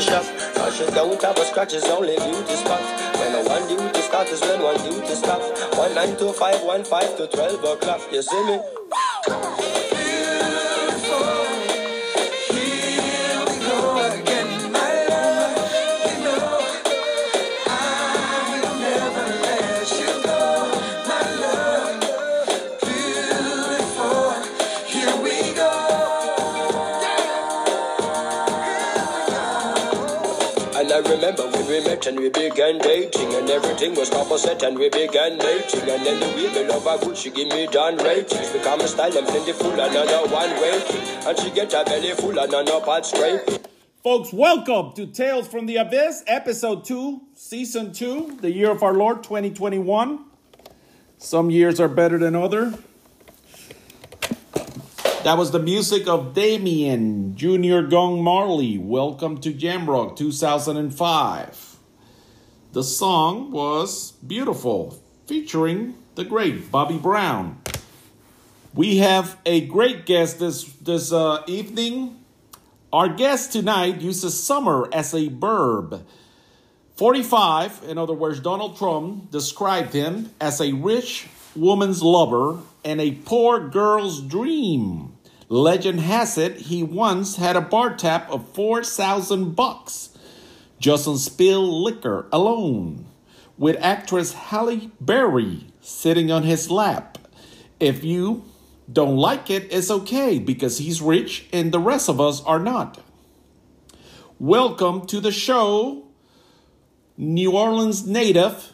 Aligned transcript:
shop. 0.00 0.24
Cause 0.54 0.80
you 0.80 0.86
don't 0.86 1.20
have 1.22 1.36
a 1.36 1.44
scratch, 1.44 1.74
it's 1.74 1.88
only 1.88 2.16
beauty 2.16 2.54
spot. 2.54 2.80
When 3.18 3.34
a 3.34 3.48
one 3.48 3.66
duty 3.68 4.00
start 4.00 4.28
is 4.28 4.40
when 4.40 4.62
one 4.62 4.76
duty 4.82 5.14
stop. 5.14 5.40
One 5.76 5.94
nine 5.94 6.16
to 6.18 6.32
five, 6.32 6.62
one 6.62 6.84
five 6.84 7.16
to 7.16 7.26
twelve 7.26 7.62
o'clock. 7.64 8.00
You 8.12 8.22
see 8.22 8.44
me? 8.44 9.77
Met 31.98 32.06
and 32.06 32.20
we 32.20 32.28
began 32.28 32.78
dating 32.78 33.34
And 33.34 33.50
everything 33.50 33.92
was 33.96 34.08
set 34.40 34.62
and 34.62 34.78
we 34.78 34.88
began 34.88 35.36
mating 35.36 35.80
And 35.80 36.06
then 36.06 36.20
the 36.20 36.26
way 36.36 36.48
the 36.52 36.68
love 36.72 36.86
I 36.86 36.94
would, 37.04 37.16
she 37.16 37.28
give 37.28 37.48
me 37.48 37.66
down 37.66 37.96
ratings 37.96 38.50
Become 38.50 38.82
a 38.82 38.86
style 38.86 39.18
and 39.18 39.26
plenty 39.26 39.52
full 39.52 39.72
and 39.72 39.80
another 39.80 40.32
one 40.32 40.50
waiting 40.62 41.02
And 41.26 41.36
she 41.40 41.50
get 41.50 41.72
her 41.72 41.84
belly 41.84 42.12
full 42.12 42.38
and 42.38 42.54
another 42.54 42.84
part 42.84 43.04
scraping 43.04 43.58
Folks, 44.04 44.32
welcome 44.32 44.92
to 44.92 45.06
Tales 45.06 45.48
from 45.48 45.66
the 45.66 45.74
Abyss, 45.74 46.22
episode 46.28 46.84
2, 46.84 47.20
season 47.34 47.92
2, 47.92 48.38
the 48.42 48.52
year 48.52 48.70
of 48.70 48.84
our 48.84 48.94
Lord 48.94 49.24
2021. 49.24 50.24
Some 51.18 51.50
years 51.50 51.80
are 51.80 51.88
better 51.88 52.16
than 52.16 52.36
other. 52.36 52.74
That 55.24 55.36
was 55.36 55.50
the 55.50 55.58
music 55.58 56.06
of 56.06 56.32
Damian 56.32 57.34
Junior 57.34 57.82
Gong 57.82 58.22
Marley. 58.22 58.78
Welcome 58.78 59.38
to 59.40 59.52
Jamrock 59.52 60.16
2005. 60.16 61.67
The 62.70 62.84
song 62.84 63.50
was 63.50 64.12
Beautiful, 64.26 65.02
featuring 65.26 65.94
the 66.16 66.24
great 66.24 66.70
Bobby 66.70 66.98
Brown. 66.98 67.62
We 68.74 68.98
have 68.98 69.38
a 69.46 69.62
great 69.62 70.04
guest 70.04 70.38
this 70.38 70.64
this 70.74 71.10
uh, 71.10 71.44
evening. 71.46 72.22
Our 72.92 73.08
guest 73.08 73.52
tonight 73.52 74.02
uses 74.02 74.38
summer 74.38 74.86
as 74.92 75.14
a 75.14 75.28
verb. 75.28 76.04
45, 76.96 77.84
in 77.88 77.96
other 77.96 78.12
words, 78.12 78.38
Donald 78.40 78.76
Trump 78.76 79.30
described 79.30 79.94
him 79.94 80.30
as 80.38 80.60
a 80.60 80.74
rich 80.74 81.26
woman's 81.56 82.02
lover 82.02 82.58
and 82.84 83.00
a 83.00 83.12
poor 83.12 83.66
girl's 83.66 84.20
dream. 84.20 85.16
Legend 85.48 86.00
has 86.00 86.36
it 86.36 86.56
he 86.58 86.82
once 86.82 87.36
had 87.36 87.56
a 87.56 87.62
bar 87.62 87.96
tab 87.96 88.26
of 88.28 88.46
4,000 88.50 89.56
bucks 89.56 90.10
just 90.78 91.08
on 91.08 91.18
spilled 91.18 91.70
liquor 91.70 92.26
alone, 92.32 93.06
with 93.56 93.76
actress 93.80 94.32
Halle 94.32 94.90
Berry 95.00 95.66
sitting 95.80 96.30
on 96.30 96.44
his 96.44 96.70
lap. 96.70 97.18
If 97.80 98.04
you 98.04 98.44
don't 98.90 99.16
like 99.16 99.50
it, 99.50 99.72
it's 99.72 99.90
okay 99.90 100.38
because 100.38 100.78
he's 100.78 101.02
rich 101.02 101.46
and 101.52 101.72
the 101.72 101.80
rest 101.80 102.08
of 102.08 102.20
us 102.20 102.42
are 102.44 102.60
not. 102.60 103.00
Welcome 104.38 105.06
to 105.06 105.20
the 105.20 105.32
show, 105.32 106.04
New 107.16 107.52
Orleans 107.52 108.06
native 108.06 108.72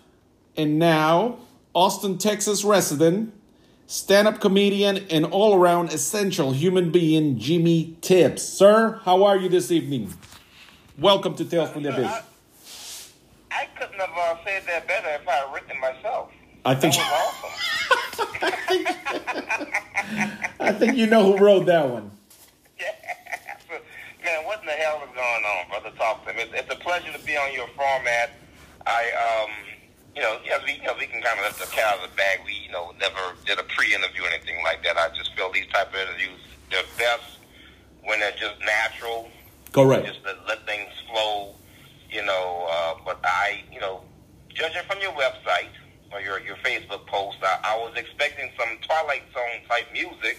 and 0.57 0.79
now 0.79 1.39
Austin, 1.75 2.19
Texas 2.19 2.63
resident, 2.63 3.35
stand 3.87 4.29
up 4.29 4.41
comedian, 4.41 4.99
and 5.11 5.25
all 5.25 5.59
around 5.59 5.93
essential 5.93 6.53
human 6.53 6.91
being, 6.93 7.37
Jimmy 7.39 7.97
Tibbs. 8.01 8.43
Sir, 8.43 9.01
how 9.05 9.25
are 9.25 9.37
you 9.37 9.49
this 9.49 9.73
evening? 9.73 10.15
Welcome 10.99 11.35
to 11.37 11.45
Tales 11.45 11.71
from 11.71 11.83
the 11.83 11.93
Abyss. 11.93 12.07
I, 13.51 13.63
I 13.63 13.67
couldn't 13.77 13.99
have 13.99 14.11
uh, 14.17 14.37
said 14.45 14.63
that 14.67 14.87
better 14.87 15.09
if 15.21 15.27
I 15.27 15.33
had 15.33 15.53
written 15.53 15.81
myself. 15.81 16.31
I 16.65 16.75
think, 16.77 16.95
That 16.95 17.11
was 17.11 18.31
awesome. 18.39 18.55
I 20.61 20.73
think 20.73 20.97
you 20.97 21.07
know 21.09 21.33
who 21.33 21.45
wrote 21.45 21.67
that 21.67 21.89
one. 21.89 22.13
Yeah. 22.79 22.93
Man, 24.25 24.45
what 24.47 24.61
in 24.61 24.67
the 24.67 24.73
hell 24.73 25.03
is 25.03 25.11
going 25.15 25.45
on, 25.45 25.69
brother? 25.69 25.91
Talk 25.99 26.25
to 26.27 26.33
me. 26.33 26.43
It's, 26.43 26.53
it's 26.55 26.73
a 26.73 26.79
pleasure 26.79 27.13
to 27.13 27.25
be 27.27 27.37
on 27.37 27.53
your 27.53 27.67
format. 27.77 28.31
I, 28.87 29.11
um, 29.19 29.51
you 30.15 30.23
know, 30.23 30.39
yeah, 30.45 30.59
we, 30.65 30.75
you 30.75 30.83
know, 30.85 30.95
we 30.97 31.07
can 31.07 31.21
kind 31.21 31.41
of 31.41 31.45
let 31.45 31.55
the 31.57 31.67
cat 31.75 31.95
out 31.99 32.05
of 32.05 32.11
the 32.11 32.17
bag. 32.17 32.39
We, 32.47 32.53
you 32.55 32.71
know, 32.71 32.95
never 33.01 33.35
did 33.45 33.59
a 33.59 33.65
pre-interview 33.65 34.23
or 34.23 34.29
anything 34.29 34.63
like 34.63 34.85
that. 34.85 34.97
I 34.97 35.09
just 35.09 35.35
feel 35.35 35.51
these 35.51 35.67
type 35.73 35.89
of 35.89 35.97
interviews 35.97 36.39
they're 36.71 36.85
best 36.97 37.39
when 38.05 38.21
they're 38.21 38.31
just 38.39 38.55
natural. 38.65 39.29
Correct. 39.75 40.07
Just 40.07 40.21
let, 40.25 40.37
let 40.47 40.65
things 40.67 40.93
flow, 41.11 41.55
you 42.11 42.25
know. 42.25 42.67
Uh, 42.71 42.95
but 43.05 43.19
I, 43.25 43.65
you 43.73 43.81
know, 43.81 44.03
judging 44.55 44.83
from 44.89 45.01
your 45.01 45.13
website 45.13 45.75
or 46.13 46.21
your 46.21 46.39
your 46.41 46.57
Facebook 46.57 47.05
post, 47.07 47.39
I, 47.43 47.59
I 47.65 47.77
was 47.77 47.93
expecting 47.97 48.51
some 48.59 48.69
Twilight 48.87 49.25
Zone 49.35 49.61
type 49.69 49.87
music, 49.93 50.39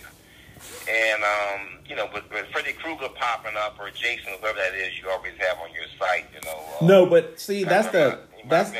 and 0.90 1.22
um, 1.23 1.79
you 1.85 1.96
know, 1.97 2.07
with, 2.13 2.23
with 2.31 2.46
Freddy 2.53 2.72
Krueger 2.73 3.09
popping 3.09 3.57
up 3.57 3.78
or 3.79 3.90
Jason, 3.91 4.31
whoever 4.40 4.57
that 4.57 4.73
is, 4.73 4.97
you 4.97 5.09
always 5.09 5.34
have 5.40 5.57
on 5.59 5.69
your 5.73 5.84
site, 6.00 6.25
you 6.34 6.41
know. 6.46 6.63
Uh, 6.81 6.85
No, 6.85 7.06
but 7.06 7.38
see, 7.40 7.66
that's 7.66 7.90
the 7.90 8.19
that's 8.50 8.72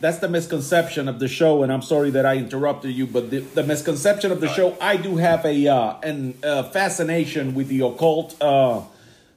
that's 0.00 0.18
the 0.18 0.28
misconception 0.28 1.08
of 1.08 1.18
the 1.18 1.28
show, 1.28 1.62
and 1.62 1.72
I'm 1.72 1.80
sorry 1.80 2.10
that 2.10 2.26
I 2.26 2.34
interrupted 2.36 2.94
you, 2.94 3.06
but 3.06 3.30
the, 3.30 3.38
the 3.38 3.62
misconception 3.62 4.32
of 4.32 4.40
the 4.42 4.48
show, 4.48 4.76
I 4.82 4.98
do 4.98 5.16
have 5.16 5.46
a 5.46 5.66
uh, 5.66 6.00
an 6.02 6.36
uh, 6.44 6.64
fascination 6.64 7.54
with 7.54 7.68
the 7.68 7.80
occult, 7.86 8.36
uh, 8.42 8.82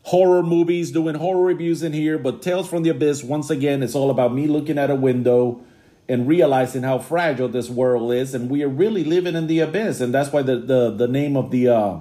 horror 0.08 0.42
movies, 0.42 0.92
doing 0.92 1.16
horror 1.16 1.44
reviews 1.44 1.84
in 1.84 1.92
here. 1.92 2.18
But 2.18 2.42
Tales 2.42 2.70
from 2.70 2.84
the 2.84 2.90
Abyss, 2.90 3.24
once 3.24 3.50
again, 3.50 3.84
it's 3.84 3.94
all 3.94 4.10
about 4.10 4.34
me 4.34 4.48
looking 4.48 4.78
at 4.78 4.90
a 4.90 4.96
window 4.96 5.62
and 6.08 6.26
realizing 6.26 6.84
how 6.84 6.98
fragile 6.98 7.50
this 7.50 7.70
world 7.70 8.14
is, 8.14 8.34
and 8.34 8.50
we 8.50 8.64
are 8.64 8.70
really 8.70 9.04
living 9.04 9.36
in 9.36 9.48
the 9.48 9.60
abyss, 9.60 10.00
and 10.00 10.14
that's 10.14 10.32
why 10.32 10.42
the 10.42 10.56
the, 10.56 10.92
the 10.92 11.08
name 11.08 11.36
of 11.36 11.52
the 11.52 11.68
uh, 11.68 11.98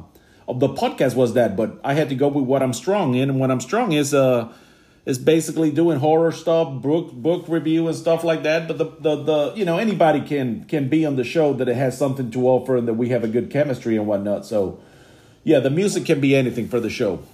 of 0.46 0.60
the 0.60 0.68
podcast 0.68 1.16
was 1.16 1.34
that. 1.34 1.56
But 1.56 1.80
I 1.82 1.94
had 1.94 2.08
to 2.10 2.14
go 2.14 2.28
with 2.28 2.44
what 2.44 2.62
I'm 2.62 2.72
strong 2.72 3.16
in, 3.16 3.28
and 3.30 3.40
what 3.40 3.50
I'm 3.50 3.60
strong 3.60 3.90
is 3.90 4.14
uh 4.14 4.52
is 5.04 5.18
basically 5.18 5.72
doing 5.72 5.98
horror 5.98 6.30
stuff, 6.30 6.80
book 6.80 7.12
book 7.12 7.46
review 7.48 7.88
and 7.88 7.96
stuff 7.96 8.22
like 8.22 8.44
that. 8.44 8.68
But 8.68 8.78
the, 8.78 8.84
the 9.00 9.16
the 9.24 9.52
you 9.56 9.64
know 9.64 9.78
anybody 9.78 10.20
can 10.20 10.64
can 10.66 10.88
be 10.88 11.04
on 11.04 11.16
the 11.16 11.24
show 11.24 11.52
that 11.54 11.68
it 11.68 11.76
has 11.76 11.98
something 11.98 12.30
to 12.30 12.46
offer 12.46 12.76
and 12.76 12.86
that 12.86 12.94
we 12.94 13.08
have 13.08 13.24
a 13.24 13.28
good 13.28 13.50
chemistry 13.50 13.96
and 13.96 14.06
whatnot. 14.06 14.46
So 14.46 14.78
yeah, 15.42 15.58
the 15.58 15.70
music 15.70 16.04
can 16.04 16.20
be 16.20 16.36
anything 16.36 16.68
for 16.68 16.78
the 16.78 16.90
show. 16.90 17.24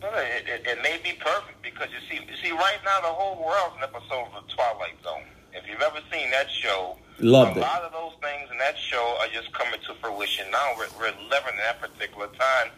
No, 0.00 0.08
it, 0.14 0.46
it, 0.46 0.66
it 0.66 0.78
may 0.82 0.98
be 1.02 1.18
perfect 1.18 1.60
because 1.62 1.88
you 1.90 1.98
see, 2.08 2.22
you 2.24 2.36
see, 2.42 2.52
right 2.52 2.78
now 2.84 3.00
the 3.00 3.08
whole 3.08 3.44
world's 3.44 3.76
an 3.78 3.82
episode 3.82 4.30
of 4.34 4.46
the 4.46 4.54
Twilight 4.54 4.94
Zone. 5.02 5.24
If 5.52 5.66
you've 5.68 5.82
ever 5.82 5.98
seen 6.12 6.30
that 6.30 6.48
show, 6.50 6.96
Loved 7.18 7.56
a 7.56 7.60
it. 7.60 7.62
lot 7.62 7.82
of 7.82 7.90
those 7.92 8.12
things 8.22 8.48
in 8.52 8.58
that 8.58 8.78
show 8.78 9.16
are 9.20 9.26
just 9.34 9.52
coming 9.52 9.80
to 9.88 9.94
fruition 10.00 10.46
now. 10.52 10.74
We're, 10.78 10.86
we're 11.00 11.14
living 11.28 11.54
in 11.58 11.62
that 11.66 11.80
particular 11.80 12.28
time. 12.28 12.70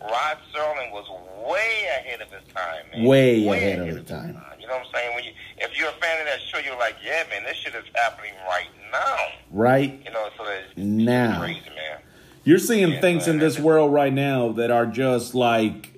Rod 0.00 0.38
Serling 0.54 0.92
was 0.92 1.04
way 1.50 1.88
ahead 1.98 2.20
of 2.20 2.30
his 2.30 2.44
time. 2.54 2.84
Man. 2.94 3.04
Way 3.04 3.48
ahead 3.48 3.80
of 3.80 3.86
his 3.88 3.96
his 3.96 4.04
time. 4.06 4.40
You 4.60 4.68
know 4.68 4.74
what 4.74 4.86
I'm 4.86 4.92
saying? 4.94 5.14
When 5.16 5.24
you, 5.24 5.32
if 5.58 5.76
you're 5.76 5.88
a 5.88 5.92
fan 5.94 6.20
of 6.20 6.26
that 6.26 6.40
show, 6.42 6.58
you're 6.58 6.78
like, 6.78 6.94
yeah, 7.04 7.24
man, 7.28 7.42
this 7.42 7.56
shit 7.56 7.74
is 7.74 7.84
happening 7.96 8.34
right 8.46 8.68
now. 8.92 9.16
Right 9.50 10.00
You 10.04 10.12
know, 10.12 10.28
so 10.36 10.44
it's 10.44 10.76
Now. 10.76 11.40
crazy, 11.40 11.60
man. 11.74 11.98
You're 12.44 12.58
seeing 12.60 12.92
Yeah, 12.92 13.00
things 13.00 13.26
in 13.26 13.38
this 13.40 13.58
world 13.58 13.92
right 13.92 14.12
now 14.12 14.52
that 14.52 14.70
are 14.70 14.86
just 14.86 15.34
like 15.34 15.97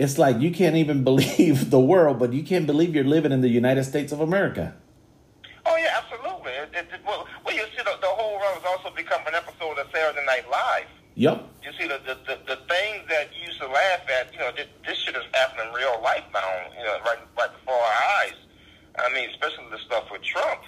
it's 0.00 0.18
like 0.18 0.40
you 0.40 0.50
can't 0.50 0.76
even 0.76 1.04
believe 1.10 1.70
the 1.70 1.80
world, 1.80 2.18
but 2.18 2.32
you 2.32 2.42
can't 2.42 2.66
believe 2.66 2.94
you're 2.94 3.04
living 3.16 3.32
in 3.32 3.40
the 3.40 3.48
United 3.62 3.84
States 3.84 4.12
of 4.12 4.20
America. 4.20 4.74
Oh 5.66 5.76
yeah, 5.76 6.00
absolutely. 6.00 6.52
It, 6.52 6.70
it, 6.74 6.86
it- 6.94 7.00
well, 7.06 7.26
well, 7.44 7.54
you 7.54 7.62
see, 7.76 7.82
the, 7.84 7.94
the 8.00 8.08
whole 8.18 8.34
world 8.40 8.54
has 8.60 8.64
also 8.64 8.94
become 8.94 9.20
an 9.26 9.34
episode 9.34 9.78
of 9.78 9.86
Saturday 9.92 10.24
Night 10.26 10.48
Live. 10.50 10.86
Yep. 11.16 11.36
You 11.64 11.72
see, 11.78 11.86
the 11.86 11.98
the, 12.06 12.14
the, 12.26 12.36
the 12.46 12.58
things 12.70 13.02
that 13.08 13.28
you 13.36 13.46
used 13.48 13.60
to 13.60 13.66
laugh 13.68 14.02
at, 14.08 14.32
you 14.32 14.38
know, 14.38 14.50
this, 14.56 14.66
this 14.86 14.96
shit 14.98 15.14
is 15.16 15.24
happening 15.34 15.66
in 15.68 15.74
real 15.74 16.00
life 16.02 16.24
now. 16.32 16.48
You 16.78 16.84
know, 16.84 16.96
right 17.04 17.18
right 17.36 17.52
before 17.52 17.74
our 17.76 17.98
eyes. 18.24 18.38
I 18.98 19.12
mean, 19.14 19.28
especially 19.30 19.64
the 19.70 19.78
stuff 19.86 20.04
with 20.10 20.22
Trump. 20.22 20.62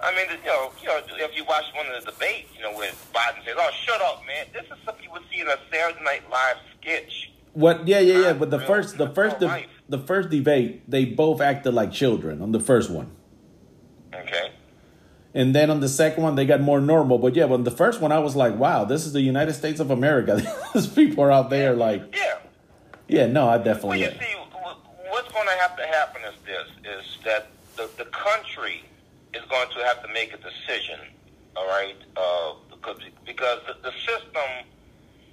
I 0.00 0.14
mean, 0.14 0.26
you 0.30 0.46
know, 0.46 0.70
you 0.80 0.86
know, 0.88 1.00
if 1.26 1.34
you 1.36 1.44
watch 1.44 1.64
one 1.74 1.86
of 1.90 2.04
the 2.04 2.10
debates, 2.12 2.50
you 2.56 2.62
know, 2.62 2.72
where 2.76 2.92
Biden 3.14 3.42
says, 3.44 3.56
"Oh, 3.58 3.70
shut 3.84 4.00
up, 4.02 4.22
man," 4.26 4.46
this 4.52 4.62
is 4.64 4.78
something 4.84 5.02
you 5.04 5.10
would 5.12 5.24
see 5.32 5.40
in 5.40 5.48
a 5.48 5.56
Saturday 5.72 6.04
Night 6.04 6.22
Live 6.30 6.56
sketch. 6.80 7.30
What? 7.58 7.88
Yeah, 7.88 7.98
yeah, 7.98 8.20
yeah. 8.20 8.32
But 8.34 8.50
the 8.50 8.60
first, 8.60 8.98
the 8.98 9.08
first, 9.08 9.40
the, 9.40 9.64
the 9.88 9.98
first 9.98 10.30
debate, 10.30 10.88
they 10.88 11.04
both 11.04 11.40
acted 11.40 11.74
like 11.74 11.90
children 11.90 12.40
on 12.40 12.52
the 12.52 12.60
first 12.60 12.88
one, 12.88 13.10
Okay. 14.14 14.52
and 15.34 15.52
then 15.56 15.68
on 15.68 15.80
the 15.80 15.88
second 15.88 16.22
one, 16.22 16.36
they 16.36 16.46
got 16.46 16.60
more 16.60 16.80
normal. 16.80 17.18
But 17.18 17.34
yeah, 17.34 17.46
on 17.46 17.64
the 17.64 17.72
first 17.72 18.00
one, 18.00 18.12
I 18.12 18.20
was 18.20 18.36
like, 18.36 18.54
wow, 18.56 18.84
this 18.84 19.04
is 19.06 19.12
the 19.12 19.22
United 19.22 19.54
States 19.54 19.80
of 19.80 19.90
America. 19.90 20.40
These 20.74 20.86
people 20.86 21.24
are 21.24 21.32
out 21.32 21.50
there 21.50 21.74
like, 21.74 22.14
Yeah. 22.14 22.38
yeah, 23.08 23.26
no, 23.26 23.48
I 23.48 23.58
definitely. 23.58 24.02
Well, 24.02 24.12
you 24.12 24.18
see, 24.20 24.34
what's 25.10 25.32
going 25.32 25.48
to 25.48 25.56
have 25.58 25.76
to 25.78 25.86
happen 25.86 26.22
is 26.30 26.34
this: 26.46 26.68
is 26.94 27.18
that 27.24 27.48
the 27.76 27.90
the 27.98 28.08
country 28.10 28.84
is 29.34 29.42
going 29.50 29.68
to 29.76 29.80
have 29.84 30.00
to 30.04 30.12
make 30.12 30.32
a 30.32 30.38
decision. 30.38 31.00
All 31.56 31.66
right, 31.66 31.96
uh, 32.16 32.52
because 32.70 33.00
because 33.26 33.58
the, 33.66 33.74
the 33.82 33.92
system 34.06 34.48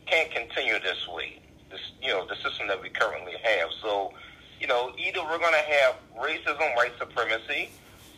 can't 0.08 0.32
continue 0.32 0.80
this 0.80 1.08
way. 1.08 1.40
This 1.76 1.92
you 2.02 2.12
know 2.14 2.26
the 2.26 2.36
system 2.36 2.68
that 2.70 2.82
we 2.82 2.88
currently 2.88 3.34
have. 3.44 3.70
So 3.82 4.14
You 4.62 4.68
know, 4.68 4.94
either 4.98 5.22
we're 5.24 5.38
going 5.38 5.54
to 5.54 5.68
have 5.76 5.96
racism, 6.18 6.76
white 6.76 6.94
supremacy, 6.98 7.70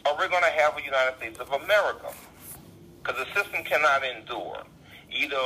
or 0.06 0.16
we're 0.18 0.30
going 0.30 0.44
to 0.44 0.56
have 0.62 0.78
a 0.78 0.84
United 0.84 1.18
States 1.18 1.40
of 1.40 1.52
America. 1.52 2.14
Because 3.02 3.18
the 3.26 3.30
system 3.34 3.64
cannot 3.64 4.04
endure. 4.06 4.62
Either 5.12 5.42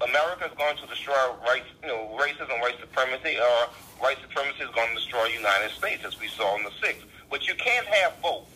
America 0.00 0.44
is 0.46 0.54
going 0.56 0.76
to 0.76 0.86
destroy 0.86 1.14
rights, 1.42 1.66
you 1.82 1.88
know, 1.88 2.16
racism, 2.20 2.60
white 2.60 2.78
supremacy, 2.78 3.36
or 3.38 3.66
white 3.98 4.18
supremacy 4.22 4.62
is 4.62 4.70
going 4.74 4.88
to 4.90 4.94
destroy 4.94 5.24
the 5.26 5.34
United 5.34 5.70
States, 5.72 6.04
as 6.06 6.20
we 6.20 6.28
saw 6.28 6.56
in 6.56 6.62
the 6.62 6.70
6th. 6.70 7.02
But 7.30 7.48
you 7.48 7.54
can't 7.56 7.86
have 7.86 8.12
both. 8.22 8.46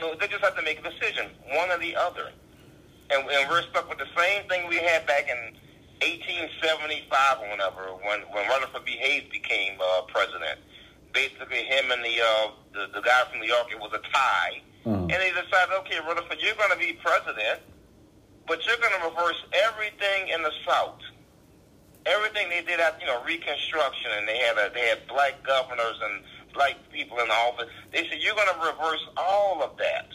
So 0.00 0.16
they 0.18 0.26
just 0.26 0.42
have 0.42 0.56
to 0.56 0.62
make 0.62 0.80
a 0.80 0.90
decision, 0.90 1.30
one 1.52 1.70
or 1.70 1.78
the 1.78 1.94
other. 1.94 2.32
And, 3.10 3.30
and 3.30 3.48
we're 3.48 3.62
stuck 3.62 3.88
with 3.88 3.98
the 3.98 4.10
same 4.18 4.48
thing 4.48 4.68
we 4.68 4.78
had 4.78 5.06
back 5.06 5.28
in 5.30 5.54
1875 6.00 7.40
or 7.40 7.50
whenever, 7.50 7.82
when, 8.04 8.20
when 8.32 8.48
Rutherford 8.48 8.84
B. 8.84 8.96
Hayes 9.00 9.24
became 9.30 9.78
uh, 9.80 10.02
president. 10.08 10.60
Basically, 11.12 11.64
him 11.64 11.90
and 11.90 12.04
the, 12.04 12.20
uh, 12.20 12.50
the, 12.72 13.00
the 13.00 13.00
guy 13.00 13.24
from 13.30 13.40
New 13.40 13.48
York, 13.48 13.72
it 13.72 13.80
was 13.80 13.92
a 13.94 14.02
tie. 14.12 14.60
Uh-huh. 14.84 14.92
And 14.92 15.10
they 15.10 15.32
decided, 15.32 15.72
okay, 15.80 15.98
Rutherford, 16.06 16.38
you're 16.40 16.54
going 16.56 16.70
to 16.70 16.78
be 16.78 16.92
president 17.02 17.60
but 18.46 18.64
you're 18.64 18.76
going 18.76 18.92
to 19.00 19.08
reverse 19.08 19.42
everything 19.52 20.28
in 20.28 20.42
the 20.42 20.52
South. 20.66 21.00
Everything 22.06 22.48
they 22.48 22.62
did 22.62 22.78
at 22.78 23.00
you 23.00 23.06
know 23.06 23.22
Reconstruction, 23.24 24.10
and 24.16 24.28
they 24.28 24.38
had 24.38 24.56
a, 24.56 24.72
they 24.72 24.86
had 24.86 25.06
black 25.08 25.42
governors 25.42 25.98
and 26.02 26.22
black 26.54 26.76
people 26.92 27.18
in 27.18 27.26
the 27.26 27.34
office. 27.34 27.66
They 27.92 28.06
said 28.08 28.18
you're 28.20 28.36
going 28.36 28.48
to 28.48 28.60
reverse 28.60 29.04
all 29.16 29.62
of 29.62 29.76
that, 29.78 30.06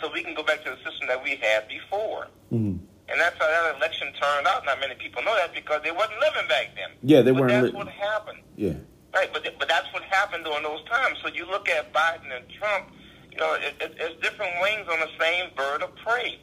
so 0.00 0.10
we 0.12 0.22
can 0.22 0.34
go 0.34 0.44
back 0.44 0.62
to 0.64 0.70
the 0.70 0.76
system 0.88 1.08
that 1.08 1.22
we 1.22 1.36
had 1.36 1.66
before. 1.68 2.28
Mhm. 2.52 2.78
And 3.08 3.20
that's 3.20 3.36
how 3.38 3.46
that 3.46 3.76
election 3.76 4.08
turned 4.20 4.46
out. 4.46 4.64
Not 4.64 4.80
many 4.80 4.94
people 4.94 5.22
know 5.22 5.34
that 5.36 5.54
because 5.54 5.82
they 5.82 5.92
wasn't 5.92 6.18
living 6.20 6.48
back 6.48 6.74
then. 6.74 6.90
Yeah, 7.02 7.20
they 7.22 7.32
but 7.32 7.40
weren't 7.42 7.52
That's 7.52 7.66
li- 7.66 7.72
what 7.72 7.88
happened. 7.88 8.38
Yeah. 8.56 8.74
Right, 9.14 9.30
but 9.32 9.46
but 9.58 9.68
that's 9.68 9.92
what 9.92 10.02
happened 10.04 10.44
during 10.44 10.62
those 10.62 10.82
times. 10.84 11.18
So 11.22 11.28
you 11.28 11.46
look 11.46 11.68
at 11.68 11.92
Biden 11.92 12.34
and 12.34 12.44
Trump, 12.58 12.88
you 13.30 13.38
know, 13.38 13.54
it, 13.54 13.74
it, 13.80 13.94
it's 13.98 14.20
different 14.22 14.52
wings 14.60 14.88
on 14.90 14.98
the 15.00 15.10
same 15.20 15.50
bird 15.54 15.82
of 15.82 15.94
prey. 15.96 16.40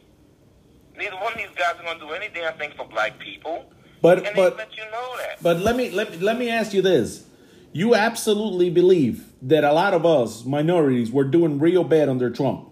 Neither 0.95 1.15
one 1.15 1.33
of 1.33 1.37
these 1.37 1.47
guys 1.57 1.75
are 1.79 1.83
going 1.83 1.99
to 1.99 2.05
do 2.05 2.11
any 2.11 2.29
damn 2.33 2.57
thing 2.57 2.71
for 2.77 2.85
black 2.85 3.17
people, 3.19 3.71
But 4.01 4.25
and 4.25 4.35
but 4.35 4.51
they 4.51 4.63
let 4.63 4.77
you 4.77 4.83
know 4.85 5.17
that. 5.17 5.41
But 5.41 5.59
let 5.59 5.75
me 5.75 5.89
let 5.89 6.11
me, 6.11 6.17
let 6.17 6.37
me 6.37 6.49
ask 6.49 6.73
you 6.73 6.81
this: 6.81 7.25
You 7.73 7.95
absolutely 7.95 8.69
believe 8.69 9.25
that 9.41 9.63
a 9.63 9.73
lot 9.73 9.93
of 9.93 10.05
us 10.05 10.45
minorities 10.45 11.11
were 11.11 11.23
doing 11.23 11.59
real 11.59 11.83
bad 11.83 12.07
under 12.07 12.29
Trump, 12.29 12.69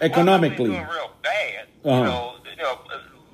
economically. 0.00 0.70
Well, 0.70 0.90
real 0.90 1.10
bad, 1.22 1.66
Uh-huh. 1.84 1.96
you 1.98 2.04
know, 2.04 2.34
you 2.56 2.62
know, 2.62 2.78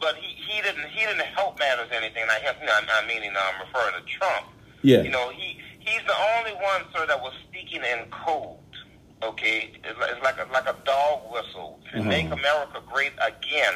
but 0.00 0.16
he, 0.16 0.34
he 0.34 0.62
didn't 0.62 0.88
he 0.90 1.00
didn't 1.06 1.20
help 1.34 1.58
matters 1.58 1.88
anything. 1.92 2.24
I 2.28 2.38
have, 2.44 2.56
you 2.60 2.66
know, 2.66 2.72
I'm, 2.76 2.84
I'm 2.94 3.06
meaning 3.06 3.30
I'm 3.36 3.60
referring 3.66 3.94
to 4.02 4.08
Trump. 4.10 4.46
Yeah. 4.82 5.02
You 5.02 5.10
know, 5.10 5.30
he 5.30 5.58
he's 5.78 6.02
the 6.06 6.14
only 6.38 6.52
one, 6.54 6.82
sir, 6.94 7.06
that 7.06 7.20
was 7.20 7.32
speaking 7.48 7.82
in 7.82 8.06
code. 8.10 8.58
Okay, 9.22 9.70
it's 9.84 9.98
like, 10.00 10.10
it's 10.10 10.22
like 10.22 10.38
a 10.38 10.52
like 10.52 10.66
a 10.68 10.76
dog 10.84 11.30
whistle 11.32 11.78
to 11.92 11.98
Uh-huh. 12.00 12.08
make 12.08 12.26
America 12.26 12.80
great 12.92 13.12
again. 13.22 13.74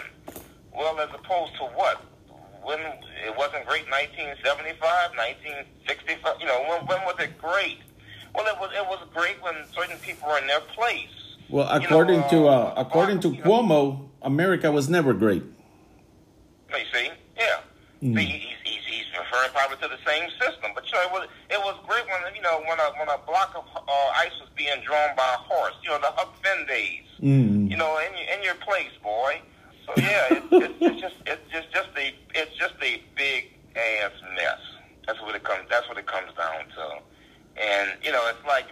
Well, 0.75 0.99
as 1.01 1.09
opposed 1.15 1.55
to 1.57 1.65
what? 1.79 2.03
When 2.63 2.81
it 2.81 3.35
wasn't 3.39 3.65
great, 3.65 3.87
1975, 3.89 4.83
1965. 5.15 6.41
You 6.41 6.47
know, 6.47 6.61
when 6.69 6.87
when 6.87 7.01
was 7.07 7.15
it 7.21 7.39
great? 7.39 7.79
Well, 8.35 8.45
it 8.47 8.59
was 8.61 8.71
it 8.75 8.85
was 8.87 8.99
great 9.15 9.41
when 9.41 9.55
certain 9.73 9.97
people 9.99 10.29
were 10.29 10.39
in 10.39 10.47
their 10.49 10.61
place. 10.75 11.15
Well, 11.49 11.67
You 11.67 11.81
know, 11.81 11.87
according 11.87 12.29
to 12.31 12.49
uh, 12.49 12.51
uh, 12.51 12.75
according 12.77 13.21
to 13.21 13.31
Cuomo, 13.31 14.09
America 14.23 14.71
was 14.73 14.89
never 14.89 15.15
great. 15.15 15.43
You 16.71 16.85
see, 16.93 17.11
yeah. 17.37 17.61
Mm. 18.03 18.19
See, 18.19 18.25
he's, 18.25 18.57
he's, 18.65 18.85
he's 18.85 19.07
referring 19.17 19.51
probably 19.53 19.77
to 19.79 19.89
the 19.89 20.03
same 20.05 20.29
system. 20.41 20.73
But 20.75 20.87
you 20.87 20.93
know, 20.95 21.03
it 21.03 21.13
was 21.13 21.29
it 21.51 21.61
was 21.61 21.77
great 21.87 22.05
when 22.07 22.35
you 22.35 22.43
know 22.43 22.59
when 22.69 22.79
a 22.81 22.89
when 22.99 23.09
a 23.09 23.19
block 23.27 23.55
of 23.55 23.65
uh, 23.77 23.91
ice 24.17 24.35
was 24.41 24.51
being 24.57 24.81
drawn 24.85 25.15
by 25.17 25.29
a 25.35 25.39
horse. 25.39 25.75
You 25.83 25.91
know, 25.91 25.99
the 25.99 26.13
Huck 26.17 26.35
Finn 26.43 26.67
days. 26.67 27.05
Mm. 27.23 27.71
You 27.71 27.77
know, 27.77 27.99
in 27.99 28.13
your, 28.19 28.37
in 28.37 28.43
your 28.43 28.55
place, 28.57 28.93
boy. 29.03 29.41
So 29.87 29.93
yeah, 29.97 30.35
it, 30.35 30.43
it, 30.53 30.73
it's 30.81 31.01
just 31.01 31.17
it's 31.27 31.51
just 31.51 31.73
just 31.73 31.91
a 31.97 32.13
it's 32.35 32.55
just 32.57 32.75
a 32.83 33.01
big 33.17 33.55
ass 33.77 34.13
mess. 34.35 34.61
That's 35.07 35.21
what 35.23 35.37
it 35.37 35.45
comes. 35.45 35.63
That's 35.71 35.89
what 35.89 35.97
it 35.97 36.07
comes 36.07 36.35
down 36.37 36.67
to. 36.75 36.99
And 37.57 37.93
you 38.03 38.13
know, 38.13 38.21
it's 38.29 38.45
like 38.47 38.67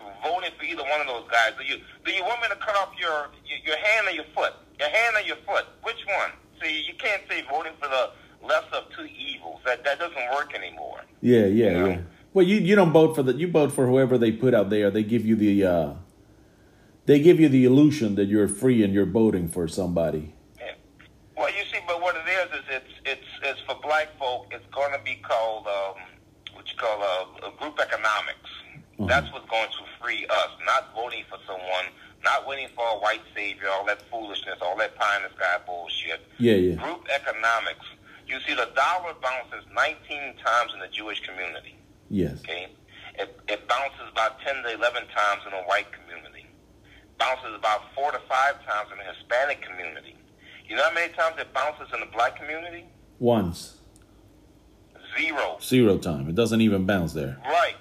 for 0.64 0.70
either 0.70 0.82
one 0.82 1.00
of 1.00 1.06
those 1.06 1.28
guys. 1.30 1.52
Do 1.58 1.64
you 1.64 1.80
do 2.04 2.12
you 2.12 2.22
want 2.22 2.40
me 2.42 2.48
to 2.48 2.56
cut 2.56 2.76
off 2.76 2.90
your 2.98 3.28
your, 3.46 3.58
your 3.64 3.76
hand 3.76 4.08
or 4.08 4.12
your 4.12 4.24
foot? 4.34 4.52
Your 4.78 4.88
hand 4.88 5.16
or 5.16 5.26
your 5.26 5.36
foot? 5.46 5.66
Which 5.82 6.04
one? 6.06 6.30
See, 6.62 6.84
you 6.86 6.94
can't 6.98 7.22
say 7.28 7.42
voting 7.50 7.72
for 7.80 7.88
the 7.88 8.10
lesser 8.46 8.76
of 8.76 8.84
two 8.96 9.06
evils. 9.06 9.60
That 9.64 9.84
that 9.84 9.98
doesn't 9.98 10.30
work 10.34 10.54
anymore. 10.54 11.00
Yeah, 11.20 11.46
yeah, 11.46 11.46
You 11.46 11.70
know? 11.70 11.86
yeah. 11.88 11.98
Well, 12.32 12.46
you 12.46 12.56
you 12.56 12.74
don't 12.74 12.92
vote 12.92 13.14
for 13.14 13.22
the 13.22 13.34
you 13.34 13.48
vote 13.48 13.72
for 13.72 13.86
whoever 13.86 14.18
they 14.18 14.32
put 14.32 14.54
out 14.54 14.70
there. 14.70 14.90
They 14.90 15.02
give 15.02 15.24
you 15.24 15.36
the 15.36 15.64
uh, 15.64 15.92
they 17.06 17.20
give 17.20 17.38
you 17.38 17.48
the 17.48 17.64
illusion 17.64 18.14
that 18.16 18.26
you're 18.26 18.48
free 18.48 18.82
and 18.82 18.92
you're 18.92 19.06
voting 19.06 19.48
for 19.48 19.68
somebody. 19.68 20.34
Yeah. 20.58 20.72
Well, 21.36 21.50
you 21.50 21.64
see, 21.72 21.78
but 21.86 22.00
what 22.00 22.16
it 22.16 22.28
is 22.28 22.58
is 22.58 22.64
it's 22.70 22.94
it's 23.04 23.28
it's 23.42 23.60
for 23.66 23.76
black 23.82 24.08
folk. 24.18 24.46
It's 24.50 24.66
going 24.74 24.92
to 24.92 25.04
be 25.04 25.16
called 25.16 25.66
um, 25.66 26.02
what 26.54 26.66
you 26.68 26.76
call 26.76 27.02
a, 27.02 27.48
a 27.48 27.52
group 27.58 27.78
economics. 27.78 28.50
Uh-huh. 28.98 29.06
That's 29.06 29.30
what's 29.32 29.48
going 29.50 29.66
to 29.68 29.93
free 30.04 30.26
us. 30.28 30.50
Not 30.66 30.94
voting 30.94 31.24
for 31.28 31.38
someone. 31.46 31.86
Not 32.22 32.46
waiting 32.46 32.68
for 32.76 32.84
a 32.84 32.98
white 33.00 33.22
savior. 33.34 33.68
All 33.72 33.84
that 33.86 34.02
foolishness. 34.10 34.58
All 34.60 34.76
that 34.78 34.94
pie 34.96 35.16
in 35.16 35.22
the 35.24 35.34
sky 35.36 35.56
bullshit. 35.66 36.20
Yeah, 36.38 36.54
yeah. 36.54 36.74
Group 36.76 37.06
economics. 37.08 37.86
You 38.26 38.38
see, 38.46 38.54
the 38.54 38.68
dollar 38.74 39.14
bounces 39.20 39.64
19 39.74 40.36
times 40.44 40.72
in 40.74 40.80
the 40.80 40.88
Jewish 40.88 41.20
community. 41.20 41.76
Yes. 42.10 42.38
Okay, 42.40 42.68
it, 43.18 43.38
it 43.48 43.68
bounces 43.68 44.08
about 44.12 44.40
10 44.40 44.62
to 44.62 44.74
11 44.74 45.02
times 45.08 45.42
in 45.44 45.50
the 45.52 45.62
white 45.66 45.86
community. 45.92 46.46
Bounces 47.18 47.54
about 47.54 47.94
four 47.94 48.12
to 48.12 48.18
five 48.28 48.64
times 48.66 48.88
in 48.92 48.98
the 48.98 49.04
Hispanic 49.04 49.60
community. 49.62 50.16
You 50.66 50.76
know 50.76 50.84
how 50.84 50.94
many 50.94 51.12
times 51.12 51.36
it 51.38 51.52
bounces 51.52 51.88
in 51.92 52.00
the 52.00 52.06
black 52.06 52.36
community? 52.36 52.84
Once 53.18 53.80
Zero. 55.18 55.58
zero 55.62 55.98
time. 55.98 56.28
It 56.28 56.34
doesn't 56.34 56.60
even 56.60 56.86
bounce 56.86 57.12
there. 57.12 57.36
Right, 57.44 57.76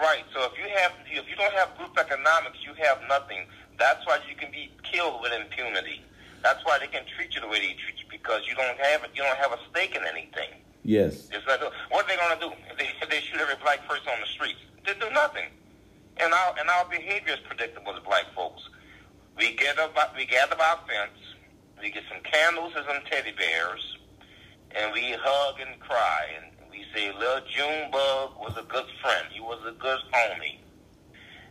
right. 0.00 0.24
So 0.34 0.44
if 0.50 0.58
you 0.58 0.68
have, 0.76 0.92
if 1.06 1.28
you 1.28 1.36
don't 1.36 1.54
have 1.54 1.76
group 1.76 1.98
economics, 1.98 2.58
you 2.64 2.74
have 2.84 3.00
nothing. 3.08 3.46
That's 3.78 4.04
why 4.06 4.18
you 4.28 4.34
can 4.34 4.50
be 4.50 4.70
killed 4.82 5.22
with 5.22 5.32
impunity. 5.32 6.02
That's 6.42 6.64
why 6.64 6.78
they 6.78 6.86
can 6.86 7.02
treat 7.16 7.34
you 7.34 7.40
the 7.40 7.48
way 7.48 7.58
they 7.60 7.74
treat 7.78 7.98
you 7.98 8.06
because 8.10 8.46
you 8.46 8.54
don't 8.54 8.78
have. 8.78 9.06
You 9.14 9.22
don't 9.22 9.38
have 9.38 9.52
a 9.52 9.58
stake 9.70 9.94
in 9.94 10.02
anything. 10.06 10.50
Yes. 10.84 11.28
It's 11.32 11.46
like, 11.46 11.60
what 11.90 12.04
are 12.04 12.08
they 12.08 12.16
going 12.16 12.38
to 12.38 12.40
do 12.40 12.52
if 12.70 12.78
they, 12.78 12.88
if 13.02 13.08
they 13.10 13.20
shoot 13.20 13.40
every 13.40 13.56
black 13.62 13.86
person 13.86 14.08
on 14.08 14.20
the 14.20 14.26
streets? 14.26 14.60
They 14.86 14.94
do 14.94 15.10
nothing. 15.12 15.50
And 16.18 16.32
our 16.32 16.54
and 16.58 16.68
our 16.68 16.84
behavior 16.88 17.34
is 17.34 17.40
predictable 17.46 17.94
as 17.94 18.02
black 18.02 18.24
folks. 18.34 18.62
We 19.36 19.54
get 19.54 19.78
about 19.78 20.16
we 20.16 20.26
gather 20.26 20.56
our 20.60 20.78
fence, 20.88 21.18
we 21.80 21.90
get 21.90 22.02
some 22.08 22.22
candles 22.22 22.72
and 22.74 22.84
some 22.86 23.02
teddy 23.08 23.32
bears, 23.36 23.98
and 24.72 24.92
we 24.92 25.12
hug 25.12 25.60
and 25.60 25.78
cry, 25.78 26.26
and 26.40 26.57
we 26.78 26.84
say, 26.94 27.12
"Little 27.12 27.40
Junebug 27.50 28.38
was 28.38 28.54
a 28.56 28.62
good 28.62 28.86
friend. 29.02 29.26
He 29.30 29.40
was 29.40 29.60
a 29.66 29.72
good 29.72 29.98
homie." 30.12 30.58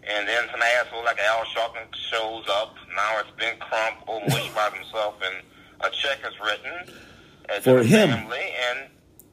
And 0.03 0.27
then 0.27 0.48
some 0.51 0.62
asshole 0.62 1.03
like 1.03 1.19
Al 1.19 1.43
Sharpton 1.46 1.93
shows 2.10 2.46
up. 2.50 2.75
Now 2.96 3.19
it's 3.19 3.29
Ben 3.38 3.57
Crump 3.60 4.07
or 4.07 4.22
Mush 4.22 4.50
by 4.55 4.69
himself, 4.69 5.15
and 5.22 5.43
a 5.81 5.89
check 5.89 6.19
is 6.25 6.34
written 6.39 6.93
For 7.62 7.84
him. 7.84 8.10
family, 8.10 8.53
and 8.69 8.89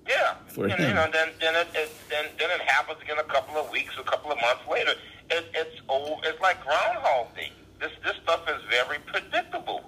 yeah, 0.09 0.35
For 0.49 0.65
and, 0.65 0.75
him. 0.75 0.89
You 0.89 0.95
know, 0.95 1.09
then 1.13 1.29
then 1.41 1.55
it, 1.55 1.69
it 1.75 1.93
then 2.11 2.25
then 2.39 2.51
it 2.51 2.61
happens 2.63 3.01
again 3.03 3.19
a 3.19 3.25
couple 3.25 3.57
of 3.57 3.71
weeks, 3.71 3.95
a 3.99 4.03
couple 4.03 4.33
of 4.33 4.41
months 4.41 4.63
later. 4.71 4.95
It, 5.31 5.47
it's 5.55 5.81
old. 5.89 6.25
It's 6.25 6.41
like 6.41 6.63
Groundhog 6.65 7.35
Day. 7.37 7.53
This 7.81 7.93
this 8.05 8.17
stuff 8.23 8.43
is 8.49 8.61
very 8.69 8.99
predictable. 9.07 9.85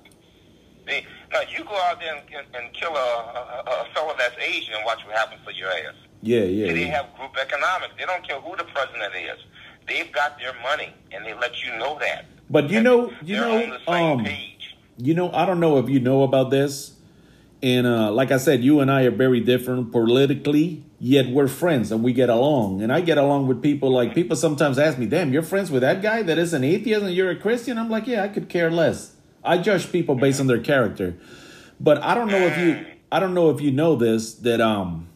The, 0.86 1.02
now 1.32 1.40
you 1.48 1.64
go 1.64 1.74
out 1.74 1.98
there 2.00 2.14
and, 2.14 2.24
and, 2.34 2.46
and 2.54 2.72
kill 2.72 2.94
a, 2.94 3.64
a, 3.66 3.70
a 3.70 3.94
fellow 3.94 4.14
that's 4.16 4.36
Asian 4.40 4.74
and 4.74 4.84
watch 4.84 5.00
what 5.04 5.16
happens 5.16 5.40
to 5.46 5.54
your 5.54 5.68
ass. 5.70 5.94
Yeah, 6.22 6.40
yeah. 6.40 6.72
They 6.72 6.86
yeah. 6.86 7.02
have 7.02 7.16
group 7.16 7.36
economics. 7.40 7.94
They 7.98 8.06
don't 8.06 8.26
care 8.26 8.40
who 8.40 8.56
the 8.56 8.64
president 8.64 9.14
is. 9.14 9.44
They've 9.88 10.10
got 10.12 10.38
their 10.38 10.54
money, 10.62 10.92
and 11.12 11.24
they 11.24 11.34
let 11.34 11.62
you 11.64 11.76
know 11.78 11.98
that. 12.00 12.26
But 12.48 12.70
you 12.70 12.78
And 12.78 12.84
know, 12.84 13.12
you 13.22 13.36
know, 13.36 13.62
on 13.62 13.70
the 13.70 13.78
same 13.86 14.18
um, 14.20 14.24
page. 14.24 14.76
You 14.98 15.14
know, 15.14 15.30
I 15.32 15.44
don't 15.44 15.60
know 15.60 15.78
if 15.78 15.88
you 15.88 16.00
know 16.00 16.22
about 16.22 16.50
this. 16.50 16.92
And 17.62 17.86
uh, 17.86 18.12
like 18.12 18.30
I 18.30 18.36
said, 18.36 18.62
you 18.62 18.80
and 18.80 18.90
I 18.90 19.02
are 19.02 19.10
very 19.10 19.40
different 19.40 19.90
politically, 19.90 20.84
yet 21.00 21.26
we're 21.28 21.48
friends 21.48 21.90
and 21.90 22.04
we 22.04 22.12
get 22.12 22.28
along. 22.28 22.82
And 22.82 22.92
I 22.92 23.00
get 23.00 23.18
along 23.18 23.48
with 23.48 23.62
people 23.62 23.90
like 23.90 24.14
people 24.14 24.36
sometimes 24.36 24.78
ask 24.78 24.98
me, 24.98 25.06
damn, 25.06 25.32
you're 25.32 25.42
friends 25.42 25.70
with 25.70 25.82
that 25.82 26.02
guy 26.02 26.22
that 26.22 26.38
is 26.38 26.52
an 26.52 26.64
atheist 26.64 27.02
and 27.02 27.14
you're 27.14 27.30
a 27.30 27.36
Christian? 27.36 27.78
I'm 27.78 27.90
like, 27.90 28.06
yeah, 28.06 28.22
I 28.22 28.28
could 28.28 28.48
care 28.48 28.70
less. 28.70 29.15
I 29.46 29.58
judge 29.58 29.90
people 29.90 30.14
based 30.14 30.40
on 30.40 30.46
their 30.46 30.60
character. 30.60 31.16
But 31.80 32.02
I 32.02 32.14
don't 32.14 32.28
know 32.28 32.46
if 32.46 32.58
you 32.58 32.84
I 33.10 33.20
don't 33.20 33.34
know 33.34 33.50
if 33.50 33.60
you 33.60 33.70
know 33.70 33.96
this 33.96 34.34
that 34.34 34.60
um 34.60 35.08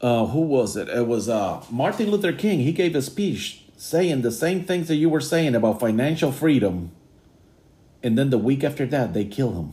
uh 0.00 0.26
who 0.26 0.40
was 0.40 0.76
it? 0.76 0.88
It 0.88 1.06
was 1.06 1.28
uh 1.28 1.64
Martin 1.70 2.10
Luther 2.10 2.32
King. 2.32 2.60
He 2.60 2.72
gave 2.72 2.94
a 2.94 3.02
speech 3.02 3.64
saying 3.76 4.22
the 4.22 4.32
same 4.32 4.64
things 4.64 4.88
that 4.88 4.96
you 4.96 5.08
were 5.08 5.20
saying 5.20 5.54
about 5.54 5.80
financial 5.80 6.32
freedom. 6.32 6.92
And 8.02 8.18
then 8.18 8.30
the 8.30 8.38
week 8.38 8.62
after 8.62 8.86
that, 8.86 9.14
they 9.14 9.24
kill 9.24 9.52
him. 9.52 9.72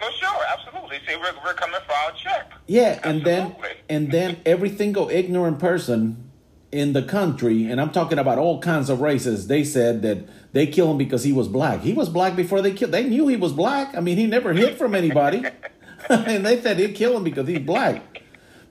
For 0.00 0.10
sure, 0.12 0.40
absolutely. 0.50 0.98
See, 1.06 1.16
we're, 1.16 1.32
we're 1.44 1.54
coming 1.54 1.80
for 1.86 1.92
our 1.92 2.12
check. 2.12 2.52
Yeah, 2.66 3.00
and 3.04 3.24
then 3.24 3.54
and 3.88 4.10
then 4.10 4.40
every 4.44 4.74
single 4.74 5.08
ignorant 5.10 5.58
person 5.58 6.30
in 6.72 6.94
the 6.94 7.02
country, 7.02 7.70
and 7.70 7.80
I'm 7.80 7.90
talking 7.90 8.18
about 8.18 8.38
all 8.38 8.60
kinds 8.60 8.88
of 8.88 9.00
races, 9.00 9.46
they 9.46 9.62
said 9.62 10.02
that 10.02 10.26
they 10.52 10.66
killed 10.66 10.90
him 10.92 10.98
because 10.98 11.24
he 11.24 11.32
was 11.32 11.48
black. 11.48 11.80
He 11.80 11.92
was 11.92 12.08
black 12.08 12.36
before 12.36 12.60
they 12.60 12.72
killed. 12.72 12.92
They 12.92 13.04
knew 13.04 13.28
he 13.28 13.36
was 13.36 13.52
black. 13.52 13.94
I 13.96 14.00
mean, 14.00 14.16
he 14.18 14.26
never 14.26 14.52
hid 14.52 14.76
from 14.76 14.94
anybody, 14.94 15.44
and 16.08 16.44
they 16.44 16.60
said 16.60 16.76
they 16.76 16.92
killed 16.92 17.16
him 17.16 17.24
because 17.24 17.48
he's 17.48 17.60
black. 17.60 18.22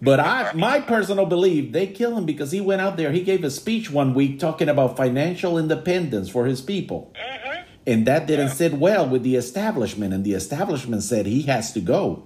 But 0.03 0.19
I, 0.19 0.51
my 0.53 0.79
personal 0.79 1.27
belief, 1.27 1.71
they 1.73 1.85
killed 1.85 2.17
him 2.17 2.25
because 2.25 2.51
he 2.51 2.59
went 2.59 2.81
out 2.81 2.97
there. 2.97 3.11
He 3.11 3.21
gave 3.21 3.43
a 3.43 3.51
speech 3.51 3.91
one 3.91 4.15
week 4.15 4.39
talking 4.39 4.67
about 4.67 4.97
financial 4.97 5.57
independence 5.59 6.27
for 6.29 6.45
his 6.45 6.59
people, 6.61 7.13
Mm-hmm. 7.15 7.61
and 7.85 8.05
that 8.07 8.25
didn't 8.25 8.50
sit 8.50 8.73
well 8.73 9.07
with 9.07 9.21
the 9.23 9.35
establishment. 9.35 10.13
And 10.13 10.23
the 10.23 10.33
establishment 10.33 11.03
said 11.03 11.25
he 11.27 11.43
has 11.43 11.71
to 11.73 11.79
go. 11.81 12.23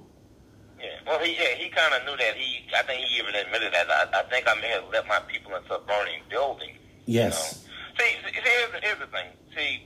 Yeah. 0.80 0.86
Well, 1.06 1.20
he 1.20 1.34
yeah, 1.34 1.56
he 1.58 1.70
kind 1.70 1.94
of 1.94 2.06
knew 2.06 2.16
that. 2.18 2.36
He 2.36 2.64
I 2.74 2.84
think 2.84 3.06
he 3.06 3.20
even 3.20 3.36
admitted 3.36 3.74
that. 3.74 3.88
I, 3.90 4.20
I 4.20 4.24
think 4.24 4.48
I 4.48 4.56
may 4.62 4.68
have 4.70 4.84
let 4.92 5.06
my 5.08 5.20
people 5.28 5.54
into 5.56 5.74
a 5.76 5.80
burning 5.82 6.22
building. 6.30 6.76
Yes. 7.06 7.64
See, 8.00 8.04
see 8.26 8.32
here's, 8.34 8.84
here's 8.84 9.00
the 9.00 9.08
thing. 9.08 9.28
See, 9.56 9.82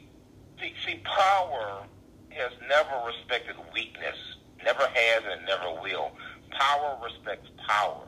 see, 0.85 1.01
power 1.03 1.83
has 2.29 2.51
never 2.67 3.05
respected 3.05 3.55
weakness. 3.73 4.17
Never 4.63 4.88
has 4.88 5.23
and 5.31 5.45
never 5.45 5.81
will. 5.81 6.11
Power 6.49 6.97
respects 7.03 7.49
power. 7.67 8.07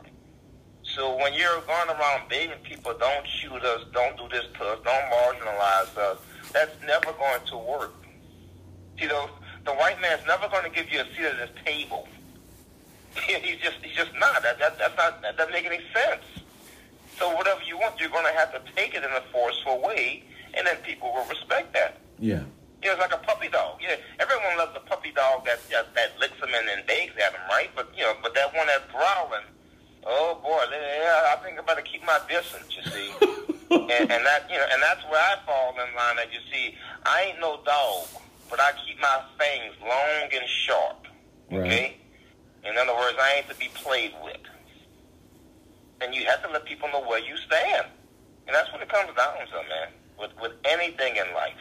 So 0.83 1.15
when 1.17 1.33
you're 1.33 1.61
going 1.61 1.89
around 1.89 2.27
begging 2.29 2.57
people, 2.63 2.93
don't 2.97 3.25
shoot 3.27 3.63
us, 3.63 3.85
don't 3.93 4.17
do 4.17 4.27
this 4.29 4.45
to 4.57 4.65
us, 4.65 4.79
don't 4.83 5.11
marginalize 5.11 5.97
us, 5.97 6.17
that's 6.51 6.75
never 6.85 7.13
going 7.13 7.45
to 7.47 7.57
work. 7.57 7.93
See, 8.99 9.07
those, 9.07 9.29
the 9.65 9.71
white 9.73 10.01
man's 10.01 10.21
never 10.27 10.49
going 10.49 10.63
to 10.63 10.69
give 10.69 10.91
you 10.91 10.99
a 10.99 11.05
seat 11.15 11.25
at 11.25 11.37
his 11.37 11.63
table. 11.63 12.07
he's 13.15 13.57
just, 13.59 13.77
he's 13.83 13.95
just 13.95 14.11
not. 14.19 14.41
That, 14.43 14.59
that, 14.59 14.77
that's 14.77 14.97
not. 14.97 15.21
That 15.21 15.37
doesn't 15.37 15.53
make 15.53 15.65
any 15.65 15.81
sense. 15.93 16.23
So 17.17 17.33
whatever 17.35 17.61
you 17.61 17.77
want, 17.77 17.99
you're 17.99 18.09
going 18.09 18.25
to 18.25 18.33
have 18.33 18.51
to 18.53 18.61
take 18.75 18.93
it 18.95 19.03
in 19.03 19.11
a 19.11 19.21
forceful 19.31 19.81
way, 19.81 20.23
and 20.53 20.67
then 20.67 20.77
people 20.83 21.13
will 21.13 21.25
respect 21.25 21.73
that. 21.73 21.97
Yeah. 22.19 22.43
You 22.81 22.89
know, 22.89 22.93
it's 22.97 23.01
like 23.01 23.13
a 23.13 23.23
puppy 23.23 23.47
dog. 23.47 23.77
Yeah, 23.81 23.95
everyone 24.19 24.57
loves 24.57 24.75
a 24.75 24.79
puppy 24.81 25.11
dog 25.11 25.45
that 25.45 25.59
that, 25.69 25.93
that 25.93 26.17
licks 26.19 26.39
them 26.39 26.49
and, 26.53 26.67
and 26.69 26.85
begs 26.87 27.13
at 27.17 27.33
them, 27.33 27.41
right? 27.49 27.69
But 27.75 27.89
you 27.95 28.03
know, 28.03 28.13
but 28.23 28.33
that 28.33 28.53
one 28.55 28.65
that's 28.67 28.89
growling, 28.89 29.45
oh 30.05 30.39
boy, 30.41 30.65
yeah, 30.71 31.33
I 31.33 31.37
think 31.43 31.59
I 31.59 31.61
better 31.61 31.81
keep 31.81 32.03
my 32.05 32.19
distance. 32.27 32.73
You 32.73 32.83
see, 32.89 33.11
and, 33.69 34.09
and 34.09 34.25
that 34.25 34.49
you 34.49 34.57
know, 34.57 34.65
and 34.71 34.81
that's 34.81 35.03
where 35.05 35.21
I 35.21 35.37
fall 35.45 35.73
in 35.73 35.95
line. 35.95 36.15
That 36.17 36.33
you 36.33 36.39
see, 36.51 36.75
I 37.05 37.29
ain't 37.29 37.39
no 37.39 37.61
dog, 37.63 38.07
but 38.49 38.59
I 38.59 38.71
keep 38.83 38.99
my 38.99 39.21
fangs 39.37 39.75
long 39.81 40.29
and 40.33 40.49
sharp. 40.49 41.05
Okay. 41.51 41.97
In 42.63 42.77
other 42.77 42.93
words, 42.93 43.17
I 43.19 43.37
ain't 43.37 43.49
to 43.49 43.55
be 43.55 43.69
played 43.73 44.13
with. 44.23 44.37
And 46.01 46.15
you 46.15 46.25
have 46.25 46.41
to 46.43 46.49
let 46.49 46.65
people 46.65 46.89
know 46.89 47.01
where 47.01 47.19
you 47.19 47.37
stand. 47.37 47.87
And 48.47 48.55
that's 48.55 48.71
what 48.71 48.81
it 48.81 48.89
comes 48.89 49.15
down 49.15 49.37
to, 49.37 49.69
man. 49.69 49.89
With 50.21 50.31
with 50.41 50.53
anything 50.65 51.15
in 51.15 51.33
life. 51.33 51.57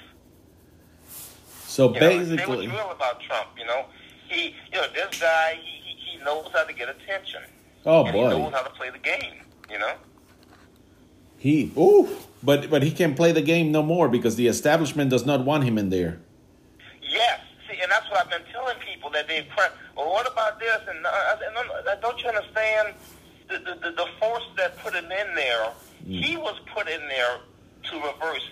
So 1.66 1.94
You 1.94 2.00
know, 2.00 2.00
say 2.00 2.16
what 2.18 2.28
basically, 2.28 2.64
you 2.66 2.72
will 2.72 2.90
about 2.90 3.20
Trump, 3.20 3.48
you 3.58 3.64
know. 3.64 3.86
He, 4.28 4.54
you 4.72 4.80
know, 4.80 4.86
this 4.94 5.20
guy, 5.20 5.58
he, 5.62 5.70
he, 5.94 6.18
he 6.18 6.24
knows 6.24 6.48
how 6.52 6.64
to 6.64 6.72
get 6.72 6.88
attention. 6.88 7.42
oh 7.86 8.04
and 8.04 8.14
he 8.14 8.22
knows 8.22 8.52
how 8.52 8.62
to 8.62 8.70
play 8.70 8.90
the 8.90 8.98
game, 8.98 9.42
you 9.70 9.78
know. 9.78 9.94
he 11.38 11.72
ooh, 11.76 12.08
but 12.42 12.68
but 12.70 12.82
he 12.82 12.90
can't 12.90 13.16
play 13.16 13.32
the 13.32 13.40
game 13.42 13.72
no 13.72 13.82
more 13.82 14.08
because 14.08 14.36
the 14.36 14.46
establishment 14.46 15.10
does 15.10 15.24
not 15.24 15.44
want 15.44 15.64
him 15.64 15.78
in 15.78 15.90
there. 15.90 16.20
Yes. 17.02 17.40
See, 17.68 17.78
and 17.80 17.90
that's 17.90 18.08
what 18.10 18.20
I've 18.20 18.30
been 18.30 18.46
telling 18.52 18.76
people 18.78 19.10
that 19.10 19.26
they 19.28 19.42
press. 19.54 19.70
Well, 19.96 20.10
what 20.10 20.30
about 20.30 20.58
this? 20.58 20.80
And 20.88 21.06
uh, 21.06 21.08
I 21.10 21.36
said, 21.38 21.48
no, 21.54 21.62
no, 21.62 22.00
don't 22.00 22.20
you 22.22 22.28
understand 22.28 22.94
the, 23.48 23.58
the, 23.58 23.74
the, 23.80 23.90
the 23.96 24.06
force 24.18 24.44
that 24.56 24.76
put 24.78 24.94
him 24.94 25.04
in 25.04 25.34
there? 25.34 25.68
He 26.06 26.36
was 26.36 26.58
put 26.74 26.88
in 26.88 27.00
there 27.08 27.38
to 27.84 27.96
reverse 27.96 28.42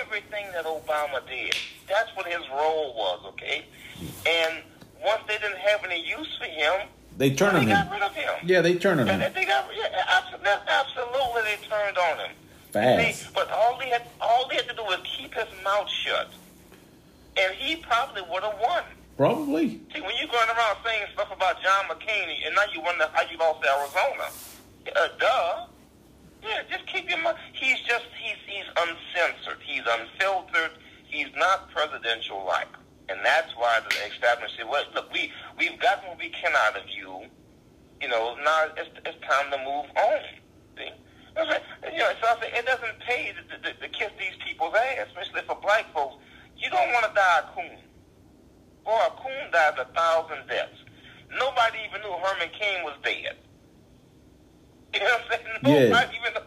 everything 0.00 0.46
that 0.54 0.64
Obama 0.64 1.26
did. 1.28 1.54
That's 1.88 2.14
what 2.16 2.26
his 2.26 2.40
role 2.50 2.94
was, 2.96 3.20
okay? 3.34 3.64
And 4.26 4.62
once 5.04 5.22
they 5.28 5.34
didn't 5.38 5.58
have 5.58 5.84
any 5.84 6.04
use 6.06 6.36
for 6.38 6.44
him, 6.46 6.88
They 7.18 7.30
turned 7.30 7.52
turn 7.56 7.66
they 7.66 7.72
on 7.72 7.78
got 7.78 7.86
him. 7.86 7.92
rid 7.92 8.02
of 8.02 8.14
him. 8.14 8.34
Yeah, 8.48 8.60
they 8.62 8.74
turn 8.76 8.98
on 9.00 9.08
And 9.08 9.22
him 9.22 9.32
they 9.34 9.44
got, 9.44 9.66
yeah, 9.76 10.04
absolutely, 10.08 10.48
absolutely, 10.68 11.42
they 11.44 11.68
turned 11.68 11.98
on 11.98 12.18
him. 12.18 12.30
fast. 12.72 13.20
See, 13.20 13.28
but 13.34 13.50
all 13.50 13.78
they 13.78 13.88
had, 13.90 14.02
all 14.20 14.48
they 14.48 14.56
had 14.56 14.68
to 14.68 14.74
do 14.74 14.82
was 14.84 14.98
keep 15.04 15.34
his 15.34 15.48
mouth 15.62 15.88
shut, 15.90 16.30
and 17.36 17.54
he 17.54 17.76
probably 17.76 18.22
would 18.30 18.42
have 18.42 18.58
won. 18.60 18.82
Probably. 19.16 19.80
See, 19.94 20.00
when 20.00 20.12
you're 20.18 20.28
going 20.32 20.48
around 20.48 20.78
saying 20.84 21.04
stuff 21.12 21.28
about 21.30 21.62
John 21.62 21.84
McCain, 21.84 22.46
and 22.46 22.54
now 22.54 22.62
you 22.72 22.80
wonder 22.80 23.08
how 23.12 23.22
you 23.30 23.36
lost 23.38 23.64
Arizona, 23.64 24.30
uh, 24.96 25.08
duh. 25.20 25.66
Yeah, 26.42 26.62
just 26.70 26.86
keep 26.86 27.08
your 27.08 27.18
mouth. 27.22 27.36
He's 27.52 27.78
just 27.80 28.06
he's 28.20 28.36
he's 28.46 28.66
uncensored. 28.76 29.62
He's 29.64 29.82
unfiltered. 29.86 30.72
He's 31.04 31.28
not 31.36 31.70
presidential 31.70 32.44
like, 32.44 32.68
and 33.08 33.18
that's 33.24 33.52
why 33.56 33.80
the 33.80 33.94
establishment 34.10 34.52
said, 34.56 34.68
"Well, 34.68 34.84
look, 34.94 35.12
we 35.12 35.30
we've 35.58 35.78
gotten 35.78 36.08
what 36.08 36.18
we 36.18 36.30
can 36.30 36.52
out 36.66 36.76
of 36.76 36.88
you. 36.88 37.26
You 38.00 38.08
know, 38.08 38.36
now 38.44 38.66
it's 38.76 38.90
it's 39.06 39.18
time 39.26 39.50
to 39.52 39.58
move 39.58 39.86
on." 39.94 40.20
See, 40.76 40.90
you 41.92 41.98
know, 41.98 42.12
so 42.20 42.26
I 42.28 42.40
say 42.40 42.50
it 42.58 42.66
doesn't 42.66 42.98
pay 43.00 43.32
to, 43.32 43.58
to, 43.58 43.78
to 43.78 43.88
kiss 43.88 44.10
these 44.18 44.34
people's 44.44 44.74
ass, 44.74 45.06
especially 45.08 45.42
for 45.46 45.56
black 45.62 45.92
folks. 45.94 46.16
You 46.56 46.70
don't 46.70 46.92
want 46.92 47.06
to 47.06 47.14
die 47.14 47.40
a 47.40 47.54
coon. 47.54 47.78
Boy, 48.84 48.98
a 48.98 49.10
coon 49.10 49.50
dies 49.52 49.78
a 49.78 49.84
thousand 49.94 50.48
deaths. 50.48 50.78
Nobody 51.38 51.78
even 51.88 52.02
knew 52.02 52.12
Herman 52.18 52.50
Cain 52.58 52.84
was 52.84 52.94
dead. 53.02 53.36
You 54.94 55.00
know 55.00 55.06
what 55.06 55.22
I'm 55.22 55.30
saying? 55.30 55.46
Yeah. 55.64 55.88
Nobody 55.88 56.16
even. 56.20 56.42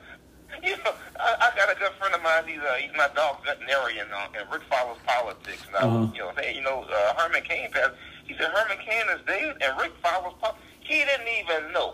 You 0.64 0.78
know, 0.84 0.94
I, 1.20 1.52
I 1.52 1.56
got 1.58 1.70
a 1.76 1.78
good 1.80 1.92
friend 2.00 2.14
of 2.16 2.22
mine. 2.24 2.44
He's 2.48 2.60
uh, 2.60 2.74
he's 2.76 2.92
my 2.98 3.08
dog 3.16 3.44
veterinarian, 3.46 4.08
uh, 4.14 4.28
and 4.40 4.50
Rick 4.52 4.64
follows 4.70 4.98
politics. 5.06 5.66
And 5.68 5.76
I, 5.76 5.80
Uh-huh. 5.82 6.08
you 6.14 6.20
know, 6.22 6.32
hey, 6.38 6.56
you 6.56 6.62
know, 6.62 6.86
uh, 6.90 7.14
Herman 7.22 7.44
Cain 7.44 7.70
passed. 7.72 7.94
He 8.26 8.34
said 8.34 8.50
Herman 8.52 8.78
Cain 8.86 9.04
is 9.14 9.22
dead, 9.28 9.58
and 9.62 9.80
Rick 9.80 9.92
follows 10.02 10.34
politics. 10.42 10.64
He 10.80 11.04
didn't 11.06 11.28
even 11.42 11.72
know. 11.74 11.94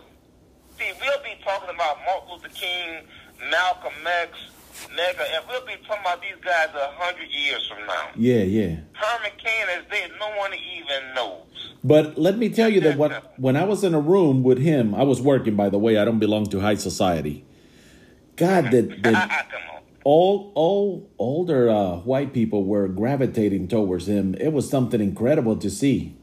See, 0.78 0.90
we'll 1.00 1.22
be 1.22 1.36
talking 1.44 1.68
about 1.74 1.98
Martin 2.06 2.32
Luther 2.32 2.48
King, 2.54 3.04
Malcolm 3.50 3.92
X, 4.06 4.30
Medgar, 4.96 5.26
and 5.34 5.44
we'll 5.48 5.64
be 5.66 5.74
talking 5.86 6.02
about 6.02 6.20
these 6.20 6.42
guys 6.44 6.68
a 6.74 6.90
hundred 6.94 7.28
years 7.30 7.66
from 7.68 7.86
now. 7.86 8.08
Yeah, 8.16 8.42
yeah. 8.42 8.76
Herman 8.92 9.32
Cain 9.38 9.66
is 9.78 9.84
dead. 9.90 10.10
No 10.18 10.36
one 10.36 10.52
even 10.54 11.14
knows. 11.14 11.74
But 11.84 12.16
let 12.18 12.38
me 12.38 12.48
tell 12.48 12.68
you 12.68 12.80
that 12.82 12.96
when 12.96 13.12
when 13.36 13.56
I 13.56 13.64
was 13.64 13.84
in 13.84 13.94
a 13.94 14.00
room 14.00 14.42
with 14.42 14.58
him, 14.58 14.94
I 14.94 15.02
was 15.02 15.20
working. 15.20 15.56
By 15.56 15.68
the 15.68 15.78
way, 15.78 15.98
I 15.98 16.04
don't 16.04 16.18
belong 16.18 16.46
to 16.46 16.60
high 16.60 16.76
society. 16.76 17.44
God, 18.36 18.70
that 18.70 19.02
that 19.02 19.46
all 20.04 20.52
all 20.54 21.10
older 21.18 21.68
uh, 21.68 21.96
white 21.98 22.32
people 22.32 22.64
were 22.64 22.88
gravitating 22.88 23.68
towards 23.68 24.08
him. 24.08 24.34
It 24.34 24.52
was 24.52 24.68
something 24.68 25.00
incredible 25.00 25.56
to 25.56 25.70
see. 25.70 26.16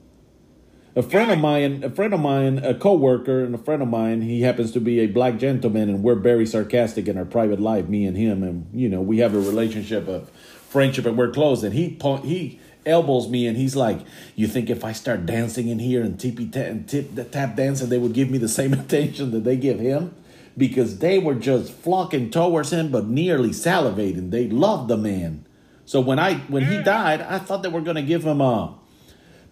A 0.96 1.04
friend 1.04 1.30
of 1.30 1.38
mine, 1.38 1.84
a 1.84 1.90
friend 1.90 2.16
of 2.16 2.20
mine, 2.20 2.58
a 2.60 2.74
coworker, 2.74 3.44
and 3.44 3.54
a 3.54 3.60
friend 3.60 3.84
of 3.84 3.88
mine. 3.88 4.22
He 4.22 4.42
happens 4.42 4.72
to 4.72 4.80
be 4.80 5.00
a 5.00 5.06
black 5.06 5.38
gentleman, 5.38 5.88
and 5.88 6.02
we're 6.02 6.16
very 6.16 6.48
sarcastic 6.48 7.08
in 7.08 7.16
our 7.16 7.26
private 7.26 7.60
life. 7.60 7.88
Me 7.88 8.08
and 8.08 8.18
him, 8.18 8.42
and 8.42 8.68
you 8.74 8.90
know, 8.90 9.00
we 9.00 9.20
have 9.20 9.36
a 9.36 9.40
relationship 9.40 10.08
of 10.08 10.32
friendship, 10.68 11.06
and 11.06 11.16
we're 11.16 11.32
close. 11.32 11.64
And 11.64 11.76
he 11.76 12.00
he 12.24 12.60
elbows 12.88 13.30
me, 13.30 13.46
and 13.46 13.56
he's 13.56 13.76
like, 13.76 14.00
"You 14.36 14.48
think 14.48 14.72
if 14.72 14.84
I 14.84 14.94
start 14.94 15.28
dancing 15.28 15.68
in 15.68 15.78
here 15.78 16.02
and 16.02 16.20
tippy 16.20 16.48
ta- 16.48 16.62
and 16.62 16.90
tip 16.90 17.14
the 17.14 17.24
tap 17.24 17.56
dancing, 17.56 17.90
they 17.90 18.00
would 18.00 18.14
give 18.14 18.32
me 18.32 18.40
the 18.40 18.48
same 18.60 18.74
attention 18.74 19.30
that 19.32 19.44
they 19.44 19.58
give 19.58 19.80
him?" 19.80 20.16
Because 20.58 20.98
they 20.98 21.20
were 21.20 21.36
just 21.36 21.72
flocking 21.72 22.32
towards 22.32 22.74
him, 22.74 22.90
but 22.90 23.08
nearly 23.08 23.50
salivating. 23.50 24.32
They 24.32 24.48
loved 24.48 24.90
the 24.90 24.98
man. 24.98 25.46
So 25.86 26.02
when 26.02 26.18
I 26.18 26.40
when 26.48 26.66
he 26.66 26.78
mm. 26.78 26.84
died, 26.84 27.22
I 27.22 27.38
thought 27.38 27.62
they 27.62 27.70
were 27.70 27.82
going 27.82 27.96
to 27.96 28.02
give 28.02 28.26
him 28.26 28.42
a 28.42 28.79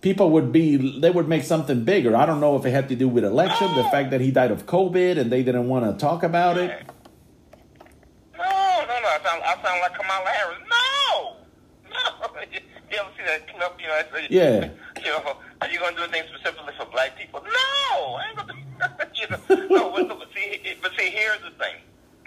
people 0.02 0.30
would 0.32 0.52
be 0.52 1.00
they 1.00 1.10
would 1.10 1.28
make 1.28 1.44
something 1.44 1.84
bigger. 1.84 2.16
I 2.16 2.26
don't 2.26 2.40
know 2.40 2.56
if 2.56 2.66
it 2.66 2.72
had 2.72 2.90
to 2.90 2.96
do 2.96 3.08
with 3.08 3.24
election, 3.24 3.74
the 3.76 3.84
fact 3.86 4.12
that 4.12 4.22
he 4.22 4.32
died 4.32 4.52
of 4.52 4.66
COVID 4.66 5.18
and 5.18 5.32
they 5.32 5.44
didn't 5.44 5.68
want 5.68 5.86
to 5.86 5.94
talk 6.00 6.24
about 6.24 6.58
it. 6.58 6.70
No, 8.38 8.44
no, 8.44 9.00
no. 9.02 9.08
I 9.08 9.20
sound, 9.24 9.44
I 9.44 9.54
sound 9.64 9.82
like 9.82 9.94
Kamala 9.96 10.30
Harris. 10.30 10.58
No, 10.70 11.36
no. 11.90 12.42
you 12.52 12.98
ever 12.98 13.10
see 13.18 13.24
that 13.26 13.48
clip? 13.48 13.74
You 13.80 13.88
know, 13.88 14.02
say, 14.14 14.28
Yeah. 14.30 14.70
You 14.98 15.12
know, 15.12 15.38
are 15.62 15.70
you 15.70 15.80
gonna 15.80 15.96
do 15.96 16.04
anything 16.04 16.24
specifically 16.34 16.74
for 16.78 16.86
black 16.88 17.16
people? 17.18 17.42
No, 17.42 18.18
I 18.18 18.26
ain't 18.30 18.38
gonna. 18.38 18.54
You 19.14 19.28
know, 19.30 19.68
no. 19.70 20.06
But, 20.08 20.28
see, 20.36 20.62
but 20.82 20.92
see, 20.98 21.10
here's 21.10 21.42
the 21.42 21.52
thing. 21.58 21.76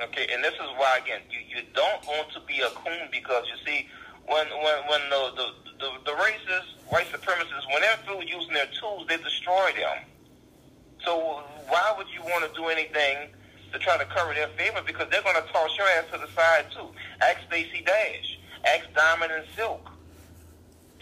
Okay, 0.00 0.26
and 0.32 0.42
this 0.42 0.54
is 0.54 0.70
why 0.76 0.98
again, 1.02 1.20
you 1.30 1.38
you 1.46 1.62
don't 1.74 2.04
want 2.06 2.30
to 2.32 2.40
be 2.46 2.60
a 2.60 2.70
coon 2.70 3.08
because 3.12 3.44
you 3.46 3.54
see, 3.66 3.86
when 4.26 4.46
when 4.48 4.78
when 4.88 5.00
the, 5.80 5.90
the 6.04 6.12
racists, 6.12 6.76
white 6.88 7.10
supremacists, 7.10 7.66
when 7.72 7.80
they're 7.80 7.98
through 8.04 8.22
using 8.24 8.52
their 8.52 8.68
tools, 8.78 9.06
they 9.08 9.16
destroy 9.50 9.80
them. 9.80 10.04
So 11.04 11.42
why 11.68 11.94
would 11.96 12.06
you 12.14 12.22
want 12.22 12.46
to 12.48 12.60
do 12.60 12.66
anything 12.66 13.28
to 13.72 13.78
try 13.78 13.96
to 13.98 14.04
cover 14.06 14.34
their 14.34 14.48
favor? 14.48 14.80
Because 14.86 15.08
they're 15.10 15.22
going 15.22 15.36
to 15.36 15.52
toss 15.52 15.76
your 15.76 15.86
ass 15.88 16.04
to 16.12 16.18
the 16.18 16.28
side 16.34 16.66
too. 16.72 16.88
Ask 17.22 17.38
Stacey 17.48 17.82
Dash. 17.84 18.38
Ask 18.66 18.92
Diamond 18.94 19.32
and 19.32 19.44
Silk. 19.56 19.90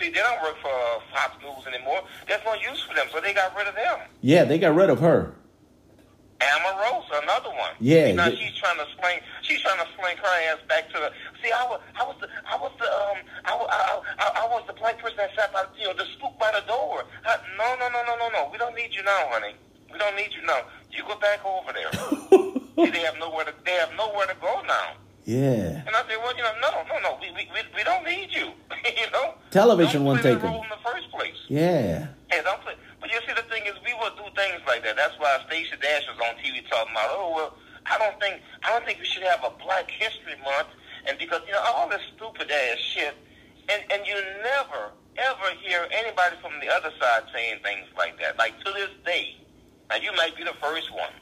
See, 0.00 0.10
they 0.10 0.20
don't 0.20 0.42
work 0.42 0.56
for 0.62 0.70
uh, 0.70 1.00
Fox 1.12 1.34
News 1.42 1.66
anymore. 1.74 2.02
There's 2.28 2.40
no 2.44 2.54
use 2.54 2.80
for 2.82 2.94
them, 2.94 3.06
so 3.12 3.20
they 3.20 3.34
got 3.34 3.56
rid 3.56 3.66
of 3.66 3.74
them. 3.74 3.98
Yeah, 4.20 4.44
they 4.44 4.58
got 4.58 4.74
rid 4.76 4.90
of 4.90 5.00
her. 5.00 5.34
Omarosa, 6.56 7.22
another 7.22 7.50
one. 7.50 7.74
Yeah, 7.80 8.12
Now 8.12 8.30
the- 8.30 8.36
she's 8.36 8.54
trying 8.56 8.78
to 8.78 8.86
sling. 8.98 9.20
She's 9.42 9.60
trying 9.60 9.78
to 9.78 9.86
sling 9.96 10.16
her 10.16 10.34
ass 10.50 10.58
back 10.68 10.88
to 10.90 10.98
the. 10.98 11.10
See, 11.42 11.52
I 11.52 11.64
was, 11.66 11.80
I 11.94 12.04
was 12.04 12.16
the, 12.20 12.28
I 12.46 12.56
was 12.56 12.72
the, 12.78 12.88
um, 12.88 13.18
I, 13.44 13.52
I, 13.52 14.00
I, 14.18 14.26
I 14.42 14.46
was 14.48 14.64
the 14.66 14.72
black 14.74 14.98
person 14.98 15.16
that 15.18 15.30
sat 15.36 15.52
by, 15.52 15.64
you 15.78 15.86
know, 15.86 15.94
the 15.94 16.04
spook 16.16 16.38
by 16.38 16.50
the 16.52 16.66
door. 16.66 17.04
I, 17.24 17.36
no, 17.56 17.76
no, 17.78 17.88
no, 17.88 18.02
no, 18.06 18.16
no, 18.16 18.28
no. 18.30 18.48
We 18.52 18.58
don't 18.58 18.74
need 18.74 18.94
you 18.94 19.02
now, 19.02 19.28
honey. 19.30 19.54
We 19.92 19.98
don't 19.98 20.16
need 20.16 20.32
you 20.34 20.42
now. 20.46 20.60
You 20.90 21.02
go 21.04 21.16
back 21.18 21.40
over 21.44 21.72
there. 21.72 21.92
See, 22.78 22.90
they 22.90 23.00
have 23.00 23.18
nowhere 23.18 23.44
to, 23.44 23.54
they 23.64 23.72
have 23.72 23.90
nowhere 23.96 24.26
to 24.26 24.36
go 24.40 24.62
now. 24.66 24.94
Yeah. 25.24 25.82
And 25.86 25.90
I 25.94 26.02
said, 26.08 26.16
well, 26.22 26.34
you 26.34 26.42
know, 26.42 26.52
no, 26.62 26.70
no, 26.88 26.98
no. 27.02 27.18
We, 27.20 27.30
we, 27.32 27.46
we, 27.76 27.84
don't 27.84 28.04
need 28.06 28.30
you. 28.30 28.48
you 28.84 29.10
know. 29.12 29.34
Television 29.50 30.04
won't 30.04 30.22
take 30.22 30.40
them. 30.40 30.54
in 30.54 30.68
the 30.70 30.80
first 30.82 31.10
place. 31.10 31.36
Yeah. 31.48 32.06
Hey, 32.30 32.40
don't 32.42 32.60
play. 32.62 32.74
But 33.00 33.10
you 33.10 33.18
see, 33.26 33.34
the 33.34 33.46
thing 33.46 33.62
is, 33.66 33.74
we 33.86 33.94
will 33.94 34.10
do 34.18 34.26
things 34.34 34.60
like 34.66 34.82
that. 34.82 34.96
That's 34.96 35.14
why 35.18 35.38
Stacey 35.46 35.78
Dash 35.80 36.02
was 36.10 36.18
on 36.18 36.34
TV 36.42 36.66
talking 36.68 36.92
about, 36.92 37.10
oh 37.14 37.32
well, 37.34 37.54
I 37.86 37.98
don't 37.98 38.18
think, 38.20 38.42
I 38.64 38.70
don't 38.70 38.84
think 38.84 38.98
we 38.98 39.06
should 39.06 39.22
have 39.22 39.42
a 39.44 39.52
Black 39.62 39.90
History 39.90 40.34
Month, 40.42 40.68
and 41.06 41.18
because 41.18 41.40
you 41.46 41.52
know 41.52 41.62
all 41.62 41.88
this 41.88 42.02
stupid 42.16 42.50
ass 42.50 42.78
shit, 42.78 43.14
and 43.70 43.82
and 43.90 44.06
you 44.06 44.14
never 44.42 44.92
ever 45.18 45.48
hear 45.62 45.86
anybody 45.90 46.36
from 46.40 46.52
the 46.60 46.70
other 46.70 46.90
side 47.00 47.22
saying 47.34 47.58
things 47.62 47.86
like 47.96 48.18
that. 48.20 48.38
Like 48.38 48.58
to 48.64 48.72
this 48.72 48.90
day, 49.04 49.36
and 49.90 50.02
you 50.02 50.12
might 50.16 50.36
be 50.36 50.44
the 50.44 50.56
first 50.60 50.92
one, 50.92 51.14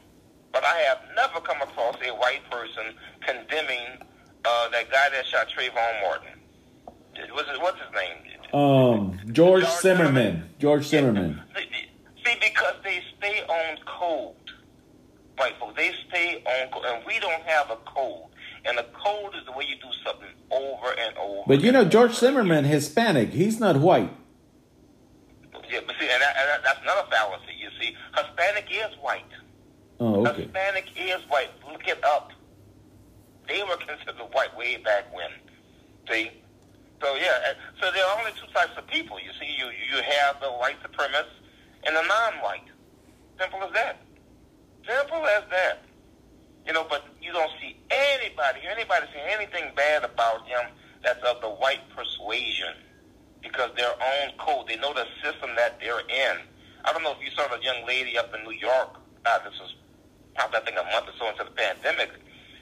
but 0.51 0.63
I 0.63 0.77
have 0.89 0.99
never 1.15 1.41
come 1.41 1.61
across 1.61 1.97
a 2.05 2.13
white 2.13 2.45
person 2.49 2.93
condemning 3.21 4.01
uh, 4.45 4.69
that 4.69 4.91
guy 4.91 5.09
that 5.09 5.25
shot 5.25 5.47
Trayvon 5.49 6.01
Martin. 6.01 6.37
What's 7.33 7.49
his, 7.49 7.59
what's 7.59 7.79
his 7.79 7.91
name? 7.93 8.36
Um, 8.53 9.19
George 9.31 9.65
Zimmerman. 9.65 10.49
George 10.59 10.85
Zimmerman. 10.85 11.41
See, 11.55 12.35
because 12.39 12.75
they 12.83 13.01
stay 13.17 13.41
on 13.43 13.77
code. 13.85 14.35
White 15.37 15.53
folks, 15.59 15.75
they 15.75 15.93
stay 16.09 16.43
on 16.45 16.71
code. 16.71 16.85
And 16.85 17.05
we 17.05 17.19
don't 17.19 17.43
have 17.43 17.69
a 17.69 17.77
code. 17.85 18.23
And 18.65 18.79
a 18.79 18.83
code 18.83 19.35
is 19.35 19.45
the 19.45 19.51
way 19.51 19.65
you 19.67 19.75
do 19.75 19.87
something 20.05 20.27
over 20.51 20.87
and 20.99 21.17
over. 21.17 21.43
But 21.47 21.61
you 21.61 21.71
know, 21.71 21.85
George 21.85 22.13
Zimmerman, 22.13 22.65
Hispanic. 22.65 23.29
He's 23.29 23.59
not 23.59 23.77
white. 23.77 24.11
Yeah, 25.69 25.81
but 25.85 25.95
see, 25.99 26.07
and, 26.09 26.21
that, 26.21 26.35
and 26.37 26.63
that's 26.63 26.79
another 26.81 27.07
fallacy, 27.09 27.53
you 27.59 27.69
see. 27.79 27.95
Hispanic 28.15 28.67
is 28.71 28.97
white. 29.01 29.23
Oh, 29.99 30.25
okay. 30.27 30.43
Hispanic 30.43 30.85
is 30.97 31.21
white. 31.29 31.49
Look 31.69 31.87
it 31.87 32.03
up. 32.05 32.31
They 33.47 33.63
were 33.63 33.77
considered 33.77 34.15
white 34.31 34.55
way 34.57 34.77
back 34.77 35.13
when. 35.13 35.29
See? 36.09 36.31
So 37.01 37.15
yeah, 37.15 37.53
so 37.79 37.91
there 37.91 38.05
are 38.05 38.19
only 38.19 38.31
two 38.31 38.51
types 38.53 38.73
of 38.77 38.87
people. 38.87 39.19
You 39.19 39.31
see, 39.39 39.53
you 39.57 39.69
you 39.69 40.01
have 40.01 40.39
the 40.41 40.49
white 40.49 40.81
supremacists 40.81 41.37
and 41.85 41.95
the 41.95 42.01
non-white. 42.01 42.65
Simple 43.39 43.63
as 43.63 43.73
that. 43.73 44.01
Simple 44.87 45.25
as 45.27 45.43
that. 45.51 45.83
You 46.65 46.73
know, 46.73 46.85
but 46.89 47.05
you 47.21 47.31
don't 47.31 47.51
see 47.61 47.77
anybody, 47.89 48.59
anybody 48.69 49.05
say 49.13 49.21
anything 49.31 49.71
bad 49.75 50.03
about 50.03 50.45
him 50.47 50.67
that's 51.03 51.23
of 51.23 51.39
the 51.41 51.47
white 51.49 51.79
persuasion 51.95 52.73
because 53.41 53.71
their 53.77 53.93
own 53.93 54.35
code. 54.37 54.67
They 54.67 54.75
know 54.75 54.93
the 54.93 55.05
system 55.23 55.51
that 55.55 55.79
they're 55.79 55.99
in. 55.99 56.37
I 56.83 56.91
don't 56.93 57.03
know 57.03 57.11
if 57.11 57.23
you 57.23 57.31
saw 57.31 57.47
the 57.47 57.61
young 57.63 57.85
lady 57.85 58.17
up 58.17 58.33
in 58.35 58.43
New 58.43 58.57
York. 58.57 58.97
Uh, 59.25 59.39
this 59.43 59.53
was 59.59 59.75
probably 60.35 60.57
I 60.57 60.61
think 60.61 60.77
a 60.77 60.83
month 60.91 61.07
or 61.07 61.13
so 61.19 61.29
into 61.29 61.43
the 61.43 61.51
pandemic. 61.51 62.11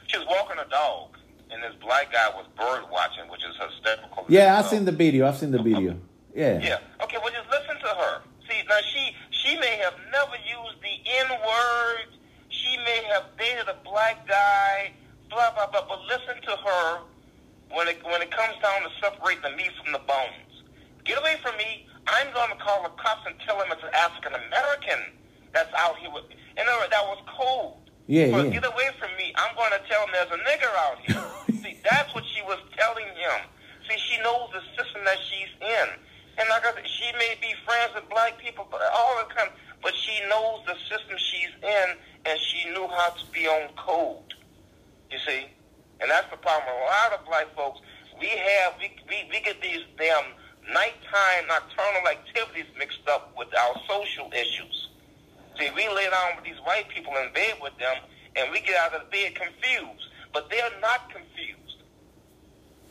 She 0.08 0.18
was 0.18 0.28
walking 0.28 0.58
a 0.60 0.70
dog, 0.70 1.18
and 1.52 1.62
this 1.62 1.74
black 1.82 2.12
guy 2.12 2.30
was 2.36 2.46
bird 2.58 2.90
watching, 2.92 3.30
which 3.30 3.42
is 3.44 3.56
hysterical. 3.56 4.26
Yeah, 4.28 4.58
I've 4.58 4.68
seen 4.68 4.86
the 4.86 4.92
video. 4.92 5.28
I've 5.28 5.38
seen 5.38 5.52
the 5.52 5.62
video. 5.62 5.98
Yeah. 6.34 6.60
yeah. 6.60 7.04
Okay. 7.04 7.18
Well, 7.22 7.32
just 7.32 7.50
listen 7.50 7.80
to 7.80 7.92
her. 7.96 8.22
See, 8.50 8.62
now 8.68 8.80
she 8.92 9.16
she 9.32 9.58
may 9.60 9.78
have 9.78 9.96
never 10.12 10.36
used 10.44 10.82
the 10.82 10.96
N 11.22 11.30
word. 11.30 12.10
She 12.50 12.78
may 12.78 13.04
have 13.14 13.26
dated 13.38 13.68
a 13.70 13.78
black 13.84 14.28
guy. 14.28 14.92
Blah 15.30 15.54
blah 15.54 15.68
blah. 15.72 15.86
But 15.88 16.02
listen 16.06 16.42
to 16.44 16.56
her 16.56 17.00
when 17.72 17.88
it 17.88 18.04
when 18.04 18.22
it 18.22 18.32
comes 18.32 18.56
down 18.62 18.84
to 18.84 18.90
separating 19.02 19.44
the 19.44 19.56
meat 19.56 19.72
from 19.82 19.94
the 19.94 20.00
bones. 20.00 20.64
Get 21.06 21.20
away 21.20 21.38
from 21.42 21.56
me. 21.58 21.88
I'm 22.08 22.32
going 22.34 22.50
to 22.50 22.58
call 22.58 22.84
the 22.84 22.90
cops 23.02 23.26
and 23.26 23.36
tell 23.46 23.62
him 23.62 23.72
it's 23.72 23.82
an 23.82 23.94
African 23.94 24.34
American 24.34 25.14
that's 25.54 25.74
out 25.74 25.98
here. 25.98 26.10
With, 26.12 26.26
in 26.30 26.68
other 26.68 26.78
words, 26.80 26.92
that 26.92 27.06
was 27.06 27.22
cold. 27.26 27.85
Yeah, 28.08 28.28
yeah. 28.28 28.50
get 28.50 28.66
away 28.66 28.90
from 29.00 29.10
me. 29.18 29.34
I'm 29.36 29.56
going 29.56 29.72
to 29.72 29.82
tell 29.90 30.06
him 30.06 30.10
there's 30.14 30.32
a 30.32 30.42
nigger 30.46 30.74
out 30.86 31.00
here. 31.02 31.26
See, 31.64 31.78
that's 31.90 32.14
what 32.14 32.24
she 32.26 32.42
was 32.44 32.60
telling 32.78 33.08
him. 33.18 33.40
See, 33.90 33.98
she 33.98 34.22
knows 34.22 34.50
the 34.54 34.62
system 34.78 35.02
that 35.06 35.18
she's 35.26 35.50
in. 35.62 35.88
And 36.38 36.50
like 36.50 36.66
I 36.66 36.74
said, 36.76 36.88
she 36.88 37.10
may 37.18 37.34
be 37.42 37.54
friends 37.66 37.96
with 37.96 38.08
black 38.10 38.38
people, 38.38 38.68
but 38.70 38.82
all 38.94 39.18
the 39.26 39.34
time, 39.34 39.50
but 39.82 39.94
she 39.96 40.22
knows 40.30 40.62
the 40.68 40.76
system 40.86 41.18
she's 41.18 41.54
in, 41.64 41.88
and 42.26 42.40
she 42.40 42.70
knew 42.70 42.88
how 42.88 43.10
to 43.10 43.26
be 43.32 43.48
on 43.48 43.70
code. 43.78 44.34
You 45.10 45.18
see? 45.26 45.48
And 46.02 46.12
that's 46.12 46.30
the 46.30 46.38
problem. 46.38 46.70
with 46.76 46.86
A 46.86 46.92
lot 46.92 47.20
of 47.20 47.26
black 47.26 47.48
folks, 47.56 47.80
we 48.20 48.28
have, 48.28 48.74
we, 48.80 48.92
we, 49.10 49.30
we 49.32 49.40
get 49.42 49.62
these 49.62 49.82
damn 49.98 50.26
nighttime 50.74 51.48
nocturnal 51.48 52.08
activities 52.10 52.66
mixed 52.78 53.08
up 53.08 53.34
with 53.38 53.50
our 53.56 53.76
social 53.88 54.30
issues. 54.34 54.90
See, 55.60 55.70
we 55.76 55.88
lay 55.90 56.10
down 56.10 56.36
with 56.36 56.46
these 56.46 56.60
white 56.64 56.90
people 56.90 57.14
in 57.16 57.32
bed 57.34 57.56
with 57.62 57.78
them, 57.78 57.96
and 58.36 58.52
we 58.52 58.60
get 58.62 58.76
out 58.78 58.94
of 58.94 59.08
the 59.08 59.12
bed 59.12 59.36
confused. 59.36 60.04
But 60.34 60.50
they're 60.50 60.76
not 60.82 61.10
confused. 61.10 61.80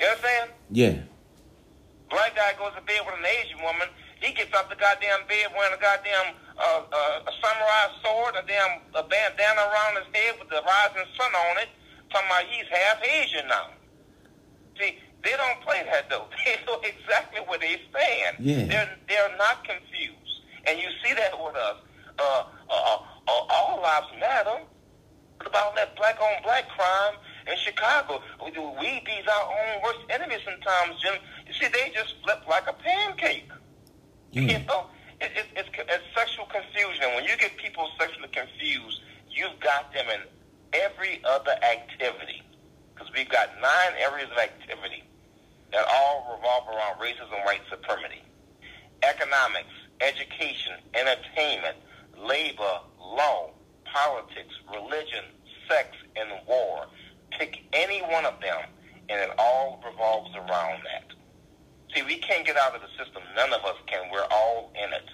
You 0.00 0.07
understand? 0.07 0.50
Yeah. 0.70 0.96
Black 2.11 2.35
guy 2.37 2.55
goes 2.59 2.72
to 2.77 2.83
bed 2.83 3.00
with 3.05 3.18
an 3.18 3.27
Asian 3.27 3.61
woman. 3.62 3.88
He 4.20 4.33
gets 4.33 4.55
off 4.57 4.70
the 4.70 4.77
goddamn 4.77 5.29
bed 5.29 5.53
wearing 5.53 5.77
a 5.77 5.81
goddamn 5.81 6.35
uh, 6.57 6.83
uh, 6.88 7.29
a 7.29 7.33
samurai 7.42 7.85
sword, 8.00 8.35
a 8.38 8.44
damn 8.46 8.81
a 8.94 9.03
bandana 9.03 9.61
around 9.68 9.98
his 10.00 10.09
head 10.14 10.38
with 10.38 10.48
the 10.48 10.62
rising 10.64 11.05
sun 11.18 11.33
on 11.35 11.59
it. 11.61 11.68
Talking 12.11 12.29
about 12.31 12.44
he's 12.48 12.68
half 12.70 13.03
Asian 13.03 13.48
now. 13.48 13.74
See, 14.79 14.98
they 15.22 15.35
don't 15.37 15.61
play 15.62 15.83
that 15.90 16.09
though. 16.09 16.27
They 16.44 16.57
know 16.66 16.81
exactly 16.81 17.40
where 17.46 17.59
they 17.59 17.81
stand. 17.90 18.37
Yeah. 18.38 18.64
They're 18.66 18.90
they're 19.09 19.37
not 19.37 19.64
confused, 19.64 20.40
and 20.66 20.79
you 20.79 20.88
see 21.05 21.12
that 21.14 21.33
with 21.35 21.57
us. 21.57 21.77
Uh, 22.18 22.44
lives 23.85 24.07
matter. 24.18 24.64
What 25.37 25.49
about 25.49 25.77
that 25.77 25.94
black 25.97 26.18
on 26.20 26.42
black 26.42 26.68
crime 26.70 27.14
in 27.47 27.57
Chicago? 27.59 28.23
We, 28.42 28.51
we 28.51 29.03
be 29.05 29.16
our 29.29 29.44
own 29.44 29.83
worst 29.85 30.01
enemy 30.09 30.37
sometimes, 30.42 31.01
Jim. 31.03 31.20
You 31.47 31.53
see, 31.53 31.68
they 31.68 31.92
just 31.94 32.14
flip 32.25 32.40
like 32.49 32.64
a 32.66 32.73
pancake. 32.73 33.51
You 34.33 34.42
hmm. 34.42 34.66
know, 34.66 34.87
it, 35.20 35.31
it, 35.37 35.47
it's, 35.55 35.68
it's 35.77 36.05
sexual 36.16 36.47
confusion. 36.47 37.14
When 37.14 37.25
you 37.25 37.37
get 37.38 37.57
people 37.59 37.88
sexually 38.01 38.29
confused, 38.33 39.03
you've 39.31 39.61
got 39.61 39.92
them 39.92 40.07
in 40.09 40.20
every 40.73 41.20
other 41.25 41.53
activity. 41.62 42.42
Because 42.94 43.12
we've 43.12 43.29
got 43.29 43.51
nine 43.61 44.01
areas 44.01 44.31
of 44.31 44.38
activity 44.38 45.05
that 45.73 45.85
all 45.92 46.38
revolve 46.38 46.68
around 46.68 46.99
racism, 47.03 47.44
white 47.44 47.61
supremacy. 47.68 48.23
Economics, 49.03 49.75
education, 50.01 50.73
entertainment, 50.94 51.77
labor, 52.16 52.81
law, 52.99 53.51
politics, 53.94 54.54
religion, 54.72 55.24
sex, 55.70 55.96
and 56.16 56.28
war. 56.46 56.87
Pick 57.38 57.62
any 57.72 58.02
one 58.02 58.26
of 58.26 58.40
them, 58.40 58.66
and 59.09 59.20
it 59.20 59.30
all 59.38 59.83
revolves 59.87 60.35
around 60.35 60.83
that. 60.83 61.14
See, 61.94 62.02
we 62.02 62.18
can't 62.18 62.44
get 62.44 62.57
out 62.57 62.74
of 62.74 62.83
the 62.83 62.90
system. 62.98 63.22
None 63.37 63.52
of 63.52 63.64
us 63.64 63.76
can. 63.87 64.11
We're 64.11 64.26
all 64.30 64.72
in 64.74 64.92
it. 64.92 65.09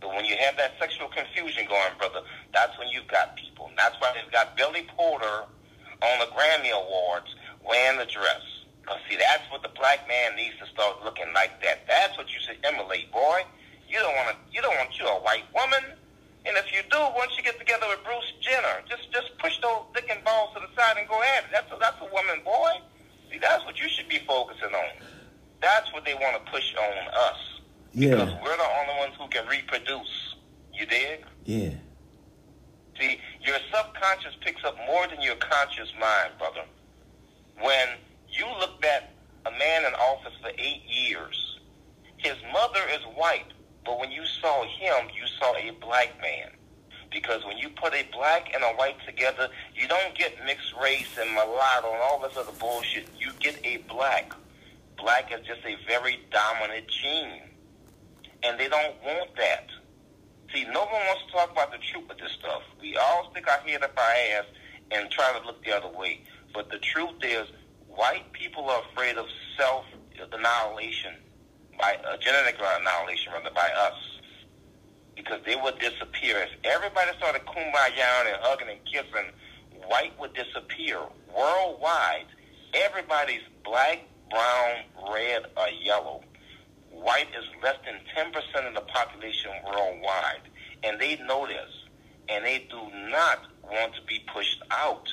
But 0.00 0.14
when 0.14 0.24
you 0.24 0.36
have 0.40 0.56
that 0.56 0.72
sexual 0.80 1.08
confusion 1.08 1.66
going, 1.68 1.92
brother, 1.98 2.22
that's 2.54 2.78
when 2.78 2.88
you've 2.88 3.08
got 3.08 3.36
people. 3.36 3.66
And 3.68 3.76
that's 3.76 3.96
why 4.00 4.14
they've 4.14 4.32
got 4.32 4.56
Billy 4.56 4.86
Porter 4.96 5.44
on 6.00 6.18
the 6.20 6.26
Grammy 6.32 6.72
Awards 6.72 7.34
wearing 7.66 7.98
the 7.98 8.06
dress. 8.06 8.40
Because, 8.80 8.98
see, 9.10 9.16
that's 9.16 9.44
what 9.50 9.62
the 9.62 9.68
black 9.76 10.08
man 10.08 10.36
needs 10.36 10.56
to 10.60 10.66
start 10.72 11.04
looking 11.04 11.28
like 11.34 11.60
that. 11.62 11.84
That's 11.86 12.16
what 12.16 12.32
you 12.32 12.40
should 12.40 12.56
emulate, 12.64 13.12
boy. 13.12 13.42
You 13.88 13.98
don't 13.98 14.14
want 14.14 14.36
to. 14.36 14.36
You 14.54 14.62
don't 14.62 14.76
want 14.76 14.98
you 14.98 15.06
a 15.06 15.20
white 15.20 15.44
woman. 15.54 15.98
And 16.48 16.56
if 16.56 16.72
you 16.72 16.80
do, 16.90 16.98
once 17.14 17.32
you 17.36 17.42
get 17.44 17.58
together 17.58 17.86
with 17.88 18.02
Bruce 18.04 18.32
Jenner, 18.40 18.80
just 18.88 19.12
just 19.12 19.36
push 19.38 19.60
those 19.60 19.84
dick 19.94 20.08
and 20.10 20.24
balls 20.24 20.54
to 20.54 20.60
the 20.60 20.68
side 20.80 20.96
and 20.98 21.06
go 21.08 21.20
at 21.36 21.44
it. 21.44 21.50
That's 21.52 21.70
a, 21.70 21.76
that's 21.78 22.00
a 22.00 22.04
woman, 22.12 22.40
boy. 22.44 22.70
See, 23.30 23.38
that's 23.38 23.64
what 23.66 23.78
you 23.78 23.88
should 23.88 24.08
be 24.08 24.18
focusing 24.26 24.72
on. 24.74 24.90
That's 25.60 25.92
what 25.92 26.04
they 26.06 26.14
want 26.14 26.42
to 26.42 26.50
push 26.50 26.74
on 26.74 27.08
us. 27.14 27.60
Because 27.94 28.28
Yeah. 28.30 28.42
we're 28.42 28.56
the 28.56 28.70
only 28.80 28.94
ones 28.98 29.14
who 29.18 29.28
can 29.28 29.46
reproduce. 29.46 30.36
You 30.72 30.86
dig? 30.86 31.24
Yeah. 31.44 31.70
See, 32.98 33.20
your 33.42 33.56
subconscious 33.72 34.34
picks 34.40 34.64
up 34.64 34.76
more 34.86 35.06
than 35.08 35.20
your 35.20 35.36
conscious 35.36 35.92
mind, 36.00 36.32
brother. 36.38 36.64
When 37.60 37.88
you 38.30 38.46
looked 38.58 38.84
at 38.84 39.12
a 39.46 39.50
man 39.50 39.84
in 39.84 39.94
office 39.94 40.32
for 40.40 40.50
eight 40.56 40.82
years, 40.86 41.58
his 42.16 42.36
mother 42.52 42.80
is 42.92 43.00
white, 43.14 43.52
but 43.88 43.98
when 43.98 44.10
you 44.10 44.26
saw 44.26 44.64
him, 44.64 45.08
you 45.16 45.26
saw 45.40 45.56
a 45.56 45.70
black 45.80 46.12
man. 46.20 46.50
Because 47.10 47.42
when 47.46 47.56
you 47.56 47.70
put 47.70 47.94
a 47.94 48.06
black 48.12 48.52
and 48.52 48.62
a 48.62 48.76
white 48.76 48.98
together, 49.06 49.48
you 49.74 49.88
don't 49.88 50.14
get 50.14 50.34
mixed 50.44 50.74
race 50.76 51.08
and 51.18 51.30
mulatto 51.30 51.90
and 51.90 52.02
all 52.02 52.20
this 52.20 52.36
other 52.36 52.52
bullshit. 52.60 53.08
You 53.18 53.30
get 53.40 53.58
a 53.64 53.78
black. 53.88 54.34
Black 54.98 55.32
is 55.32 55.40
just 55.46 55.60
a 55.64 55.78
very 55.86 56.20
dominant 56.30 56.86
gene. 56.86 57.40
And 58.42 58.60
they 58.60 58.68
don't 58.68 58.94
want 59.02 59.34
that. 59.38 59.68
See, 60.52 60.64
no 60.64 60.84
one 60.84 60.92
wants 60.92 61.22
to 61.24 61.32
talk 61.32 61.50
about 61.50 61.72
the 61.72 61.78
truth 61.78 62.10
of 62.10 62.18
this 62.18 62.32
stuff. 62.32 62.60
We 62.82 62.94
all 62.98 63.30
stick 63.30 63.48
our 63.48 63.60
head 63.60 63.82
up 63.82 63.96
our 63.96 64.12
ass 64.36 64.44
and 64.90 65.10
try 65.10 65.32
to 65.32 65.46
look 65.46 65.64
the 65.64 65.74
other 65.74 65.88
way. 65.88 66.20
But 66.52 66.70
the 66.70 66.78
truth 66.78 67.22
is, 67.22 67.46
white 67.88 68.30
people 68.34 68.68
are 68.68 68.82
afraid 68.92 69.16
of 69.16 69.24
self 69.56 69.86
annihilation 70.30 71.14
by 71.78 71.96
uh, 72.04 72.16
genetic 72.18 72.56
annihilation, 72.60 73.32
rather 73.32 73.50
by 73.54 73.70
us, 73.76 73.94
because 75.16 75.40
they 75.46 75.56
would 75.56 75.78
disappear. 75.78 76.38
If 76.38 76.50
everybody 76.64 77.10
started 77.16 77.42
kumbaya 77.46 78.26
and 78.26 78.36
hugging 78.42 78.68
and 78.68 78.84
kissing, 78.84 79.30
white 79.86 80.12
would 80.18 80.34
disappear 80.34 80.98
worldwide. 81.34 82.26
Everybody's 82.74 83.42
black, 83.64 84.00
brown, 84.30 84.84
red, 85.12 85.46
or 85.56 85.68
yellow. 85.82 86.22
White 86.90 87.28
is 87.36 87.44
less 87.62 87.76
than 87.84 87.96
10% 88.16 88.68
of 88.68 88.74
the 88.74 88.80
population 88.82 89.50
worldwide. 89.64 90.42
And 90.82 91.00
they 91.00 91.16
know 91.16 91.46
this. 91.46 91.70
And 92.28 92.44
they 92.44 92.66
do 92.70 92.80
not 93.10 93.40
want 93.62 93.94
to 93.94 94.02
be 94.06 94.24
pushed 94.32 94.62
out. 94.70 95.08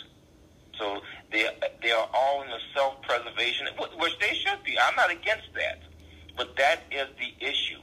So 0.77 1.01
they 1.31 1.47
they 1.81 1.91
are 1.91 2.09
all 2.13 2.41
in 2.43 2.49
the 2.49 2.59
self 2.75 3.01
preservation, 3.01 3.67
which 3.97 4.19
they 4.19 4.33
should 4.33 4.63
be. 4.63 4.77
I'm 4.77 4.95
not 4.95 5.09
against 5.09 5.53
that, 5.55 5.79
but 6.37 6.55
that 6.57 6.83
is 6.91 7.07
the 7.19 7.45
issue, 7.45 7.79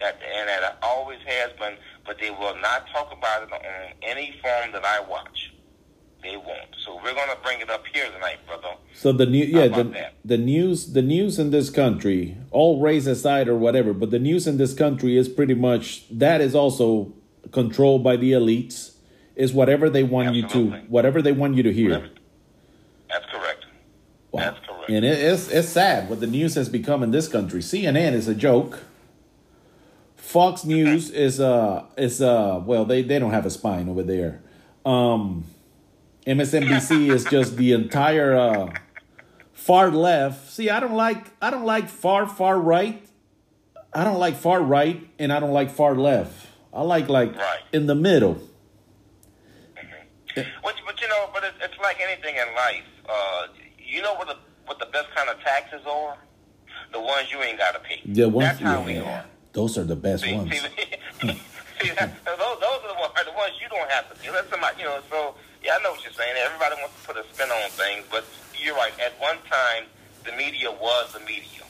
that 0.00 0.20
and 0.22 0.48
that 0.48 0.78
always 0.82 1.18
has 1.26 1.52
been. 1.58 1.76
But 2.06 2.18
they 2.18 2.30
will 2.30 2.56
not 2.60 2.88
talk 2.88 3.12
about 3.16 3.44
it 3.44 3.52
on 3.52 3.92
any 4.02 4.38
form 4.42 4.72
that 4.72 4.84
I 4.84 5.00
watch. 5.00 5.52
They 6.22 6.36
won't. 6.36 6.74
So 6.84 6.96
we're 6.96 7.14
going 7.14 7.28
to 7.28 7.38
bring 7.42 7.60
it 7.60 7.68
up 7.68 7.84
here 7.92 8.10
tonight, 8.10 8.38
brother. 8.46 8.76
So 8.94 9.12
the 9.12 9.26
new 9.26 9.44
yeah 9.44 9.68
the 9.68 9.84
that? 9.84 10.14
the 10.24 10.38
news 10.38 10.92
the 10.92 11.02
news 11.02 11.38
in 11.38 11.50
this 11.50 11.70
country, 11.70 12.36
all 12.50 12.80
race 12.80 13.06
aside 13.06 13.48
or 13.48 13.56
whatever, 13.56 13.92
but 13.92 14.10
the 14.10 14.18
news 14.18 14.46
in 14.46 14.56
this 14.56 14.74
country 14.74 15.16
is 15.16 15.28
pretty 15.28 15.54
much 15.54 16.08
that 16.10 16.40
is 16.40 16.54
also 16.54 17.12
controlled 17.52 18.02
by 18.02 18.16
the 18.16 18.32
elites. 18.32 18.92
Is 19.36 19.52
whatever 19.52 19.90
they 19.90 20.04
want 20.04 20.28
Absolutely. 20.28 20.78
you 20.78 20.84
to 20.84 20.90
whatever 20.90 21.20
they 21.20 21.32
want 21.32 21.56
you 21.56 21.64
to 21.64 21.72
hear. 21.72 21.90
Whatever 21.90 22.14
that's 23.10 23.26
correct. 23.26 23.64
Wow. 24.32 24.40
That's 24.40 24.58
correct. 24.58 24.63
And 24.88 25.04
it, 25.04 25.18
it's 25.18 25.48
it's 25.48 25.68
sad 25.68 26.08
what 26.08 26.20
the 26.20 26.26
news 26.26 26.54
has 26.54 26.68
become 26.68 27.02
in 27.02 27.10
this 27.10 27.28
country. 27.28 27.60
CNN 27.60 28.12
is 28.12 28.28
a 28.28 28.34
joke. 28.34 28.80
Fox 30.16 30.64
News 30.64 31.10
is 31.10 31.40
uh 31.40 31.84
is 31.96 32.20
uh 32.20 32.62
well 32.64 32.84
they 32.84 33.02
they 33.02 33.18
don't 33.18 33.32
have 33.32 33.46
a 33.46 33.50
spine 33.50 33.88
over 33.88 34.02
there. 34.02 34.42
Um 34.84 35.44
MSNBC 36.26 37.10
is 37.10 37.24
just 37.24 37.56
the 37.56 37.72
entire 37.72 38.36
uh 38.36 38.74
far 39.52 39.90
left. 39.90 40.50
See, 40.50 40.70
I 40.70 40.80
don't 40.80 40.94
like 40.94 41.26
I 41.40 41.50
don't 41.50 41.64
like 41.64 41.88
far 41.88 42.26
far 42.26 42.58
right. 42.58 43.04
I 43.92 44.04
don't 44.04 44.18
like 44.18 44.36
far 44.36 44.60
right 44.60 45.08
and 45.18 45.32
I 45.32 45.40
don't 45.40 45.52
like 45.52 45.70
far 45.70 45.94
left. 45.94 46.48
I 46.72 46.82
like 46.82 47.08
like 47.08 47.36
right. 47.36 47.60
in 47.72 47.86
the 47.86 47.94
middle. 47.94 48.34
Mm-hmm. 48.34 48.46
But, 50.34 50.74
but 50.84 51.00
you 51.00 51.08
know, 51.08 51.30
but 51.32 51.44
it, 51.44 51.54
it's 51.60 51.78
like 51.78 52.00
anything 52.00 52.34
in 52.34 52.54
life 52.56 52.82
uh, 53.08 53.46
you 53.78 54.02
know 54.02 54.14
what 54.14 54.28
the 54.28 54.36
what 54.66 54.78
the 54.78 54.86
best 54.86 55.08
kind 55.14 55.28
of 55.28 55.40
taxes 55.40 55.82
are? 55.86 56.16
The 56.92 57.00
ones 57.00 57.30
you 57.30 57.42
ain't 57.42 57.58
got 57.58 57.74
to 57.74 57.80
pay. 57.80 58.00
The 58.04 58.28
ones, 58.28 58.48
That's 58.48 58.60
how 58.60 58.80
yeah, 58.80 58.86
we 58.86 58.98
are. 58.98 59.24
Those 59.52 59.78
are 59.78 59.84
the 59.84 59.96
best 59.96 60.24
see, 60.24 60.34
ones. 60.34 60.50
See, 60.50 60.58
see 61.80 61.90
that, 61.96 62.12
those, 62.24 62.60
those 62.60 62.80
are 62.84 62.88
the 62.88 63.00
ones, 63.00 63.12
are 63.16 63.24
the 63.24 63.32
ones 63.32 63.52
you 63.60 63.68
don't 63.68 63.90
have 63.90 64.08
to 64.12 64.20
pay. 64.20 64.30
Let 64.30 64.48
somebody, 64.50 64.80
you 64.80 64.84
know. 64.84 65.00
So 65.10 65.34
yeah, 65.62 65.76
I 65.78 65.82
know 65.82 65.92
what 65.92 66.02
you're 66.04 66.12
saying. 66.12 66.34
Everybody 66.38 66.76
wants 66.80 67.00
to 67.00 67.06
put 67.06 67.16
a 67.16 67.24
spin 67.32 67.48
on 67.50 67.70
things, 67.70 68.04
but 68.10 68.24
you're 68.58 68.74
right. 68.74 68.92
At 69.00 69.18
one 69.20 69.38
time, 69.50 69.84
the 70.24 70.32
media 70.32 70.70
was 70.70 71.12
the 71.12 71.20
media, 71.20 71.64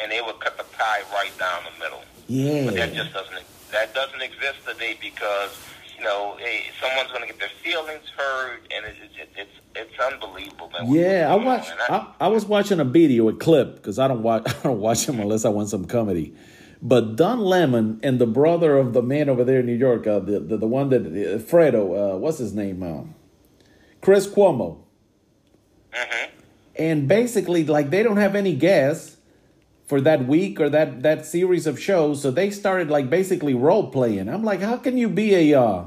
and 0.00 0.10
they 0.10 0.20
would 0.20 0.40
cut 0.40 0.56
the 0.56 0.64
pie 0.64 1.02
right 1.12 1.32
down 1.38 1.62
the 1.64 1.78
middle. 1.78 2.02
Yeah. 2.28 2.66
But 2.66 2.74
that 2.76 2.94
just 2.94 3.12
doesn't 3.12 3.44
that 3.72 3.94
doesn't 3.94 4.22
exist 4.22 4.66
today 4.66 4.96
because 5.00 5.56
you 6.02 6.08
know, 6.08 6.36
hey, 6.38 6.64
someone's 6.80 7.10
going 7.10 7.22
to 7.22 7.28
get 7.28 7.38
their 7.38 7.48
feelings 7.62 8.02
hurt, 8.16 8.60
and 8.74 8.86
it, 8.86 8.96
it, 9.20 9.28
it's 9.36 9.50
it's 9.74 10.00
unbelievable. 10.00 10.70
Man. 10.70 10.92
Yeah, 10.92 11.28
I 11.30 11.36
watched. 11.36 11.72
I, 11.88 11.94
I, 11.94 12.26
I, 12.26 12.28
was 12.28 12.44
watching 12.44 12.80
a 12.80 12.84
video, 12.84 13.28
a 13.28 13.32
clip, 13.32 13.76
because 13.76 13.98
I 14.00 14.08
don't 14.08 14.22
watch. 14.22 14.42
I 14.46 14.62
don't 14.64 14.80
watch 14.80 15.06
them 15.06 15.20
unless 15.20 15.44
I 15.44 15.48
want 15.50 15.68
some 15.68 15.84
comedy. 15.84 16.34
But 16.84 17.14
Don 17.14 17.40
Lemon 17.40 18.00
and 18.02 18.18
the 18.18 18.26
brother 18.26 18.76
of 18.76 18.92
the 18.92 19.02
man 19.02 19.28
over 19.28 19.44
there 19.44 19.60
in 19.60 19.66
New 19.66 19.76
York, 19.76 20.06
uh, 20.06 20.18
the, 20.18 20.40
the 20.40 20.56
the 20.56 20.66
one 20.66 20.88
that 20.88 21.02
uh, 21.02 21.38
Fredo, 21.38 22.14
uh, 22.14 22.18
what's 22.18 22.38
his 22.38 22.52
name? 22.52 22.82
Uh, 22.82 23.04
Chris 24.00 24.26
Cuomo. 24.26 24.80
Mm-hmm. 25.92 26.30
And 26.76 27.06
basically, 27.06 27.64
like 27.64 27.90
they 27.90 28.02
don't 28.02 28.16
have 28.16 28.34
any 28.34 28.56
guests 28.56 29.18
for 29.86 30.00
that 30.00 30.26
week 30.26 30.58
or 30.58 30.68
that 30.70 31.02
that 31.02 31.24
series 31.24 31.68
of 31.68 31.78
shows, 31.78 32.20
so 32.20 32.32
they 32.32 32.50
started 32.50 32.90
like 32.90 33.08
basically 33.08 33.54
role 33.54 33.90
playing. 33.90 34.28
I'm 34.28 34.42
like, 34.42 34.60
how 34.60 34.78
can 34.78 34.98
you 34.98 35.08
be 35.08 35.52
a 35.52 35.60
uh, 35.60 35.84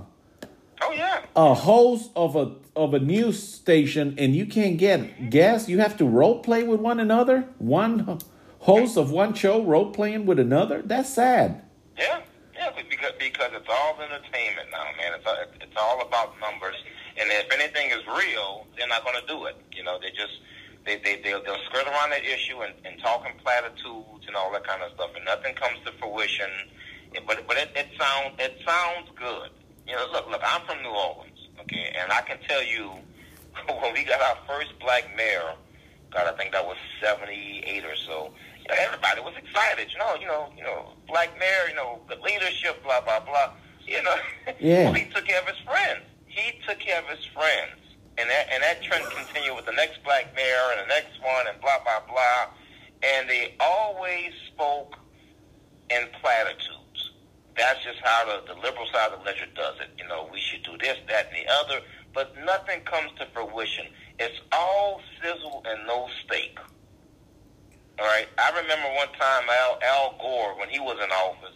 oh 0.81 0.91
yeah 0.91 1.25
a 1.35 1.53
host 1.53 2.11
of 2.15 2.35
a 2.35 2.55
of 2.75 2.93
a 2.93 2.99
news 2.99 3.41
station 3.41 4.15
and 4.17 4.35
you 4.35 4.45
can't 4.45 4.77
get 4.77 5.29
guests? 5.29 5.69
You 5.69 5.79
have 5.79 5.97
to 5.97 6.05
role 6.05 6.39
play 6.39 6.63
with 6.63 6.79
one 6.79 6.99
another. 6.99 7.47
One 7.57 8.19
host 8.59 8.97
of 8.97 9.11
one 9.11 9.33
show 9.33 9.63
role 9.63 9.91
playing 9.91 10.25
with 10.25 10.39
another. 10.39 10.81
That's 10.81 11.09
sad. 11.09 11.63
Yeah, 11.97 12.21
yeah, 12.53 12.71
because 12.77 13.13
because 13.17 13.51
it's 13.53 13.69
all 13.69 13.95
entertainment 14.01 14.69
now, 14.71 14.85
man. 14.97 15.13
It's 15.15 15.25
all, 15.25 15.37
it's 15.61 15.77
all 15.77 16.01
about 16.01 16.39
numbers, 16.41 16.75
and 17.17 17.29
if 17.31 17.51
anything 17.51 17.91
is 17.91 18.05
real, 18.07 18.67
they're 18.77 18.87
not 18.87 19.03
going 19.03 19.19
to 19.19 19.27
do 19.27 19.45
it. 19.45 19.55
You 19.71 19.83
know, 19.83 19.97
they 19.99 20.09
just 20.09 20.41
they, 20.85 20.97
they, 20.97 21.21
they'll, 21.23 21.43
they'll 21.43 21.63
skirt 21.69 21.87
around 21.87 22.11
that 22.11 22.23
issue 22.23 22.61
and, 22.61 22.73
and 22.83 22.99
talk 23.01 23.25
in 23.25 23.37
platitudes 23.39 24.27
and 24.27 24.35
all 24.35 24.51
that 24.51 24.67
kind 24.67 24.83
of 24.83 24.91
stuff, 24.93 25.11
and 25.15 25.25
nothing 25.25 25.55
comes 25.55 25.79
to 25.85 25.91
fruition. 25.93 26.49
But 27.25 27.47
but 27.47 27.55
it, 27.57 27.69
it 27.75 27.87
sounds 27.97 28.35
it 28.39 28.59
sounds 28.65 29.09
good. 29.15 29.49
You 29.87 29.95
know, 29.95 30.05
look, 30.11 30.29
look, 30.29 30.41
I'm 30.45 30.61
from 30.65 30.81
New 30.81 30.89
Orleans, 30.89 31.49
okay, 31.61 31.95
and 31.99 32.11
I 32.11 32.21
can 32.21 32.37
tell 32.47 32.63
you 32.63 32.91
when 33.81 33.93
we 33.93 34.03
got 34.03 34.21
our 34.21 34.37
first 34.47 34.77
black 34.79 35.09
mayor, 35.15 35.53
God, 36.11 36.27
I 36.27 36.37
think 36.37 36.51
that 36.53 36.65
was 36.65 36.77
'78 37.01 37.85
or 37.85 37.95
so. 37.95 38.31
You 38.61 38.69
know, 38.69 38.81
everybody 38.81 39.21
was 39.21 39.33
excited. 39.37 39.91
You 39.91 39.99
know, 39.99 40.15
you 40.19 40.27
know, 40.27 40.49
you 40.57 40.63
know, 40.63 40.93
black 41.07 41.37
mayor, 41.39 41.69
you 41.69 41.75
know, 41.75 41.99
good 42.07 42.21
leadership, 42.21 42.83
blah 42.83 43.01
blah 43.01 43.19
blah. 43.19 43.51
You 43.85 44.01
know, 44.03 44.15
yeah. 44.59 44.85
well, 44.85 44.93
he 45.01 45.05
took 45.05 45.25
care 45.25 45.41
of 45.41 45.47
his 45.47 45.59
friends. 45.59 46.01
He 46.25 46.59
took 46.67 46.79
care 46.79 46.99
of 46.99 47.07
his 47.07 47.25
friends 47.25 47.79
and 48.17 48.29
that 48.29 48.47
and 48.51 48.63
that 48.63 48.81
trend 48.83 49.05
continued 49.11 49.55
with 49.55 49.65
the 49.65 49.73
next 49.73 50.03
black 50.03 50.33
mayor 50.35 50.71
and 50.71 50.81
the 50.81 50.93
next 50.93 51.19
one 51.21 51.47
and 51.47 51.59
blah 51.61 51.79
blah 51.83 52.01
blah, 52.07 52.47
and 53.03 53.29
they 53.29 53.55
always 53.59 54.31
spoke 54.47 54.95
in 55.89 56.07
platitudes. 56.21 56.74
That's 57.57 57.83
just 57.83 57.99
how 58.03 58.25
the, 58.25 58.53
the 58.53 58.59
liberal 58.59 58.85
side 58.91 59.11
of 59.11 59.19
the 59.19 59.25
ledger 59.25 59.47
does 59.55 59.75
it. 59.79 59.89
You 59.97 60.07
know, 60.07 60.27
we 60.31 60.39
should 60.39 60.63
do 60.63 60.77
this, 60.77 60.97
that, 61.07 61.31
and 61.31 61.35
the 61.35 61.51
other, 61.63 61.85
but 62.13 62.35
nothing 62.43 62.81
comes 62.81 63.11
to 63.19 63.27
fruition. 63.33 63.87
It's 64.19 64.39
all 64.51 65.01
sizzle 65.21 65.63
and 65.65 65.87
no 65.87 66.07
steak. 66.25 66.57
All 67.99 68.05
right. 68.05 68.27
I 68.37 68.49
remember 68.49 68.87
one 68.95 69.07
time 69.19 69.43
Al, 69.47 69.79
Al 69.83 70.15
Gore, 70.19 70.59
when 70.59 70.69
he 70.69 70.79
was 70.79 70.97
in 71.01 71.09
office, 71.11 71.55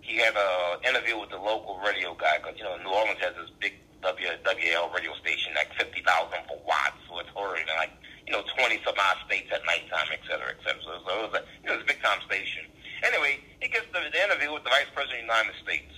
he 0.00 0.18
had 0.18 0.34
an 0.36 0.84
interview 0.84 1.18
with 1.18 1.30
the 1.30 1.38
local 1.38 1.80
radio 1.80 2.14
guy 2.14 2.38
because 2.38 2.58
you 2.58 2.64
know 2.64 2.76
New 2.82 2.90
Orleans 2.90 3.20
has 3.20 3.34
this 3.36 3.50
big 3.60 3.74
WWL 4.02 4.94
radio 4.94 5.12
station, 5.20 5.52
like 5.54 5.68
50,000 5.76 6.04
for 6.48 6.58
watts, 6.64 6.96
so 7.08 7.20
it's 7.20 7.28
in 7.28 7.68
like, 7.76 7.92
you 8.26 8.32
know, 8.32 8.42
20 8.56 8.80
some 8.84 8.94
odd 8.96 9.16
states 9.26 9.52
at 9.52 9.60
nighttime, 9.66 10.08
et 10.12 10.20
cetera, 10.24 10.56
et 10.56 10.60
cetera. 10.64 10.80
So, 10.82 10.92
it 10.96 11.04
was 11.04 11.34
a, 11.36 11.42
it 11.64 11.70
was 11.76 11.82
a 11.84 11.86
big 11.86 12.00
time 12.00 12.20
station. 12.24 12.64
Anyway, 13.02 13.40
he 13.60 13.68
gets 13.68 13.86
the, 13.92 14.00
the 14.12 14.20
interview 14.22 14.52
with 14.52 14.64
the 14.64 14.70
Vice 14.70 14.90
President 14.94 15.24
of 15.24 15.28
the 15.28 15.32
United 15.32 15.56
States. 15.62 15.92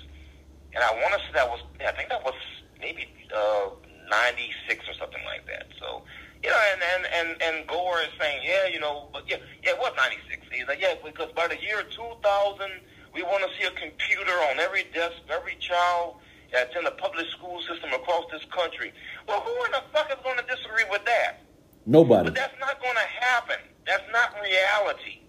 And 0.75 0.83
I 0.83 0.91
want 1.03 1.15
to 1.15 1.21
say 1.27 1.33
that 1.35 1.49
was, 1.49 1.61
I 1.85 1.93
think 1.93 2.09
that 2.09 2.25
was 2.25 2.35
maybe 2.81 3.07
uh, 3.35 3.71
96 4.11 4.89
or 4.89 4.95
something 4.95 5.23
like 5.25 5.47
that. 5.47 5.69
So, 5.79 6.03
you 6.43 6.51
know, 6.51 6.63
and, 6.73 6.81
and, 6.83 7.03
and, 7.13 7.29
and 7.43 7.67
Gore 7.69 8.01
is 8.01 8.13
saying, 8.19 8.43
yeah, 8.45 8.67
you 8.67 8.81
know, 8.81 9.09
but 9.13 9.29
yeah, 9.29 9.37
yeah, 9.63 9.73
it 9.73 9.79
was 9.79 9.93
96. 9.97 10.47
He's 10.51 10.67
like, 10.67 10.81
yeah, 10.81 10.95
because 11.05 11.31
by 11.33 11.49
the 11.49 11.61
year 11.61 11.83
2000, 11.83 12.71
we 13.15 13.23
want 13.23 13.45
to 13.45 13.51
see 13.59 13.67
a 13.67 13.75
computer 13.77 14.33
on 14.51 14.59
every 14.59 14.85
desk, 14.95 15.17
every 15.29 15.57
child 15.61 16.17
that's 16.53 16.75
in 16.77 16.85
the 16.85 16.93
public 16.93 17.27
school 17.29 17.61
system 17.63 17.93
across 17.93 18.25
this 18.31 18.45
country. 18.53 18.93
Well, 19.27 19.41
who 19.41 19.65
in 19.65 19.73
the 19.73 19.83
fuck 19.93 20.11
is 20.11 20.19
going 20.23 20.39
to 20.39 20.45
disagree 20.45 20.85
with 20.91 21.05
that? 21.05 21.41
Nobody. 21.87 22.25
But 22.31 22.35
that's 22.35 22.59
not 22.61 22.81
going 22.81 22.95
to 22.95 23.09
happen. 23.25 23.57
That's 23.87 24.05
not 24.13 24.35
reality. 24.43 25.22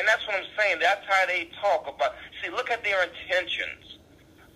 And 0.00 0.08
that's 0.08 0.24
what 0.26 0.40
I'm 0.40 0.48
saying. 0.56 0.80
That's 0.80 1.04
how 1.04 1.26
they 1.28 1.52
talk 1.60 1.84
about. 1.84 2.16
See, 2.40 2.48
look 2.48 2.70
at 2.70 2.82
their 2.82 3.04
intentions. 3.04 4.00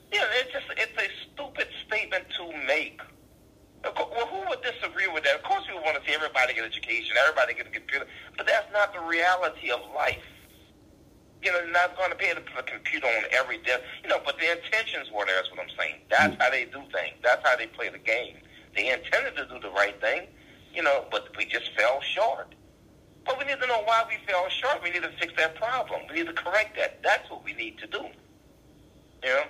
You 0.09 0.21
know, 0.21 0.29
it's 0.41 0.53
just 0.53 0.67
it's 0.73 0.97
a 0.97 1.09
stupid 1.29 1.69
statement 1.87 2.25
to 2.41 2.49
make. 2.67 3.01
Well, 3.85 4.27
who 4.33 4.49
would 4.49 4.65
disagree 4.65 5.09
with 5.13 5.25
that? 5.25 5.37
Of 5.37 5.43
course, 5.45 5.69
we 5.69 5.77
want 5.77 6.01
to 6.01 6.03
see 6.09 6.17
everybody 6.17 6.55
get 6.55 6.65
education, 6.65 7.13
everybody 7.21 7.53
get 7.53 7.67
a 7.67 7.71
computer, 7.71 8.07
but 8.39 8.47
that's 8.47 8.73
not 8.73 8.95
the 8.95 9.01
reality 9.05 9.71
of 9.71 9.81
life 9.95 10.25
you 11.45 11.53
know, 11.53 11.61
they're 11.61 11.71
not 11.71 11.97
going 11.97 12.11
to 12.11 12.17
be 12.17 12.25
able 12.25 12.41
to 12.41 12.51
put 12.51 12.67
a 12.67 12.73
computer 12.73 13.07
on 13.07 13.25
every 13.33 13.59
desk. 13.59 13.83
You 14.03 14.09
know, 14.09 14.19
but 14.25 14.39
the 14.39 14.51
intentions 14.51 15.13
were 15.13 15.27
there. 15.27 15.37
That's 15.37 15.51
what 15.51 15.61
I'm 15.61 15.77
saying. 15.79 16.01
That's 16.09 16.43
how 16.43 16.51
they 16.51 16.65
do 16.65 16.81
things. 16.91 17.21
That's 17.23 17.47
how 17.47 17.57
they 17.57 17.67
play 17.67 17.91
the 17.91 17.99
game. 17.99 18.37
They 18.75 18.91
intended 18.91 19.37
to 19.37 19.47
do 19.47 19.61
the 19.61 19.71
right 19.71 20.01
thing, 20.01 20.27
you 20.75 20.83
know, 20.83 21.05
but 21.11 21.29
we 21.37 21.45
just 21.45 21.71
fell 21.77 22.01
short. 22.01 22.55
But 23.25 23.39
we 23.39 23.45
need 23.45 23.61
to 23.61 23.67
know 23.67 23.83
why 23.85 24.05
we 24.09 24.17
fell 24.27 24.49
short. 24.49 24.83
We 24.83 24.91
need 24.91 25.03
to 25.03 25.11
fix 25.19 25.33
that 25.37 25.55
problem. 25.57 26.03
We 26.09 26.17
need 26.17 26.27
to 26.27 26.33
correct 26.33 26.77
that. 26.77 27.03
That's 27.03 27.29
what 27.31 27.45
we 27.45 27.55
need 27.55 27.79
to 27.79 27.87
do. 27.87 28.03
You 29.23 29.31
know? 29.31 29.45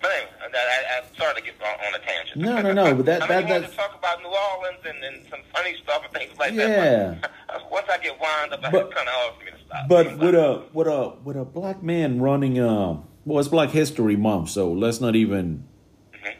But 0.00 0.10
anyway, 0.10 0.30
I, 0.54 0.98
am 0.98 1.04
sorry 1.16 1.34
to 1.36 1.42
get 1.42 1.54
on, 1.62 1.86
on, 1.86 1.94
a 1.94 2.04
tangent. 2.04 2.36
No, 2.36 2.60
no, 2.60 2.72
no. 2.72 2.94
But 2.96 3.06
that, 3.06 3.22
I 3.24 3.26
that, 3.28 3.44
mean, 3.44 3.60
that's 3.60 3.70
to 3.72 3.76
talk 3.76 3.96
about 3.96 4.20
New 4.20 4.28
Orleans 4.28 4.80
and, 4.84 5.04
and 5.04 5.26
some 5.30 5.40
funny 5.54 5.76
stuff 5.82 6.02
and 6.04 6.12
things 6.12 6.38
like 6.38 6.52
yeah. 6.52 6.66
that. 6.66 7.30
Yeah. 7.52 7.58
Once 7.70 7.86
I 7.90 7.98
get 7.98 8.18
wound 8.18 8.52
up, 8.52 8.62
but, 8.62 8.74
it's 8.74 8.94
kind 8.94 9.08
of 9.08 9.14
hard 9.14 9.34
for 9.38 9.44
me 9.44 9.50
to 9.50 9.66
stop. 9.66 9.88
But 9.88 10.18
with 10.18 10.34
a 10.34 10.64
with 10.72 10.86
a 10.86 11.14
with 11.22 11.36
a 11.36 11.44
black 11.44 11.82
man 11.82 12.20
running, 12.20 12.58
uh, 12.58 12.96
well, 13.24 13.38
it's 13.38 13.48
Black 13.48 13.70
History 13.70 14.16
Month, 14.16 14.50
so 14.50 14.72
let's 14.72 15.00
not 15.00 15.14
even. 15.14 15.68
Mm-hmm. 16.14 16.38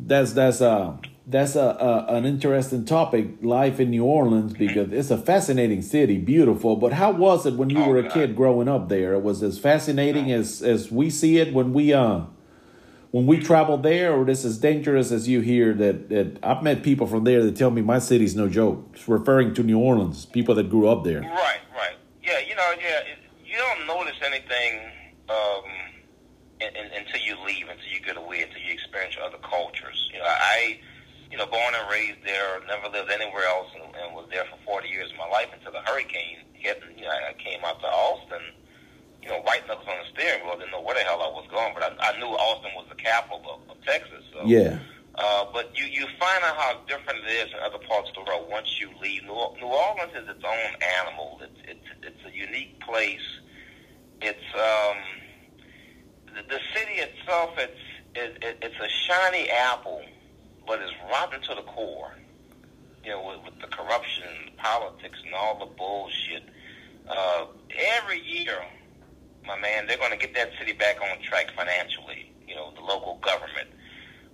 That's 0.00 0.32
that's 0.32 0.60
uh 0.60 0.96
that's 1.26 1.54
a, 1.54 1.60
a, 1.60 2.14
an 2.14 2.24
interesting 2.24 2.84
topic, 2.84 3.26
life 3.42 3.78
in 3.78 3.90
New 3.90 4.04
Orleans, 4.04 4.52
because 4.52 4.92
it's 4.92 5.10
a 5.10 5.18
fascinating 5.18 5.82
city, 5.82 6.18
beautiful. 6.18 6.76
But 6.76 6.94
how 6.94 7.12
was 7.12 7.46
it 7.46 7.54
when 7.54 7.70
you 7.70 7.78
oh, 7.78 7.88
were 7.88 7.98
a 7.98 8.02
God. 8.02 8.12
kid 8.12 8.36
growing 8.36 8.68
up 8.68 8.88
there? 8.88 9.14
It 9.14 9.22
was 9.22 9.42
as 9.42 9.58
fascinating 9.58 10.32
oh. 10.32 10.38
as 10.38 10.62
as 10.62 10.90
we 10.90 11.10
see 11.10 11.38
it 11.38 11.54
when 11.54 11.72
we 11.72 11.92
uh 11.92 12.22
when 13.12 13.26
we 13.26 13.38
travel 13.38 13.76
there, 13.76 14.14
or 14.14 14.24
this 14.24 14.42
as 14.42 14.56
dangerous 14.56 15.12
as 15.12 15.28
you 15.28 15.40
hear 15.40 15.74
that, 15.74 16.08
that 16.08 16.38
I've 16.42 16.62
met 16.62 16.82
people 16.82 17.06
from 17.06 17.24
there 17.24 17.42
that 17.44 17.54
tell 17.54 17.70
me 17.70 17.82
my 17.82 17.98
city's 17.98 18.34
no 18.34 18.48
joke. 18.48 18.88
It's 18.94 19.06
referring 19.06 19.52
to 19.54 19.62
New 19.62 19.78
Orleans, 19.78 20.24
people 20.24 20.54
that 20.54 20.70
grew 20.70 20.88
up 20.88 21.04
there. 21.04 21.20
Right, 21.20 21.60
right. 21.76 21.96
Yeah, 22.22 22.38
you 22.38 22.54
know, 22.56 22.72
yeah, 22.80 23.00
it, 23.00 23.18
you 23.44 23.58
don't 23.58 23.86
notice 23.86 24.16
anything 24.24 24.80
um, 25.28 25.64
in, 26.62 26.68
in, 26.74 26.90
until 26.92 27.20
you 27.20 27.36
leave, 27.44 27.68
until 27.68 27.86
you 27.92 28.00
get 28.00 28.16
away, 28.16 28.44
until 28.44 28.62
you 28.62 28.72
experience 28.72 29.14
other 29.22 29.36
cultures. 29.42 30.08
You 30.10 30.18
know, 30.20 30.24
I, 30.24 30.80
you 31.32 31.38
know, 31.40 31.48
born 31.48 31.72
and 31.72 31.88
raised 31.88 32.20
there, 32.28 32.60
never 32.68 32.92
lived 32.92 33.10
anywhere 33.10 33.48
else, 33.48 33.72
and, 33.72 33.88
and 33.96 34.12
was 34.12 34.28
there 34.28 34.44
for 34.44 34.60
40 34.68 34.88
years 34.88 35.10
of 35.10 35.16
my 35.16 35.26
life 35.32 35.48
until 35.48 35.72
the 35.72 35.80
hurricane 35.88 36.44
hit. 36.52 36.84
And, 36.86 36.92
you 37.00 37.08
know, 37.08 37.16
I 37.16 37.32
came 37.40 37.64
out 37.64 37.80
to 37.80 37.88
Austin 37.88 38.52
you 39.22 39.28
know, 39.28 39.40
white 39.42 39.66
knuckles 39.68 39.86
on 39.88 39.96
the 40.02 40.10
steering 40.12 40.42
wheel. 40.44 40.54
I 40.56 40.58
didn't 40.58 40.72
know 40.72 40.82
where 40.82 40.94
the 40.94 41.00
hell 41.00 41.22
I 41.22 41.30
was 41.30 41.46
going, 41.48 41.72
but 41.74 41.82
I, 41.82 42.10
I 42.10 42.18
knew 42.18 42.26
Austin 42.26 42.72
was 42.74 42.86
the 42.88 42.96
capital 42.96 43.40
of, 43.46 43.70
of 43.70 43.82
Texas. 43.84 44.24
So. 44.34 44.44
Yeah. 44.44 44.78
Uh, 45.14 45.46
but 45.52 45.70
you, 45.78 45.84
you 45.84 46.06
find 46.18 46.42
out 46.42 46.56
how 46.56 46.80
different 46.88 47.20
it 47.24 47.30
is 47.30 47.52
in 47.52 47.60
other 47.62 47.78
parts 47.86 48.08
of 48.10 48.14
the 48.14 48.22
world 48.22 48.48
once 48.50 48.80
you 48.80 48.90
leave. 49.00 49.22
New, 49.22 49.36
New 49.60 49.70
Orleans 49.70 50.12
is 50.16 50.28
its 50.28 50.42
own 50.42 50.72
animal. 50.98 51.40
It's, 51.42 51.60
it's, 51.68 51.88
it's 52.02 52.24
a 52.26 52.36
unique 52.36 52.80
place. 52.80 53.20
It's, 54.20 54.48
um, 54.54 54.96
the, 56.34 56.42
the 56.48 56.60
city 56.74 56.94
itself, 56.94 57.50
it's, 57.58 57.80
it, 58.14 58.42
it, 58.42 58.58
it's 58.62 58.80
a 58.80 58.88
shiny 58.88 59.50
apple, 59.50 60.02
but 60.66 60.80
it's 60.80 60.92
rotten 61.10 61.40
to 61.42 61.54
the 61.54 61.62
core. 61.62 62.12
You 63.04 63.10
know, 63.10 63.26
with, 63.26 63.52
with 63.52 63.60
the 63.60 63.66
corruption 63.66 64.22
and 64.22 64.52
the 64.52 64.62
politics 64.62 65.18
and 65.24 65.34
all 65.34 65.58
the 65.58 65.74
bullshit. 65.74 66.44
Uh, 67.08 67.46
every 67.98 68.20
year, 68.20 68.58
my 69.44 69.58
man, 69.58 69.86
they're 69.88 69.98
going 69.98 70.12
to 70.12 70.16
get 70.16 70.34
that 70.34 70.50
city 70.58 70.72
back 70.72 71.00
on 71.00 71.20
track 71.20 71.50
financially. 71.56 72.32
You 72.46 72.54
know, 72.54 72.72
the 72.74 72.80
local 72.80 73.18
government. 73.22 73.68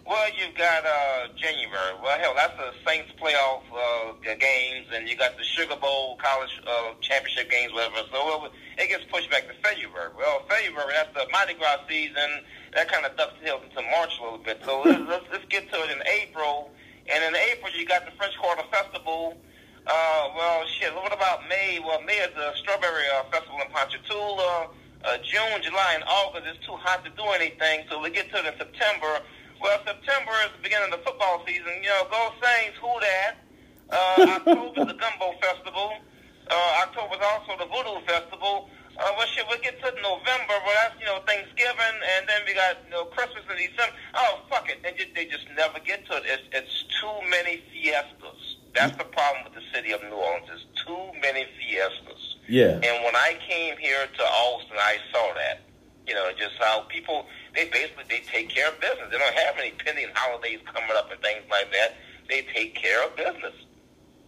Well, 0.08 0.26
you've 0.40 0.56
got 0.56 0.86
uh, 0.86 1.28
January. 1.36 1.92
Well, 2.02 2.18
hell, 2.18 2.32
that's 2.34 2.56
the 2.56 2.72
Saints 2.88 3.12
playoff 3.20 3.60
uh, 3.68 4.16
games, 4.40 4.86
and 4.94 5.06
you 5.06 5.14
got 5.14 5.36
the 5.36 5.44
Sugar 5.44 5.76
Bowl 5.76 6.16
college 6.16 6.48
uh, 6.66 6.94
championship 7.02 7.50
games, 7.50 7.74
whatever. 7.74 8.08
So 8.10 8.48
it 8.78 8.88
gets 8.88 9.04
pushed 9.12 9.30
back 9.30 9.46
to 9.48 9.54
February. 9.60 10.08
Well, 10.16 10.46
February, 10.48 10.94
that's 10.96 11.12
the 11.12 11.30
Mardi 11.30 11.52
Gras 11.60 11.84
season. 11.90 12.40
That 12.72 12.88
kind 12.88 13.04
of 13.04 13.18
dovetails 13.18 13.64
into 13.68 13.82
March 13.90 14.16
a 14.18 14.22
little 14.24 14.38
bit. 14.38 14.62
So 14.64 14.80
let's, 14.86 15.04
let's, 15.06 15.26
let's 15.30 15.44
get 15.50 15.70
to 15.72 15.76
it 15.84 15.90
in 15.90 16.00
April. 16.08 16.70
And 17.12 17.22
in 17.22 17.36
April, 17.52 17.70
you 17.76 17.84
got 17.84 18.06
the 18.06 18.12
French 18.12 18.32
Quarter 18.38 18.64
Festival. 18.72 19.36
Uh, 19.86 20.28
well, 20.34 20.64
shit, 20.66 20.94
what 20.94 21.12
about 21.12 21.46
May? 21.50 21.80
Well, 21.84 22.00
May 22.00 22.16
is 22.16 22.32
the 22.34 22.54
Strawberry 22.56 23.04
uh, 23.12 23.24
Festival 23.30 23.60
in 23.60 23.70
Ponchatoula 23.70 24.70
uh, 25.04 25.16
June, 25.18 25.62
July, 25.62 25.92
and 25.94 26.04
August, 26.04 26.46
it's 26.46 26.66
too 26.66 26.72
hot 26.72 27.04
to 27.04 27.10
do 27.10 27.22
anything. 27.30 27.84
So 27.90 28.00
we 28.00 28.10
get 28.10 28.26
to 28.34 28.42
the 28.42 28.54
September. 28.58 29.20
Well, 29.60 29.78
September 29.84 30.32
is 30.46 30.50
the 30.56 30.62
beginning 30.62 30.92
of 30.92 30.98
the 30.98 31.04
football 31.04 31.42
season. 31.46 31.82
You 31.82 31.90
know, 31.90 32.06
go 32.10 32.32
Saints, 32.42 32.78
who 32.80 32.92
that? 33.00 33.34
Uh, 33.90 34.36
October 34.38 34.80
is 34.80 34.86
the 34.86 34.98
Gumbo 34.98 35.34
Festival. 35.40 35.92
Uh, 36.50 36.82
October 36.82 37.14
is 37.16 37.24
also 37.24 37.58
the 37.58 37.66
Voodoo 37.66 38.00
Festival. 38.06 38.70
Uh, 38.98 39.14
well, 39.16 39.26
shit, 39.28 39.46
we 39.50 39.58
get 39.62 39.78
to 39.78 39.90
November, 40.02 40.58
well, 40.66 40.74
that's, 40.74 40.98
you 40.98 41.06
know, 41.06 41.22
Thanksgiving, 41.24 41.96
and 42.18 42.26
then 42.26 42.42
we 42.46 42.52
got, 42.54 42.82
you 42.84 42.90
know, 42.90 43.04
Christmas 43.06 43.44
and 43.48 43.56
December. 43.56 43.94
Oh, 44.14 44.42
fuck 44.50 44.68
it. 44.68 44.82
And 44.82 44.96
they 45.14 45.26
just 45.26 45.46
never 45.56 45.78
get 45.78 46.04
to 46.06 46.16
it. 46.16 46.24
It's, 46.26 46.42
it's 46.50 46.84
too 47.00 47.30
many 47.30 47.62
fiestas. 47.70 48.58
That's 48.74 48.96
the 48.96 49.04
problem 49.04 49.44
with 49.44 49.54
the 49.54 49.62
city 49.72 49.92
of 49.92 50.02
New 50.02 50.18
Orleans. 50.18 50.46
There's 50.48 50.66
too 50.84 51.20
many 51.22 51.46
fiestas. 51.58 52.36
Yeah. 52.48 52.82
And 52.82 53.04
when 53.04 53.14
I 53.14 53.38
came 53.48 53.76
here 53.76 54.06
to 54.06 54.22
Austin, 54.22 54.76
I 54.78 54.96
saw 55.12 55.34
that. 55.34 55.60
You 56.06 56.14
know, 56.14 56.30
just 56.36 56.56
how 56.58 56.80
people 56.88 57.26
they 57.58 57.66
basically 57.74 58.06
they 58.06 58.22
take 58.22 58.48
care 58.48 58.70
of 58.70 58.78
business. 58.78 59.10
They 59.10 59.18
don't 59.18 59.34
have 59.34 59.58
any 59.58 59.74
pending 59.82 60.14
holidays 60.14 60.62
coming 60.70 60.94
up 60.94 61.10
and 61.10 61.18
things 61.18 61.42
like 61.50 61.66
that. 61.74 61.98
They 62.30 62.46
take 62.54 62.78
care 62.78 63.02
of 63.02 63.16
business. 63.18 63.54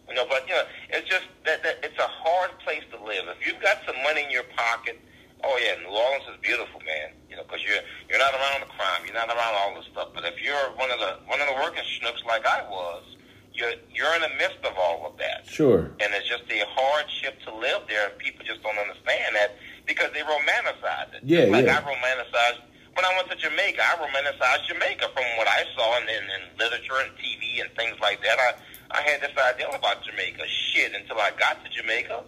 You 0.09 0.19
know, 0.19 0.27
but 0.27 0.43
you 0.51 0.55
know, 0.59 0.67
it's 0.91 1.07
just 1.07 1.31
that, 1.47 1.63
that 1.63 1.79
it's 1.87 1.99
a 1.99 2.11
hard 2.11 2.51
place 2.67 2.83
to 2.91 2.99
live. 2.99 3.31
If 3.31 3.47
you've 3.47 3.63
got 3.63 3.79
some 3.87 3.95
money 4.03 4.27
in 4.27 4.31
your 4.35 4.43
pocket, 4.59 4.99
oh 5.47 5.55
yeah, 5.63 5.79
New 5.79 5.95
Orleans 5.95 6.27
is 6.27 6.43
beautiful, 6.43 6.83
man. 6.83 7.15
You 7.31 7.39
know, 7.39 7.47
because 7.47 7.63
you're 7.63 7.79
you're 8.11 8.19
not 8.19 8.35
around 8.35 8.67
the 8.67 8.73
crime, 8.75 9.07
you're 9.07 9.15
not 9.15 9.31
around 9.31 9.55
all 9.63 9.79
this 9.79 9.87
stuff. 9.87 10.11
But 10.11 10.27
if 10.27 10.43
you're 10.43 10.75
one 10.75 10.91
of 10.91 10.99
the 10.99 11.23
one 11.31 11.39
of 11.39 11.47
the 11.47 11.55
working 11.63 11.87
schnooks 11.87 12.27
like 12.27 12.43
I 12.43 12.67
was, 12.67 13.15
you're 13.55 13.79
you're 13.95 14.11
in 14.19 14.27
the 14.27 14.35
midst 14.43 14.59
of 14.67 14.75
all 14.75 15.07
of 15.07 15.15
that. 15.23 15.47
Sure. 15.47 15.95
And 16.03 16.11
it's 16.19 16.27
just 16.27 16.51
a 16.51 16.67
hardship 16.67 17.39
to 17.47 17.55
live 17.55 17.87
there, 17.87 18.11
and 18.11 18.19
people 18.19 18.43
just 18.43 18.67
don't 18.67 18.83
understand 18.83 19.39
that 19.39 19.55
because 19.87 20.11
they 20.19 20.27
romanticize 20.27 21.15
it. 21.15 21.23
Yeah, 21.23 21.47
like 21.47 21.71
yeah. 21.71 21.79
I 21.79 21.87
romanticized 21.87 22.67
when 23.01 23.09
I 23.09 23.17
went 23.17 23.33
to 23.33 23.37
Jamaica. 23.37 23.81
I 23.81 23.97
romanticized 23.97 24.69
Jamaica 24.69 25.09
from 25.17 25.25
what 25.41 25.49
I 25.49 25.65
saw 25.75 25.97
in, 25.97 26.05
in, 26.05 26.25
in 26.37 26.41
literature 26.61 27.01
and 27.01 27.11
TV 27.17 27.65
and 27.65 27.73
things 27.73 27.97
like 28.01 28.21
that. 28.23 28.37
I 28.37 28.53
I 28.93 29.01
had 29.03 29.23
this 29.23 29.33
idea 29.39 29.69
about 29.69 30.05
Jamaica. 30.05 30.45
Shit, 30.47 30.93
until 30.95 31.17
I 31.17 31.31
got 31.39 31.65
to 31.65 31.71
Jamaica. 31.71 32.23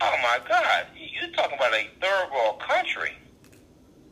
Oh 0.00 0.16
my 0.22 0.38
God, 0.46 0.86
you're 0.94 1.32
talking 1.32 1.56
about 1.56 1.74
a 1.74 1.88
third 2.00 2.30
world 2.30 2.60
country. 2.60 3.18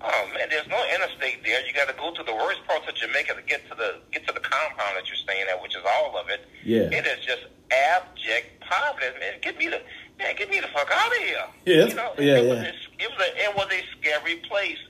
Oh 0.01 0.25
man, 0.35 0.49
there's 0.51 0.67
no 0.67 0.83
interstate 0.95 1.45
there. 1.45 1.65
You 1.65 1.73
got 1.73 1.87
to 1.89 1.95
go 1.95 2.13
to 2.13 2.23
the 2.25 2.35
worst 2.35 2.67
parts 2.67 2.89
of 2.89 2.95
Jamaica 2.97 3.35
to 3.35 3.43
get 3.43 3.69
to 3.71 3.75
the 3.77 4.01
get 4.11 4.27
to 4.27 4.35
the 4.35 4.41
compound 4.41 4.97
that 4.97 5.07
you're 5.07 5.21
staying 5.23 5.47
at, 5.47 5.63
which 5.63 5.77
is 5.77 5.85
all 5.87 6.19
of 6.19 6.29
it. 6.29 6.49
Yeah, 6.65 6.91
it 6.91 7.07
is 7.07 7.25
just 7.25 7.47
abject 7.71 8.65
poverty. 8.67 9.07
Man, 9.21 9.39
get 9.43 9.59
me 9.59 9.69
the 9.69 9.81
man, 10.19 10.35
get 10.37 10.51
me 10.51 10.59
the 10.59 10.69
fuck 10.69 10.91
out 10.91 11.13
of 11.13 11.23
here. 11.23 11.47
Yeah, 11.67 11.87
you 11.87 11.95
know, 11.95 12.13
yeah, 12.19 12.37
it 12.41 12.45
yeah. 12.45 12.51
Was 12.51 12.59
a, 12.59 12.73
it 12.99 13.11
was 13.13 13.21
a 13.21 13.31
it 13.39 13.57
was 13.57 13.69
a 13.71 13.81
scary 14.01 14.37
place, 14.49 14.81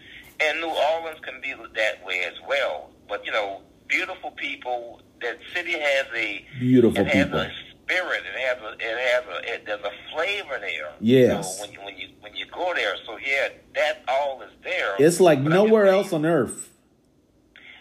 and 0.40 0.60
New 0.60 0.68
Orleans 0.68 1.20
can 1.22 1.40
be 1.40 1.54
that 1.74 2.04
way 2.04 2.24
as 2.24 2.34
well. 2.48 2.90
But 3.08 3.24
you 3.24 3.32
know, 3.32 3.62
beautiful 3.88 4.30
people. 4.32 5.00
That 5.20 5.38
city 5.54 5.72
has 5.72 6.06
a 6.14 6.44
beautiful 6.58 7.00
it 7.00 7.06
has 7.06 7.24
people. 7.24 7.40
A, 7.40 7.50
spirit. 7.84 8.22
It 8.26 8.40
has 8.40 8.58
a, 8.62 8.72
it 8.74 8.98
has 8.98 9.24
a, 9.24 9.54
it, 9.54 9.66
there's 9.66 9.80
a 9.80 9.92
flavor 10.12 10.58
there. 10.60 10.92
Yes. 11.00 11.58
So 11.58 11.62
when 11.62 11.72
you 11.72 11.80
when 11.80 11.96
you 11.96 12.08
when 12.20 12.34
you 12.34 12.46
go 12.46 12.72
there, 12.74 12.96
so 13.06 13.18
yeah, 13.18 13.48
that 13.74 14.04
all 14.08 14.42
is 14.42 14.50
there. 14.62 14.96
It's 14.98 15.20
like 15.20 15.40
nowhere 15.40 15.86
else 15.86 16.12
on 16.12 16.24
earth. 16.26 16.70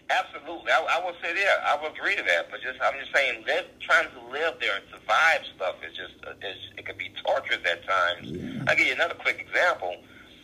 Absolutely, 0.10 0.72
I, 0.72 1.00
I 1.00 1.06
would 1.06 1.16
say 1.24 1.34
there. 1.34 1.64
I 1.66 1.82
would 1.82 1.98
agree 1.98 2.16
to 2.16 2.24
that. 2.24 2.52
But 2.52 2.62
just 2.62 2.80
I'm 2.82 2.94
just 3.00 3.14
saying, 3.16 3.44
live, 3.48 3.66
trying 3.80 4.08
to 4.12 4.32
live 4.32 4.56
there 4.60 4.76
and 4.76 4.86
survive 4.92 5.42
stuff 5.56 5.76
is 5.90 5.96
just 5.96 6.14
uh, 6.28 6.32
is, 6.48 6.58
it 6.78 6.86
could 6.86 6.98
be 6.98 7.12
torturous 7.26 7.60
at 7.66 7.88
times. 7.88 8.30
Yeah. 8.30 8.64
I'll 8.68 8.76
give 8.76 8.88
you 8.88 8.94
another 8.94 9.16
quick 9.16 9.40
example. 9.40 9.96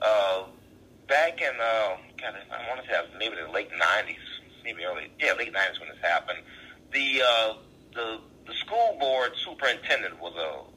Uh, 0.01 0.43
back 1.09 1.41
in 1.41 1.51
uh, 1.59 1.97
God, 2.21 2.35
I 2.53 2.69
want 2.69 2.85
to 2.85 2.87
say 2.87 2.95
maybe 3.17 3.35
the 3.35 3.51
late 3.51 3.71
'90s, 3.71 4.15
maybe 4.63 4.85
early, 4.85 5.11
yeah, 5.19 5.33
late 5.33 5.53
'90s 5.53 5.79
when 5.79 5.89
this 5.89 5.97
happened. 6.01 6.39
The 6.93 7.21
uh, 7.21 7.53
the 7.93 8.19
the 8.47 8.53
school 8.53 8.95
board 8.99 9.31
superintendent 9.43 10.21
was 10.21 10.33
a 10.37 10.69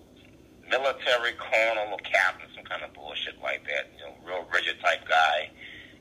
military 0.68 1.32
colonel 1.38 1.92
or 1.92 1.98
captain, 1.98 2.48
some 2.56 2.64
kind 2.64 2.82
of 2.82 2.92
bullshit 2.94 3.40
like 3.42 3.64
that. 3.66 3.92
You 3.98 4.06
know, 4.06 4.14
real 4.26 4.46
rigid 4.52 4.80
type 4.80 5.06
guy. 5.06 5.50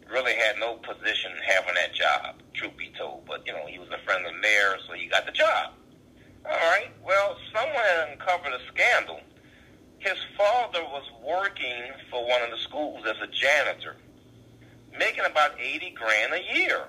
Really 0.10 0.34
had 0.34 0.58
no 0.60 0.76
position 0.76 1.32
having 1.48 1.76
that 1.76 1.94
job, 1.94 2.36
truth 2.54 2.76
be 2.76 2.91
told. 2.98 3.26
But 3.26 3.46
you 3.46 3.54
know, 3.54 3.65
he 3.67 3.80
was 3.80 3.89
a 3.89 4.04
friend 4.04 4.26
of 4.26 4.34
the 4.34 4.39
mayor, 4.39 4.76
so 4.88 4.94
he 4.94 5.08
got 5.08 5.26
the 5.26 5.32
job. 5.32 5.72
All 6.46 6.52
right. 6.52 6.89
Well, 7.06 7.38
someone 7.54 7.76
had 7.76 8.10
uncovered 8.12 8.54
a 8.54 8.60
scandal. 8.67 9.22
His 10.00 10.17
father 10.36 10.84
was 10.84 11.04
working 11.24 11.94
for 12.10 12.28
one 12.28 12.41
of 12.41 12.50
the 12.50 12.58
schools 12.58 13.06
as 13.06 13.15
a 13.22 13.28
janitor, 13.28 13.96
making 14.98 15.26
about 15.26 15.60
eighty 15.60 15.92
grand 15.92 16.34
a 16.34 16.58
year. 16.58 16.86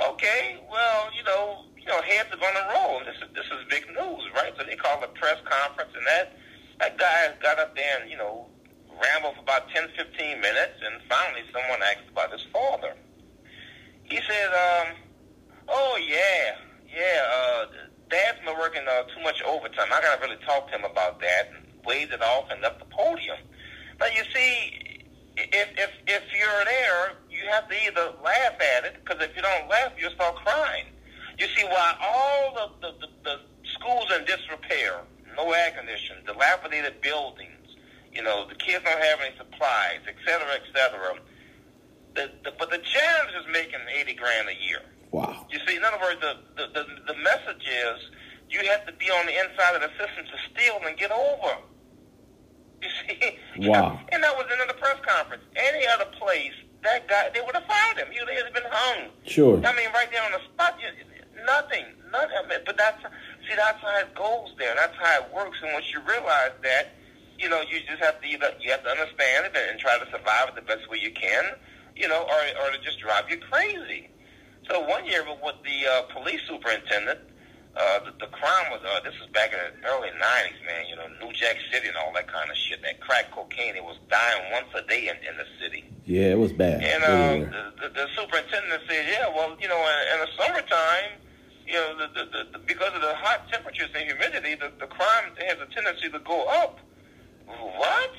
Okay, 0.00 0.58
well, 0.70 1.08
you 1.16 1.24
know, 1.24 1.64
you 1.78 1.86
know, 1.86 2.00
heads 2.02 2.28
are 2.32 2.36
going 2.36 2.54
to 2.54 2.66
roll. 2.74 3.00
This 3.04 3.16
is 3.16 3.34
this 3.34 3.46
is 3.46 3.64
big 3.70 3.86
news, 3.88 4.24
right? 4.34 4.52
So 4.58 4.64
they 4.64 4.76
called 4.76 5.02
a 5.04 5.08
press 5.08 5.38
conference, 5.44 5.92
and 5.96 6.06
that 6.06 6.36
that 6.80 6.98
guy 6.98 7.32
got 7.42 7.58
up 7.58 7.74
there 7.74 8.00
and 8.00 8.10
you 8.10 8.16
know 8.16 8.46
rambled 9.00 9.36
for 9.36 9.42
about 9.42 9.68
10, 9.70 9.88
15 9.96 10.40
minutes, 10.40 10.80
and 10.80 11.02
finally 11.08 11.44
someone 11.52 11.80
asked 11.82 12.08
about 12.10 12.32
his 12.32 12.44
father. 12.52 12.94
He 14.04 14.16
said, 14.16 14.48
um, 14.52 14.96
"Oh 15.68 15.98
yeah, 16.00 16.56
yeah, 16.88 17.24
uh, 17.32 17.66
Dad's 18.08 18.38
been 18.44 18.56
working 18.58 18.82
uh, 18.88 19.02
too 19.14 19.22
much 19.22 19.42
overtime. 19.42 19.88
I 19.92 20.00
got 20.00 20.20
to 20.20 20.26
really 20.26 20.40
talk 20.44 20.68
to 20.70 20.76
him 20.76 20.84
about 20.84 21.20
that." 21.20 21.50
And 21.54 21.66
waved 21.86 22.12
it 22.12 22.22
off 22.22 22.50
and 22.50 22.60
left 22.60 22.80
the 22.80 22.84
podium. 22.86 23.36
Now 24.00 24.06
you 24.06 24.22
see, 24.34 24.95
if 25.36 25.68
if 25.76 25.90
if 26.06 26.22
you're 26.32 26.64
there, 26.64 27.12
you 27.30 27.44
have 27.50 27.68
to 27.68 27.74
either 27.86 28.12
laugh 28.24 28.56
at 28.76 28.84
it, 28.84 28.96
because 29.04 29.22
if 29.22 29.36
you 29.36 29.42
don't 29.42 29.68
laugh, 29.68 29.92
you'll 29.98 30.12
start 30.12 30.36
crying. 30.36 30.86
You 31.38 31.46
see, 31.54 31.64
why 31.64 31.94
all 32.00 32.58
of 32.58 32.80
the, 32.80 32.92
the, 33.00 33.08
the 33.24 33.36
schools 33.74 34.06
in 34.16 34.24
disrepair, 34.24 35.00
no 35.36 35.52
air 35.52 35.70
conditioning, 35.76 36.24
dilapidated 36.24 37.00
buildings, 37.02 37.76
you 38.12 38.22
know, 38.22 38.48
the 38.48 38.54
kids 38.54 38.82
don't 38.84 39.02
have 39.02 39.20
any 39.20 39.36
supplies, 39.36 40.00
et 40.08 40.16
cetera, 40.24 40.54
et 40.54 40.64
cetera. 40.72 41.20
The, 42.14 42.30
the, 42.44 42.52
but 42.58 42.70
the 42.70 42.78
janitor 42.78 43.38
is 43.40 43.46
making 43.52 43.80
80 43.92 44.14
grand 44.14 44.48
a 44.48 44.56
year. 44.56 44.80
Wow. 45.10 45.46
You 45.50 45.60
see, 45.66 45.76
in 45.76 45.84
other 45.84 46.00
words, 46.00 46.20
the, 46.20 46.40
the, 46.56 46.72
the, 46.72 47.12
the 47.12 47.18
message 47.20 47.68
is 47.68 48.10
you 48.48 48.60
have 48.70 48.86
to 48.86 48.92
be 48.92 49.10
on 49.10 49.26
the 49.26 49.36
inside 49.36 49.76
of 49.76 49.82
the 49.82 49.92
system 50.00 50.24
to 50.24 50.38
steal 50.48 50.80
and 50.88 50.96
get 50.96 51.10
over. 51.12 51.60
Wow. 53.58 54.00
And 54.12 54.22
that 54.22 54.36
was 54.36 54.46
in 54.52 54.66
the 54.66 54.74
press 54.74 54.98
conference. 55.06 55.42
Any 55.56 55.86
other 55.86 56.06
place, 56.18 56.52
that 56.82 57.08
guy, 57.08 57.30
they 57.34 57.40
would 57.40 57.54
have 57.54 57.64
fired 57.64 57.98
him. 57.98 58.08
He 58.12 58.20
would 58.20 58.28
have 58.32 58.54
been 58.54 58.70
hung. 58.70 59.08
Sure. 59.24 59.56
I 59.64 59.74
mean, 59.76 59.88
right 59.92 60.08
there 60.10 60.22
on 60.22 60.32
the 60.32 60.40
spot, 60.44 60.78
you, 60.80 60.88
nothing. 61.44 61.84
Nothing. 62.12 62.36
I 62.44 62.48
mean, 62.48 62.58
but 62.64 62.76
that's, 62.76 63.02
see, 63.02 63.56
that's 63.56 63.80
how 63.80 63.98
it 63.98 64.14
goes 64.14 64.54
there. 64.58 64.74
That's 64.76 64.96
how 64.96 65.22
it 65.22 65.34
works. 65.34 65.58
And 65.62 65.72
once 65.72 65.92
you 65.92 66.00
realize 66.00 66.52
that, 66.62 66.94
you 67.38 67.48
know, 67.48 67.60
you 67.60 67.80
just 67.86 68.02
have 68.02 68.20
to 68.20 68.26
either, 68.26 68.52
you 68.60 68.70
have 68.70 68.84
to 68.84 68.90
understand 68.90 69.46
it 69.46 69.56
and, 69.56 69.70
and 69.72 69.80
try 69.80 69.98
to 69.98 70.06
survive 70.10 70.48
it 70.48 70.54
the 70.54 70.62
best 70.62 70.88
way 70.88 70.98
you 70.98 71.10
can, 71.10 71.44
you 71.94 72.08
know, 72.08 72.22
or, 72.22 72.40
or 72.64 72.70
to 72.72 72.78
just 72.82 72.98
drive 73.00 73.28
you 73.28 73.38
crazy. 73.38 74.08
So 74.68 74.80
one 74.80 75.04
year 75.06 75.24
with 75.24 75.56
the 75.64 75.86
uh, 75.86 76.02
police 76.12 76.40
superintendent, 76.48 77.20
uh, 77.76 78.00
the, 78.08 78.12
the 78.24 78.30
crime 78.32 78.72
was, 78.72 78.80
uh, 78.88 79.00
this 79.04 79.12
was 79.20 79.28
back 79.36 79.52
in 79.52 79.60
the 79.60 79.88
early 79.88 80.08
90s, 80.08 80.64
man, 80.64 80.88
you 80.88 80.96
know, 80.96 81.04
New 81.20 81.32
Jack 81.32 81.56
City 81.70 81.88
and 81.88 81.96
all 81.96 82.12
that 82.14 82.26
kind 82.26 82.48
of 82.50 82.56
shit. 82.56 82.80
That 82.80 83.00
crack 83.00 83.30
cocaine, 83.30 83.76
it 83.76 83.84
was 83.84 83.98
dying 84.08 84.50
once 84.50 84.68
a 84.72 84.80
day 84.88 85.08
in, 85.12 85.16
in 85.28 85.36
the 85.36 85.44
city. 85.60 85.84
Yeah, 86.06 86.32
it 86.32 86.38
was 86.38 86.52
bad. 86.52 86.82
And 86.82 87.04
uh, 87.04 87.52
the, 87.52 87.72
the, 87.76 87.88
the 87.92 88.06
superintendent 88.16 88.80
said, 88.88 89.04
yeah, 89.12 89.28
well, 89.28 89.56
you 89.60 89.68
know, 89.68 89.76
in, 89.76 89.96
in 90.14 90.18
the 90.24 90.30
summertime, 90.40 91.20
you 91.66 91.74
know, 91.74 91.98
the, 91.98 92.06
the, 92.16 92.24
the, 92.32 92.42
the, 92.52 92.58
because 92.64 92.94
of 92.94 93.02
the 93.02 93.14
hot 93.16 93.44
temperatures 93.52 93.90
and 93.94 94.08
humidity, 94.08 94.54
the, 94.54 94.72
the 94.80 94.86
crime 94.86 95.36
has 95.36 95.60
a 95.60 95.68
tendency 95.74 96.08
to 96.08 96.18
go 96.20 96.48
up. 96.48 96.80
What? 97.44 98.12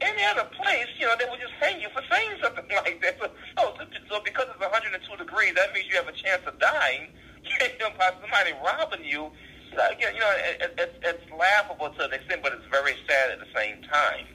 Any 0.00 0.24
other 0.24 0.48
place, 0.56 0.88
you 0.98 1.04
know, 1.04 1.12
they 1.20 1.28
would 1.28 1.40
just 1.40 1.52
hang 1.60 1.82
you 1.82 1.88
for 1.92 2.00
saying 2.08 2.40
something 2.42 2.64
like 2.80 3.02
that. 3.02 3.20
So, 3.20 3.28
oh, 3.58 3.74
so, 3.76 3.84
so 4.08 4.20
because 4.24 4.48
it's 4.48 4.60
102 4.60 5.04
degrees, 5.20 5.52
that 5.56 5.74
means 5.74 5.84
you 5.90 5.96
have 5.96 6.08
a 6.08 6.16
chance 6.16 6.40
of 6.46 6.58
dying 6.58 7.12
you 7.44 7.78
know, 7.78 7.90
by 7.98 8.10
somebody 8.20 8.52
robbing 8.64 9.04
you. 9.04 9.30
So, 9.74 9.78
again, 9.90 10.14
you 10.14 10.20
know, 10.20 10.34
it, 10.36 10.74
it, 10.78 11.00
it's 11.02 11.24
laughable 11.30 11.90
to 11.90 12.04
an 12.04 12.12
extent, 12.12 12.42
but 12.42 12.52
it's 12.52 12.66
very 12.70 12.94
sad 13.08 13.30
at 13.30 13.38
the 13.38 13.50
same 13.54 13.82
time. 13.82 14.26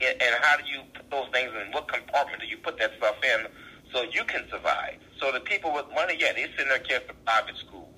And, 0.00 0.20
and 0.20 0.34
how 0.42 0.56
do 0.56 0.64
you 0.66 0.82
put 0.94 1.10
those 1.10 1.28
things 1.32 1.50
in? 1.54 1.72
What 1.72 1.86
compartment 1.88 2.42
do 2.42 2.48
you 2.48 2.58
put 2.58 2.78
that 2.78 2.90
stuff 2.98 3.16
in 3.22 3.46
so 3.92 4.02
you 4.02 4.24
can 4.24 4.42
survive? 4.50 4.98
So 5.20 5.30
the 5.30 5.40
people 5.40 5.72
with 5.72 5.86
money, 5.94 6.16
yeah, 6.18 6.32
they 6.32 6.50
send 6.56 6.70
their 6.70 6.80
kids 6.80 7.04
to 7.06 7.14
private 7.24 7.56
schools. 7.56 7.88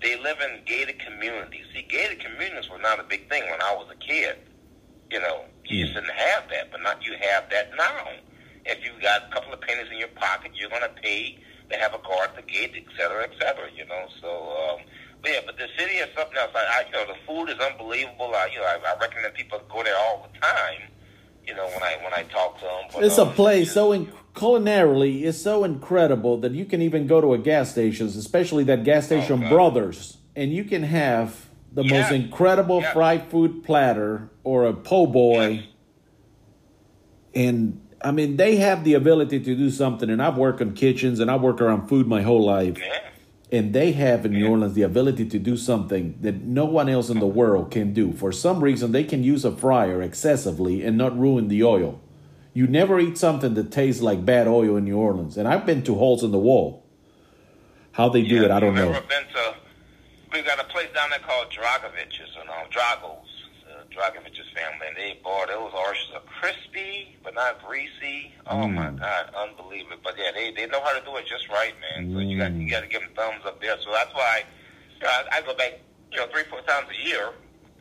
They 0.00 0.18
live 0.22 0.38
in 0.40 0.64
gated 0.64 0.98
communities. 1.00 1.66
See, 1.74 1.82
gated 1.82 2.20
communities 2.20 2.70
were 2.70 2.78
not 2.78 3.00
a 3.00 3.02
big 3.02 3.28
thing 3.28 3.42
when 3.50 3.60
I 3.60 3.74
was 3.74 3.88
a 3.90 3.96
kid. 3.96 4.36
You 5.10 5.20
know, 5.20 5.44
you 5.64 5.84
just 5.84 5.94
didn't 5.94 6.14
have 6.14 6.48
that, 6.50 6.70
but 6.70 6.82
not 6.82 7.04
you 7.04 7.12
have 7.20 7.50
that 7.50 7.70
now. 7.76 8.06
If 8.64 8.84
you 8.84 8.92
got 9.02 9.28
a 9.28 9.34
couple 9.34 9.52
of 9.52 9.60
pennies 9.60 9.88
in 9.90 9.98
your 9.98 10.08
pocket, 10.14 10.52
you're 10.54 10.70
going 10.70 10.82
to 10.82 11.02
pay 11.02 11.38
to 11.70 11.76
have 11.76 11.94
a 11.94 11.98
guard 11.98 12.30
at 12.30 12.36
the 12.36 12.42
gate, 12.42 12.72
et 12.76 12.84
cetera, 12.96 13.24
et 13.24 13.32
cetera. 13.38 13.68
You 13.74 13.86
know, 13.86 14.04
so 14.20 14.28
um, 14.28 14.80
but 15.22 15.30
yeah. 15.32 15.40
But 15.46 15.56
the 15.56 15.68
city 15.78 15.96
is 15.96 16.08
something 16.16 16.36
else. 16.36 16.50
I, 16.54 16.82
I 16.82 16.86
you 16.86 16.92
know, 16.92 17.06
the 17.12 17.18
food 17.26 17.48
is 17.50 17.58
unbelievable. 17.58 18.32
I, 18.34 18.48
you 18.52 18.58
know, 18.58 18.64
I, 18.66 18.78
I 18.94 18.98
recommend 19.00 19.34
people 19.34 19.60
go 19.70 19.82
there 19.82 19.96
all 19.96 20.28
the 20.32 20.38
time. 20.40 20.82
You 21.46 21.54
know, 21.54 21.66
when 21.66 21.82
I 21.82 21.96
when 22.04 22.12
I 22.14 22.22
talk 22.24 22.58
to 22.58 22.64
them, 22.64 22.84
but, 22.92 23.02
It's 23.04 23.18
a 23.18 23.22
um, 23.22 23.32
place 23.34 23.64
just- 23.66 23.74
so 23.74 23.92
in, 23.92 24.12
culinarily 24.34 25.22
is 25.22 25.42
so 25.42 25.64
incredible 25.64 26.36
that 26.38 26.52
you 26.52 26.64
can 26.64 26.80
even 26.82 27.06
go 27.06 27.20
to 27.20 27.34
a 27.34 27.38
gas 27.38 27.70
station, 27.72 28.06
especially 28.06 28.62
that 28.64 28.84
gas 28.84 29.06
station 29.06 29.40
God. 29.40 29.50
Brothers, 29.50 30.18
and 30.36 30.52
you 30.52 30.64
can 30.64 30.82
have 30.84 31.46
the 31.72 31.82
Yeah. 31.82 32.00
most 32.00 32.12
incredible 32.12 32.80
Yeah. 32.82 32.92
fried 32.92 33.30
food 33.30 33.64
platter 33.64 34.30
or 34.44 34.64
a 34.66 34.72
po' 34.74 35.06
boy. 35.06 35.48
Yes. 35.48 35.64
And 37.34 37.80
I 38.02 38.10
mean, 38.12 38.36
they 38.36 38.56
have 38.56 38.84
the 38.84 38.94
ability 38.94 39.40
to 39.40 39.54
do 39.54 39.70
something. 39.70 40.08
And 40.08 40.22
I've 40.22 40.36
worked 40.36 40.60
in 40.60 40.74
kitchens 40.74 41.20
and 41.20 41.30
I've 41.30 41.42
worked 41.42 41.60
around 41.60 41.88
food 41.88 42.06
my 42.06 42.22
whole 42.22 42.44
life. 42.44 42.78
Yeah. 42.78 43.00
And 43.52 43.72
they 43.72 43.92
have 43.92 44.24
in 44.24 44.32
New 44.32 44.48
Orleans 44.48 44.74
the 44.74 44.82
ability 44.82 45.26
to 45.26 45.38
do 45.38 45.56
something 45.56 46.16
that 46.20 46.42
no 46.42 46.64
one 46.64 46.88
else 46.88 47.10
in 47.10 47.18
the 47.18 47.26
world 47.26 47.72
can 47.72 47.92
do. 47.92 48.12
For 48.12 48.30
some 48.30 48.62
reason, 48.62 48.92
they 48.92 49.02
can 49.02 49.24
use 49.24 49.44
a 49.44 49.50
fryer 49.50 50.00
excessively 50.00 50.84
and 50.84 50.96
not 50.96 51.18
ruin 51.18 51.48
the 51.48 51.64
oil. 51.64 52.00
You 52.54 52.68
never 52.68 53.00
eat 53.00 53.18
something 53.18 53.54
that 53.54 53.72
tastes 53.72 54.02
like 54.02 54.24
bad 54.24 54.46
oil 54.46 54.76
in 54.76 54.84
New 54.84 54.96
Orleans. 54.96 55.36
And 55.36 55.48
I've 55.48 55.66
been 55.66 55.82
to 55.82 55.96
holes 55.96 56.22
in 56.22 56.30
the 56.30 56.38
wall. 56.38 56.84
How 57.92 58.08
they 58.08 58.22
do 58.22 58.36
yeah, 58.36 58.44
it, 58.44 58.50
I 58.52 58.60
don't 58.60 58.74
know. 58.74 58.92
Been 58.92 59.02
to. 59.34 59.54
We 60.32 60.42
got 60.42 60.60
a 60.60 60.64
place 60.64 60.88
down 60.94 61.10
there 61.10 61.18
called 61.18 61.48
Dragovich's, 61.50 62.30
you 62.38 62.44
know, 62.44 62.62
Dragos, 62.70 63.26
uh, 63.68 63.82
Dragovich's 63.90 64.39
family, 64.54 64.86
and 64.88 64.96
they 64.96 65.18
bought 65.22 65.48
those 65.48 65.72
oysters 65.72 66.12
are 66.14 66.26
crispy 66.40 67.16
but 67.24 67.34
not 67.34 67.62
greasy. 67.66 68.32
Oh 68.46 68.66
Mm. 68.66 68.74
my 68.74 68.90
God, 68.90 69.24
unbelievable! 69.36 69.98
But 70.02 70.16
yeah, 70.18 70.30
they 70.34 70.50
they 70.52 70.66
know 70.66 70.80
how 70.82 70.92
to 70.98 71.04
do 71.04 71.16
it 71.16 71.26
just 71.26 71.48
right, 71.48 71.74
man. 71.80 72.12
So 72.12 72.20
you 72.20 72.38
got 72.38 72.52
you 72.52 72.68
got 72.70 72.82
to 72.82 72.88
give 72.88 73.02
them 73.02 73.10
thumbs 73.16 73.42
up 73.46 73.60
there. 73.60 73.76
So 73.82 73.90
that's 73.92 74.12
why 74.14 74.44
you 75.00 75.06
know, 75.06 75.12
I, 75.32 75.38
I 75.38 75.40
go 75.42 75.54
back, 75.54 75.80
you 76.12 76.18
know, 76.18 76.26
three 76.32 76.44
four 76.50 76.60
times 76.62 76.86
a 76.90 76.98
year, 77.06 77.30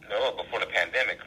you 0.04 0.10
know, 0.10 0.32
before 0.38 0.60
the 0.60 0.68
pandemic, 0.68 1.20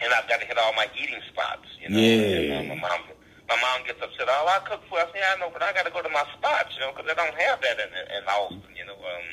and 0.00 0.12
I've 0.12 0.28
got 0.28 0.40
to 0.40 0.46
hit 0.46 0.58
all 0.58 0.72
my 0.74 0.88
eating 1.00 1.20
spots. 1.32 1.68
You 1.80 1.90
know, 1.90 1.98
Yeah. 1.98 2.58
And, 2.60 2.70
uh, 2.70 2.74
my 2.74 2.80
mom. 2.88 3.00
My 3.46 3.60
mom 3.60 3.84
gets 3.84 4.00
upset. 4.00 4.24
Oh, 4.24 4.48
I 4.48 4.56
cook 4.64 4.80
food. 4.88 5.04
I 5.04 5.06
say, 5.12 5.20
I 5.20 5.36
know, 5.36 5.50
but 5.52 5.60
I 5.62 5.70
got 5.76 5.84
to 5.84 5.92
go 5.92 6.00
to 6.00 6.08
my 6.08 6.24
spots, 6.32 6.72
you 6.76 6.80
know, 6.80 6.96
because 6.96 7.04
they 7.04 7.12
don't 7.12 7.36
have 7.36 7.60
that 7.60 7.76
in, 7.76 7.92
in 8.16 8.24
Austin. 8.24 8.72
You 8.72 8.88
know, 8.88 8.96
um, 8.96 9.26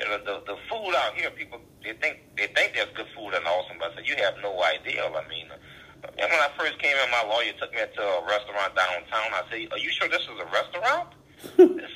you 0.00 0.08
know 0.08 0.16
the 0.24 0.40
the 0.48 0.56
food 0.68 0.96
out 0.96 1.12
here. 1.14 1.30
People 1.30 1.60
they 1.84 1.92
think 1.92 2.24
they 2.36 2.48
think 2.48 2.72
there's 2.72 2.88
good 2.96 3.06
food 3.14 3.36
in 3.36 3.44
Austin, 3.44 3.76
but 3.78 3.92
I 3.92 3.94
said 3.96 4.08
you 4.08 4.16
have 4.16 4.40
no 4.42 4.56
idea. 4.64 5.04
I 5.04 5.28
mean, 5.28 5.46
and 5.52 6.28
when 6.32 6.40
I 6.40 6.48
first 6.56 6.78
came 6.80 6.96
in, 6.96 7.10
my 7.10 7.22
lawyer 7.28 7.52
took 7.60 7.72
me 7.72 7.84
to 7.84 8.02
a 8.02 8.24
restaurant 8.24 8.72
downtown. 8.72 9.28
I 9.36 9.44
said, 9.50 9.68
"Are 9.72 9.78
you 9.78 9.90
sure 9.92 10.08
this 10.08 10.24
is 10.24 10.40
a 10.40 10.48
restaurant? 10.48 11.08
this, 11.76 11.92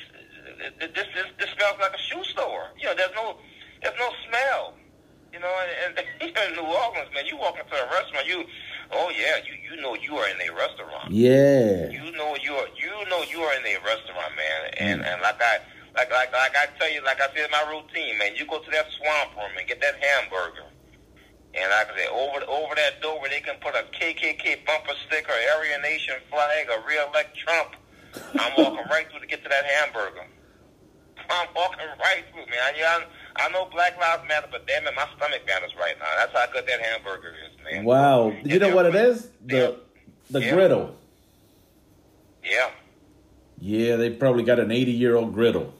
this 0.93 1.09
this 1.17 1.29
this 1.40 1.51
smells 1.57 1.81
like 1.81 1.97
a 1.97 2.03
shoe 2.12 2.25
store. 2.25 2.69
You 2.77 2.93
know, 2.93 2.95
there's 2.95 3.17
no 3.17 3.37
there's 3.81 3.99
no 3.99 4.11
smell. 4.29 4.75
You 5.33 5.40
know, 5.40 5.51
and, 5.88 5.99
and 5.99 6.07
in 6.37 6.53
New 6.55 6.62
Orleans, 6.62 7.11
man, 7.12 7.27
you 7.27 7.37
walk 7.37 7.59
into 7.59 7.75
a 7.75 7.87
restaurant, 7.90 8.29
you 8.29 8.45
oh 8.93 9.11
yeah, 9.17 9.40
you 9.49 9.57
you 9.64 9.81
know 9.81 9.97
you 9.97 10.17
are 10.17 10.29
in 10.29 10.37
a 10.45 10.53
restaurant. 10.55 11.11
Yeah. 11.11 11.88
You 11.88 12.12
know 12.12 12.37
you 12.37 12.53
are 12.53 12.69
you 12.77 12.93
know 13.09 13.25
you 13.33 13.40
are 13.40 13.55
in 13.57 13.64
a 13.64 13.81
restaurant, 13.81 14.33
man. 14.37 14.61
And 14.77 15.01
mm. 15.01 15.09
and 15.09 15.23
like 15.23 15.40
I 15.40 15.59
like 15.94 16.11
like 16.11 16.33
like 16.33 16.54
I 16.57 16.66
tell 16.78 16.90
you, 16.92 17.02
like 17.04 17.20
I 17.20 17.28
said 17.35 17.50
my 17.50 17.62
routine, 17.70 18.18
man, 18.18 18.35
you 18.37 18.46
go 18.46 18.59
to 18.59 18.70
that 18.70 18.87
swamp 18.98 19.37
room 19.37 19.52
and 19.59 19.66
get 19.68 19.80
that 19.80 19.94
hamburger. 20.02 20.66
And 21.54 21.70
like 21.70 21.87
I 21.90 21.96
said, 21.98 22.11
over 22.11 22.42
over 22.50 22.74
that 22.74 23.00
door 23.00 23.20
where 23.20 23.30
they 23.30 23.40
can 23.40 23.54
put 23.61 23.74
a 23.74 23.85
KKK 23.94 24.66
bumper 24.66 24.94
sticker, 25.07 25.33
Aryan 25.57 25.83
Nation 25.83 26.16
flag, 26.30 26.66
or 26.70 26.83
re-elect 26.87 27.37
Trump, 27.38 27.76
I'm 28.38 28.52
walking 28.59 28.85
right 28.90 29.07
through 29.11 29.20
to 29.20 29.26
get 29.26 29.42
to 29.44 29.48
that 29.48 29.64
hamburger. 29.64 30.26
I'm 31.30 31.48
walking 31.54 31.87
right 32.00 32.24
through, 32.33 32.46
man. 32.46 32.59
I, 32.61 33.04
I 33.37 33.48
know 33.50 33.66
Black 33.72 33.98
Lives 33.98 34.22
Matter, 34.28 34.48
but 34.50 34.66
damn 34.66 34.87
it, 34.87 34.94
my 34.96 35.07
stomach 35.16 35.42
matters 35.46 35.72
right 35.78 35.94
now. 35.98 36.07
That's 36.18 36.33
how 36.33 36.52
good 36.52 36.66
that 36.66 36.80
hamburger 36.80 37.33
is, 37.46 37.64
man. 37.64 37.85
Wow. 37.85 38.33
You 38.44 38.59
know 38.59 38.74
what 38.74 38.87
it 38.87 38.94
is? 38.94 39.28
The 39.44 39.78
the 40.30 40.40
Yeah. 40.40 40.54
griddle. 40.54 40.96
Yeah. 42.42 42.70
Yeah, 43.61 43.96
they 43.96 44.11
probably 44.11 44.42
got 44.42 44.59
an 44.59 44.70
80 44.70 44.90
year 44.92 45.16
old 45.16 45.33
griddle. 45.35 45.72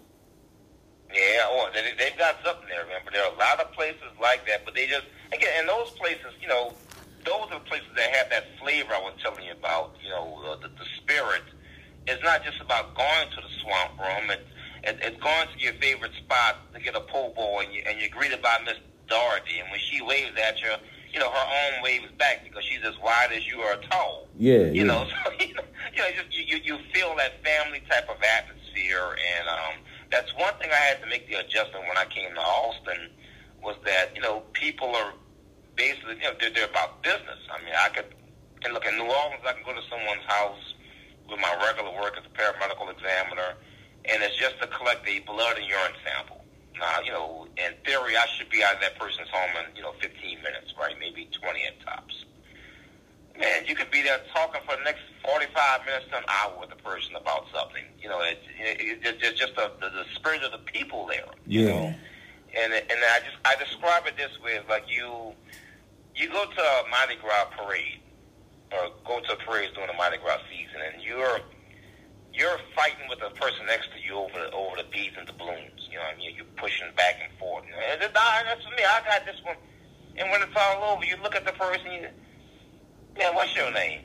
Yeah, 1.15 1.47
oh, 1.47 1.71
they, 1.73 1.95
they've 1.97 2.19
got 2.19 2.37
something 2.45 2.67
there, 2.69 2.85
man. 2.87 3.01
But 3.05 3.15
there 3.15 3.23
are 3.23 3.33
a 3.33 3.39
lot 3.39 3.61
of 3.61 3.73
places 3.73 4.11
like 4.21 4.47
that. 4.47 4.65
But 4.65 4.75
they 4.75 4.87
just, 4.87 5.07
again, 5.33 5.61
in 5.61 5.67
those 5.67 5.91
places, 5.91 6.35
you 6.43 6.49
know, 6.49 6.75
those 7.25 7.49
are 7.55 7.59
the 7.63 7.65
places 7.65 7.89
that 7.97 8.11
have 8.15 8.29
that 8.31 8.45
flavor 8.61 8.93
I 8.93 9.01
was 9.01 9.15
telling 9.23 9.45
you 9.47 9.53
about, 9.53 9.95
you 10.03 10.11
know, 10.11 10.43
uh, 10.45 10.57
the, 10.61 10.69
the 10.69 10.87
spirit. 10.99 11.43
It's 12.07 12.23
not 12.23 12.45
just 12.45 12.61
about 12.61 12.95
going 12.95 13.31
to 13.31 13.41
the 13.41 13.53
swamp 13.63 13.97
room. 13.97 14.31
It, 14.31 14.43
it, 14.83 14.99
it's 15.01 15.23
going 15.23 15.47
to 15.49 15.59
your 15.63 15.73
favorite 15.75 16.13
spot 16.19 16.61
to 16.75 16.81
get 16.81 16.95
a 16.95 17.01
po' 17.01 17.33
boy, 17.33 17.65
and, 17.65 17.73
you, 17.73 17.83
and 17.87 17.99
you're 18.01 18.11
greeted 18.11 18.43
by 18.43 18.59
Miss 18.67 18.77
Dorothy. 19.09 19.61
And 19.63 19.71
when 19.71 19.81
she 19.81 20.03
waves 20.03 20.37
at 20.37 20.61
you, 20.61 20.75
you 21.15 21.21
know, 21.21 21.31
her 21.31 21.47
own 21.47 21.83
waves 21.83 22.11
back 22.19 22.43
because 22.45 22.65
she's 22.65 22.83
as 22.85 22.99
wide 22.99 23.31
as 23.33 23.47
you 23.47 23.61
are 23.61 23.77
tall. 23.89 24.27
Yeah, 24.37 24.69
You 24.69 24.73
yeah. 24.73 24.83
know, 24.85 25.07
so 25.25 25.31
you 25.39 25.55
know, 25.55 25.63
you 25.95 26.03
know, 26.03 26.11
just 26.11 26.37
you 26.37 26.59
you 26.63 26.79
feel 26.93 27.15
that 27.17 27.43
family 27.45 27.81
type 27.89 28.11
of 28.11 28.17
atmosphere, 28.21 29.17
and 29.39 29.49
um, 29.49 29.75
that's 30.15 30.31
one 30.39 30.55
thing 30.63 30.71
I 30.71 30.79
had 30.79 31.03
to 31.03 31.09
make 31.11 31.27
the 31.27 31.43
adjustment 31.43 31.91
when 31.91 31.99
I 31.99 32.07
came 32.07 32.31
to 32.31 32.41
Austin 32.41 33.11
was 33.63 33.75
that 33.85 34.15
you 34.15 34.23
know 34.23 34.45
people 34.53 34.95
are 34.95 35.13
basically 35.75 36.15
you 36.23 36.31
know 36.31 36.39
they're, 36.39 36.55
they're 36.55 36.71
about 36.71 37.03
business. 37.03 37.43
I 37.51 37.59
mean, 37.65 37.75
I 37.75 37.89
could 37.91 38.07
and 38.65 38.73
look 38.73 38.87
in 38.87 38.97
New 38.97 39.11
Orleans, 39.11 39.45
I 39.45 39.53
can 39.53 39.65
go 39.67 39.75
to 39.75 39.85
someone's 39.91 40.25
house 40.27 40.73
with 41.29 41.39
my 41.41 41.53
regular 41.67 41.93
work 42.01 42.17
as 42.17 42.25
a 42.25 42.33
paramedical 42.33 42.89
examiner, 42.89 43.59
and 44.07 44.23
it's 44.23 44.37
just 44.37 44.57
to 44.63 44.67
collect 44.69 45.07
a 45.09 45.19
blood 45.21 45.59
and 45.59 45.67
urine 45.67 45.99
sample. 46.01 46.41
Now, 46.79 47.01
you 47.05 47.13
know, 47.13 47.47
in 47.59 47.75
theory, 47.85 48.17
I 48.17 48.25
should 48.39 48.49
be 48.49 48.65
out 48.65 48.77
of 48.77 48.81
that 48.81 48.99
person's 48.99 49.29
home 49.29 49.51
in 49.59 49.77
you 49.77 49.83
know 49.83 49.93
15 50.01 50.15
minutes, 50.43 50.73
right? 50.79 50.95
Maybe 50.99 51.29
20 51.33 51.61
at 51.67 51.81
tops. 51.85 52.25
Man, 53.39 53.65
you 53.67 53.75
could 53.75 53.91
be 53.91 54.03
there 54.03 54.21
talking 54.33 54.61
for 54.67 54.77
the 54.77 54.85
next 54.85 55.03
45 55.25 55.87
minutes 55.87 56.07
to 56.11 56.19
an 56.19 56.25
hour 56.29 56.55
with 56.61 56.71
a 56.73 56.77
person 56.83 57.17
about 57.17 57.47
something. 57.53 57.83
You 58.01 58.09
know, 58.09 58.21
it, 58.23 58.39
it, 58.59 59.05
it, 59.05 59.19
it's 59.21 59.39
just 59.39 59.55
the, 59.57 59.71
the, 59.81 59.91
the 59.91 60.05
spirit 60.15 60.43
of 60.43 60.53
the 60.53 60.63
people 60.71 61.07
there. 61.07 61.27
You 61.47 61.63
Yeah. 61.63 61.69
know? 61.71 61.95
And 62.55 62.73
and 62.73 62.99
I 63.03 63.19
just 63.27 63.35
I 63.45 63.57
describe 63.59 64.07
it 64.07 64.17
this 64.17 64.31
way: 64.39 64.61
like 64.71 64.85
you 64.87 65.35
you 66.15 66.29
go 66.31 66.45
to 66.47 66.63
a 66.63 66.83
Mardi 66.89 67.19
Gras 67.21 67.51
parade 67.59 67.99
or 68.71 68.95
go 69.05 69.19
to 69.19 69.33
a 69.35 69.37
parade 69.43 69.75
during 69.75 69.91
the 69.91 69.99
Mardi 69.99 70.19
Gras 70.23 70.39
season, 70.47 70.79
and 70.87 71.03
you're 71.03 71.41
you're 72.33 72.59
fighting 72.75 73.11
with 73.11 73.19
the 73.19 73.31
person 73.35 73.67
next 73.67 73.91
to 73.91 73.99
you 73.99 74.15
over 74.15 74.39
the, 74.39 74.51
over 74.55 74.77
the 74.79 74.87
beads 74.91 75.19
and 75.19 75.27
the 75.27 75.35
balloons. 75.35 75.83
You 75.91 75.99
know, 75.99 76.07
what 76.07 76.15
I 76.15 76.19
mean, 76.19 76.35
you're 76.39 76.47
pushing 76.55 76.87
back 76.95 77.19
and 77.23 77.31
forth. 77.39 77.67
You 77.67 77.75
know, 77.75 77.83
and 77.91 77.99
nah, 78.15 78.43
that's 78.47 78.63
me. 78.79 78.83
I 78.87 79.03
got 79.07 79.27
this 79.27 79.39
one. 79.43 79.59
And 80.15 80.31
when 80.31 80.43
it's 80.43 80.55
all 80.55 80.95
over, 80.95 81.05
you 81.05 81.19
look 81.23 81.35
at 81.35 81.47
the 81.47 81.53
person. 81.59 81.91
You, 81.91 82.07
man, 83.19 83.35
what's 83.35 83.55
your 83.55 83.71
name? 83.73 84.01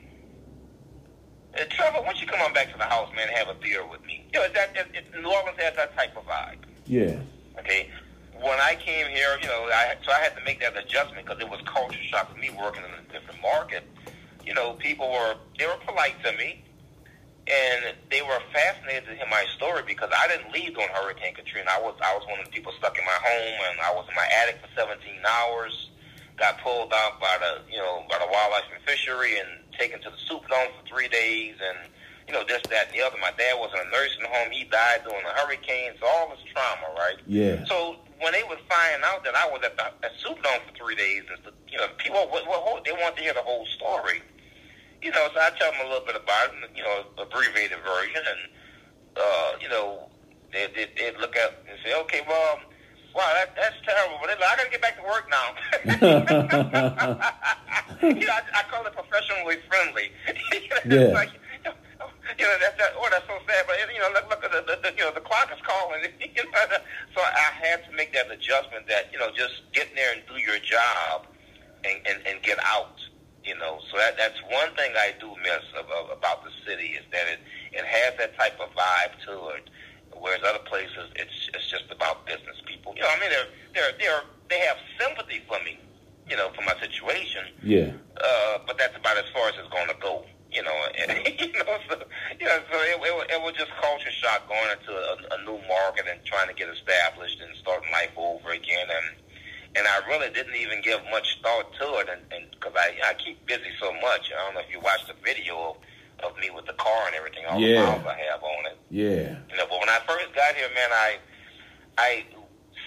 Uh, 1.56 1.64
Trevor, 1.70 2.00
why 2.00 2.06
don't 2.06 2.22
you 2.22 2.28
come 2.28 2.42
on 2.42 2.54
back 2.54 2.72
to 2.72 2.78
the 2.78 2.86
house, 2.86 3.10
man, 3.16 3.28
and 3.28 3.38
have 3.38 3.50
a 3.50 3.60
beer 3.60 3.86
with 3.86 4.04
me? 4.06 4.26
You 4.34 4.40
know, 4.40 4.48
that, 4.54 4.76
it, 4.76 4.88
it, 4.94 5.22
New 5.22 5.30
Orleans 5.30 5.58
has 5.60 5.76
that 5.76 5.96
type 5.96 6.16
of 6.16 6.26
vibe. 6.26 6.60
Yeah. 6.86 7.18
Okay. 7.60 7.90
When 8.34 8.60
I 8.60 8.76
came 8.80 9.08
here, 9.08 9.38
you 9.42 9.48
know, 9.48 9.68
I 9.74 9.96
so 10.06 10.12
I 10.12 10.20
had 10.20 10.36
to 10.38 10.44
make 10.46 10.62
that 10.62 10.78
adjustment 10.78 11.26
because 11.26 11.42
it 11.42 11.50
was 11.50 11.60
culture 11.66 12.02
shock 12.04 12.32
for 12.32 12.40
me 12.40 12.50
working 12.52 12.84
in 12.84 12.90
a 12.90 13.12
different 13.12 13.42
market. 13.42 13.84
You 14.46 14.54
know, 14.54 14.74
people 14.74 15.12
were 15.12 15.36
they 15.58 15.66
were 15.66 15.76
polite 15.86 16.16
to 16.24 16.32
me, 16.38 16.64
and 17.52 17.96
they 18.10 18.22
were 18.22 18.40
fascinated 18.54 19.10
to 19.10 19.16
hear 19.16 19.28
my 19.30 19.44
story 19.58 19.84
because 19.86 20.10
I 20.16 20.30
didn't 20.30 20.54
leave 20.54 20.74
during 20.74 20.88
Hurricane 20.88 21.36
Katrina. 21.36 21.68
I 21.70 21.82
was 21.82 21.96
I 22.02 22.16
was 22.16 22.26
one 22.30 22.40
of 22.40 22.46
the 22.46 22.52
people 22.52 22.72
stuck 22.78 22.98
in 22.98 23.04
my 23.04 23.20
home, 23.20 23.60
and 23.72 23.82
I 23.82 23.92
was 23.94 24.08
in 24.08 24.16
my 24.16 24.28
attic 24.42 24.62
for 24.62 24.70
17 24.74 25.04
hours. 25.28 25.90
Got 26.40 26.62
pulled 26.64 26.94
out 26.94 27.20
by 27.20 27.36
the 27.40 27.62
you 27.70 27.78
know 27.78 28.04
by 28.10 28.18
the 28.18 28.28
wildlife 28.32 28.64
and 28.74 28.82
fishery 28.84 29.38
and 29.40 29.50
taken 29.78 30.00
to 30.02 30.10
the 30.10 30.16
Superdome 30.24 30.72
for 30.72 30.88
three 30.88 31.08
days, 31.08 31.56
and 31.60 31.78
you 32.28 32.34
know 32.34 32.44
this 32.48 32.62
that 32.70 32.88
and 32.88 32.96
the 32.96 33.04
other. 33.04 33.18
My 33.20 33.32
dad 33.38 33.60
was 33.60 33.72
in 33.76 33.80
a 33.86 33.90
nursing 33.92 34.24
home. 34.24 34.52
He 34.52 34.64
died 34.64 35.04
during 35.04 35.24
the 35.24 35.36
hurricane, 35.36 35.92
so 36.00 36.08
all 36.08 36.30
this 36.30 36.40
trauma, 36.54 36.96
right? 36.96 37.20
Yeah. 37.28 37.66
So 37.66 37.98
when 38.22 38.34
they 38.34 38.44
would 38.48 38.60
find 38.70 39.04
out 39.04 39.24
that 39.24 39.36
I 39.36 39.48
was 39.48 39.62
at 39.64 39.76
the 39.76 39.86
at 40.06 40.16
Superdome 40.24 40.64
for 40.68 40.76
three 40.76 40.96
days, 40.96 41.24
and 41.28 41.54
you 41.68 41.78
know, 41.78 41.88
people 41.98 42.28
what, 42.28 42.48
what, 42.48 42.84
they 42.84 42.92
want 42.92 43.16
to 43.18 43.22
hear 43.22 43.34
the 43.34 43.42
whole 43.42 43.66
story. 43.66 44.22
You 45.02 45.12
know, 45.12 45.28
so 45.34 45.40
I 45.40 45.52
tell 45.58 45.72
them 45.72 45.82
a 45.86 45.90
little 45.90 46.06
bit 46.06 46.16
about 46.16 46.52
it, 46.52 46.72
you 46.76 46.84
know, 46.84 47.04
abbreviated 47.18 47.78
version, 47.84 48.24
and 48.24 48.42
uh, 49.16 49.52
you 49.62 49.70
know, 49.70 50.10
they 50.52 50.68
they 50.76 50.88
they 50.98 51.18
look 51.20 51.36
at 51.36 51.64
and 51.70 51.80
say, 51.84 51.94
okay, 52.02 52.22
well, 52.28 52.60
wow, 53.16 53.32
that, 53.34 53.56
that's 53.56 53.76
terrible, 53.86 54.18
but 54.22 54.30
I 54.30 54.36
got 54.40 54.60
to 54.60 54.70
get 54.70 54.82
back 54.82 54.98
to 54.98 55.04
work 55.04 55.28
now. 55.30 55.48
you 58.02 58.26
know, 58.26 58.34
I, 58.34 58.42
I 58.54 58.64
call 58.72 58.86
it 58.86 58.94
professionally 58.94 59.58
friendly. 59.68 60.12
you 60.54 60.70
know, 60.70 61.10
Yeah. 61.10 61.14
like, 61.14 61.30
you 62.38 62.46
know, 62.46 62.56
that's 62.62 62.78
that. 62.78 62.94
Oh, 62.96 63.08
that's 63.12 63.26
so 63.28 63.38
sad. 63.48 63.66
But 63.68 63.76
you 63.92 64.00
know, 64.00 64.10
look, 64.14 64.30
look 64.30 64.44
at 64.46 64.52
the, 64.52 64.62
the, 64.62 64.80
the 64.82 64.92
you 64.96 65.04
know 65.04 65.12
the 65.14 65.20
clock 65.22 65.50
is 65.52 65.60
calling. 65.66 66.02
You 66.22 66.46
know, 66.46 66.78
so 67.16 67.20
I 67.22 67.52
had 67.60 67.84
to 67.90 67.92
make 67.98 68.14
that 68.14 68.32
adjustment. 68.32 68.88
That 68.88 69.12
you 69.12 69.20
know, 69.20 69.28
just 69.36 69.64
get 69.74 69.90
in 69.90 69.96
there 69.96 70.14
and 70.14 70.22
do 70.30 70.38
your 70.40 70.60
job, 70.60 71.26
and 71.84 71.98
and, 72.08 72.22
and 72.28 72.42
get 72.44 72.58
out. 72.64 72.96
You 73.44 73.58
know, 73.58 73.80
so 73.92 73.98
that 73.98 74.16
that's 74.18 74.38
one 74.48 74.70
thing 74.78 74.94
I 74.96 75.14
do 75.20 75.28
miss 75.42 75.66
of, 75.78 75.90
of, 75.90 76.16
about 76.16 76.44
the 76.46 76.52
city 76.66 76.94
is 76.96 77.04
that 77.12 77.26
it 77.28 77.40
it 77.74 77.84
has 77.84 78.14
that 78.20 78.38
type 78.38 78.60
of 78.62 78.70
vibe 78.78 79.18
to 79.26 79.58
it. 79.58 79.70
Whereas 80.20 80.42
other 80.48 80.64
places, 80.66 81.10
it's 81.16 81.50
it's 81.54 81.70
just 81.70 81.86
about 81.92 82.26
business 82.26 82.58
people. 82.66 82.94
You 82.96 83.02
know, 83.04 83.10
I 83.10 83.20
mean, 83.20 83.30
they're 83.30 83.50
they're 83.74 83.94
they're 84.00 84.22
they 84.50 84.60
have 84.60 84.78
sympathy 85.00 85.42
for 85.48 85.58
me. 85.64 85.80
You 86.30 86.38
know, 86.38 86.52
for 86.54 86.62
my 86.62 86.78
situation 86.80 87.42
Yeah. 87.64 87.90
uh, 88.22 88.60
but 88.68 88.78
that's 88.78 88.96
about 88.96 89.18
as 89.18 89.26
far 89.34 89.50
as 89.50 89.56
it's 89.58 89.70
going 89.74 89.88
to 89.90 89.98
go. 90.00 90.26
You 90.54 90.62
know, 90.62 90.78
and, 91.02 91.10
you 91.26 91.54
know, 91.58 91.78
so, 91.90 91.98
you 92.40 92.46
know, 92.46 92.60
so 92.70 92.78
it, 92.86 93.02
it, 93.02 93.32
it 93.34 93.42
was 93.42 93.54
just 93.58 93.72
culture 93.82 94.12
shock 94.14 94.46
going 94.48 94.70
into 94.78 94.94
a, 94.94 95.14
a 95.34 95.38
new 95.46 95.58
market 95.66 96.06
and 96.06 96.22
trying 96.26 96.46
to 96.48 96.54
get 96.54 96.70
established 96.70 97.42
and 97.42 97.50
starting 97.58 97.90
life 97.92 98.14
over 98.18 98.50
again. 98.54 98.86
And 98.94 99.08
and 99.78 99.88
I 99.90 100.06
really 100.10 100.30
didn't 100.34 100.56
even 100.56 100.82
give 100.82 101.02
much 101.10 101.40
thought 101.42 101.74
to 101.82 101.86
it, 102.06 102.10
and 102.14 102.46
because 102.54 102.74
I 102.78 102.94
I 103.10 103.14
keep 103.18 103.42
busy 103.46 103.74
so 103.82 103.90
much. 104.02 104.30
I 104.30 104.38
don't 104.46 104.54
know 104.54 104.62
if 104.62 104.70
you 104.74 104.80
watched 104.82 105.08
the 105.10 105.18
video 105.26 105.74
of, 105.74 105.76
of 106.24 106.38
me 106.38 106.50
with 106.50 106.66
the 106.66 106.74
car 106.74 107.08
and 107.08 107.16
everything, 107.16 107.46
all 107.48 107.60
Yeah. 107.60 107.82
the 107.82 107.88
miles 108.02 108.06
I 108.08 108.18
have 108.32 108.44
on 108.44 108.66
it. 108.68 108.78
Yeah. 108.90 109.38
You 109.50 109.58
know, 109.58 109.66
but 109.70 109.80
when 109.80 109.90
I 109.90 110.00
first 110.08 110.34
got 110.36 110.56
here, 110.56 110.70
man, 110.76 110.92
I, 110.92 111.18
I 111.98 112.26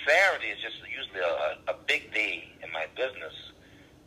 Saturday 0.07 0.49
is 0.51 0.61
just 0.61 0.77
usually 0.89 1.21
a, 1.21 1.59
a 1.71 1.75
big 1.87 2.13
day 2.13 2.49
in 2.63 2.71
my 2.73 2.87
business. 2.97 3.35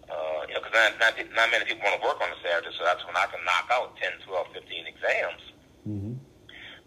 Uh, 0.05 0.45
you 0.47 0.53
know, 0.53 0.61
because 0.61 0.73
not, 0.73 0.99
not 0.99 1.13
not 1.33 1.49
many 1.49 1.65
people 1.65 1.81
want 1.81 1.97
to 1.99 2.05
work 2.05 2.21
on 2.21 2.29
a 2.29 2.37
Saturday, 2.45 2.69
so 2.77 2.83
that's 2.85 3.01
when 3.07 3.15
I 3.17 3.25
can 3.25 3.41
knock 3.43 3.65
out 3.73 3.97
10, 3.97 4.21
12, 4.27 4.47
15 4.53 4.85
exams. 4.85 5.41
Mm-hmm. 5.87 6.13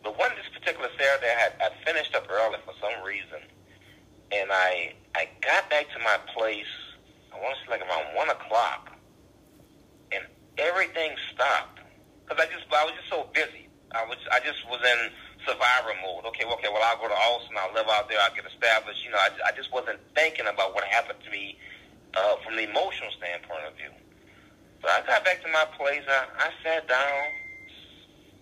But 0.04 0.18
one 0.18 0.30
this 0.38 0.46
particular 0.54 0.86
Saturday, 0.94 1.26
I 1.26 1.38
had 1.40 1.52
I 1.58 1.68
finished 1.84 2.14
up 2.14 2.30
early 2.30 2.58
for 2.64 2.74
some 2.78 2.94
reason, 3.02 3.42
and 4.30 4.52
I 4.52 4.94
I 5.16 5.26
got 5.42 5.68
back 5.68 5.90
to 5.94 5.98
my 5.98 6.16
place. 6.36 6.70
I 7.34 7.42
want 7.42 7.56
to 7.58 7.64
say 7.66 7.70
like 7.74 7.82
around 7.82 8.14
one 8.14 8.30
o'clock, 8.30 8.92
and 10.12 10.22
everything 10.58 11.10
stopped 11.34 11.77
because 12.28 12.44
I 12.44 12.46
just 12.52 12.68
I 12.68 12.84
was 12.84 12.92
just 12.92 13.08
so 13.08 13.24
busy. 13.32 13.72
I 13.96 14.04
was 14.04 14.20
I 14.28 14.44
just 14.44 14.60
was 14.68 14.84
in 14.84 15.08
survivor 15.48 15.96
mode. 16.04 16.28
Okay, 16.28 16.44
okay, 16.44 16.68
well 16.68 16.84
I'll 16.84 17.00
go 17.00 17.08
to 17.08 17.16
Austin. 17.16 17.56
I'll 17.56 17.72
live 17.72 17.88
out 17.88 18.08
there. 18.12 18.20
I'll 18.20 18.34
get 18.36 18.44
established. 18.44 19.00
You 19.04 19.16
know, 19.16 19.18
I, 19.18 19.32
I 19.48 19.52
just 19.56 19.72
wasn't 19.72 19.96
thinking 20.14 20.44
about 20.44 20.76
what 20.76 20.84
happened 20.84 21.24
to 21.24 21.30
me 21.32 21.56
uh, 22.12 22.36
from 22.44 22.56
the 22.60 22.68
emotional 22.68 23.08
standpoint 23.16 23.64
of 23.64 23.72
view. 23.80 23.92
So 24.84 24.92
I 24.92 25.00
got 25.08 25.24
back 25.24 25.40
to 25.42 25.48
my 25.48 25.64
place. 25.80 26.04
I, 26.04 26.28
I 26.36 26.48
sat 26.62 26.86
down. 26.86 27.24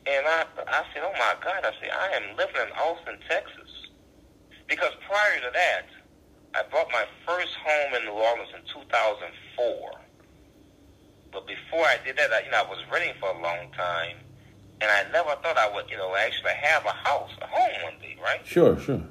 And 0.06 0.22
I, 0.24 0.46
I 0.70 0.86
said, 0.94 1.02
oh 1.02 1.10
my 1.18 1.34
God, 1.42 1.66
I 1.66 1.72
said, 1.82 1.90
I 1.90 2.14
am 2.14 2.36
living 2.36 2.62
in 2.62 2.70
Austin, 2.78 3.18
Texas. 3.28 3.90
Because 4.68 4.92
prior 5.02 5.40
to 5.42 5.50
that, 5.52 5.86
I 6.54 6.62
bought 6.70 6.86
my 6.92 7.04
first 7.26 7.54
home 7.58 7.94
in 7.94 8.04
New 8.06 8.14
Orleans 8.14 8.50
in 8.54 8.62
2004. 8.70 10.05
But 11.36 11.46
before 11.46 11.84
I 11.84 11.98
did 12.02 12.16
that, 12.16 12.32
I, 12.32 12.44
you 12.46 12.50
know, 12.50 12.62
I 12.64 12.66
was 12.66 12.78
renting 12.90 13.12
for 13.20 13.28
a 13.28 13.42
long 13.42 13.70
time. 13.76 14.16
And 14.80 14.90
I 14.90 15.04
never 15.12 15.36
thought 15.42 15.58
I 15.58 15.70
would, 15.70 15.84
you 15.90 15.98
know, 15.98 16.16
actually 16.16 16.52
have 16.62 16.82
a 16.86 16.92
house, 16.92 17.30
a 17.42 17.46
home 17.46 17.82
one 17.84 18.00
day, 18.00 18.16
right? 18.24 18.40
Sure, 18.46 18.78
sure. 18.78 19.02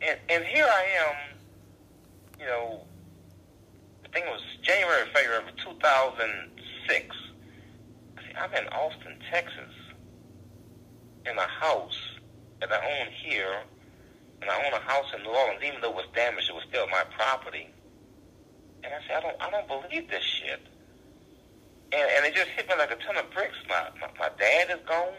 And, 0.00 0.16
and 0.28 0.44
here 0.44 0.68
I 0.70 0.84
am, 1.02 1.36
you 2.38 2.46
know, 2.46 2.86
I 4.04 4.08
think 4.10 4.26
it 4.26 4.30
was 4.30 4.44
January, 4.62 5.02
February 5.12 5.42
of 5.48 5.56
2006. 5.56 7.16
I 8.18 8.22
said, 8.22 8.36
I'm 8.36 8.54
in 8.54 8.68
Austin, 8.68 9.16
Texas, 9.28 9.74
in 11.26 11.36
a 11.36 11.48
house 11.48 11.98
that 12.60 12.70
I 12.70 13.00
own 13.00 13.08
here, 13.10 13.62
and 14.42 14.48
I 14.48 14.64
own 14.64 14.72
a 14.74 14.78
house 14.78 15.06
in 15.16 15.24
New 15.24 15.30
Orleans. 15.30 15.60
Even 15.64 15.80
though 15.80 15.90
it 15.90 15.96
was 15.96 16.06
damaged, 16.14 16.50
it 16.50 16.54
was 16.54 16.64
still 16.68 16.86
my 16.86 17.02
property. 17.18 17.66
And 18.84 18.94
I 18.94 18.98
said, 19.08 19.16
I 19.16 19.20
don't, 19.22 19.42
I 19.42 19.50
don't 19.50 19.66
believe 19.66 20.08
this 20.08 20.22
shit. 20.22 20.60
And, 21.94 22.10
and 22.16 22.26
it 22.26 22.34
just 22.34 22.50
hit 22.50 22.68
me 22.68 22.74
like 22.76 22.90
a 22.90 22.96
ton 22.96 23.16
of 23.16 23.30
bricks. 23.30 23.56
My, 23.68 23.86
my, 24.00 24.08
my 24.18 24.30
dad 24.38 24.70
is 24.70 24.82
gone. 24.86 25.14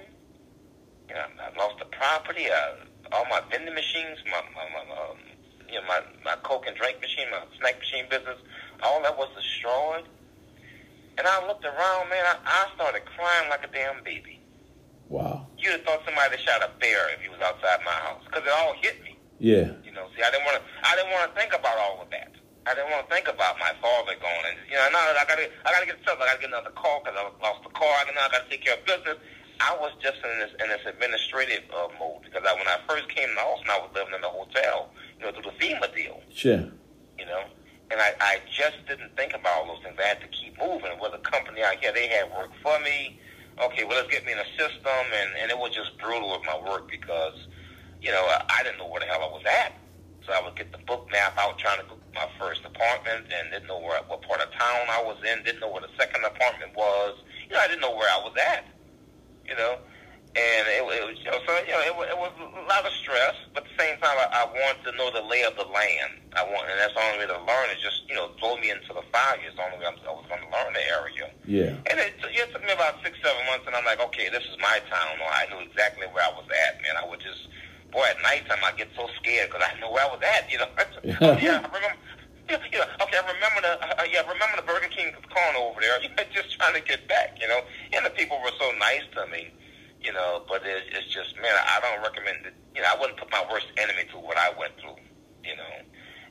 You 1.07 1.15
know, 1.15 1.25
I 1.39 1.57
lost 1.57 1.79
the 1.79 1.85
property. 1.85 2.47
Uh, 2.51 2.83
all 3.13 3.25
my 3.29 3.41
vending 3.49 3.73
machines, 3.73 4.19
my, 4.25 4.41
my, 4.53 4.67
my 4.75 4.83
um, 4.91 5.17
you 5.69 5.75
know, 5.75 5.87
my, 5.87 6.01
my 6.23 6.35
Coke 6.43 6.65
and 6.67 6.75
drink 6.75 6.99
machine, 6.99 7.27
my 7.31 7.41
snack 7.59 7.79
machine 7.79 8.05
business, 8.09 8.37
all 8.83 9.01
that 9.03 9.17
was 9.17 9.29
destroyed. 9.35 10.03
And 11.17 11.25
I 11.25 11.47
looked 11.47 11.63
around, 11.63 12.09
man. 12.09 12.25
I, 12.27 12.35
I 12.43 12.75
started 12.75 13.05
crying 13.05 13.49
like 13.49 13.63
a 13.63 13.71
damn 13.71 14.03
baby. 14.03 14.41
Wow. 15.07 15.47
You'd 15.57 15.71
have 15.71 15.83
thought 15.83 16.01
somebody 16.03 16.37
shot 16.43 16.61
a 16.61 16.69
bear 16.79 17.09
if 17.13 17.21
he 17.21 17.29
was 17.29 17.39
outside 17.39 17.79
my 17.85 17.91
house, 17.91 18.21
because 18.25 18.43
it 18.43 18.51
all 18.51 18.73
hit 18.81 19.01
me. 19.03 19.17
Yeah. 19.39 19.71
You 19.83 19.91
know, 19.93 20.07
see, 20.15 20.23
I 20.23 20.31
didn't 20.31 20.45
want 20.45 20.57
to. 20.57 20.63
I 20.83 20.95
didn't 20.95 21.11
want 21.11 21.33
to 21.33 21.39
think 21.39 21.53
about 21.53 21.77
all 21.77 22.01
of 22.01 22.09
that. 22.09 22.34
I 22.65 22.73
didn't 22.73 22.89
want 22.89 23.05
to 23.05 23.13
think 23.13 23.29
about 23.29 23.61
my 23.61 23.73
father 23.77 24.17
going. 24.17 24.45
And 24.49 24.57
you 24.65 24.73
know, 24.73 24.89
now 24.89 25.05
I 25.13 25.25
got 25.29 25.37
to. 25.37 25.45
I 25.65 25.69
got 25.69 25.81
to 25.81 25.89
get 25.89 26.01
stuff. 26.01 26.17
I 26.17 26.25
got 26.25 26.35
to 26.35 26.41
get 26.41 26.49
another 26.49 26.73
call 26.73 27.01
because 27.05 27.13
I 27.13 27.21
lost 27.41 27.61
the 27.61 27.69
car. 27.69 27.93
I 27.93 28.09
now 28.09 28.25
I 28.25 28.31
got 28.33 28.43
to 28.45 28.49
take 28.49 28.65
care 28.65 28.73
of 28.73 28.85
business. 28.85 29.21
I 29.61 29.77
was 29.79 29.93
just 30.01 30.17
in 30.25 30.33
this 30.41 30.51
in 30.57 30.67
this 30.73 30.81
administrative 30.89 31.63
uh, 31.69 31.93
mode 32.01 32.25
because 32.25 32.41
I, 32.41 32.57
when 32.57 32.65
I 32.65 32.81
first 32.89 33.07
came 33.13 33.29
to 33.29 33.41
Austin, 33.41 33.69
I 33.69 33.79
was 33.79 33.93
living 33.93 34.17
in 34.17 34.23
a 34.25 34.33
hotel. 34.33 34.89
You 35.21 35.25
know, 35.25 35.31
through 35.31 35.53
the 35.53 35.57
FEMA 35.61 35.93
deal. 35.93 36.19
Sure. 36.33 36.65
You 37.17 37.25
know, 37.25 37.45
and 37.91 38.01
I, 38.01 38.11
I 38.19 38.33
just 38.49 38.81
didn't 38.89 39.15
think 39.15 39.33
about 39.33 39.61
all 39.61 39.67
those 39.75 39.83
things. 39.85 39.95
I 40.01 40.17
had 40.17 40.21
to 40.21 40.27
keep 40.27 40.57
moving. 40.59 40.97
With 40.99 41.13
a 41.13 41.23
company 41.23 41.63
out 41.63 41.77
here, 41.77 41.93
they 41.93 42.09
had 42.09 42.33
work 42.33 42.51
for 42.61 42.79
me. 42.81 43.21
Okay, 43.61 43.85
well, 43.85 43.95
let's 43.95 44.11
get 44.11 44.25
me 44.25 44.33
in 44.33 44.39
a 44.39 44.49
system, 44.57 45.05
and 45.13 45.29
and 45.37 45.51
it 45.53 45.57
was 45.57 45.69
just 45.69 45.97
brutal 46.01 46.33
with 46.33 46.43
my 46.49 46.57
work 46.65 46.89
because, 46.89 47.47
you 48.01 48.11
know, 48.11 48.25
I, 48.25 48.43
I 48.49 48.63
didn't 48.63 48.79
know 48.79 48.89
where 48.89 48.99
the 48.99 49.05
hell 49.05 49.21
I 49.21 49.31
was 49.31 49.45
at. 49.45 49.77
So 50.25 50.33
I 50.33 50.41
would 50.43 50.57
get 50.57 50.71
the 50.71 50.79
book 50.79 51.07
map 51.11 51.37
out 51.37 51.57
trying 51.59 51.79
to 51.79 51.85
book 51.85 52.01
my 52.15 52.27
first 52.39 52.65
apartment, 52.65 53.27
and 53.29 53.51
didn't 53.51 53.67
know 53.67 53.79
where 53.79 53.99
what 54.07 54.21
part 54.23 54.41
of 54.41 54.51
town 54.51 54.87
I 54.89 55.03
was 55.03 55.17
in. 55.21 55.43
Didn't 55.43 55.59
know 55.59 55.69
where 55.69 55.81
the 55.81 55.93
second 55.99 56.23
apartment 56.23 56.75
was. 56.75 57.19
You 57.47 57.53
know, 57.55 57.61
I 57.61 57.67
didn't 57.67 57.81
know 57.81 57.95
where 57.95 58.09
I 58.09 58.23
was 58.23 58.33
at. 58.39 58.65
You 59.45 59.55
know, 59.55 59.77
and 60.35 60.63
it, 60.67 60.83
it 60.83 61.03
was 61.07 61.15
you 61.23 61.31
know 61.31 61.39
so 61.47 61.51
you 61.63 61.71
know 61.71 61.79
it, 61.79 62.11
it 62.11 62.19
was 62.19 62.31
a 62.35 62.67
lot 62.67 62.83
of 62.83 62.91
stress, 62.99 63.35
but 63.55 63.63
at 63.63 63.71
the 63.71 63.75
same 63.79 63.95
time 64.03 64.19
I, 64.19 64.43
I 64.43 64.43
wanted 64.51 64.83
to 64.91 64.91
know 64.99 65.07
the 65.07 65.23
lay 65.23 65.47
of 65.47 65.55
the 65.55 65.63
land. 65.63 66.19
I 66.35 66.43
want, 66.43 66.67
and 66.67 66.75
that's 66.75 66.91
the 66.91 66.99
only 66.99 67.23
way 67.23 67.29
to 67.31 67.39
learn 67.47 67.71
is 67.71 67.79
just 67.79 68.03
you 68.11 68.15
know 68.19 68.35
throw 68.35 68.59
me 68.59 68.67
into 68.67 68.91
the 68.91 69.03
fire. 69.15 69.39
Is 69.47 69.55
the 69.55 69.63
only 69.63 69.79
way 69.79 69.87
I'm, 69.87 69.95
I 70.03 70.11
was 70.11 70.27
going 70.27 70.43
to 70.43 70.51
learn 70.51 70.75
the 70.75 70.83
area. 70.91 71.31
Yeah. 71.47 71.79
And 71.87 71.95
it, 71.95 72.19
it 72.19 72.51
took 72.51 72.63
me 72.67 72.75
about 72.75 72.99
six, 72.99 73.15
seven 73.23 73.39
months, 73.47 73.63
and 73.63 73.75
I'm 73.75 73.87
like, 73.87 74.03
okay, 74.11 74.27
this 74.27 74.43
is 74.43 74.59
my 74.59 74.83
town. 74.91 75.23
Or 75.23 75.31
I 75.31 75.47
knew 75.47 75.63
exactly 75.63 76.07
where 76.11 76.27
I 76.27 76.35
was 76.35 76.47
at, 76.51 76.83
man. 76.83 76.99
I 76.99 77.07
would 77.07 77.23
just, 77.23 77.47
boy, 77.95 78.03
at 78.03 78.19
nighttime 78.19 78.59
I 78.59 78.75
get 78.75 78.91
so 78.99 79.07
scared 79.15 79.47
because 79.47 79.63
I 79.63 79.79
know 79.79 79.87
where 79.87 80.03
I 80.03 80.11
was 80.11 80.19
at. 80.19 80.51
You 80.51 80.59
know. 80.59 80.69
yeah, 81.39 81.63
I 81.63 81.71
remember. 81.71 81.95
Yeah, 82.49 82.61
yeah, 82.71 82.85
okay, 83.01 83.17
I 83.17 83.25
remember 83.25 83.61
the 83.61 83.73
uh, 83.81 84.05
yeah, 84.05 84.21
I 84.21 84.29
remember 84.29 84.57
the 84.57 84.67
Burger 84.67 84.87
King 84.93 85.13
corner 85.33 85.59
over 85.59 85.81
there. 85.81 85.97
Just 86.33 86.53
trying 86.59 86.75
to 86.75 86.81
get 86.81 87.07
back, 87.07 87.37
you 87.41 87.47
know. 87.47 87.61
And 87.93 88.05
the 88.05 88.11
people 88.11 88.37
were 88.43 88.53
so 88.59 88.71
nice 88.77 89.01
to 89.17 89.25
me, 89.31 89.49
you 90.01 90.13
know. 90.13 90.43
But 90.47 90.61
it, 90.65 90.83
it's 90.93 91.07
just, 91.09 91.35
man, 91.41 91.55
I 91.55 91.79
don't 91.81 92.03
recommend 92.03 92.45
it. 92.45 92.53
You 92.75 92.81
know, 92.81 92.89
I 92.93 92.99
wouldn't 92.99 93.17
put 93.17 93.31
my 93.31 93.43
worst 93.49 93.67
enemy 93.77 94.03
through 94.11 94.21
what 94.21 94.37
I 94.37 94.51
went 94.59 94.73
through, 94.77 94.99
you 95.43 95.55
know. 95.55 95.73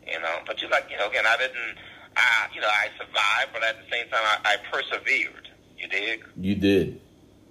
You 0.07 0.21
know, 0.21 0.45
but 0.47 0.61
you 0.61 0.69
like, 0.69 0.87
you 0.91 0.99
know, 0.99 1.09
again, 1.09 1.25
I 1.27 1.37
didn't, 1.39 1.81
I, 2.17 2.47
you 2.55 2.61
know, 2.61 2.69
I 2.69 2.93
survived, 3.01 3.51
but 3.57 3.65
at 3.65 3.81
the 3.81 3.89
same 3.91 4.07
time, 4.11 4.21
I, 4.23 4.55
I 4.55 4.57
persevered. 4.71 5.49
You 5.79 5.89
dig? 5.89 6.25
You 6.37 6.55
did. 6.55 7.01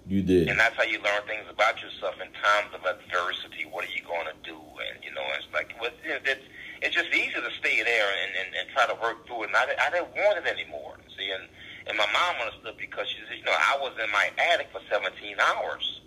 You 0.06 0.22
did. 0.22 0.48
And 0.48 0.58
that's 0.58 0.76
how 0.76 0.84
you 0.84 1.02
learn 1.02 1.24
things 1.26 1.44
about 1.50 1.80
yourself 1.82 2.14
in 2.20 2.28
times 2.38 2.70
of 2.72 2.84
adversity. 2.84 3.64
What 3.68 3.84
are 3.84 3.92
you 3.92 4.04
going 4.06 4.26
to 4.26 4.36
do? 4.44 4.56
And 4.56 5.02
you 5.02 5.12
know, 5.12 5.24
it's 5.36 5.48
like 5.52 5.74
you 6.04 6.10
know, 6.10 6.18
it's 6.24 6.44
it's 6.84 6.94
just 6.94 7.08
easy 7.08 7.32
to 7.32 7.50
stay 7.58 7.82
there 7.82 8.08
and, 8.22 8.30
and, 8.36 8.54
and 8.54 8.68
try 8.76 8.84
to 8.86 8.94
work 9.00 9.26
through 9.26 9.44
it. 9.44 9.46
And 9.48 9.56
I, 9.56 9.64
I 9.80 9.88
didn't 9.88 10.12
want 10.12 10.36
it 10.36 10.46
anymore. 10.46 11.00
See, 11.16 11.32
and 11.32 11.48
and 11.88 11.96
my 11.96 12.06
mom 12.12 12.36
understood 12.44 12.76
because 12.76 13.08
she 13.08 13.24
said, 13.28 13.40
you 13.40 13.44
know, 13.44 13.56
I 13.56 13.76
was 13.80 13.92
in 13.96 14.10
my 14.12 14.28
attic 14.52 14.68
for 14.72 14.80
17 14.92 15.36
hours. 15.40 16.00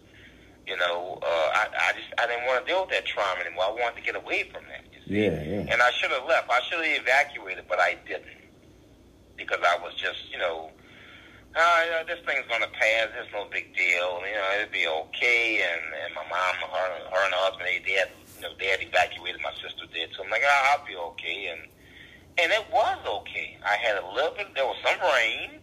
You 0.66 0.78
know, 0.78 1.18
uh, 1.22 1.50
I 1.58 1.68
I 1.74 1.90
just 1.98 2.14
I 2.22 2.28
didn't 2.28 2.46
want 2.46 2.62
to 2.62 2.66
deal 2.70 2.82
with 2.86 2.92
that 2.94 3.06
trauma 3.06 3.42
anymore. 3.42 3.66
I 3.66 3.72
wanted 3.74 3.98
to 3.98 4.06
get 4.06 4.16
away 4.16 4.46
from 4.54 4.64
that. 4.70 4.86
You 4.94 5.02
see? 5.02 5.26
Yeah, 5.26 5.42
yeah. 5.42 5.74
And 5.74 5.82
I 5.82 5.90
should 5.98 6.12
have 6.12 6.26
left. 6.30 6.50
I 6.50 6.62
should 6.70 6.86
have 6.86 7.02
evacuated, 7.02 7.66
but 7.68 7.80
I 7.80 7.98
didn't 8.06 8.38
because 9.38 9.62
I 9.62 9.78
was 9.82 9.94
just, 9.94 10.30
you 10.32 10.38
know, 10.38 10.72
uh, 11.56 11.82
you 11.86 11.92
know, 11.92 12.04
this 12.06 12.20
thing's 12.26 12.46
gonna 12.50 12.70
pass. 12.70 13.10
It's 13.18 13.32
no 13.34 13.48
big 13.50 13.74
deal. 13.74 14.22
You 14.28 14.36
know, 14.38 14.48
it'll 14.62 14.74
be 14.74 14.86
okay. 14.86 15.64
And 15.66 15.82
and 16.06 16.14
my 16.14 16.22
mom, 16.30 16.54
her, 16.70 16.90
her 17.10 17.24
and 17.26 17.34
her 17.34 17.42
husband, 17.48 17.66
they 17.66 17.82
dad, 17.82 18.10
you 18.38 18.44
know, 18.44 18.54
dad 18.60 18.80
evacuated. 18.82 19.42
My 19.42 19.54
sister 19.62 19.86
did. 19.94 20.10
So 20.16 20.24
I'm 20.24 20.30
like, 20.30 20.44
I'll 20.46 20.86
be 20.86 20.96
okay. 20.96 21.52
And 21.52 21.62
and 22.38 22.52
it 22.52 22.66
was 22.72 22.98
okay. 23.06 23.58
I 23.66 23.76
had 23.76 23.98
a 23.98 24.06
little 24.14 24.32
bit. 24.38 24.54
There 24.54 24.66
was 24.66 24.78
some 24.86 25.00
rain, 25.02 25.58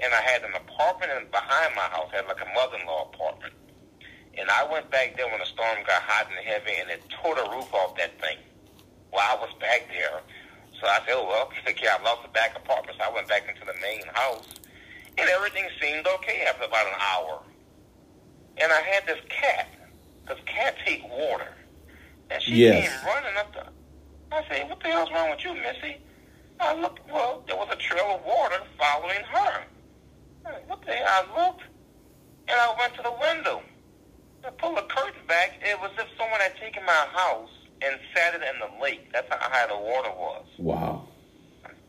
and 0.00 0.12
I 0.12 0.20
had 0.20 0.42
an 0.42 0.54
apartment 0.54 1.12
in, 1.14 1.30
behind 1.30 1.74
my 1.76 1.86
house. 1.86 2.10
I 2.12 2.16
had 2.16 2.26
like 2.26 2.42
a 2.42 2.50
mother-in-law 2.52 3.10
apartment. 3.14 3.54
And 4.36 4.50
I 4.50 4.66
went 4.66 4.90
back 4.90 5.16
there 5.16 5.28
when 5.28 5.38
the 5.38 5.46
storm 5.46 5.78
got 5.86 6.02
hot 6.02 6.26
and 6.26 6.44
heavy, 6.44 6.74
and 6.80 6.90
it 6.90 7.02
tore 7.22 7.36
the 7.36 7.46
roof 7.54 7.72
off 7.72 7.96
that 7.96 8.20
thing 8.20 8.38
while 9.10 9.38
I 9.38 9.40
was 9.40 9.54
back 9.60 9.86
there. 9.90 10.20
So 10.80 10.86
I 10.86 10.98
said, 11.06 11.14
oh, 11.14 11.26
well, 11.26 11.50
okay, 11.68 11.86
I 11.86 12.02
lost 12.02 12.22
the 12.22 12.28
back 12.34 12.56
apartment. 12.56 12.98
So 12.98 13.04
I 13.08 13.14
went 13.14 13.28
back 13.28 13.46
into 13.46 13.62
the 13.64 13.78
main 13.80 14.02
house, 14.14 14.48
and 15.16 15.28
everything 15.28 15.66
seemed 15.80 16.06
okay 16.18 16.42
after 16.48 16.64
about 16.64 16.86
an 16.86 16.98
hour. 16.98 17.42
And 18.58 18.72
I 18.72 18.80
had 18.80 19.06
this 19.06 19.20
cat, 19.28 19.68
because 20.24 20.42
cats 20.46 20.78
hate 20.84 21.04
water. 21.08 21.54
And 22.30 22.42
she 22.42 22.52
Yes. 22.54 22.88
came 22.88 23.06
running 23.06 23.36
up 23.38 23.52
the... 23.52 23.64
I 24.32 24.44
said, 24.48 24.68
what 24.68 24.80
the 24.80 24.88
hell's 24.88 25.10
wrong 25.10 25.30
with 25.30 25.44
you, 25.44 25.54
Missy? 25.54 25.96
I 26.60 26.74
looked, 26.74 27.00
well, 27.10 27.42
there 27.46 27.56
was 27.56 27.68
a 27.72 27.76
trail 27.76 28.14
of 28.14 28.24
water 28.24 28.60
following 28.78 29.24
her. 29.32 29.64
I 30.46 30.52
said, 30.52 30.62
what 30.68 30.84
the 30.86 30.92
hell? 30.92 31.26
I 31.34 31.46
looked, 31.46 31.62
and 32.48 32.60
I 32.60 32.74
went 32.78 32.94
to 32.94 33.02
the 33.02 33.14
window. 33.20 33.62
I 34.46 34.50
pulled 34.50 34.76
the 34.78 34.82
curtain 34.82 35.20
back. 35.26 35.58
It 35.62 35.78
was 35.80 35.90
as 35.98 36.04
if 36.04 36.10
someone 36.16 36.40
had 36.40 36.56
taken 36.56 36.84
my 36.84 37.06
house 37.12 37.50
and 37.82 37.98
sat 38.14 38.34
it 38.34 38.42
in 38.42 38.60
the 38.60 38.82
lake. 38.82 39.12
That's 39.12 39.28
how 39.28 39.38
high 39.40 39.66
the 39.66 39.76
water 39.76 40.10
was. 40.16 40.46
Wow. 40.58 41.08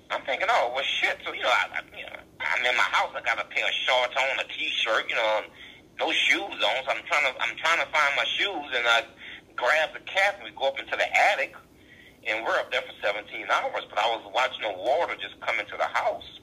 I'm 0.10 0.22
thinking, 0.24 0.48
oh, 0.50 0.72
well, 0.76 0.84
shit. 0.84 1.18
So, 1.26 1.32
you 1.34 1.44
know, 1.44 1.50
I, 1.50 1.80
I, 1.80 1.98
you 1.98 2.04
know, 2.04 2.20
I'm 2.40 2.66
in 2.66 2.76
my 2.76 2.90
house. 2.92 3.12
I 3.16 3.22
got 3.22 3.40
a 3.40 3.48
pair 3.48 3.64
of 3.64 3.72
shorts 3.72 4.16
on, 4.18 4.40
a 4.40 4.48
T-shirt, 4.52 5.08
you 5.08 5.16
know, 5.16 5.42
no 6.00 6.12
shoes 6.12 6.60
on. 6.60 6.84
So 6.84 6.92
I'm 6.92 7.04
trying 7.08 7.32
to, 7.32 7.42
I'm 7.42 7.56
trying 7.56 7.80
to 7.80 7.88
find 7.92 8.12
my 8.18 8.26
shoes, 8.36 8.72
and 8.76 8.88
I 8.88 9.04
grab 9.56 9.94
the 9.94 10.00
cat, 10.02 10.36
and 10.40 10.44
we 10.46 10.52
go 10.58 10.68
up 10.68 10.80
into 10.80 10.96
the 10.96 11.08
attic, 11.34 11.56
and 12.28 12.44
we're 12.46 12.58
up 12.58 12.72
there 12.72 12.82
for 12.82 12.94
17 13.02 13.46
hours. 13.52 13.84
But 13.90 14.00
I 14.00 14.08
was 14.16 14.24
watching 14.34 14.64
the 14.64 14.76
water 14.78 15.16
just 15.20 15.40
come 15.42 15.60
into 15.60 15.76
the 15.78 15.90
house, 15.90 16.40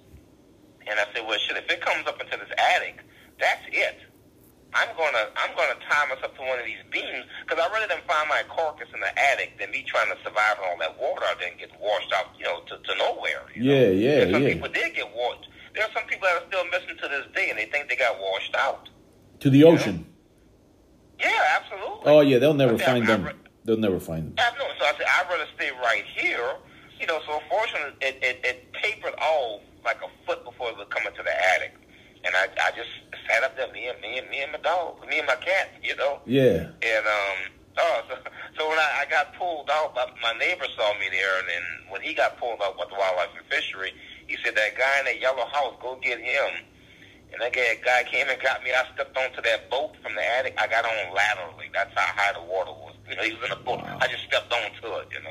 and 0.87 0.99
I 0.99 1.05
said, 1.15 1.27
well, 1.27 1.39
shit, 1.39 1.57
if 1.57 1.69
it 1.71 1.81
comes 1.81 2.07
up 2.07 2.21
into 2.21 2.37
this 2.37 2.53
attic, 2.59 3.05
that's 3.41 3.63
it. 3.71 3.99
I'm 4.75 4.89
gonna 5.01 5.33
I'm 5.37 5.57
gonna 5.57 5.81
tie 5.89 6.05
myself 6.13 6.35
to 6.37 6.43
one 6.43 6.59
of 6.59 6.67
these 6.67 6.85
beams 6.93 7.25
because 7.41 7.57
I 7.59 7.73
rather 7.73 7.89
than 7.89 8.05
find 8.07 8.29
my 8.29 8.43
carcass 8.53 8.89
in 8.93 9.01
the 9.01 9.09
attic 9.19 9.57
than 9.59 9.71
me 9.71 9.83
trying 9.89 10.13
to 10.13 10.19
survive 10.23 10.59
in 10.61 10.69
all 10.69 10.77
that 10.81 10.93
water 11.01 11.25
out 11.25 11.41
there 11.41 11.49
and 11.49 11.59
get 11.59 11.71
washed 11.81 12.13
out, 12.13 12.37
you 12.39 12.45
know, 12.45 12.61
to, 12.69 12.77
to 12.77 12.93
nowhere. 12.99 13.49
You 13.55 13.65
Yeah, 13.65 13.87
know? 13.87 13.91
yeah, 13.93 14.21
And 14.29 14.33
some 14.35 14.43
yeah. 14.43 14.53
people 14.53 14.69
did 14.69 14.95
get 14.95 15.09
washed. 15.17 15.49
There 15.75 15.85
are 15.85 15.93
some 15.97 16.05
people 16.05 16.29
that 16.29 16.43
are 16.43 16.47
still 16.49 16.65
missing 16.67 17.01
to 17.01 17.09
this 17.09 17.25
day, 17.35 17.49
and 17.49 17.59
they 17.59 17.65
think 17.65 17.89
they 17.89 17.97
got 17.97 18.21
washed 18.21 18.55
out. 18.57 18.91
To 19.41 19.49
the 19.49 19.65
ocean. 19.65 20.05
Yeah, 21.21 21.59
absolutely. 21.61 22.03
Oh 22.07 22.21
yeah, 22.21 22.39
they'll 22.39 22.55
never 22.55 22.79
find 22.79 23.07
them. 23.07 23.27
I- 23.27 23.33
They'll 23.65 23.77
never 23.77 24.01
find 24.01 24.29
them. 24.29 24.35
I 24.39 24.57
know. 24.59 24.65
So 24.79 24.87
I 24.87 24.93
said, 24.97 25.05
I'd 25.05 25.29
rather 25.29 25.45
stay 25.55 25.69
right 25.85 26.05
here. 26.17 26.55
You 26.99 27.07
know, 27.07 27.21
so 27.27 27.39
unfortunately, 27.39 27.93
it, 28.01 28.17
it, 28.23 28.41
it 28.43 28.73
tapered 28.83 29.13
off 29.21 29.61
like 29.85 29.99
a 30.01 30.09
foot 30.27 30.43
before 30.43 30.71
it 30.71 30.79
would 30.79 30.89
come 30.89 31.07
into 31.07 31.23
the 31.23 31.35
attic. 31.55 31.75
And 32.25 32.35
I, 32.35 32.49
I 32.65 32.71
just 32.73 32.89
sat 33.29 33.45
up 33.45 33.57
there, 33.59 33.71
me 33.73 33.89
and 33.89 34.01
me 34.01 34.17
and 34.19 34.29
me 34.31 34.41
and 34.41 34.53
my 34.53 34.59
dog, 34.61 35.07
me 35.07 35.19
and 35.19 35.27
my 35.27 35.37
cat, 35.37 35.69
you 35.83 35.95
know. 35.97 36.19
Yeah. 36.25 36.73
And 36.81 37.05
um, 37.07 37.37
oh, 37.77 38.01
so, 38.09 38.15
so 38.59 38.69
when 38.71 38.79
I, 38.79 39.05
I 39.05 39.11
got 39.11 39.35
pulled 39.37 39.69
out, 39.71 39.95
my, 39.95 40.07
my 40.23 40.39
neighbor 40.39 40.65
saw 40.75 40.95
me 40.99 41.07
there, 41.13 41.39
and 41.39 41.47
then 41.49 41.63
when 41.91 42.01
he 42.01 42.15
got 42.15 42.39
pulled 42.39 42.63
out 42.63 42.79
with 42.79 42.89
the 42.89 42.95
wildlife 42.97 43.37
and 43.37 43.45
fishery, 43.53 43.93
he 44.29 44.39
said 44.43 44.55
that 44.57 44.79
guy 44.79 44.99
in 45.01 45.05
that 45.05 45.21
yellow 45.21 45.45
house, 45.53 45.75
go 45.83 46.01
get 46.03 46.21
him. 46.21 46.65
And 47.33 47.43
that 47.43 47.53
guy, 47.53 47.79
guy 47.85 48.05
came 48.11 48.27
and 48.29 48.41
got 48.41 48.63
me. 48.65 48.71
I 48.73 48.85
stepped 48.95 49.17
onto 49.17 49.43
that 49.43 49.71
boat 49.71 49.93
from 50.03 50.15
the 50.15 50.25
attic. 50.39 50.55
I 50.59 50.67
got 50.67 50.85
on 50.85 51.15
laterally. 51.15 51.67
That's 51.73 51.93
how 51.95 52.13
high 52.15 52.33
the 52.33 52.41
water 52.41 52.71
was. 52.73 52.95
You 53.09 53.17
know, 53.17 53.23
he 53.23 53.33
was 53.35 53.45
in 53.45 53.53
a 53.53 53.57
boat. 53.57 53.83
Wow. 53.83 53.99
I 54.01 54.09
just 54.09 54.25
stepped 54.25 54.53
onto 54.53 54.87
it. 54.99 55.09
You 55.13 55.23
know. 55.23 55.31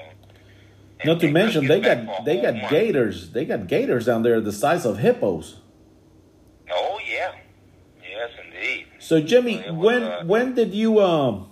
And- 1.00 1.08
Not 1.08 1.20
to 1.22 1.32
mention 1.32 1.68
they 1.68 1.80
got 1.80 2.26
they 2.26 2.42
got 2.42 2.56
month. 2.56 2.70
gators. 2.70 3.30
They 3.32 3.46
got 3.46 3.68
gators 3.68 4.06
down 4.06 4.24
there 4.24 4.40
the 4.42 4.52
size 4.52 4.86
of 4.86 5.00
hippos. 5.00 5.58
Oh 6.72 7.00
yeah, 7.08 7.34
yes 8.02 8.32
indeed. 8.46 8.88
So 9.00 9.22
Jimmy, 9.22 9.58
was, 9.58 9.72
when 9.86 10.04
uh, 10.04 10.24
when 10.26 10.54
did 10.56 10.74
you 10.74 11.00
um 11.00 11.52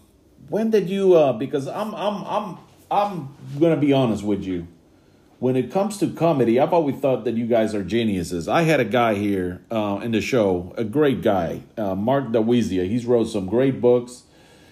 when 0.50 0.72
did 0.72 0.90
you 0.90 1.16
uh 1.16 1.34
because 1.34 1.68
I'm 1.68 1.94
I'm 1.96 2.24
I'm 2.26 2.58
I'm 2.90 3.36
gonna 3.60 3.78
be 3.78 3.94
honest 3.94 4.24
with 4.24 4.44
you. 4.44 4.68
When 5.40 5.58
it 5.58 5.70
comes 5.70 5.98
to 5.98 6.08
comedy, 6.08 6.60
I've 6.60 6.72
always 6.72 6.96
thought 6.96 7.26
that 7.26 7.36
you 7.36 7.46
guys 7.46 7.76
are 7.76 7.84
geniuses. 7.84 8.48
I 8.48 8.62
had 8.62 8.80
a 8.80 8.86
guy 8.86 9.16
here 9.16 9.62
uh, 9.70 10.00
in 10.02 10.12
the 10.12 10.22
show, 10.22 10.74
a 10.78 10.86
great 10.86 11.22
guy, 11.22 11.64
uh, 11.78 11.94
Mark 11.94 12.28
Dawizia. 12.28 12.88
He's 12.88 13.06
wrote 13.06 13.26
some 13.26 13.46
great 13.46 13.82
books. 13.82 14.24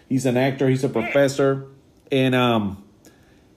He's 0.08 0.26
an 0.26 0.38
actor. 0.38 0.70
He's 0.70 0.84
a 0.84 0.90
professor, 0.90 1.66
and 2.12 2.34
um, 2.34 2.84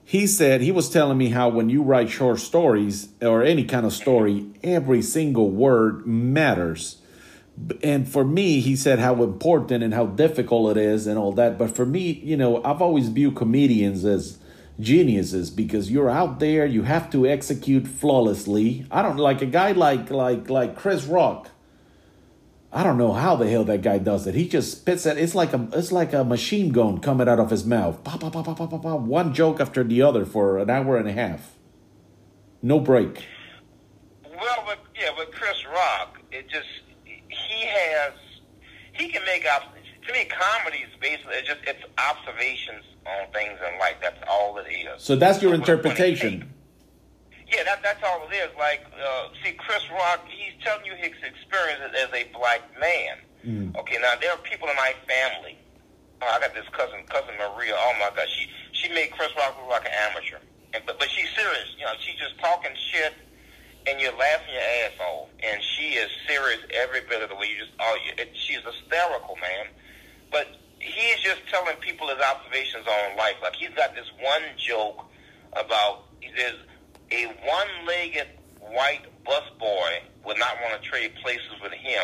he 0.03 0.27
said 0.27 0.61
he 0.61 0.71
was 0.71 0.89
telling 0.89 1.17
me 1.17 1.29
how 1.29 1.47
when 1.49 1.69
you 1.69 1.81
write 1.81 2.09
short 2.09 2.39
stories 2.39 3.09
or 3.21 3.41
any 3.41 3.63
kind 3.63 3.85
of 3.85 3.93
story, 3.93 4.45
every 4.63 5.01
single 5.01 5.49
word 5.49 6.05
matters. 6.05 7.01
And 7.81 8.07
for 8.07 8.23
me, 8.23 8.59
he 8.59 8.75
said 8.75 8.99
how 8.99 9.23
important 9.23 9.81
and 9.83 9.93
how 9.93 10.07
difficult 10.07 10.77
it 10.77 10.81
is 10.81 11.07
and 11.07 11.17
all 11.17 11.31
that. 11.33 11.57
But 11.57 11.75
for 11.75 11.85
me, 11.85 12.21
you 12.23 12.37
know, 12.37 12.63
I've 12.63 12.81
always 12.81 13.09
viewed 13.09 13.35
comedians 13.35 14.03
as 14.03 14.39
geniuses 14.79 15.49
because 15.49 15.91
you're 15.91 16.09
out 16.09 16.39
there, 16.39 16.65
you 16.65 16.83
have 16.83 17.09
to 17.11 17.25
execute 17.27 17.87
flawlessly. 17.87 18.85
I 18.91 19.01
don't 19.01 19.17
like 19.17 19.41
a 19.41 19.45
guy 19.45 19.71
like 19.71 20.09
like 20.09 20.49
like 20.49 20.75
Chris 20.75 21.05
Rock. 21.05 21.49
I 22.71 22.83
don't 22.83 22.97
know 22.97 23.13
how 23.13 23.35
the 23.35 23.49
hell 23.49 23.63
that 23.65 23.81
guy 23.81 23.97
does 23.97 24.27
it. 24.27 24.35
He 24.35 24.47
just 24.47 24.71
spits 24.71 25.05
it. 25.05 25.17
It's 25.17 25.33
like 25.33 25.53
a 25.53 25.67
it's 25.73 25.91
like 25.91 26.13
a 26.13 26.23
machine 26.23 26.71
gun 26.71 26.99
coming 26.99 27.27
out 27.27 27.39
of 27.39 27.49
his 27.49 27.65
mouth. 27.65 28.03
Pop, 28.03 28.19
pop, 28.19 28.33
pop, 28.33 28.45
pop, 28.45 28.57
pop, 28.57 28.69
pop, 28.69 28.81
pop. 28.83 28.99
One 28.99 29.33
joke 29.33 29.59
after 29.59 29.83
the 29.83 30.01
other 30.01 30.25
for 30.25 30.59
an 30.59 30.69
hour 30.69 30.97
and 30.97 31.07
a 31.07 31.13
half. 31.13 31.55
No 32.61 32.79
break. 32.79 33.25
Well, 34.23 34.63
but 34.65 34.79
yeah, 34.99 35.09
with 35.17 35.31
Chris 35.31 35.57
Rock, 35.73 36.19
it 36.31 36.49
just 36.49 36.67
he 37.05 37.65
has 37.65 38.13
he 38.93 39.09
can 39.09 39.23
make 39.25 39.45
up. 39.45 39.73
To 40.05 40.13
me, 40.13 40.25
comedy 40.25 40.79
is 40.79 40.91
basically 41.01 41.35
it's 41.35 41.47
just 41.47 41.61
it's 41.63 41.83
observations 41.97 42.83
on 43.07 43.31
things 43.31 43.59
in 43.59 43.79
life. 43.79 43.95
That's 44.01 44.19
all 44.29 44.57
it 44.57 44.67
is. 44.69 45.01
So 45.01 45.15
that's 45.15 45.41
your 45.41 45.51
With 45.51 45.61
a 45.61 45.65
funny 45.65 45.79
interpretation. 45.79 46.53
Yeah, 47.47 47.63
that, 47.63 47.81
that's 47.81 48.03
all 48.03 48.27
it 48.29 48.35
is. 48.35 48.49
Like, 48.57 48.85
uh, 48.99 49.29
see, 49.43 49.53
Chris 49.53 49.83
Rock, 49.91 50.25
he's 50.27 50.51
telling 50.63 50.85
you 50.85 50.93
his 50.95 51.13
experiences 51.23 51.95
as 51.95 52.09
a 52.13 52.27
black 52.37 52.61
man. 52.79 53.17
Okay, 53.77 53.97
now 54.01 54.13
there 54.19 54.31
are 54.31 54.37
people 54.43 54.67
in 54.67 54.75
my 54.75 54.93
family. 55.07 55.57
Oh, 56.21 56.27
I 56.27 56.39
got 56.39 56.53
this 56.53 56.67
cousin, 56.73 56.99
cousin 57.07 57.35
Maria. 57.37 57.75
Oh 57.77 57.93
my 57.99 58.09
God, 58.15 58.27
she 58.27 58.49
she 58.73 58.91
made 58.93 59.11
Chris 59.11 59.29
Rock 59.37 59.55
look 59.61 59.69
like 59.69 59.85
an 59.85 59.95
amateur, 60.11 60.37
and 60.73 60.83
but 60.85 60.99
but 60.99 61.09
she's 61.09 61.29
serious. 61.31 61.71
You 61.77 61.85
know, 61.85 61.93
she's 61.99 62.19
just 62.19 62.37
talking 62.39 62.71
shit, 62.91 63.13
and 63.87 64.01
you're 64.01 64.17
laughing 64.17 64.51
your 64.51 64.67
ass 64.83 64.99
off. 64.99 65.29
And 65.39 65.61
she 65.63 65.95
is 65.95 66.09
serious 66.27 66.59
every 66.73 67.01
bit 67.07 67.21
of 67.21 67.29
the 67.29 67.35
way. 67.35 67.47
You 67.47 67.59
just 67.63 67.71
oh, 67.79 67.97
you, 68.03 68.11
it, 68.17 68.35
she's 68.35 68.59
hysterical, 68.65 69.37
man. 69.37 69.67
But 70.31 70.47
he's 70.87 71.19
just 71.19 71.41
telling 71.49 71.75
people 71.77 72.07
his 72.07 72.19
observations 72.19 72.85
on 72.87 73.17
life. 73.17 73.35
Like 73.41 73.55
he's 73.55 73.73
got 73.75 73.95
this 73.95 74.09
one 74.21 74.43
joke 74.57 75.05
about 75.53 76.03
he 76.19 76.29
says 76.35 76.55
a 77.11 77.25
one-legged 77.25 78.27
white 78.59 79.05
busboy 79.25 80.01
would 80.25 80.37
not 80.39 80.55
want 80.61 80.81
to 80.81 80.87
trade 80.87 81.13
places 81.21 81.53
with 81.61 81.71
him, 81.71 82.03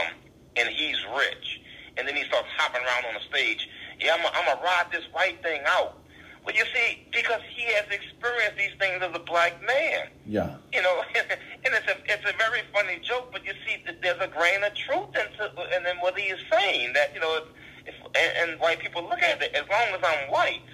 and 0.55 0.69
he's 0.69 0.97
rich. 1.15 1.61
And 1.97 2.07
then 2.07 2.15
he 2.15 2.23
starts 2.23 2.47
hopping 2.57 2.81
around 2.81 3.05
on 3.05 3.13
the 3.13 3.35
stage. 3.35 3.67
Yeah, 3.99 4.13
I'm 4.13 4.25
I'm 4.25 4.45
gonna 4.45 4.61
ride 4.63 4.87
this 4.91 5.03
white 5.13 5.41
thing 5.43 5.61
out. 5.67 5.97
Well, 6.45 6.55
you 6.55 6.63
see, 6.75 7.07
because 7.13 7.39
he 7.55 7.63
has 7.73 7.85
experienced 7.89 8.57
these 8.57 8.75
things 8.77 9.01
as 9.01 9.15
a 9.15 9.19
black 9.19 9.61
man. 9.65 10.07
Yeah. 10.25 10.55
You 10.73 10.81
know, 10.81 11.01
and 11.15 11.71
it's 11.73 11.87
a 11.87 11.95
it's 12.05 12.25
a 12.27 12.35
very 12.37 12.61
funny 12.73 12.99
joke, 13.01 13.31
but 13.31 13.45
you 13.45 13.53
see, 13.65 13.81
that 13.85 14.01
there's 14.01 14.19
a 14.19 14.27
grain 14.27 14.63
of 14.63 14.73
truth 14.75 15.15
into 15.15 15.51
and 15.73 15.85
then 15.85 15.97
what 15.99 16.17
he 16.17 16.27
is 16.27 16.39
saying. 16.51 16.93
That 16.93 17.13
you 17.13 17.21
know, 17.21 17.37
if, 17.37 17.43
if 17.85 17.95
and, 18.15 18.51
and 18.51 18.59
white 18.59 18.79
people 18.79 19.03
look 19.03 19.21
at 19.21 19.41
it 19.41 19.53
as 19.53 19.67
long 19.69 19.87
as 19.93 20.01
I'm 20.03 20.31
white, 20.31 20.67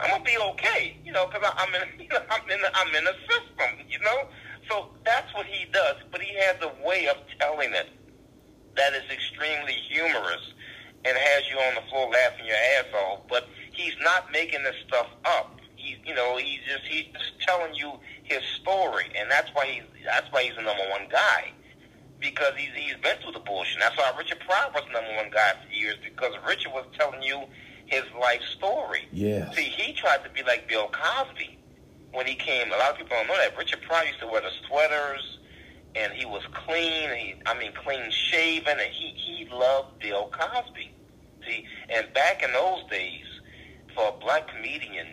I'm 0.00 0.10
gonna 0.10 0.24
be 0.24 0.36
okay. 0.36 0.96
You 1.04 1.12
know, 1.12 1.26
because 1.26 1.48
I'm 1.56 1.74
in 1.74 1.82
you 2.00 2.08
know, 2.08 2.20
I'm 2.30 2.48
in 2.50 2.58
I'm 2.74 2.94
in 2.94 3.06
a 3.06 3.16
system. 3.28 3.86
You 3.88 3.98
know, 4.00 4.28
so 4.68 4.88
that's 5.04 5.32
what 5.34 5.46
he 5.46 5.66
does. 5.72 5.96
But 6.10 6.20
he 6.22 6.34
has 6.36 6.56
a 6.62 6.86
way 6.86 7.08
of 7.08 7.16
telling 7.38 7.72
it 7.72 7.88
that 8.76 8.92
is 8.92 9.04
extremely 9.10 9.72
humorous 9.72 10.52
and 11.04 11.16
has 11.16 11.44
you 11.50 11.58
on 11.58 11.74
the 11.74 11.82
floor 11.88 12.10
laughing 12.10 12.46
your 12.46 12.56
ass 12.78 12.86
off. 12.94 13.20
But 13.28 13.48
he's 13.72 13.94
not 14.02 14.32
making 14.32 14.62
this 14.62 14.76
stuff 14.86 15.08
up. 15.24 15.60
He's 15.76 15.96
you 16.04 16.14
know 16.14 16.36
he's 16.36 16.60
just 16.66 16.84
he's 16.84 17.06
just 17.12 17.40
telling 17.40 17.74
you 17.74 17.92
his 18.24 18.42
story, 18.60 19.06
and 19.18 19.30
that's 19.30 19.50
why 19.52 19.66
he's 19.66 19.84
that's 20.04 20.30
why 20.32 20.44
he's 20.44 20.56
the 20.56 20.62
number 20.62 20.84
one 20.90 21.08
guy 21.10 21.52
because 22.20 22.52
he's 22.56 22.70
he's 22.74 22.96
been 23.02 23.16
through 23.22 23.32
the 23.32 23.40
bullshit. 23.40 23.78
That's 23.80 23.96
why 23.96 24.12
Richard 24.16 24.40
Pryor 24.40 24.70
was 24.74 24.84
number 24.92 25.14
one 25.16 25.30
guy 25.30 25.52
for 25.62 25.72
years 25.72 25.96
because 26.02 26.32
Richard 26.46 26.72
was 26.72 26.86
telling 26.98 27.22
you 27.22 27.44
his 27.86 28.04
life 28.20 28.42
story. 28.56 29.08
Yeah. 29.12 29.50
See, 29.52 29.62
he 29.62 29.92
tried 29.92 30.24
to 30.24 30.30
be 30.30 30.42
like 30.42 30.68
Bill 30.68 30.88
Cosby 30.88 31.58
when 32.12 32.26
he 32.26 32.34
came. 32.34 32.68
A 32.72 32.76
lot 32.76 32.92
of 32.92 32.96
people 32.98 33.16
don't 33.16 33.28
know 33.28 33.36
that 33.36 33.56
Richard 33.56 33.82
Pryor 33.82 34.06
used 34.06 34.20
to 34.20 34.26
wear 34.26 34.40
the 34.40 34.50
sweaters, 34.66 35.38
and 35.94 36.12
he 36.12 36.24
was 36.26 36.42
clean. 36.52 37.10
He, 37.10 37.34
I 37.46 37.58
mean, 37.58 37.72
clean 37.84 38.10
shaven, 38.10 38.78
and 38.78 38.90
he 38.90 39.08
he 39.08 39.48
loved 39.52 39.98
Bill 40.00 40.30
Cosby. 40.32 40.92
See, 41.46 41.66
and 41.88 42.12
back 42.12 42.42
in 42.42 42.52
those 42.52 42.82
days, 42.90 43.24
for 43.94 44.08
a 44.08 44.20
black 44.20 44.48
comedian, 44.48 45.06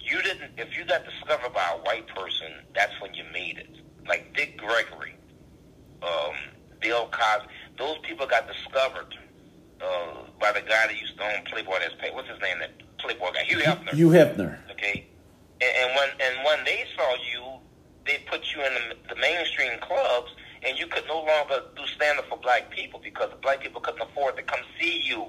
you 0.00 0.20
didn't. 0.22 0.52
If 0.58 0.76
you 0.76 0.84
got 0.84 1.04
discovered 1.04 1.54
by 1.54 1.74
a 1.74 1.78
white 1.78 2.06
person, 2.08 2.52
that's 2.74 2.92
when 3.00 3.14
you 3.14 3.24
made 3.32 3.58
it. 3.58 3.70
Like 4.06 4.34
Dick 4.36 4.58
Gregory, 4.58 5.14
um, 6.04 6.34
Bill 6.80 7.08
Cosby. 7.10 7.48
Those 7.78 7.98
people 8.02 8.26
got 8.26 8.46
discovered 8.46 9.08
uh, 9.80 10.28
by 10.40 10.52
the 10.52 10.60
guy 10.60 10.86
that 10.86 11.00
used 11.00 11.16
to 11.18 11.24
own 11.24 11.44
Playboy. 11.50 11.78
That's 11.80 11.94
pay. 12.00 12.10
What's 12.12 12.28
his 12.28 12.40
name? 12.40 12.58
That 12.60 12.72
Playboy 12.98 13.32
guy, 13.32 13.44
Hugh 13.44 13.58
Hefner. 13.58 13.94
Hugh 13.94 14.08
Hefner. 14.10 14.58
Okay, 14.70 15.06
and, 15.60 15.72
and 15.80 15.88
when 15.96 16.08
and 16.20 16.44
when 16.44 16.64
they 16.64 16.84
saw 16.96 17.08
you, 17.32 17.60
they 18.06 18.18
put 18.30 18.42
you 18.54 18.62
in 18.64 18.72
the, 18.74 19.14
the 19.14 19.20
mainstream 19.20 19.78
clubs, 19.80 20.30
and 20.66 20.78
you 20.78 20.86
could 20.86 21.04
no 21.08 21.18
longer 21.24 21.60
do 21.76 21.82
stand 21.96 22.18
up 22.18 22.26
for 22.28 22.38
black 22.38 22.70
people 22.70 23.00
because 23.02 23.30
the 23.30 23.40
black 23.42 23.60
people 23.60 23.80
couldn't 23.80 24.02
afford 24.02 24.36
to 24.36 24.42
come 24.42 24.60
see 24.80 25.00
you 25.02 25.26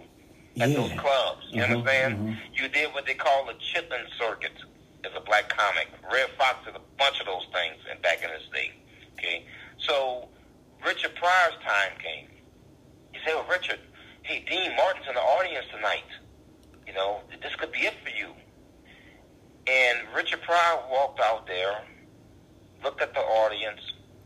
at 0.61 0.69
Yeah. 0.69 0.77
those 0.77 0.91
clubs. 0.99 1.43
You 1.49 1.63
Mhm, 1.63 1.71
understand? 1.71 2.15
mhm. 2.19 2.37
You 2.53 2.67
did 2.69 2.93
what 2.93 3.05
they 3.05 3.13
call 3.15 3.45
the 3.45 3.53
Chitlin 3.55 4.05
Circuit 4.17 4.53
as 5.03 5.11
a 5.15 5.19
black 5.21 5.49
comic. 5.49 5.87
Redd 6.11 6.29
Foxx 6.37 6.65
did 6.65 6.75
a 6.75 6.79
bunch 6.97 7.19
of 7.19 7.25
those 7.25 7.45
things 7.53 7.77
and 7.91 8.01
back 8.01 8.23
in 8.23 8.29
his 8.29 8.47
day. 8.53 8.71
Okay, 9.17 9.45
so 9.77 10.27
Richard 10.85 11.15
Pryor's 11.15 11.55
time 11.65 11.97
came. 11.99 12.29
He 13.13 13.19
said, 13.25 13.35
"Well, 13.35 13.45
Richard, 13.49 13.79
hey, 14.23 14.45
Dean 14.47 14.75
Martin's 14.75 15.07
in 15.07 15.15
the 15.15 15.21
audience 15.21 15.65
tonight. 15.73 16.05
You 16.85 16.93
know, 16.93 17.21
this 17.41 17.55
could 17.55 17.71
be 17.71 17.79
it 17.79 17.95
for 18.03 18.09
you." 18.09 18.33
And 19.67 19.99
Richard 20.13 20.41
Pryor 20.43 20.83
walked 20.91 21.19
out 21.19 21.47
there, 21.47 21.81
looked 22.83 23.01
at 23.01 23.13
the 23.13 23.19
audience, 23.19 23.81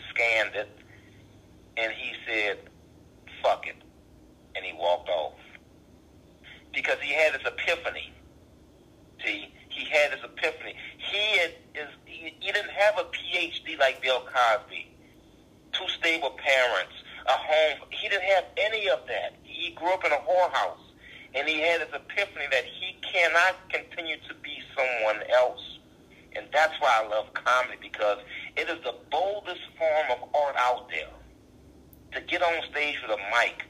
scanned 0.09 0.55
it, 0.55 0.69
and 1.77 1.91
he 1.93 2.13
said, 2.27 2.57
"Fuck 3.41 3.67
it," 3.67 3.77
and 4.55 4.65
he 4.65 4.73
walked 4.73 5.09
off 5.09 5.39
because 6.73 6.99
he 7.01 7.13
had 7.13 7.33
his 7.33 7.45
epiphany. 7.45 8.13
See, 9.23 9.53
he 9.69 9.85
had 9.85 10.11
his 10.11 10.23
epiphany. 10.23 10.75
He 10.97 11.39
had, 11.39 11.51
is 11.75 11.89
he, 12.05 12.35
he 12.39 12.51
didn't 12.51 12.71
have 12.71 12.97
a 12.97 13.03
PhD 13.03 13.77
like 13.79 14.01
Bill 14.01 14.21
Cosby, 14.21 14.87
two 15.73 15.87
stable 15.87 16.31
parents, 16.31 16.93
a 17.27 17.31
home. 17.31 17.87
He 17.89 18.07
didn't 18.09 18.23
have 18.23 18.45
any 18.57 18.89
of 18.89 18.99
that. 19.07 19.35
He 19.43 19.71
grew 19.71 19.93
up 20.49 20.77
in 20.77 20.77
a 20.77 20.77
whorehouse, 20.77 20.77
and 21.35 21.47
he 21.47 21.59
had 21.61 21.81
his 21.81 21.89
epiphany 21.93 22.45
that 22.51 22.63
he 22.65 22.97
cannot 23.01 23.55
continue 23.69 24.17
to 24.27 24.33
be 24.43 24.59
someone 24.75 25.23
else. 25.31 25.79
And 26.35 26.45
that's 26.53 26.79
why 26.79 27.01
I 27.03 27.07
love 27.07 27.33
comedy 27.33 27.77
because 27.81 28.19
it 28.55 28.69
is 28.69 28.83
the 28.83 28.95
boldest 29.11 29.61
form 29.77 30.21
of 30.21 30.29
art 30.35 30.55
out 30.57 30.89
there. 30.89 31.09
To 32.13 32.21
get 32.21 32.41
on 32.41 32.63
stage 32.71 32.97
with 33.01 33.17
a 33.17 33.21
mic 33.29 33.65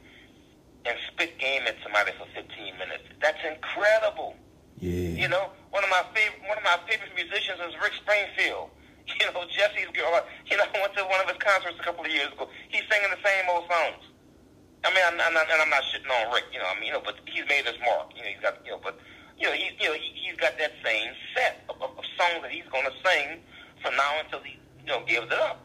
and 0.85 0.97
spit 1.11 1.37
game 1.39 1.63
at 1.67 1.75
somebody 1.83 2.11
for 2.17 2.25
15 2.33 2.77
minutes. 2.77 3.03
That's 3.21 3.39
incredible. 3.43 4.35
Yeah. 4.79 5.27
You 5.27 5.27
know, 5.27 5.51
one 5.71 5.83
of 5.83 5.89
my 5.89 6.03
favorite 6.15 6.47
one 6.47 6.57
of 6.57 6.63
my 6.63 6.79
favorite 6.87 7.11
musicians 7.15 7.59
is 7.67 7.75
Rick 7.81 7.93
Springfield. 7.99 8.69
You 9.19 9.25
know, 9.33 9.43
Jessie's 9.49 9.89
girl. 9.97 10.21
You 10.45 10.55
know, 10.55 10.63
I 10.69 10.79
went 10.79 10.93
to 10.95 11.03
one 11.03 11.19
of 11.19 11.27
his 11.27 11.41
concerts 11.41 11.75
a 11.79 11.83
couple 11.83 12.05
of 12.05 12.11
years 12.11 12.31
ago. 12.31 12.47
He's 12.69 12.83
singing 12.87 13.09
the 13.09 13.17
same 13.27 13.49
old 13.49 13.65
songs. 13.65 14.08
I 14.83 14.89
mean, 14.95 15.03
I'm, 15.05 15.19
I'm 15.19 15.33
not, 15.33 15.51
and 15.51 15.61
I'm 15.61 15.69
not 15.69 15.83
shitting 15.83 16.07
on 16.07 16.33
Rick. 16.33 16.45
You 16.53 16.59
know, 16.59 16.65
I 16.71 16.75
mean, 16.79 16.87
you 16.87 16.93
know, 16.93 17.01
but 17.03 17.19
he's 17.25 17.43
made 17.49 17.65
his 17.65 17.75
mark. 17.83 18.15
You 18.15 18.23
know, 18.23 18.29
he's 18.29 18.41
got, 18.41 18.63
you 18.63 18.71
know, 18.71 18.79
but 18.81 18.99
you 19.37 19.47
know, 19.47 19.53
he's, 19.53 19.71
you 19.79 19.87
know, 19.89 19.93
he, 19.95 20.11
he's 20.15 20.37
got 20.37 20.57
that 20.57 20.71
same 20.83 21.11
set 21.35 21.63
of, 21.69 21.81
of, 21.81 22.05
songs 22.17 22.43
that 22.43 22.51
he's 22.51 22.67
going 22.71 22.85
to 22.85 22.95
sing 23.03 23.39
from 23.81 23.95
now 23.95 24.19
until 24.23 24.39
he, 24.39 24.59
you 24.85 24.87
know, 24.87 25.03
gives 25.05 25.27
it 25.27 25.33
up. 25.33 25.63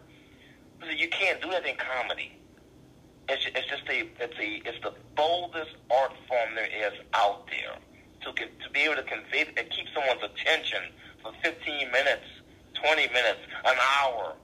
So 0.82 0.90
you 0.90 1.08
can't 1.08 1.40
do 1.40 1.50
that 1.50 1.66
in 1.66 1.76
comedy. 1.76 2.38
It's, 3.28 3.46
it's 3.54 3.66
just 3.66 3.82
a, 3.88 4.06
it's 4.20 4.38
a, 4.38 4.68
it's 4.68 4.82
the 4.82 4.92
boldest 5.16 5.74
art 5.90 6.12
form 6.28 6.54
there 6.54 6.66
is 6.66 6.98
out 7.14 7.46
there. 7.48 7.78
To 8.22 8.32
to 8.32 8.70
be 8.72 8.80
able 8.80 8.96
to 8.96 9.02
convey, 9.02 9.44
to 9.44 9.64
keep 9.64 9.86
someone's 9.92 10.22
attention 10.22 10.80
for 11.22 11.32
15 11.42 11.90
minutes, 11.92 12.24
20 12.72 13.08
minutes, 13.08 13.40
an 13.64 13.76
hour, 14.00 14.34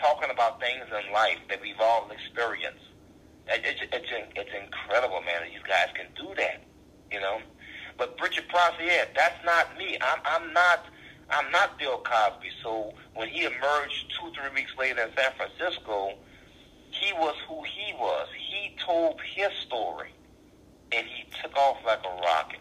talking 0.00 0.30
about 0.30 0.60
things 0.60 0.84
in 0.88 1.12
life 1.12 1.38
that 1.48 1.60
we've 1.62 1.80
all 1.80 2.10
experienced. 2.10 2.89
It, 3.50 3.62
it's, 3.64 3.80
it's, 3.92 4.08
it's 4.36 4.50
incredible, 4.54 5.20
man. 5.22 5.42
that 5.42 5.50
These 5.50 5.66
guys 5.66 5.88
can 5.94 6.06
do 6.16 6.32
that, 6.36 6.62
you 7.10 7.20
know. 7.20 7.38
But 7.98 8.16
Richard 8.22 8.44
yeah, 8.80 9.04
that's 9.14 9.44
not 9.44 9.76
me. 9.76 9.98
I'm, 10.00 10.20
I'm 10.24 10.52
not. 10.52 10.86
I'm 11.30 11.50
not 11.52 11.78
Bill 11.78 11.98
Cosby. 11.98 12.48
So 12.62 12.92
when 13.14 13.28
he 13.28 13.44
emerged 13.44 14.12
two, 14.18 14.32
three 14.34 14.50
weeks 14.54 14.72
later 14.76 15.02
in 15.02 15.10
San 15.16 15.30
Francisco, 15.36 16.14
he 16.90 17.12
was 17.12 17.36
who 17.48 17.62
he 17.62 17.92
was. 17.94 18.26
He 18.36 18.74
told 18.84 19.20
his 19.20 19.52
story, 19.62 20.10
and 20.92 21.06
he 21.06 21.24
took 21.40 21.56
off 21.56 21.76
like 21.86 22.00
a 22.04 22.20
rocket, 22.22 22.60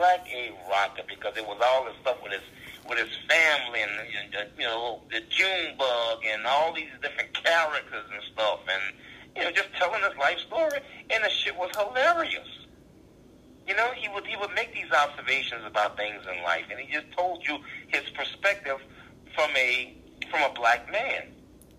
like 0.00 0.24
a 0.34 0.52
rocket, 0.70 1.06
because 1.08 1.36
it 1.36 1.46
was 1.46 1.60
all 1.62 1.84
this 1.84 1.94
stuff 2.00 2.16
with 2.22 2.32
his 2.32 2.42
with 2.88 2.98
his 2.98 3.16
family 3.28 3.80
and 3.80 3.92
and, 4.38 4.48
you 4.58 4.64
know 4.64 5.00
the 5.10 5.20
June 5.28 5.76
bug 5.78 6.18
and 6.26 6.46
all 6.46 6.72
these 6.72 6.92
different 7.02 7.32
characters 7.34 8.04
and 8.12 8.22
stuff, 8.32 8.60
and 8.68 8.94
you 9.36 9.44
know 9.44 9.50
just 9.50 9.68
telling 9.78 10.02
his 10.02 10.16
life 10.18 10.38
story, 10.46 10.80
and 11.10 11.24
the 11.24 11.30
shit 11.30 11.56
was 11.56 11.70
hilarious. 11.76 12.48
You 13.66 13.74
know, 13.74 13.90
he 13.96 14.08
would 14.08 14.26
he 14.26 14.36
would 14.36 14.54
make 14.54 14.74
these 14.74 14.90
observations 14.92 15.62
about 15.66 15.96
things 15.96 16.22
in 16.30 16.42
life, 16.42 16.64
and 16.70 16.78
he 16.78 16.92
just 16.92 17.10
told 17.16 17.46
you 17.46 17.58
his 17.88 18.02
perspective 18.10 18.78
from 19.34 19.50
a 19.56 19.94
from 20.30 20.42
a 20.42 20.52
black 20.54 20.90
man. 20.90 21.28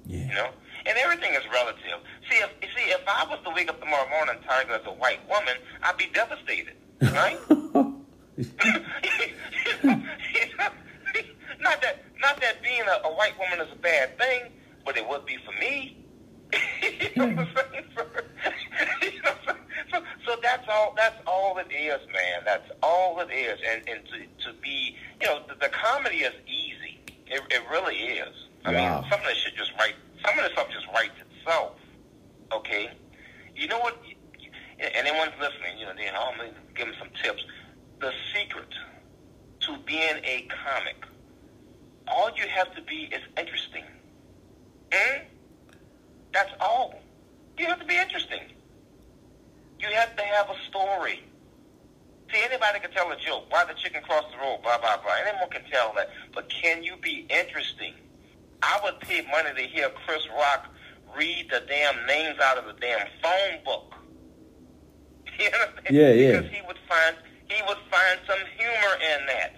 You 0.08 0.28
know, 0.28 0.50
and 0.86 0.98
everything 0.98 1.34
is 1.34 1.42
relative. 1.52 2.00
See, 2.30 2.38
if 2.38 2.50
see, 2.76 2.90
if 2.92 3.02
I 3.08 3.26
was 3.30 3.40
to 3.44 3.52
wake 3.52 3.70
up 3.70 3.80
tomorrow 3.80 4.10
morning 4.10 4.36
tired 4.48 4.70
as 4.70 4.82
a 4.86 4.94
white 4.94 5.28
woman, 5.30 5.56
I'd 5.84 5.98
be 5.98 6.08
devastated, 6.14 6.74
right? 7.02 7.40
not 11.60 11.82
that 11.82 12.04
not 12.20 12.42
that 12.42 12.62
being 12.64 12.82
a, 12.82 13.08
a 13.08 13.14
white 13.14 13.38
woman 13.40 13.66
is 13.66 13.72
a 13.72 13.78
bad 13.78 14.18
thing, 14.18 14.52
but 14.86 14.98
it 14.98 15.08
would 15.08 15.26
be 15.26 15.38
for 15.46 15.52
me. 15.60 16.05
you 17.02 17.10
know 17.16 17.28
what 17.28 17.40
I'm 17.40 17.56
saying? 17.56 17.86
You 19.02 19.22
know 19.22 19.32
what 19.32 19.38
I'm 19.48 19.56
saying? 19.56 19.58
so, 19.92 20.02
so 20.26 20.40
that's 20.42 20.68
all. 20.70 20.94
That's 20.98 21.16
all 21.28 21.58
it 21.58 21.72
is, 21.74 22.00
man. 22.14 22.42
That's 22.46 22.70
all 22.84 23.20
it 23.20 23.32
is. 23.32 23.60
And 23.72 23.88
and 23.90 24.00
to 24.08 24.48
to 24.52 24.54
be, 24.62 24.96
you 25.22 25.28
know, 25.28 25.42
the, 25.48 25.56
the 25.56 25.70
comedy 25.70 26.18
is 26.18 26.34
easy. 26.48 27.00
It, 27.28 27.42
it 27.50 27.62
really 27.72 27.96
is. 27.96 28.34
I 28.66 28.74
Wow. 28.74 29.02
mean, 29.02 29.10
some 29.12 29.20
of 29.20 29.26
this 29.26 29.38
shit 29.38 29.56
just 29.56 29.72
write. 29.80 29.96
Some 30.26 30.38
of 30.38 30.44
this 30.44 30.54
stuff 30.54 30.68
just 30.72 30.88
writes 30.94 31.14
itself. 31.22 31.74
Okay. 32.52 32.90
You 33.56 33.68
know 33.68 33.80
what? 33.80 33.98
Anyone's 34.80 35.32
listening, 35.40 35.78
you 35.80 35.86
know, 35.86 35.94
they 35.96 36.10
I'm 36.10 36.38
gonna 36.38 36.50
give 36.76 36.88
them 36.88 36.96
some 37.00 37.10
tips. 37.24 37.42
The 38.02 38.12
secret 38.34 38.68
to 39.62 39.78
being 39.86 40.18
a 40.26 40.48
comic, 40.64 40.98
all 42.10 42.30
you 42.36 42.46
have 42.50 42.76
to 42.76 42.82
be 42.82 43.08
is 43.12 43.22
interesting. 43.38 43.84
Hmm? 44.94 45.22
That's 46.36 46.52
all. 46.60 47.02
You 47.58 47.66
have 47.68 47.80
to 47.80 47.86
be 47.86 47.96
interesting. 47.96 48.42
You 49.80 49.88
have 49.88 50.18
to 50.18 50.22
have 50.22 50.50
a 50.50 50.56
story. 50.68 51.24
See, 52.30 52.42
anybody 52.44 52.82
can 52.82 52.92
tell 52.92 53.10
a 53.10 53.16
joke. 53.16 53.46
Why 53.50 53.64
the 53.64 53.74
chicken 53.74 54.04
crossed 54.04 54.32
the 54.32 54.38
road? 54.40 54.60
Blah 54.62 54.80
blah 54.80 54.98
blah. 54.98 55.14
Anyone 55.26 55.50
can 55.50 55.64
tell 55.72 55.94
that. 55.96 56.10
But 56.34 56.50
can 56.50 56.84
you 56.84 56.98
be 57.02 57.26
interesting? 57.30 57.94
I 58.62 58.82
would 58.84 59.00
pay 59.00 59.26
money 59.32 59.56
to 59.56 59.62
hear 59.62 59.90
Chris 60.06 60.28
Rock 60.38 60.66
read 61.18 61.48
the 61.50 61.64
damn 61.70 62.06
names 62.06 62.38
out 62.44 62.58
of 62.58 62.66
the 62.66 62.74
damn 62.82 63.08
phone 63.24 63.64
book. 63.64 63.94
You 65.40 65.46
understand? 65.46 65.96
Yeah, 65.96 66.12
yeah. 66.12 66.32
Because 66.42 66.52
he 66.52 66.62
would 66.68 66.80
find 66.90 67.16
he 67.48 67.62
would 67.66 67.78
find 67.90 68.20
some 68.28 68.40
humor 68.58 68.94
in 69.14 69.26
that. 69.28 69.56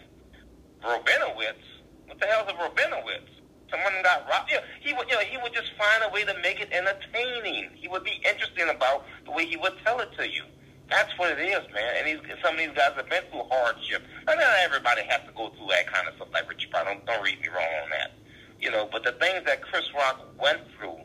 Rabinowitz, 0.84 1.66
what 2.06 2.20
the 2.20 2.28
hell's 2.28 2.50
a 2.50 2.54
Rabinowitz? 2.54 3.37
Someone 3.70 3.94
got 4.04 4.28
robbed. 4.30 4.50
Yeah, 4.52 4.62
he 4.80 4.94
would, 4.94 5.10
you 5.10 5.16
know, 5.16 5.22
he 5.22 5.38
would 5.38 5.54
just 5.54 5.72
find 5.78 6.04
a 6.04 6.10
way 6.14 6.24
to 6.24 6.34
make 6.42 6.62
it 6.62 6.72
entertaining. 6.72 7.70
He 7.76 7.88
would 7.88 8.04
be 8.04 8.22
interesting 8.24 8.70
about 8.70 9.06
the 9.26 9.32
way 9.32 9.46
he 9.46 9.58
would 9.58 9.74
tell 9.84 10.00
it 10.00 10.10
to 10.18 10.28
you. 10.28 10.44
That's 10.90 11.12
what 11.18 11.38
it 11.38 11.42
is, 11.44 11.62
man. 11.74 11.94
And 11.98 12.08
these, 12.08 12.20
some 12.42 12.54
of 12.54 12.60
these 12.60 12.72
guys 12.72 12.96
have 12.96 13.10
been 13.10 13.24
through 13.30 13.44
hardship. 13.52 14.04
And 14.28 14.40
not 14.40 14.56
everybody 14.64 15.04
has 15.04 15.22
to 15.28 15.34
go 15.36 15.50
through 15.50 15.68
that 15.68 15.92
kind 15.92 16.08
of 16.08 16.16
stuff 16.16 16.30
like 16.32 16.50
Richie 16.50 16.68
Pryor. 16.68 16.86
Don't, 16.86 17.06
don't 17.06 17.22
read 17.22 17.42
me 17.42 17.50
wrong 17.50 17.68
on 17.84 17.90
that. 17.92 18.12
You 18.60 18.72
know, 18.72 18.88
but 18.92 19.04
the 19.04 19.12
things 19.14 19.44
that 19.46 19.62
Chris 19.62 19.86
Rock 19.94 20.26
went 20.40 20.62
through, 20.78 20.98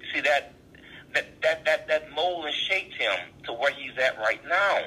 you 0.00 0.06
see 0.12 0.20
that 0.20 0.54
that 1.14 1.40
that 1.40 1.64
that, 1.64 1.88
that 1.88 2.10
mold 2.12 2.44
and 2.44 2.54
shaped 2.54 2.94
him 2.94 3.16
to 3.44 3.52
where 3.52 3.72
he's 3.72 3.96
at 3.96 4.18
right 4.18 4.40
now. 4.46 4.80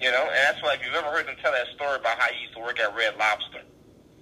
You 0.00 0.10
know, 0.10 0.24
and 0.24 0.34
that's 0.34 0.62
why 0.62 0.74
if 0.74 0.84
you've 0.84 0.94
ever 0.94 1.06
heard 1.06 1.26
him 1.26 1.36
tell 1.40 1.52
that 1.52 1.66
story 1.74 1.96
about 2.00 2.18
how 2.18 2.32
he 2.32 2.42
used 2.42 2.54
to 2.54 2.60
work 2.60 2.80
at 2.80 2.94
Red 2.96 3.16
Lobster, 3.16 3.62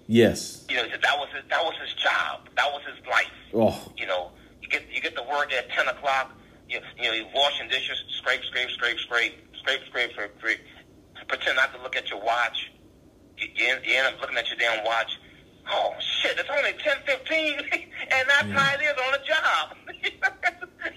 Yes. 0.06 0.64
you 0.68 0.76
know, 0.76 0.84
that 0.88 1.18
was 1.18 1.28
his 1.34 1.42
that 1.48 1.64
was 1.64 1.74
his 1.80 1.94
job, 1.94 2.48
that 2.56 2.70
was 2.72 2.82
his 2.84 3.06
life. 3.06 3.30
Oh, 3.54 3.92
You 3.96 4.06
know, 4.06 4.30
you 4.60 4.68
get 4.68 4.82
you 4.92 5.00
get 5.00 5.14
to 5.16 5.22
work 5.22 5.52
at 5.52 5.70
ten 5.70 5.88
o'clock. 5.88 6.32
You 6.68 6.80
you 6.98 7.04
know, 7.04 7.12
you 7.14 7.26
washing 7.34 7.68
dishes, 7.68 8.02
scrape, 8.18 8.42
scrape, 8.44 8.70
scrape, 8.70 8.98
scrape, 9.00 9.34
scrape, 9.60 9.80
scrape, 9.86 10.12
scrape, 10.12 10.30
scrape. 10.38 10.60
Pretend 11.28 11.56
not 11.56 11.72
to 11.74 11.80
look 11.82 11.96
at 11.96 12.10
your 12.10 12.20
watch. 12.22 12.70
You, 13.38 13.48
you, 13.54 13.66
end, 13.68 13.80
you 13.84 13.94
end 13.96 14.14
up 14.14 14.20
looking 14.20 14.36
at 14.36 14.46
your 14.48 14.58
damn 14.58 14.84
watch. 14.84 15.10
Oh 15.70 15.94
shit! 16.20 16.38
It's 16.38 16.48
only 16.50 16.72
ten 16.84 16.96
fifteen, 17.06 17.56
and 18.12 18.28
that's 18.28 18.50
how 18.50 18.74
it 18.74 18.82
is 18.82 18.94
on 19.00 19.12
the 19.12 19.22
job. 19.24 19.76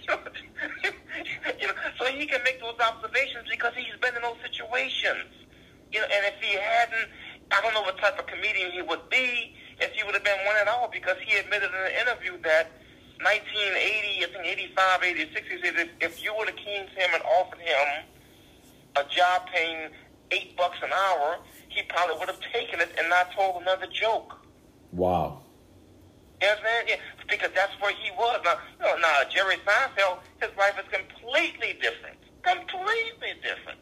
you 1.61 1.67
know, 1.67 1.73
so 1.97 2.05
he 2.05 2.25
can 2.25 2.43
make 2.43 2.59
those 2.59 2.75
observations 2.79 3.47
because 3.49 3.73
he's 3.75 3.95
been 4.01 4.15
in 4.15 4.21
those 4.21 4.37
situations. 4.43 5.31
You 5.91 6.01
know, 6.01 6.07
and 6.11 6.25
if 6.25 6.35
he 6.41 6.53
hadn't, 6.57 7.07
I 7.51 7.61
don't 7.61 7.73
know 7.73 7.81
what 7.81 7.97
type 7.97 8.19
of 8.19 8.27
comedian 8.27 8.71
he 8.71 8.81
would 8.81 9.09
be 9.09 9.55
if 9.79 9.91
he 9.93 10.03
would 10.03 10.13
have 10.13 10.23
been 10.23 10.45
one 10.45 10.55
at 10.57 10.67
all 10.67 10.89
because 10.91 11.15
he 11.25 11.37
admitted 11.37 11.69
in 11.69 11.75
an 11.75 12.07
interview 12.07 12.37
that 12.43 12.71
1980, 13.21 14.23
I 14.23 14.27
think 14.29 14.45
85, 14.77 15.03
86, 15.03 15.47
he 15.47 15.61
said 15.61 15.75
if, 15.75 15.89
if 16.01 16.23
you 16.23 16.33
would 16.37 16.47
have 16.49 16.57
came 16.57 16.85
to 16.85 16.93
him 16.93 17.09
and 17.13 17.23
offered 17.23 17.59
him 17.59 18.05
a 18.95 19.03
job 19.09 19.47
paying 19.53 19.89
eight 20.31 20.55
bucks 20.57 20.77
an 20.83 20.91
hour, 20.91 21.37
he 21.69 21.81
probably 21.83 22.17
would 22.19 22.27
have 22.27 22.41
taken 22.53 22.79
it 22.79 22.89
and 22.97 23.09
not 23.09 23.31
told 23.33 23.61
another 23.61 23.87
joke. 23.87 24.35
wow. 24.91 25.41
You 26.39 26.45
know 26.45 26.53
what 26.53 26.59
I'm 26.59 26.65
saying? 26.65 26.99
Yeah, 27.01 27.25
because 27.27 27.49
that's 27.55 27.73
where 27.81 27.93
he 27.93 28.11
was. 28.11 28.39
Now, 28.45 28.59
you 28.79 28.85
know, 28.85 29.01
now 29.01 29.21
Jerry 29.27 29.55
Seinfeld, 29.65 30.19
his 30.39 30.55
life 30.55 30.77
is 30.77 30.85
completely 30.93 31.73
different. 31.81 32.17
Completely 32.43 33.33
different. 33.41 33.81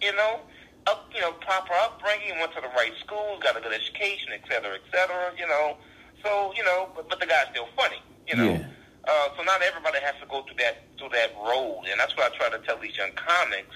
You 0.00 0.16
know, 0.16 0.40
up, 0.86 1.10
you 1.14 1.20
know, 1.20 1.32
proper 1.32 1.72
upbringing, 1.74 2.38
went 2.40 2.52
to 2.54 2.60
the 2.60 2.68
right 2.68 2.92
schools, 3.00 3.42
got 3.42 3.56
a 3.56 3.60
good 3.60 3.72
education, 3.72 4.30
et 4.32 4.42
cetera, 4.48 4.74
et 4.74 4.86
cetera. 4.90 5.32
You 5.38 5.46
know, 5.46 5.76
so 6.24 6.52
you 6.56 6.64
know, 6.64 6.88
but, 6.94 7.08
but 7.08 7.20
the 7.20 7.26
guy's 7.26 7.46
still 7.50 7.68
funny. 7.76 8.02
You 8.26 8.36
know. 8.36 8.50
Yeah. 8.52 8.66
Uh, 9.04 9.28
so 9.36 9.42
not 9.42 9.60
everybody 9.62 9.98
has 9.98 10.14
to 10.20 10.26
go 10.30 10.42
through 10.42 10.58
that 10.58 10.86
through 10.98 11.10
that 11.10 11.34
road, 11.42 11.82
and 11.90 11.98
that's 11.98 12.16
what 12.16 12.30
I 12.30 12.36
try 12.36 12.48
to 12.50 12.58
tell 12.64 12.78
these 12.78 12.96
young 12.96 13.10
comics. 13.18 13.74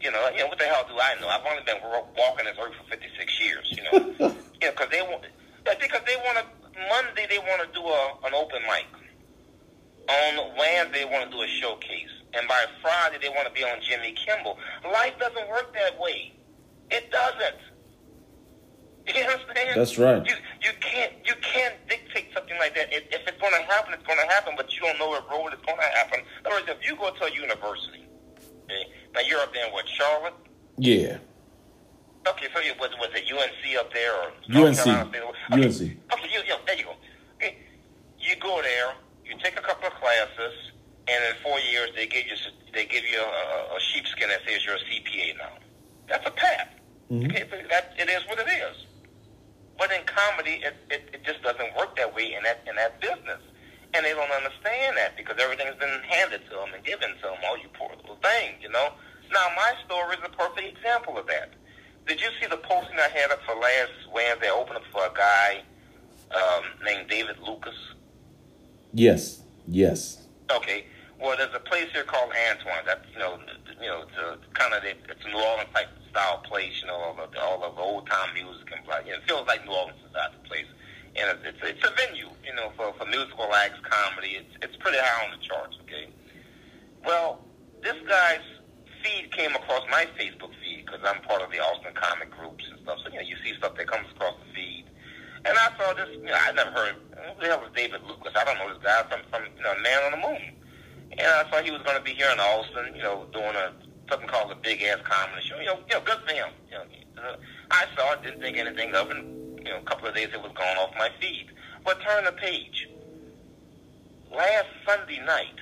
You 0.00 0.10
know, 0.10 0.30
you 0.30 0.38
know 0.40 0.46
what 0.46 0.58
the 0.58 0.64
hell 0.64 0.86
do 0.88 0.94
I 0.94 1.18
know? 1.20 1.28
I've 1.28 1.44
only 1.44 1.62
been 1.66 1.82
walking 1.82 2.46
this 2.46 2.56
earth 2.56 2.72
for 2.78 2.88
56 2.88 3.40
years. 3.40 3.66
You 3.74 3.82
know, 3.82 4.14
you 4.62 4.66
know, 4.66 4.70
because 4.70 4.88
they 4.90 5.02
want, 5.02 5.26
because 5.64 6.02
they 6.06 6.16
want 6.22 6.38
to. 6.38 6.44
Monday 6.88 7.26
they 7.28 7.38
want 7.38 7.60
to 7.66 7.68
do 7.74 7.82
a 7.82 8.02
an 8.24 8.34
open 8.34 8.62
mic. 8.62 8.86
On 10.08 10.56
Wednesday 10.56 11.02
they 11.02 11.04
want 11.04 11.30
to 11.30 11.36
do 11.36 11.42
a 11.42 11.48
showcase, 11.48 12.14
and 12.34 12.46
by 12.46 12.64
Friday 12.80 13.18
they 13.20 13.28
want 13.28 13.48
to 13.48 13.52
be 13.52 13.64
on 13.64 13.82
Jimmy 13.82 14.14
Kimmel. 14.14 14.56
Life 14.84 15.18
doesn't 15.18 15.48
work 15.50 15.74
that 15.74 15.98
way. 15.98 16.32
It 16.90 17.10
doesn't. 17.10 17.56
You 19.06 19.24
understand? 19.24 19.80
That's 19.80 19.98
right. 19.98 20.26
You 20.26 20.34
you 20.62 20.70
can't 20.80 21.12
you 21.24 21.34
can't 21.40 21.74
dictate 21.88 22.28
something 22.34 22.56
like 22.58 22.74
that. 22.74 22.92
If, 22.92 23.04
if 23.10 23.26
it's 23.26 23.40
going 23.40 23.52
to 23.52 23.62
happen, 23.72 23.94
it's 23.94 24.06
going 24.06 24.18
to 24.18 24.26
happen, 24.32 24.54
but 24.56 24.72
you 24.74 24.80
don't 24.80 24.98
know 24.98 25.08
what 25.08 25.28
road 25.30 25.52
it's 25.52 25.64
going 25.64 25.78
to 25.78 25.96
happen. 25.96 26.20
In 26.20 26.46
other 26.46 26.56
words, 26.56 26.68
if 26.68 26.86
you 26.86 26.96
go 26.96 27.10
to 27.10 27.24
a 27.24 27.30
university, 27.34 28.06
okay, 28.64 28.84
now 29.14 29.20
you're 29.20 29.40
up 29.40 29.52
there 29.52 29.66
in 29.66 29.72
what 29.72 29.88
Charlotte. 29.88 30.34
Yeah. 30.78 31.18
Okay, 32.28 32.46
so 32.54 32.60
you, 32.60 32.72
was 32.78 32.90
was 32.98 33.08
it 33.14 33.24
UNC 33.32 33.78
up 33.78 33.92
there 33.92 34.14
or 34.14 34.26
UNC. 34.52 34.78
Okay. 34.78 35.20
UNC. 35.50 35.80
Okay, 36.12 36.28
you, 36.30 36.40
you, 36.46 36.54
there 36.66 36.76
you 36.76 36.84
go. 36.84 36.94
Okay. 37.36 37.56
You 38.18 38.36
go 38.36 38.60
there, 38.62 38.92
you 39.24 39.34
take 39.42 39.58
a 39.58 39.62
couple 39.62 39.88
of 39.88 39.94
classes, 39.94 40.54
and 41.08 41.24
in 41.24 41.42
four 41.42 41.58
years 41.60 41.90
they 41.96 42.06
give 42.06 42.26
you 42.26 42.36
they 42.74 42.84
give 42.84 43.04
you 43.04 43.18
a, 43.18 43.76
a 43.76 43.80
sheepskin 43.80 44.28
that 44.28 44.40
says 44.46 44.64
you're 44.64 44.76
a 44.76 44.78
CPA 44.78 45.38
now. 45.38 45.56
That's 46.08 46.26
a 46.26 46.30
path. 46.30 46.68
Okay, 47.10 47.44
but 47.50 47.58
that 47.70 47.94
it 47.98 48.08
is 48.08 48.22
what 48.28 48.38
it 48.38 48.48
is. 48.48 48.86
But 49.78 49.90
in 49.92 50.02
comedy, 50.04 50.62
it, 50.62 50.76
it, 50.90 51.10
it 51.12 51.24
just 51.24 51.42
doesn't 51.42 51.74
work 51.76 51.96
that 51.96 52.14
way 52.14 52.34
in 52.34 52.42
that 52.44 52.62
in 52.68 52.76
that 52.76 53.00
business, 53.00 53.42
and 53.94 54.04
they 54.04 54.12
don't 54.12 54.30
understand 54.30 54.96
that 54.96 55.16
because 55.16 55.36
everything's 55.40 55.74
been 55.76 56.00
handed 56.06 56.42
to 56.50 56.56
them 56.56 56.74
and 56.74 56.84
given 56.84 57.10
to 57.16 57.22
them. 57.22 57.38
Oh, 57.48 57.56
you 57.56 57.68
poor 57.74 57.90
little 57.96 58.18
thing, 58.22 58.54
you 58.60 58.68
know. 58.68 58.92
Now 59.32 59.46
my 59.56 59.72
story 59.86 60.16
is 60.16 60.22
a 60.24 60.30
perfect 60.36 60.76
example 60.76 61.18
of 61.18 61.26
that. 61.26 61.54
Did 62.06 62.20
you 62.20 62.28
see 62.40 62.46
the 62.46 62.56
posting 62.58 62.98
I 62.98 63.08
had 63.08 63.30
up 63.30 63.40
for 63.44 63.54
last 63.54 63.92
Wednesday? 64.12 64.48
I 64.48 64.50
opened 64.50 64.78
up 64.78 64.84
for 64.92 65.06
a 65.06 65.12
guy 65.14 65.62
um, 66.34 66.64
named 66.84 67.08
David 67.08 67.36
Lucas. 67.38 67.74
Yes. 68.92 69.42
Yes. 69.66 70.26
Okay. 70.50 70.86
Well, 71.20 71.36
there's 71.36 71.54
a 71.54 71.60
place 71.60 71.92
here 71.92 72.04
called 72.04 72.32
Antone. 72.48 72.80
That's 72.86 73.04
you 73.12 73.18
know, 73.18 73.38
you 73.80 73.88
know, 73.88 74.08
it's 74.08 74.16
a, 74.16 74.38
kind 74.54 74.72
of 74.72 74.82
it's 74.84 75.24
a 75.24 75.28
New 75.28 75.36
Orleans 75.36 75.68
type 75.74 75.88
style 76.08 76.38
place. 76.48 76.80
You 76.80 76.88
know, 76.88 76.96
all 76.96 77.20
of 77.20 77.30
the, 77.30 77.40
all 77.40 77.62
of 77.62 77.76
the 77.76 77.82
old 77.82 78.08
time 78.08 78.32
music 78.32 78.72
and 78.72 78.84
blah. 78.86 79.04
You 79.04 79.12
know, 79.12 79.18
it 79.20 79.28
feels 79.28 79.46
like 79.46 79.64
New 79.66 79.72
Orleans 79.72 80.00
inside 80.00 80.32
the 80.32 80.48
place, 80.48 80.64
and 81.16 81.28
it's 81.36 81.44
it's, 81.44 81.76
it's 81.76 81.84
a 81.84 81.92
venue. 81.92 82.32
You 82.40 82.54
know, 82.56 82.72
for 82.74 82.94
for 82.96 83.04
musical 83.04 83.52
acts, 83.52 83.78
comedy. 83.84 84.40
It's 84.40 84.54
it's 84.62 84.76
pretty 84.80 84.96
high 84.96 85.28
on 85.28 85.36
the 85.36 85.44
charts. 85.44 85.76
Okay. 85.84 86.08
Well, 87.04 87.44
this 87.82 88.00
guy's 88.08 88.40
feed 89.04 89.30
came 89.36 89.54
across 89.54 89.84
my 89.90 90.08
Facebook 90.16 90.56
feed 90.64 90.86
because 90.86 91.04
I'm 91.04 91.20
part 91.28 91.42
of 91.42 91.52
the 91.52 91.60
Austin 91.60 91.92
comic 91.92 92.30
groups 92.32 92.64
and 92.70 92.80
stuff. 92.80 92.96
So 93.04 93.12
you 93.12 93.20
know, 93.20 93.28
you 93.28 93.36
see 93.44 93.52
stuff 93.60 93.76
that 93.76 93.86
comes 93.86 94.08
across 94.16 94.40
the 94.40 94.54
feed. 94.56 94.84
And 95.44 95.56
I 95.56 95.68
saw 95.76 95.92
this, 95.94 96.08
you 96.12 96.24
know, 96.24 96.36
I 96.36 96.52
never 96.52 96.70
heard, 96.70 96.96
who 97.16 97.40
the 97.40 97.46
hell 97.48 97.60
was 97.60 97.72
David 97.74 98.02
Lucas? 98.04 98.32
I 98.36 98.44
don't 98.44 98.58
know 98.58 98.68
this 98.68 98.82
guy 98.84 99.02
from, 99.08 99.20
from 99.30 99.48
you 99.56 99.62
know, 99.62 99.72
Man 99.80 100.04
on 100.04 100.20
the 100.20 100.28
Moon. 100.28 100.59
And 101.12 101.20
I 101.20 101.50
saw 101.50 101.62
he 101.62 101.70
was 101.70 101.82
going 101.82 101.96
to 101.96 102.02
be 102.02 102.12
here 102.12 102.30
in 102.32 102.38
Austin, 102.40 102.94
you 102.94 103.02
know, 103.02 103.26
doing 103.32 103.54
a 103.56 103.72
something 104.10 104.28
called 104.28 104.50
a 104.50 104.56
big 104.56 104.82
ass 104.82 104.98
comedy 105.04 105.42
show. 105.42 105.58
You 105.58 105.66
know, 105.66 105.78
you 105.88 105.94
know, 105.94 106.02
good 106.04 106.18
for 106.26 106.34
him. 106.34 106.48
You 106.68 106.78
know, 106.78 106.84
uh, 107.22 107.36
I 107.70 107.84
saw 107.96 108.12
it, 108.14 108.22
didn't 108.22 108.40
think 108.40 108.56
anything 108.56 108.94
of 108.94 109.10
it. 109.10 109.16
And, 109.16 109.58
you 109.58 109.64
know, 109.64 109.78
a 109.78 109.82
couple 109.82 110.08
of 110.08 110.14
days 110.14 110.28
it 110.32 110.40
was 110.40 110.52
gone 110.54 110.76
off 110.78 110.90
my 110.98 111.10
feed. 111.20 111.46
But 111.84 112.00
turn 112.02 112.24
the 112.24 112.32
page. 112.32 112.88
Last 114.34 114.66
Sunday 114.86 115.20
night, 115.24 115.58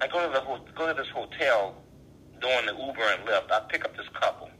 I 0.00 0.06
go 0.08 0.26
to 0.26 0.32
the 0.32 0.40
ho- 0.40 0.64
go 0.74 0.88
to 0.88 0.94
this 0.94 1.10
hotel 1.12 1.76
doing 2.40 2.66
the 2.66 2.72
Uber 2.72 3.02
and 3.02 3.28
Lyft. 3.28 3.50
I 3.50 3.60
pick 3.68 3.84
up 3.84 3.96
this 3.96 4.08
couple. 4.14 4.50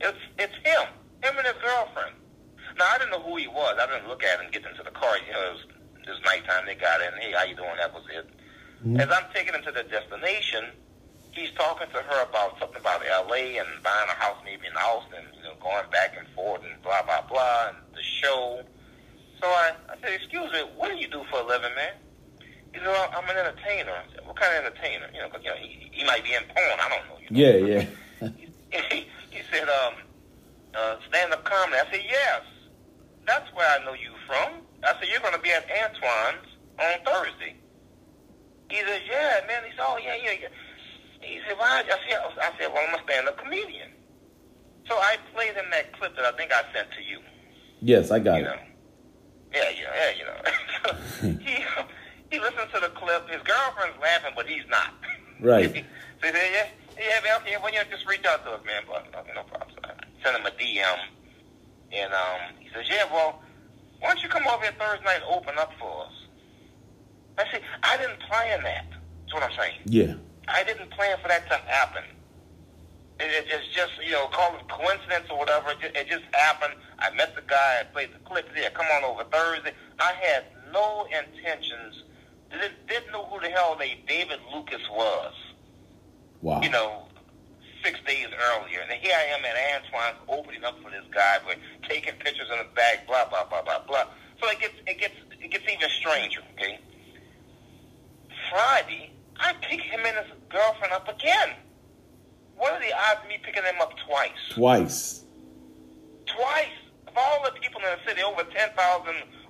It's 0.00 0.18
it's 0.38 0.54
him, 0.62 0.86
him 1.22 1.38
and 1.38 1.46
his 1.46 1.56
girlfriend. 1.62 2.14
Now 2.78 2.86
I 2.94 2.98
didn't 2.98 3.10
know 3.10 3.22
who 3.22 3.36
he 3.36 3.48
was. 3.48 3.76
I 3.80 3.86
didn't 3.86 4.08
look 4.08 4.22
at 4.22 4.40
him, 4.40 4.50
get 4.52 4.64
into 4.66 4.82
the 4.82 4.90
car. 4.90 5.16
You 5.26 5.32
know, 5.32 5.42
it 5.50 5.52
was, 5.54 5.64
it 6.06 6.10
was 6.10 6.20
nighttime. 6.24 6.66
They 6.66 6.74
got 6.74 7.00
in. 7.00 7.12
Hey, 7.20 7.32
how 7.32 7.44
you 7.44 7.56
doing? 7.56 7.76
That 7.78 7.94
was 7.94 8.04
it. 8.12 8.28
As 9.00 9.08
I'm 9.10 9.24
taking 9.34 9.54
him 9.54 9.62
to 9.64 9.72
the 9.72 9.82
destination, 9.84 10.64
he's 11.32 11.50
talking 11.52 11.88
to 11.92 11.98
her 12.02 12.22
about 12.22 12.58
something 12.58 12.80
about 12.80 13.02
L.A. 13.06 13.58
and 13.58 13.68
buying 13.82 14.08
a 14.08 14.14
house 14.14 14.36
maybe 14.44 14.66
in 14.66 14.76
Austin. 14.76 15.24
You 15.36 15.42
know, 15.44 15.54
going 15.60 15.88
back 15.90 16.14
and 16.18 16.26
forth 16.34 16.62
and 16.64 16.80
blah 16.82 17.02
blah 17.02 17.22
blah 17.28 17.68
and 17.68 17.76
the 17.94 18.02
show. 18.02 18.62
So 19.40 19.46
I, 19.46 19.72
I 19.90 19.94
said, 20.00 20.12
excuse 20.14 20.50
me, 20.52 20.60
what 20.76 20.90
do 20.90 20.96
you 20.96 21.08
do 21.08 21.22
for 21.30 21.40
a 21.40 21.46
living, 21.46 21.74
man? 21.74 21.92
He 22.72 22.78
said, 22.78 22.86
well, 22.88 23.10
I'm 23.16 23.28
an 23.28 23.36
entertainer. 23.36 23.92
I 23.92 24.04
said, 24.14 24.26
what 24.26 24.36
kind 24.36 24.56
of 24.56 24.64
entertainer? 24.64 25.08
You 25.14 25.20
know, 25.20 25.28
'cause, 25.28 25.40
you 25.44 25.50
know, 25.50 25.56
he, 25.56 25.88
he 25.92 26.04
might 26.04 26.24
be 26.24 26.32
in 26.32 26.42
porn. 26.44 26.78
I 26.80 26.88
don't 26.88 27.04
know. 27.08 27.18
You 27.20 27.28
know? 27.30 27.66
Yeah. 27.66 27.84
Yeah. 28.20 28.80
he, 28.90 29.06
he 29.30 29.40
said, 29.52 29.68
um, 29.68 29.94
uh, 30.74 30.96
stand-up 31.08 31.44
comedy. 31.44 31.76
I 31.80 31.90
said, 31.90 32.04
yes. 32.08 32.42
That's 33.26 33.48
where 33.54 33.66
I 33.68 33.84
know 33.84 33.92
you 33.92 34.12
from. 34.26 34.60
I 34.84 34.94
said, 34.98 35.08
you're 35.10 35.20
going 35.20 35.34
to 35.34 35.40
be 35.40 35.50
at 35.52 35.64
Antone's 35.70 36.48
on 36.78 37.04
Thursday. 37.04 37.56
He 38.68 38.76
said, 38.78 39.02
yeah, 39.08 39.40
man. 39.46 39.62
He 39.64 39.70
said, 39.70 39.80
oh, 39.86 39.98
yeah, 40.02 40.16
yeah, 40.22 40.32
yeah. 40.42 40.48
He 41.20 41.38
said, 41.46 41.56
why? 41.58 41.82
I 41.84 41.88
said, 41.88 42.20
I 42.40 42.50
said, 42.58 42.72
well, 42.72 42.84
I'm 42.88 42.94
a 42.98 43.02
stand-up 43.04 43.38
comedian. 43.38 43.90
So 44.88 44.94
I 44.94 45.16
played 45.34 45.54
him 45.54 45.66
that 45.72 45.96
clip 45.98 46.14
that 46.16 46.24
I 46.24 46.36
think 46.36 46.52
I 46.52 46.62
sent 46.72 46.88
to 46.92 47.02
you. 47.02 47.18
Yes, 47.80 48.10
I 48.10 48.18
got 48.18 48.36
You 48.38 48.44
it. 48.44 48.46
know. 48.46 48.56
Yeah, 49.54 49.70
yeah, 49.70 49.92
yeah, 49.96 50.10
you 50.18 50.24
know. 50.24 51.38
he 51.44 51.64
he 52.30 52.38
listens 52.40 52.70
to 52.74 52.80
the 52.80 52.88
clip. 52.90 53.28
His 53.28 53.42
girlfriend's 53.42 53.98
laughing, 54.00 54.32
but 54.36 54.46
he's 54.46 54.66
not. 54.68 54.90
Right. 55.38 55.68
so 55.68 55.74
he 55.74 56.32
said, 56.32 56.34
yeah. 56.34 56.66
Yeah, 56.96 57.20
man, 57.22 57.36
okay, 57.42 57.56
well, 57.62 57.70
you 57.70 57.76
know, 57.78 57.84
just 57.90 58.06
reach 58.08 58.24
out 58.24 58.42
to 58.46 58.52
us, 58.52 58.64
man. 58.64 58.82
But 58.88 59.04
no, 59.12 59.20
no 59.34 59.42
problem. 59.44 59.68
So 59.76 59.80
I 59.84 59.92
sent 60.24 60.36
him 60.40 60.46
a 60.46 60.50
DM, 60.56 60.96
and 61.92 62.10
um, 62.14 62.56
he 62.58 62.70
says, 62.74 62.86
yeah, 62.88 63.04
well, 63.12 63.42
why 64.00 64.08
don't 64.14 64.22
you 64.22 64.30
come 64.30 64.46
over 64.48 64.62
here 64.62 64.72
Thursday 64.78 65.04
night 65.04 65.20
and 65.20 65.24
open 65.36 65.58
up 65.58 65.72
for 65.78 66.06
us? 66.06 66.12
I 67.38 67.44
said, 67.50 67.62
I 67.82 67.96
didn't 67.96 68.20
plan 68.20 68.62
that. 68.64 68.86
That's 68.90 69.34
what 69.34 69.42
I'm 69.42 69.56
saying. 69.58 69.78
Yeah. 69.84 70.14
I 70.48 70.64
didn't 70.64 70.90
plan 70.90 71.16
for 71.20 71.28
that 71.28 71.48
to 71.50 71.56
happen. 71.66 72.04
It, 73.18 73.24
it, 73.24 73.46
it's 73.48 73.74
just, 73.74 73.92
you 74.04 74.12
know, 74.12 74.26
call 74.28 74.54
it 74.56 74.68
coincidence 74.68 75.26
or 75.30 75.38
whatever. 75.38 75.70
It 75.70 75.80
just, 75.80 75.96
it 75.96 76.08
just 76.08 76.24
happened. 76.32 76.74
I 76.98 77.10
met 77.14 77.34
the 77.34 77.42
guy. 77.42 77.78
I 77.80 77.84
played 77.84 78.10
the 78.12 78.18
clip 78.20 78.48
there. 78.54 78.70
Come 78.70 78.86
on 78.96 79.04
over 79.04 79.24
Thursday. 79.24 79.72
I 79.98 80.12
had 80.22 80.44
no 80.72 81.06
intentions. 81.06 82.04
Didn't, 82.50 82.86
didn't 82.86 83.12
know 83.12 83.24
who 83.24 83.40
the 83.40 83.48
hell 83.48 83.76
they 83.78 83.98
David 84.06 84.38
Lucas 84.54 84.82
was. 84.90 85.34
Wow. 86.42 86.60
You 86.60 86.70
know, 86.70 87.06
six 87.82 87.98
days 88.06 88.28
earlier. 88.28 88.80
And 88.80 88.92
here 89.00 89.14
I 89.16 89.36
am 89.36 89.44
at 89.44 89.56
Antone's 89.56 90.22
opening 90.28 90.64
up 90.64 90.80
for 90.82 90.90
this 90.90 91.04
guy. 91.12 91.38
We're 91.46 91.56
taking 91.88 92.14
pictures 92.14 92.48
in 92.52 92.58
the 92.58 92.68
bag, 92.74 93.06
blah, 93.06 93.28
blah, 93.28 93.44
blah, 93.44 93.62
blah, 93.62 93.80
blah. 93.86 94.04
So 94.40 94.48
it 94.50 94.60
gets, 94.60 94.74
it 94.86 94.98
gets, 94.98 95.14
it 95.40 95.50
gets 95.50 95.64
even 95.64 95.88
stranger, 95.88 96.40
okay? 96.54 96.78
Friday, 98.50 99.10
I 99.38 99.52
pick 99.62 99.80
him 99.80 100.00
and 100.04 100.16
his 100.16 100.36
girlfriend 100.48 100.92
up 100.92 101.08
again. 101.08 101.50
What 102.56 102.72
are 102.72 102.80
the 102.80 102.92
odds 102.92 103.20
of 103.22 103.28
me 103.28 103.38
picking 103.42 103.62
them 103.62 103.80
up 103.80 103.92
twice? 104.06 104.30
Twice. 104.50 105.24
Twice. 106.26 106.76
Of 107.06 107.14
all 107.16 107.44
the 107.44 107.52
people 107.60 107.80
in 107.80 107.98
the 107.98 108.08
city, 108.08 108.22
over 108.22 108.42
10,000 108.44 108.72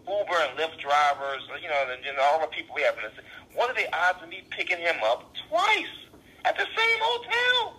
Uber 0.06 0.38
and 0.38 0.58
Lyft 0.58 0.78
drivers, 0.78 1.42
you 1.62 1.68
know, 1.68 1.86
and, 1.90 2.02
know, 2.16 2.22
all 2.22 2.40
the 2.40 2.46
people 2.48 2.74
we 2.74 2.82
have 2.82 2.96
in 2.96 3.04
the 3.04 3.10
city, 3.10 3.26
what 3.54 3.70
are 3.70 3.74
the 3.74 3.88
odds 3.96 4.22
of 4.22 4.28
me 4.28 4.42
picking 4.50 4.78
him 4.78 4.96
up 5.04 5.34
twice 5.48 5.94
at 6.44 6.56
the 6.56 6.64
same 6.64 6.98
hotel? 7.00 7.76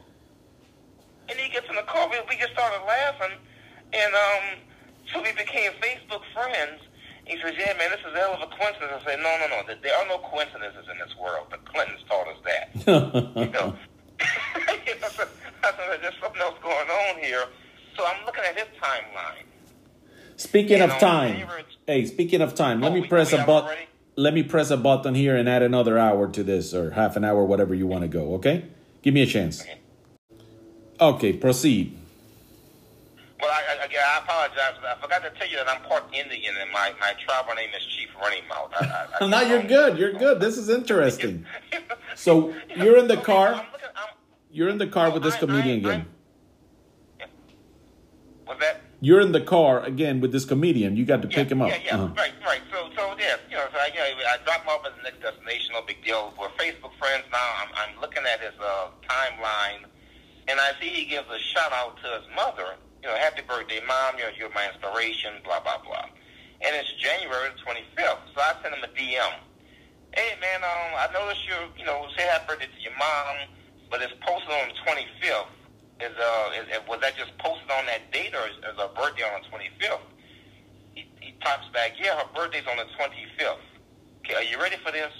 And 1.30 1.38
he 1.38 1.50
gets 1.52 1.68
in 1.70 1.76
the 1.76 1.84
car. 1.84 2.10
We, 2.10 2.18
we 2.30 2.38
just 2.40 2.54
started 2.54 2.84
laughing, 2.86 3.38
and 3.92 4.14
um, 4.16 4.60
so 5.12 5.22
we 5.22 5.32
became 5.34 5.72
Facebook 5.84 6.24
friends. 6.34 6.87
He 7.28 7.38
says, 7.42 7.54
"Yeah, 7.58 7.74
man, 7.78 7.92
this 7.92 8.00
is 8.08 8.14
a 8.16 8.18
hell 8.20 8.34
of 8.34 8.42
a 8.42 8.48
coincidence." 8.56 8.92
I 9.02 9.06
said, 9.06 9.20
"No, 9.20 9.38
no, 9.40 9.48
no. 9.48 9.74
There 9.82 9.96
are 9.96 10.08
no 10.08 10.18
coincidences 10.20 10.86
in 10.92 10.98
this 10.98 11.16
world. 11.22 11.48
The 11.52 11.58
Clintons 11.70 12.04
taught 12.08 12.28
us 12.28 12.40
that." 12.46 12.66
you 13.36 13.50
know, 13.52 13.76
you 14.88 15.00
know 15.02 15.08
so, 15.10 15.28
I 15.64 15.72
said, 15.72 16.00
"There's 16.02 16.14
something 16.22 16.42
else 16.42 16.56
going 16.64 16.88
on 16.90 17.20
here." 17.22 17.44
So 17.98 18.06
I'm 18.06 18.26
looking 18.26 18.44
at 18.48 18.56
his 18.58 18.68
timeline. 18.82 19.44
Speaking 20.38 20.78
You 20.78 20.84
of 20.84 20.90
know, 20.92 21.00
time, 21.00 21.48
hey, 21.88 22.06
speaking 22.06 22.42
of 22.42 22.54
time, 22.54 22.80
let 22.82 22.92
Oh, 22.92 22.96
me 22.96 23.02
we- 23.02 23.08
press 23.08 23.32
we 23.32 23.40
a 23.40 23.46
button. 23.46 23.68
already? 23.70 23.82
Let 24.16 24.34
me 24.34 24.44
press 24.44 24.72
a 24.72 24.78
button 24.78 25.14
here 25.16 25.36
and 25.36 25.48
add 25.50 25.62
another 25.64 25.98
hour 26.00 26.28
to 26.30 26.44
this, 26.44 26.74
or 26.74 26.92
half 26.92 27.16
an 27.18 27.24
hour, 27.24 27.44
whatever 27.44 27.74
you 27.76 27.86
want 27.88 28.02
to 28.04 28.08
go. 28.08 28.34
Okay, 28.36 28.66
give 29.02 29.14
me 29.14 29.22
a 29.22 29.26
chance. 29.28 29.62
Okay. 29.62 29.78
Okay, 31.00 31.34
proceed. 31.34 31.98
Well, 33.40 33.52
I, 33.52 33.78
I, 33.82 33.86
again, 33.86 34.02
I 34.04 34.20
apologize. 34.20 34.74
I 34.84 35.00
forgot 35.02 35.22
to 35.24 35.30
tell 35.38 35.48
you 35.48 35.58
that 35.58 35.70
I'm 35.70 35.82
part 35.84 36.04
Indian, 36.14 36.56
and 36.60 36.72
my, 36.72 36.92
my 37.00 37.14
tribal 37.24 37.54
name 37.56 37.70
is 37.78 37.86
Chief 37.86 38.10
Running 38.20 38.48
Mouth. 38.48 38.72
I, 38.80 39.06
I, 39.22 39.28
now 39.36 39.42
you're 39.42 39.62
good. 39.64 39.98
You're 40.00 40.14
good. 40.14 40.40
This 40.40 40.58
is 40.58 40.70
interesting. 40.70 41.46
So 42.16 42.52
you're 42.76 42.98
in 42.98 43.08
the 43.08 43.18
car. 43.18 43.50
I'm 43.50 43.66
looking, 43.72 43.90
I'm, 43.96 44.08
You're 44.52 44.70
in 44.70 44.80
the 44.80 44.88
car 44.88 45.12
with 45.12 45.22
this 45.22 45.36
comedian 45.36 45.86
again. 45.86 46.08
what's 48.46 48.60
that? 48.60 48.82
You're 49.02 49.22
in 49.22 49.32
the 49.34 49.42
car 49.42 49.84
again 49.84 50.20
with 50.20 50.32
this 50.32 50.44
comedian. 50.46 50.96
You 50.98 51.06
got 51.06 51.22
to 51.22 51.28
pick 51.28 51.52
him 51.52 51.62
up. 51.62 51.70
Yeah, 51.70 51.78
yeah, 51.86 51.96
Uh-huh. 51.96 52.14
right, 52.18 52.34
right. 52.44 52.62
So, 52.72 52.90
so 52.96 53.16
yeah, 53.20 53.36
you 53.52 53.56
know, 53.56 53.66
so 53.72 53.78
I, 53.78 53.88
you 53.94 54.00
know, 54.00 54.26
I 54.34 54.38
dropped 54.46 54.64
him 54.64 54.70
off 54.70 54.86
at 54.88 54.96
the 54.98 55.04
next 55.04 55.22
destination. 55.22 55.74
No 55.74 55.84
big 55.84 56.04
deal. 56.04 56.34
We're 56.40 56.50
Facebook 56.58 56.98
friends 56.98 57.26
now. 57.32 57.50
I'm, 57.62 57.70
I'm 57.76 58.02
looking 58.02 58.24
at 58.26 58.40
his 58.42 58.58
uh, 58.60 58.88
timeline, 59.08 59.86
and 60.48 60.60
I 60.60 60.72
see 60.82 60.90
he 60.90 61.06
gives 61.06 61.28
a 61.30 61.38
shout 61.38 61.72
out 61.72 61.98
to 61.98 62.08
his 62.20 62.26
mother. 62.36 62.74
You 63.04 63.10
know, 63.10 63.16
happy 63.16 63.42
birthday, 63.46 63.80
mom. 63.86 64.18
You're, 64.18 64.34
you're 64.38 64.54
my 64.54 64.66
inspiration. 64.74 65.38
Blah 65.44 65.62
blah 65.62 65.78
blah. 65.86 66.10
And 66.66 66.74
it's 66.74 66.90
January 66.98 67.54
the 67.54 67.60
25th. 67.62 68.24
So 68.34 68.42
I 68.42 68.58
sent 68.62 68.74
him 68.74 68.82
a 68.82 68.92
DM. 68.98 69.34
Hey 70.16 70.34
man, 70.42 70.66
um, 70.66 70.98
I 70.98 71.08
noticed 71.14 71.46
you, 71.46 71.58
you 71.78 71.86
know, 71.86 72.10
say 72.18 72.26
happy 72.26 72.58
birthday 72.58 72.66
to 72.66 72.82
your 72.82 72.98
mom, 72.98 73.54
but 73.92 74.02
it's 74.02 74.14
posted 74.26 74.50
on 74.50 74.74
the 74.74 74.78
25th. 74.82 75.54
Is 76.02 76.14
uh, 76.18 76.58
is, 76.58 76.66
was 76.90 77.02
that 77.02 77.18
just 77.18 77.38
posted 77.38 77.70
on 77.70 77.86
that 77.86 78.10
date, 78.12 78.34
or 78.34 78.46
is, 78.50 78.58
is 78.66 78.78
her 78.82 78.90
birthday 78.98 79.26
on 79.30 79.42
the 79.42 79.48
25th? 79.50 80.06
He, 80.96 81.06
he 81.22 81.34
types 81.46 81.70
back, 81.74 81.94
yeah, 82.02 82.18
her 82.18 82.30
birthday's 82.34 82.66
on 82.70 82.78
the 82.78 82.90
25th. 82.98 83.62
Okay, 84.26 84.34
are 84.34 84.44
you 84.44 84.58
ready 84.60 84.78
for 84.84 84.92
this? 84.92 85.14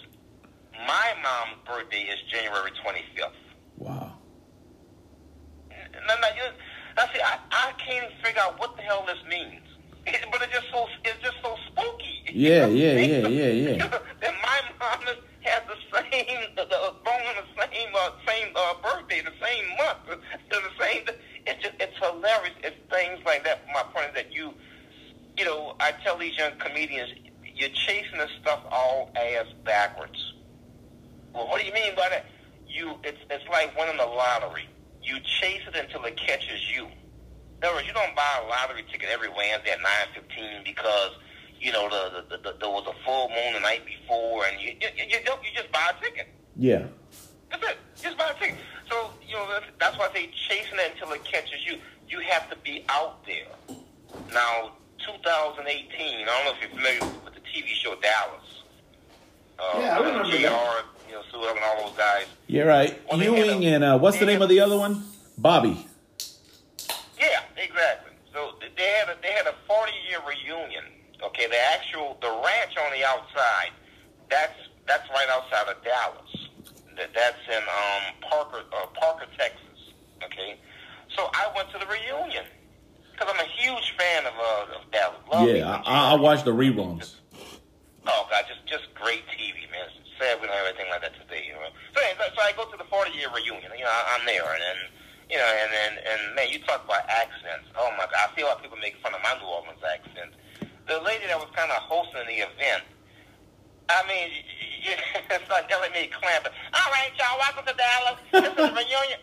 My 0.86 1.14
mom's 1.22 1.62
birthday 1.66 2.10
is 2.10 2.18
January 2.32 2.72
25th. 2.82 3.38
Wow. 3.78 4.18
No, 5.70 6.14
no, 6.22 6.28
you, 6.38 6.46
now 6.98 7.06
see, 7.14 7.22
I, 7.22 7.38
I 7.52 7.72
can't 7.78 8.06
even 8.06 8.18
figure 8.24 8.42
out 8.42 8.60
what 8.60 8.76
the 8.76 8.82
hell 8.82 9.06
this 9.06 9.22
means. 9.30 9.62
It, 10.08 10.26
but 10.32 10.42
it's 10.42 10.52
just 10.52 10.66
so, 10.72 10.88
it's 11.06 11.22
just 11.22 11.38
so 11.44 11.56
spooky. 11.68 12.26
Yeah, 12.34 12.66
yeah, 12.66 12.94
yeah, 12.98 13.28
yeah, 13.28 13.48
yeah. 13.48 13.88
that 13.88 14.34
my 14.44 14.60
mom 14.80 15.06
has 15.42 15.62
the 15.70 15.78
same, 15.94 16.42
the, 16.56 16.66
born 17.06 17.22
on 17.22 17.36
the 17.38 17.62
same, 17.62 17.90
uh, 17.96 18.10
same 18.28 18.48
uh, 18.56 18.74
birthday, 18.82 19.22
the 19.22 19.38
same 19.46 19.68
month, 19.78 20.00
the, 20.10 20.18
the 20.50 20.84
same. 20.84 21.04
It's 21.46 21.62
just, 21.62 21.76
it's 21.80 21.98
hilarious. 22.00 22.56
It's 22.64 22.76
things 22.90 23.20
like 23.26 23.44
that. 23.46 23.62
My 23.74 23.84
point 23.94 24.08
is 24.10 24.16
that 24.16 24.34
you, 24.34 24.54
you 25.38 25.46
know, 25.46 25.76
I 25.80 25.94
tell 26.04 26.18
these 26.18 26.36
young 26.36 26.58
comedians, 26.58 27.12
you're 27.56 27.70
chasing 27.70 28.18
this 28.18 28.32
stuff 28.42 28.62
all 28.72 29.12
ass 29.16 29.46
backwards. 29.64 30.34
Well, 31.34 31.48
what 31.48 31.62
do 31.62 31.68
you 31.68 31.74
mean 31.74 31.96
by 31.96 32.10
that? 32.10 32.26
You, 32.68 32.96
it's 33.04 33.18
it's 33.30 33.48
like 33.50 33.78
winning 33.78 33.98
the 33.98 34.06
lottery. 34.06 34.68
You 35.08 35.16
chase 35.40 35.62
it 35.66 35.76
until 35.76 36.04
it 36.04 36.18
catches 36.18 36.70
you. 36.76 36.84
In 36.86 37.64
other 37.64 37.76
words, 37.76 37.88
you 37.88 37.94
don't 37.94 38.14
buy 38.14 38.42
a 38.44 38.48
lottery 38.48 38.84
ticket 38.92 39.08
every 39.10 39.30
Wednesday 39.30 39.72
at 39.72 39.80
nine 39.82 40.08
fifteen 40.14 40.62
because 40.66 41.12
you 41.60 41.72
know 41.72 41.88
the, 41.90 42.24
the, 42.30 42.38
the, 42.44 42.58
there 42.60 42.70
was 42.70 42.86
a 42.86 42.94
full 43.06 43.30
moon 43.30 43.54
the 43.54 43.62
night 43.62 43.84
before, 43.86 44.46
and 44.46 44.60
you 44.60 44.74
you, 44.82 44.90
you 45.08 45.18
don't 45.24 45.42
you 45.44 45.50
just 45.56 45.72
buy 45.72 45.92
a 45.98 46.04
ticket. 46.04 46.28
Yeah. 46.58 46.84
That's 47.50 47.64
it. 47.64 47.78
Just 48.04 48.18
buy 48.18 48.32
a 48.36 48.40
ticket. 48.40 48.58
So 48.90 49.12
you 49.26 49.36
know 49.36 49.48
that's, 49.50 49.66
that's 49.80 49.98
why 49.98 50.10
I 50.12 50.14
say 50.14 50.30
chasing 50.50 50.78
it 50.78 50.92
until 50.94 51.14
it 51.14 51.24
catches 51.24 51.66
you. 51.66 51.78
You 52.10 52.20
have 52.30 52.50
to 52.50 52.58
be 52.58 52.84
out 52.90 53.26
there. 53.26 53.48
Now, 54.34 54.74
2018. 55.06 55.66
I 55.66 56.26
don't 56.26 56.46
know 56.46 56.52
if 56.52 56.62
you're 56.62 56.70
familiar 56.70 57.00
with 57.24 57.34
the 57.34 57.42
TV 57.42 57.68
show 57.70 57.96
Dallas. 58.02 58.64
Uh, 59.60 59.80
Yeah, 59.80 59.98
I 59.98 60.00
remember 60.00 60.30
JR, 60.30 60.42
that. 60.44 60.86
You 61.08 61.14
know, 61.14 61.22
Sue 61.32 61.38
Ellen, 61.38 61.58
all 61.64 61.88
those 61.88 61.98
guys. 61.98 62.26
You're 62.48 62.68
right. 62.68 63.00
Well, 63.10 63.22
Ewing 63.22 63.66
and 63.66 63.84
uh, 63.84 63.98
what's 63.98 64.20
the 64.20 64.26
name 64.26 64.42
of 64.42 64.50
the 64.50 64.60
other 64.60 64.78
one? 64.78 65.04
Bobby. 65.38 65.88
Yeah, 67.20 67.42
exactly. 67.56 68.14
So 68.34 68.54
they 68.62 68.84
had 69.00 69.10
a 69.10 69.16
they 69.22 69.32
had 69.32 69.48
a 69.48 69.56
40 69.68 69.92
year 70.10 70.20
reunion. 70.28 70.84
Okay, 71.24 71.48
the 71.48 71.60
actual 71.74 72.18
the 72.22 72.30
ranch 72.30 72.78
on 72.78 72.92
the 72.92 73.06
outside. 73.06 73.72
That's 74.30 74.54
that's 74.88 75.10
right 75.10 75.28
outside 75.30 75.68
of 75.76 75.84
Dallas. 75.84 76.48
That 76.98 77.10
that's 77.14 77.42
in 77.50 77.64
um 77.64 78.30
Parker 78.30 78.64
uh, 78.74 78.88
Parker, 79.00 79.26
Texas. 79.38 79.94
Okay, 80.24 80.58
so 81.16 81.30
I 81.34 81.52
went 81.56 81.72
to 81.72 81.80
the 81.80 81.88
reunion 81.88 82.46
because 83.12 83.34
I'm 83.34 83.40
a 83.40 83.50
huge 83.50 83.94
fan 83.98 84.26
of 84.26 84.34
uh 84.34 84.78
of 84.80 84.92
Dallas. 84.92 85.18
Love 85.32 85.48
Yeah, 85.50 85.82
I, 85.86 86.14
I 86.14 86.16
watched 86.16 86.46
the 86.46 86.54
reruns. 86.54 87.16
Oh 88.08 88.28
God, 88.30 88.44
just 88.48 88.66
just 88.68 88.94
great 88.94 89.24
TV, 89.28 89.70
man. 89.72 89.90
It's 90.00 90.07
sad 90.20 90.42
we 90.42 90.48
don't 90.50 90.58
have 90.58 90.68
anything 90.70 90.90
like 90.90 91.02
that 91.02 91.14
today. 91.16 91.46
You 91.48 91.54
know. 91.58 91.70
So, 91.94 92.02
anyway, 92.04 92.30
so 92.34 92.42
I 92.42 92.54
go 92.58 92.66
to 92.70 92.78
the 92.78 92.86
40 92.90 93.14
year 93.18 93.30
reunion. 93.34 93.72
You 93.78 93.86
know, 93.86 93.94
I- 93.94 94.18
I'm 94.18 94.26
there, 94.26 94.46
and 94.46 94.62
then 94.62 94.80
you 95.30 95.38
know, 95.38 95.46
and 95.48 95.70
then 95.72 95.92
and 96.04 96.22
man, 96.36 96.50
you 96.50 96.60
talk 96.66 96.84
about 96.86 97.04
accents. 97.10 97.70
Oh 97.78 97.92
my 97.98 98.06
God, 98.10 98.28
I 98.28 98.36
see 98.36 98.44
of 98.44 98.62
people 98.62 98.78
make 98.78 98.96
fun 99.02 99.14
of 99.14 99.22
my 99.24 99.36
New 99.40 99.48
Orleans 99.48 99.82
accent. 99.84 100.34
The 100.88 101.00
lady 101.04 101.28
that 101.28 101.38
was 101.38 101.50
kind 101.56 101.72
of 101.72 101.78
hosting 101.84 102.24
the 102.28 102.44
event. 102.48 102.84
I 103.90 104.04
mean, 104.08 104.28
it's 105.32 105.50
like 105.50 105.68
telling 105.70 105.92
me 105.92 106.10
clamping. 106.12 106.52
All 106.74 106.90
right, 106.92 107.12
y'all, 107.20 107.40
welcome 107.40 107.66
to 107.68 107.76
Dallas. 107.76 108.20
This 108.32 108.52
is 108.52 108.60
a 108.60 108.68
reunion. 108.76 109.20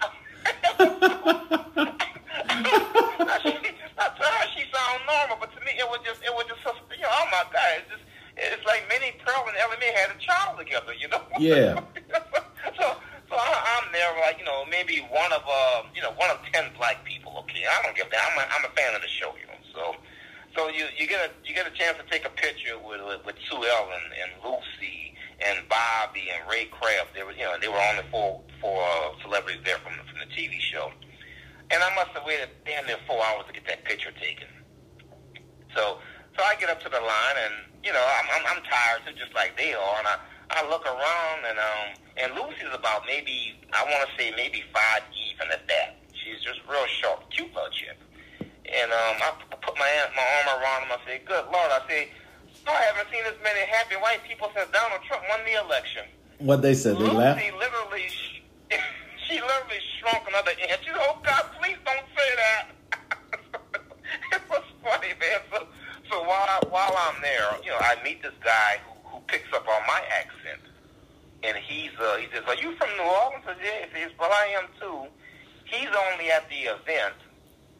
Now, 3.25 3.39
she, 3.41 3.53
now, 3.97 4.09
to 4.09 4.23
her, 4.25 4.45
she 4.57 4.65
sound 4.73 5.01
normal, 5.07 5.37
but 5.41 5.53
to 5.57 5.61
me, 5.65 5.73
it 5.79 5.87
was 5.89 6.01
just, 6.05 6.21
it 6.23 6.33
was 6.35 6.45
just, 6.49 6.61
you 6.65 7.03
know, 7.03 7.13
oh 7.13 7.27
my 7.33 7.45
God, 7.53 7.81
it's 7.81 7.91
just, 7.93 8.05
it's 8.37 8.65
like 8.67 8.83
Minnie 8.89 9.15
Pearl 9.25 9.45
and 9.47 9.57
Ellie 9.57 9.79
Mae 9.81 9.93
had 9.95 10.11
a 10.11 10.19
child 10.19 10.59
together, 10.59 10.93
you 10.95 11.09
know? 11.09 11.23
Yeah. 11.39 11.81
so, 12.79 12.97
so 13.29 13.35
I, 13.35 13.83
I'm 13.83 13.93
there, 13.93 14.11
like, 14.21 14.39
you 14.39 14.45
know, 14.45 14.65
maybe 14.71 15.07
one 15.11 15.33
of, 15.33 15.43
uh, 15.47 15.83
you 15.95 16.03
know, 16.03 16.13
one 16.13 16.31
of 16.31 16.39
ten 16.53 16.71
black 16.77 17.05
people. 17.05 17.35
Okay, 17.47 17.65
I 17.67 17.83
don't 17.83 17.97
give 17.97 18.11
that. 18.11 18.23
I'm 18.33 18.39
a, 18.39 18.45
I'm 18.51 18.65
a 18.65 18.75
fan 18.75 18.95
of 18.95 19.03
the 19.03 19.09
show, 19.09 19.35
you 19.39 19.47
know. 19.47 19.59
So, 19.75 19.97
so 20.57 20.69
you 20.69 20.87
you 20.97 21.07
get 21.07 21.19
a 21.19 21.31
you 21.47 21.55
get 21.55 21.67
a 21.67 21.75
chance 21.75 21.99
to 21.99 22.07
take 22.11 22.25
a 22.25 22.31
picture 22.31 22.79
with 22.79 23.03
with, 23.03 23.27
with 23.27 23.35
Sue 23.51 23.59
Ellen 23.59 24.07
and 24.23 24.31
Lucy 24.43 25.15
and 25.41 25.67
Bobby 25.69 26.31
and 26.31 26.49
Ray 26.49 26.67
Kraft. 26.67 27.15
They 27.15 27.23
were, 27.23 27.33
you 27.33 27.43
know, 27.43 27.59
they 27.61 27.69
were 27.69 27.83
only 27.91 28.05
four 28.11 28.41
four 28.61 28.83
uh, 28.83 29.19
celebrities 29.23 29.63
there 29.65 29.79
from 29.79 29.95
from 30.07 30.19
the 30.23 30.31
TV 30.31 30.61
show. 30.61 30.93
And 31.71 31.83
I 31.83 31.95
must 31.97 32.11
have 32.11 32.25
waited 32.25 32.51
damn 32.65 32.87
near 32.87 32.99
four 33.07 33.19
hours 33.25 33.47
to 33.47 33.53
get 33.53 33.67
that 33.67 33.85
picture 33.85 34.13
taken. 34.21 34.49
So, 35.75 35.99
so 36.37 36.43
I 36.43 36.55
get 36.57 36.71
up 36.71 36.83
to 36.83 36.89
the 36.89 37.01
line, 37.01 37.37
and 37.47 37.55
you 37.83 37.93
know, 37.93 38.03
I'm 38.03 38.27
I'm, 38.35 38.45
I'm 38.57 38.63
tired 38.65 39.07
too, 39.07 39.15
just 39.19 39.35
like 39.35 39.57
they 39.57 39.75
are, 39.75 39.97
and 39.99 40.09
I 40.09 40.17
I 40.51 40.69
look 40.69 40.85
around 40.87 41.39
and 41.49 41.59
um 41.59 41.89
and 42.17 42.29
Lucy's 42.35 42.71
about 42.73 43.03
maybe 43.07 43.59
I 43.73 43.83
want 43.85 44.07
to 44.07 44.11
say 44.19 44.31
maybe 44.37 44.63
five 44.73 45.03
even 45.35 45.51
at 45.51 45.67
that. 45.69 45.97
She's 46.15 46.41
just 46.43 46.61
real 46.71 46.87
short, 46.87 47.29
cute 47.31 47.53
little 47.53 47.71
chick. 47.71 47.99
And 48.41 48.91
um, 48.91 49.15
I 49.21 49.31
put 49.61 49.77
my 49.77 49.91
my 50.17 50.25
arm 50.25 50.63
around 50.63 50.89
him. 50.89 50.93
I 50.95 50.99
say, 51.07 51.21
"Good 51.27 51.45
Lord!" 51.53 51.71
I 51.71 51.83
say, 51.89 52.09
"I 52.67 52.81
haven't 52.89 53.13
seen 53.13 53.23
this 53.25 53.37
many 53.43 53.61
happy 53.67 53.97
white 53.97 54.25
people 54.27 54.49
since 54.57 54.71
Donald 54.73 55.03
Trump 55.07 55.23
won 55.29 55.41
the 55.45 55.61
election." 55.61 56.05
What 56.39 56.63
they 56.63 56.75
said, 56.75 56.97
they 56.97 57.05
Lucy 57.05 57.17
laughed. 57.17 57.45
literally, 57.61 58.09
she 59.29 59.35
literally 59.37 59.83
shrunk 60.01 60.25
another 60.29 60.53
inch. 60.57 60.87
Oh 60.95 61.19
God, 61.23 61.45
please 61.61 61.77
don't 61.85 62.09
say 62.17 62.31
that. 62.41 62.63
it 64.33 64.43
was 64.49 64.65
funny, 64.83 65.13
man. 65.21 65.41
So, 65.53 65.67
so 66.11 66.23
while 66.23 66.61
while 66.71 66.95
I'm 66.97 67.21
there, 67.23 67.57
you 67.63 67.71
know, 67.71 67.81
I 67.81 67.97
meet 68.05 68.23
this 68.23 68.37
guy 68.45 68.81
who, 68.85 68.95
who 69.09 69.19
picks 69.27 69.51
up 69.53 69.67
on 69.67 69.83
my 69.87 70.01
accent, 70.13 70.63
and 71.43 71.57
he's 71.57 71.93
uh, 72.01 72.17
he 72.17 72.27
says, 72.33 72.45
"Are 72.47 72.57
you 72.57 72.75
from 72.77 72.89
New 72.97 73.09
Orleans?" 73.09 73.45
I 73.49 73.55
said, 73.57 73.89
says, 73.93 74.13
"Well, 74.19 74.33
I 74.33 74.55
am 74.61 74.69
too." 74.81 75.09
He's 75.65 75.89
only 75.89 76.31
at 76.31 76.49
the 76.49 76.71
event 76.77 77.17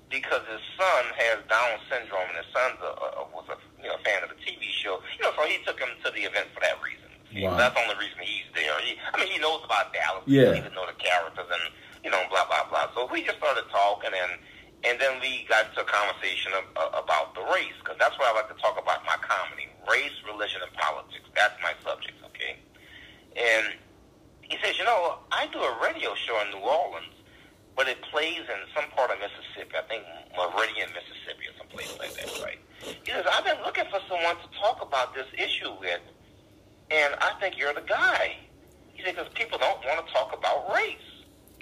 because 0.09 0.41
his 0.49 0.63
son 0.77 1.05
has 1.21 1.45
Down 1.51 1.79
syndrome, 1.91 2.29
and 2.33 2.39
his 2.41 2.51
son 2.53 2.71
uh, 2.81 3.29
was 3.35 3.45
a 3.53 3.57
you 3.83 3.89
know 3.89 3.99
fan 4.05 4.23
of 4.25 4.31
the 4.33 4.41
TV 4.41 4.67
show. 4.73 5.01
You 5.19 5.29
know, 5.29 5.33
so 5.37 5.45
he 5.45 5.63
took 5.65 5.79
him 5.79 5.93
to 6.05 6.11
the 6.11 6.25
event 6.25 6.49
for 6.55 6.61
that 6.61 6.81
reason. 6.81 7.11
Wow. 7.35 7.59
That's 7.59 7.75
the 7.75 7.83
only 7.83 7.99
reason 7.99 8.23
he's 8.23 8.47
there. 8.55 8.79
He, 8.87 8.95
I 9.13 9.19
mean, 9.19 9.27
he 9.27 9.39
knows 9.43 9.61
about 9.67 9.93
Dallas. 9.93 10.23
Yeah. 10.27 10.55
He 10.55 10.63
even 10.63 10.73
know 10.73 10.87
the 10.87 10.95
characters 10.97 11.51
and 11.51 11.65
you 12.03 12.11
know 12.11 12.23
blah 12.31 12.47
blah 12.47 12.65
blah. 12.71 12.89
So 12.95 13.07
we 13.13 13.23
just 13.23 13.39
started 13.39 13.65
talking 13.71 14.11
and. 14.11 14.41
And 14.87 15.01
then 15.01 15.21
we 15.21 15.47
got 15.49 15.69
into 15.69 15.81
a 15.81 15.89
conversation 15.89 16.53
of, 16.53 16.65
uh, 16.77 17.01
about 17.01 17.35
the 17.35 17.41
race, 17.55 17.73
because 17.81 17.97
that's 17.99 18.19
what 18.19 18.29
I 18.29 18.33
like 18.37 18.49
to 18.55 18.61
talk 18.61 18.77
about 18.77 19.01
in 19.01 19.07
my 19.07 19.17
comedy: 19.25 19.69
race, 19.91 20.13
religion, 20.29 20.61
and 20.61 20.73
politics. 20.77 21.25
That's 21.35 21.57
my 21.63 21.73
subject, 21.83 22.21
okay? 22.31 22.61
And 23.37 23.75
he 24.43 24.59
says, 24.63 24.79
you 24.79 24.85
know, 24.85 25.19
I 25.33 25.47
do 25.49 25.59
a 25.59 25.73
radio 25.83 26.15
show 26.15 26.37
in 26.45 26.53
New 26.53 26.65
Orleans, 26.65 27.17
but 27.75 27.89
it 27.89 28.01
plays 28.13 28.45
in 28.45 28.61
some 28.77 28.91
part 28.91 29.11
of 29.11 29.17
Mississippi. 29.19 29.73
I 29.73 29.83
think 29.89 30.05
Meridian, 30.37 30.93
Mississippi, 30.93 31.49
or 31.49 31.57
someplace 31.57 31.97
like 31.99 32.13
that, 32.21 32.45
right? 32.45 32.61
He 32.85 33.11
says, 33.11 33.25
I've 33.25 33.45
been 33.45 33.63
looking 33.65 33.89
for 33.91 34.01
someone 34.07 34.37
to 34.37 34.49
talk 34.61 34.83
about 34.83 35.15
this 35.15 35.27
issue 35.33 35.73
with, 35.81 36.05
and 36.91 37.15
I 37.21 37.33
think 37.41 37.57
you're 37.57 37.73
the 37.73 37.89
guy. 37.89 38.37
He 38.93 39.03
said, 39.03 39.17
because 39.17 39.33
people 39.33 39.59
don't 39.59 39.81
want 39.87 40.07
to 40.07 40.13
talk 40.13 40.37
about 40.37 40.73
race. 40.75 41.09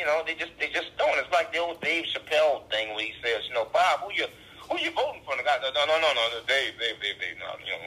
You 0.03 0.11
know, 0.11 0.26
they 0.26 0.34
just 0.34 0.50
they 0.59 0.66
just 0.74 0.90
don't. 0.98 1.14
It's 1.22 1.30
like 1.30 1.53
the 1.55 1.59
old 1.62 1.78
Dave 1.80 2.05
Chappelle 2.11 2.66
thing 2.74 2.90
where 2.98 3.07
he 3.07 3.14
says, 3.22 3.46
you 3.46 3.55
know, 3.55 3.70
Bob, 3.72 4.00
who 4.03 4.11
you 4.12 4.26
who 4.68 4.74
you 4.82 4.90
voting 4.90 5.22
for? 5.24 5.38
And 5.38 5.40
the 5.40 5.46
guy, 5.46 5.62
no, 5.62 5.70
no, 5.70 5.86
no, 6.03 6.11
no, 6.11 6.24
Dave, 6.50 6.74
Dave, 6.74 6.98
Dave, 6.98 7.22
Dave, 7.22 7.38
no, 7.38 7.55
you 7.62 7.70
know, 7.70 7.78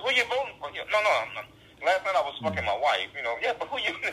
who 0.00 0.08
you 0.16 0.24
voting 0.32 0.56
for? 0.56 0.72
You 0.72 0.80
know, 0.88 0.96
no, 0.96 1.04
no, 1.04 1.12
I'm 1.28 1.32
not. 1.36 1.44
Last 1.84 2.00
night 2.08 2.16
I 2.16 2.24
was 2.24 2.40
fucking 2.42 2.64
my 2.64 2.78
wife, 2.80 3.12
you 3.12 3.20
know. 3.22 3.36
Yeah, 3.44 3.52
but 3.60 3.68
who 3.68 3.76
you? 3.84 3.92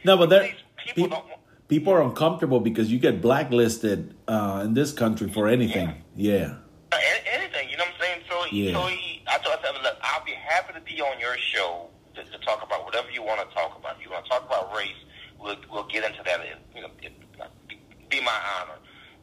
No, 0.04 0.16
but 0.16 0.30
there- 0.30 0.54
people 0.94 1.08
peop- 1.08 1.24
People 1.68 1.92
are 1.92 2.02
uncomfortable 2.02 2.58
because 2.60 2.90
you 2.90 2.98
get 2.98 3.20
blacklisted 3.20 4.14
uh, 4.26 4.62
in 4.64 4.74
this 4.74 4.92
country 4.92 5.30
for 5.30 5.46
anything. 5.46 6.02
Yeah. 6.16 6.56
Uh, 6.90 6.96
anything, 7.32 7.68
you 7.70 7.76
know 7.76 7.84
what 7.84 7.94
I'm 7.94 8.00
saying? 8.00 8.20
So, 8.28 8.44
Yeah. 8.50 8.72
so 8.74 8.86
he, 8.88 9.22
I 9.28 9.38
told 9.38 9.60
him, 9.64 9.80
look, 9.82 9.96
I'll 10.02 10.24
be 10.24 10.32
happy 10.32 10.72
to 10.74 10.80
be 10.80 11.00
on 11.00 11.20
your 11.20 11.36
show 11.38 11.86
to, 12.24 12.30
to 12.30 12.38
talk 12.44 12.62
about 12.62 12.84
whatever 12.84 13.10
you 13.10 13.22
want 13.22 13.40
to 13.40 13.54
talk 13.54 13.76
about. 13.78 13.96
You 14.02 14.10
want 14.10 14.24
to 14.24 14.30
talk 14.30 14.46
about 14.46 14.74
race, 14.76 15.00
we'll, 15.40 15.56
we'll 15.72 15.88
get 15.88 16.04
into 16.04 16.22
that. 16.24 16.40
It, 16.40 16.56
you 16.74 16.82
know, 16.82 16.90
it, 17.02 17.12
be, 17.68 17.78
be 18.08 18.20
my 18.20 18.38
honor. 18.60 18.78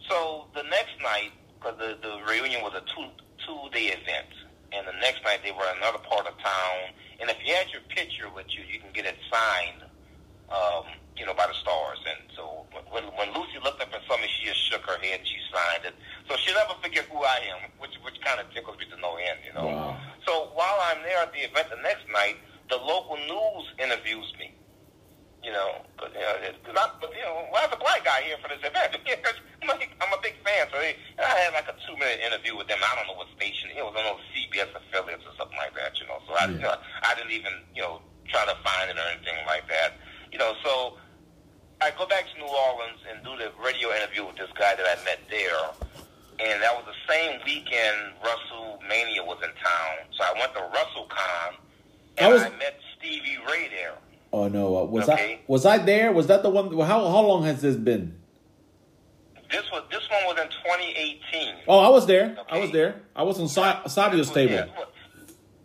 So 0.09 0.45
the 0.55 0.63
next 0.63 0.95
night, 1.01 1.31
because 1.59 1.77
the, 1.77 1.97
the 2.01 2.19
reunion 2.29 2.61
was 2.61 2.73
a 2.73 2.81
two 2.81 3.07
two 3.45 3.69
day 3.73 3.93
event, 3.93 4.31
and 4.73 4.87
the 4.87 4.97
next 5.01 5.23
night 5.23 5.39
they 5.43 5.51
were 5.51 5.65
in 5.71 5.77
another 5.77 5.99
part 5.99 6.27
of 6.27 6.37
town. 6.39 6.93
And 7.19 7.29
if 7.29 7.37
you 7.45 7.53
had 7.53 7.71
your 7.71 7.81
picture 7.89 8.29
with 8.29 8.45
you, 8.49 8.63
you 8.71 8.79
can 8.79 8.91
get 8.93 9.05
it 9.05 9.15
signed 9.31 9.83
um, 10.49 10.85
you 11.17 11.25
know, 11.25 11.33
by 11.33 11.47
the 11.47 11.53
stars. 11.53 11.99
And 12.07 12.19
so 12.35 12.65
when, 12.91 13.03
when 13.17 13.33
Lucy 13.33 13.59
looked 13.63 13.81
up 13.81 13.91
and 13.91 14.01
saw 14.07 14.17
me, 14.17 14.29
she 14.29 14.47
just 14.47 14.61
shook 14.69 14.85
her 14.85 14.97
head 15.01 15.19
and 15.19 15.27
she 15.27 15.39
signed 15.51 15.83
it. 15.85 15.95
So 16.29 16.35
she'll 16.37 16.55
never 16.55 16.75
forget 16.81 17.05
who 17.11 17.23
I 17.23 17.39
am, 17.51 17.69
which 17.79 17.95
which 18.03 18.19
kind 18.21 18.39
of 18.39 18.47
tickles 18.53 18.77
me 18.77 18.85
to 18.91 18.97
no 19.01 19.15
end, 19.17 19.39
you 19.43 19.53
know. 19.53 19.67
Wow. 19.67 19.97
So 20.25 20.51
while 20.53 20.77
I'm 20.91 21.01
there 21.03 21.19
at 21.19 21.33
the 21.33 21.39
event 21.39 21.69
the 21.69 21.81
next 21.81 22.05
night, 22.11 22.37
the 22.69 22.77
local 22.77 23.17
news 23.17 23.65
interviews 23.79 24.31
me. 24.39 24.53
You 25.43 25.53
know, 25.53 25.79
but, 25.97 26.11
you 26.11 26.19
know, 26.19 26.35
'cause 26.65 26.75
I, 26.75 26.91
but, 26.99 27.13
you 27.15 27.23
know, 27.23 27.45
why 27.51 27.63
is 27.63 27.71
a 27.71 27.77
black 27.79 28.03
guy 28.03 28.19
here 28.27 28.35
for 28.41 28.49
this 28.49 28.59
event? 28.59 28.97
I'm, 29.63 29.69
a, 29.69 29.79
I'm 30.03 30.11
a 30.11 30.19
big 30.21 30.35
fan, 30.43 30.67
so 30.73 30.75
they, 30.79 30.97
I 31.19 31.23
had 31.39 31.53
like 31.53 31.69
a 31.71 31.75
two 31.87 31.95
minute 31.95 32.19
interview 32.25 32.57
with 32.57 32.67
them. 32.67 32.79
I 32.83 32.95
don't 32.99 33.07
know 33.07 33.15
what 33.15 33.27
station 33.37 33.69
it 33.71 33.79
was 33.79 33.95
on 33.95 34.03
those 34.03 34.23
CBS 34.35 34.67
affiliates 34.75 35.23
or 35.23 35.31
something 35.39 35.55
like 35.57 35.71
that. 35.75 35.95
You 36.01 36.07
know, 36.07 36.19
so 36.27 36.33
I, 36.35 36.51
you 36.51 36.59
know, 36.59 36.75
I 37.03 37.15
didn't 37.15 37.31
even 37.31 37.53
you 37.75 37.81
know 37.81 38.01
try 38.27 38.43
to 38.43 38.55
find 38.59 38.91
it 38.91 38.97
or 38.99 39.07
anything 39.07 39.39
like 39.47 39.67
that. 39.71 39.95
You 40.33 40.39
know, 40.39 40.51
so 40.65 40.97
I 41.79 41.91
go 41.95 42.05
back 42.07 42.25
to 42.27 42.35
New 42.41 42.49
Orleans 42.49 42.99
and 43.07 43.23
do 43.23 43.37
the 43.39 43.51
radio 43.63 43.93
interview 43.95 44.25
with 44.27 44.35
this 44.35 44.51
guy 44.59 44.75
that 44.75 44.83
I 44.83 44.99
met 45.05 45.21
there. 45.31 45.63
And 46.43 46.59
that 46.61 46.75
was 46.75 46.85
the 46.91 46.99
same 47.07 47.39
weekend 47.45 48.13
Russell 48.19 48.79
Mania 48.89 49.23
was 49.23 49.39
in 49.43 49.53
town. 49.63 49.95
So 50.17 50.23
I 50.27 50.33
went 50.37 50.51
to 50.59 50.63
WrestleCon 50.75 51.55
and 52.17 52.27
I 52.27 52.33
was- 52.33 52.43
I 52.43 52.49
met 52.51 52.79
Stevie 52.97 53.37
Ray 53.47 53.67
there. 53.69 53.93
Oh 54.33 54.47
no, 54.47 54.77
uh, 54.77 54.83
was 54.83 55.07
Okay. 55.09 55.35
I 55.35 55.39
was 55.47 55.65
I 55.65 55.77
there? 55.77 56.11
Was 56.11 56.27
that 56.27 56.43
the 56.43 56.49
one? 56.49 56.71
How 56.79 57.07
how 57.09 57.21
long 57.21 57.43
has 57.45 57.61
this 57.61 57.75
been? 57.75 58.19
This 59.49 59.63
was 59.71 59.83
this 59.89 60.03
one 60.11 60.23
was 60.25 60.37
in 60.41 60.49
2018. 60.49 61.55
Oh, 61.67 61.79
I 61.79 61.87
was 61.87 62.05
there. 62.05 62.35
I 62.51 62.59
was 62.59 62.71
there. 62.71 62.99
I 63.15 63.23
was 63.23 63.39
on 63.39 63.47
Sa- 63.47 63.87
Savio's 63.87 64.29
table. 64.29 64.53
Yeah, 64.55 64.65
well, 64.75 64.91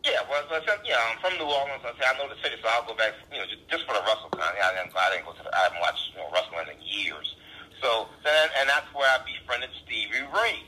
yeah, 0.04 0.22
well, 0.30 0.42
I 0.50 0.64
said, 0.64 0.78
yeah, 0.84 0.98
I'm 1.10 1.18
from 1.18 1.34
New 1.38 1.50
Orleans. 1.50 1.82
I 1.82 1.90
said, 1.98 2.14
I 2.14 2.18
know 2.18 2.28
the 2.32 2.38
city, 2.42 2.54
so 2.62 2.68
I'll 2.70 2.86
go 2.86 2.94
back, 2.94 3.14
you 3.32 3.38
know, 3.38 3.46
just, 3.46 3.66
just 3.70 3.82
for 3.86 3.94
the 3.94 4.02
Russell 4.06 4.30
Yeah, 4.38 4.70
I 4.70 4.82
didn't, 4.82 4.94
I 4.96 5.10
didn't 5.10 5.26
go 5.26 5.32
to 5.34 5.42
the, 5.42 5.50
I 5.54 5.66
haven't 5.66 5.80
watched, 5.82 6.10
you 6.14 6.18
know, 6.22 6.30
wrestling 6.30 6.66
in 6.70 6.78
years. 6.82 7.34
So 7.82 8.06
then, 8.22 8.48
and 8.58 8.68
that's 8.70 8.86
where 8.94 9.06
I 9.10 9.18
befriended 9.26 9.70
Stevie 9.84 10.26
Ray. 10.30 10.62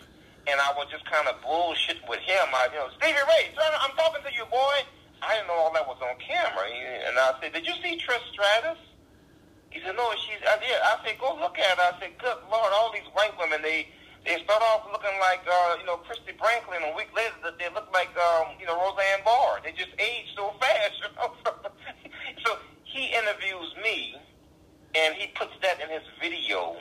And 0.47 0.61
I 0.61 0.75
was 0.77 0.87
just 0.91 1.07
kind 1.07 1.27
of 1.27 1.41
bullshit 1.43 1.99
with 2.11 2.21
him. 2.21 2.47
I, 2.55 2.67
you 2.75 2.79
know, 2.83 2.91
Stevie 2.99 3.23
Ray, 3.31 3.55
son, 3.55 3.71
I'm 3.79 3.95
talking 3.97 4.23
to 4.27 4.31
you, 4.35 4.45
boy. 4.51 4.77
I 5.27 5.35
didn't 5.37 5.49
know 5.49 5.59
all 5.59 5.73
that 5.73 5.87
was 5.87 5.99
on 6.03 6.15
camera. 6.21 6.67
And 6.69 7.17
I 7.19 7.35
said, 7.41 7.53
did 7.53 7.67
you 7.67 7.75
see 7.83 7.97
Trish 7.99 8.23
Stratus? 8.33 8.79
He 9.71 9.81
said, 9.83 9.97
no, 9.97 10.07
she's, 10.23 10.39
I 10.47 10.57
did. 10.63 10.77
I 10.79 10.97
said, 11.05 11.19
go 11.19 11.35
look 11.41 11.59
at 11.59 11.77
her. 11.79 11.91
I 11.91 11.99
said, 11.99 12.15
good 12.19 12.39
Lord, 12.51 12.71
all 12.73 12.93
these 12.93 13.07
white 13.13 13.35
women, 13.39 13.59
they, 13.63 13.89
they 14.25 14.39
start 14.45 14.63
off 14.63 14.87
looking 14.93 15.19
like, 15.19 15.43
uh, 15.51 15.77
you 15.81 15.87
know, 15.87 15.97
Christie 16.07 16.37
Brinkley, 16.39 16.79
and 16.79 16.93
a 16.93 16.97
week 16.97 17.11
later 17.17 17.35
they 17.59 17.67
look 17.75 17.91
like, 17.93 18.15
um, 18.15 18.55
you 18.61 18.67
know, 18.67 18.79
Roseanne 18.79 19.25
Barr. 19.27 19.59
They 19.65 19.73
just 19.73 19.91
age 19.99 20.31
so 20.37 20.55
fast, 20.61 20.95
you 21.03 21.11
know. 21.19 21.35
so 22.47 22.59
he 22.87 23.11
interviews 23.13 23.75
me, 23.83 24.15
and 24.95 25.15
he 25.19 25.27
puts 25.35 25.53
that 25.63 25.83
in 25.83 25.91
his 25.91 26.07
video, 26.23 26.79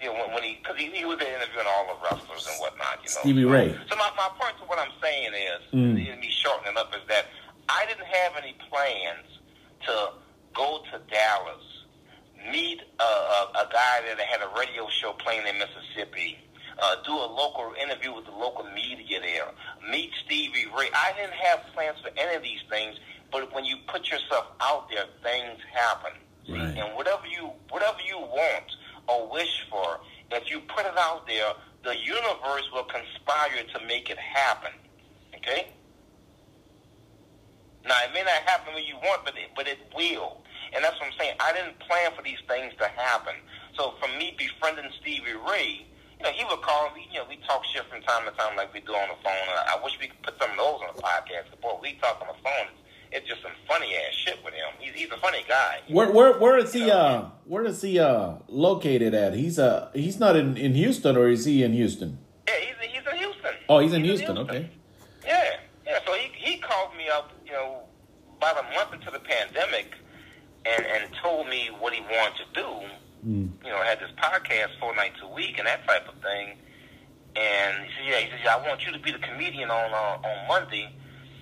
you 0.00 0.08
know, 0.08 0.14
when, 0.16 0.40
when 0.40 0.42
he, 0.42 0.56
because 0.64 0.80
he, 0.80 0.88
he 0.96 1.04
was 1.04 1.20
interviewing 1.20 1.68
all 1.68 1.92
the 1.92 1.96
wrestlers 2.00 2.48
and 2.48 2.56
whatnot, 2.56 3.04
you 3.04 3.12
know. 3.12 3.20
Stevie 3.20 3.44
Ray. 3.44 3.76
So 3.92 3.96
my, 4.00 4.08
my 4.16 4.32
point 4.40 4.56
to 4.58 4.64
what 4.64 4.78
I'm 4.80 4.96
saying 5.02 5.36
is, 5.36 5.60
Mm. 5.76 5.94
me 5.94 6.28
shortening 6.32 6.76
up, 6.80 6.88
is 6.96 7.04
that 7.12 7.26
I 7.70 7.86
didn't 7.86 8.06
have 8.06 8.32
any 8.42 8.54
plans 8.68 9.26
to 9.86 10.12
go 10.54 10.82
to 10.90 11.00
Dallas, 11.10 11.84
meet 12.50 12.80
a, 12.98 13.02
a, 13.02 13.50
a 13.62 13.68
guy 13.72 14.02
that 14.08 14.20
had 14.20 14.40
a 14.42 14.50
radio 14.58 14.88
show 14.88 15.12
playing 15.12 15.46
in 15.46 15.56
Mississippi, 15.58 16.38
uh, 16.82 16.96
do 17.06 17.12
a 17.12 17.28
local 17.30 17.72
interview 17.80 18.14
with 18.14 18.24
the 18.24 18.32
local 18.32 18.64
media 18.74 19.20
there, 19.20 19.46
meet 19.90 20.10
Stevie 20.24 20.66
Ray. 20.76 20.88
I 20.94 21.12
didn't 21.16 21.34
have 21.34 21.60
plans 21.74 21.98
for 22.02 22.10
any 22.16 22.34
of 22.34 22.42
these 22.42 22.60
things, 22.68 22.96
but 23.30 23.54
when 23.54 23.64
you 23.64 23.76
put 23.86 24.10
yourself 24.10 24.46
out 24.60 24.90
there, 24.90 25.04
things 25.22 25.60
happen. 25.72 26.12
Right. 26.48 26.76
And 26.78 26.96
whatever 26.96 27.26
you 27.26 27.50
whatever 27.68 27.98
you 28.04 28.18
want 28.18 28.64
or 29.06 29.30
wish 29.30 29.66
for, 29.70 30.00
if 30.32 30.50
you 30.50 30.60
put 30.60 30.86
it 30.86 30.96
out 30.98 31.26
there, 31.26 31.52
the 31.84 31.96
universe 31.96 32.68
will 32.72 32.84
conspire 32.84 33.62
to 33.74 33.86
make 33.86 34.10
it 34.10 34.18
happen. 34.18 34.72
Okay? 35.36 35.68
Now 37.86 37.96
it 38.04 38.12
may 38.12 38.22
not 38.22 38.42
happen 38.44 38.74
when 38.74 38.84
you 38.84 38.96
want, 38.96 39.24
but 39.24 39.34
it, 39.36 39.50
but 39.56 39.66
it 39.66 39.78
will. 39.94 40.42
And 40.72 40.84
that's 40.84 40.98
what 41.00 41.08
I'm 41.10 41.16
saying. 41.18 41.34
I 41.40 41.52
didn't 41.52 41.78
plan 41.80 42.12
for 42.14 42.22
these 42.22 42.38
things 42.46 42.72
to 42.78 42.86
happen. 42.88 43.34
So 43.76 43.94
for 44.00 44.08
me 44.18 44.34
befriending 44.38 44.90
Stevie 45.00 45.34
Ray, 45.48 45.86
you 46.18 46.24
know, 46.24 46.32
he 46.32 46.44
would 46.44 46.60
call 46.62 46.92
me. 46.94 47.08
You 47.10 47.20
know, 47.20 47.26
we 47.28 47.36
talk 47.48 47.64
shit 47.64 47.84
from 47.88 48.02
time 48.02 48.24
to 48.26 48.32
time 48.36 48.56
like 48.56 48.72
we 48.74 48.80
do 48.80 48.92
on 48.92 49.08
the 49.08 49.18
phone. 49.24 49.46
I, 49.48 49.76
I 49.76 49.84
wish 49.84 49.98
we 50.00 50.08
could 50.08 50.22
put 50.22 50.34
some 50.40 50.50
of 50.50 50.56
those 50.56 50.80
on 50.86 50.94
the 50.94 51.02
podcast. 51.02 51.50
But 51.50 51.60
boy, 51.62 51.78
we 51.82 51.94
talk 52.00 52.20
on 52.20 52.28
the 52.28 52.40
phone. 52.44 52.68
It's, 52.70 52.80
it's 53.12 53.28
just 53.28 53.42
some 53.42 53.52
funny 53.66 53.94
ass 53.96 54.14
shit 54.14 54.38
with 54.44 54.54
him. 54.54 54.68
He's, 54.78 54.92
he's 54.94 55.10
a 55.10 55.16
funny 55.16 55.42
guy. 55.48 55.80
Where 55.88 56.12
where 56.12 56.38
where 56.38 56.58
is 56.58 56.72
he? 56.72 56.90
Uh, 56.90 57.24
where 57.46 57.64
is 57.64 57.80
he? 57.80 57.98
Uh, 57.98 58.34
located 58.48 59.14
at? 59.14 59.34
He's 59.34 59.58
uh 59.58 59.90
he's 59.94 60.20
not 60.20 60.36
in 60.36 60.56
in 60.56 60.74
Houston, 60.74 61.16
or 61.16 61.28
is 61.28 61.46
he 61.46 61.64
in 61.64 61.72
Houston? 61.72 62.18
Yeah, 62.46 62.54
he's, 62.60 62.90
he's 62.90 63.06
in 63.12 63.18
Houston. 63.18 63.52
Oh, 63.68 63.78
he's 63.78 63.92
in 63.94 64.04
Houston. 64.04 64.38
Okay. 64.38 64.70
Yeah, 65.26 65.56
yeah. 65.86 65.98
So 66.06 66.12
he 66.14 66.30
he 66.34 66.58
called 66.58 66.94
me 66.96 67.08
up, 67.08 67.32
you 67.50 67.56
know, 67.56 67.82
about 68.36 68.64
a 68.64 68.74
month 68.74 68.94
into 68.94 69.10
the 69.10 69.18
pandemic, 69.18 69.94
and 70.64 70.86
and 70.86 71.10
told 71.22 71.48
me 71.48 71.70
what 71.78 71.92
he 71.92 72.00
wanted 72.02 72.36
to 72.38 72.44
do. 72.54 72.68
Mm. 73.26 73.50
You 73.64 73.70
know, 73.70 73.82
had 73.82 74.00
this 74.00 74.10
podcast 74.16 74.78
four 74.78 74.94
nights 74.94 75.18
a 75.22 75.28
week 75.28 75.58
and 75.58 75.66
that 75.66 75.86
type 75.86 76.08
of 76.08 76.14
thing. 76.22 76.56
And 77.36 77.84
he 77.84 77.92
said, 77.94 78.06
yeah, 78.08 78.18
he 78.18 78.30
said, 78.30 78.40
yeah, 78.42 78.56
I 78.56 78.66
want 78.66 78.84
you 78.84 78.92
to 78.92 78.98
be 78.98 79.12
the 79.12 79.18
comedian 79.18 79.70
on 79.70 79.92
uh, 79.92 80.26
on 80.26 80.48
Monday. 80.48 80.88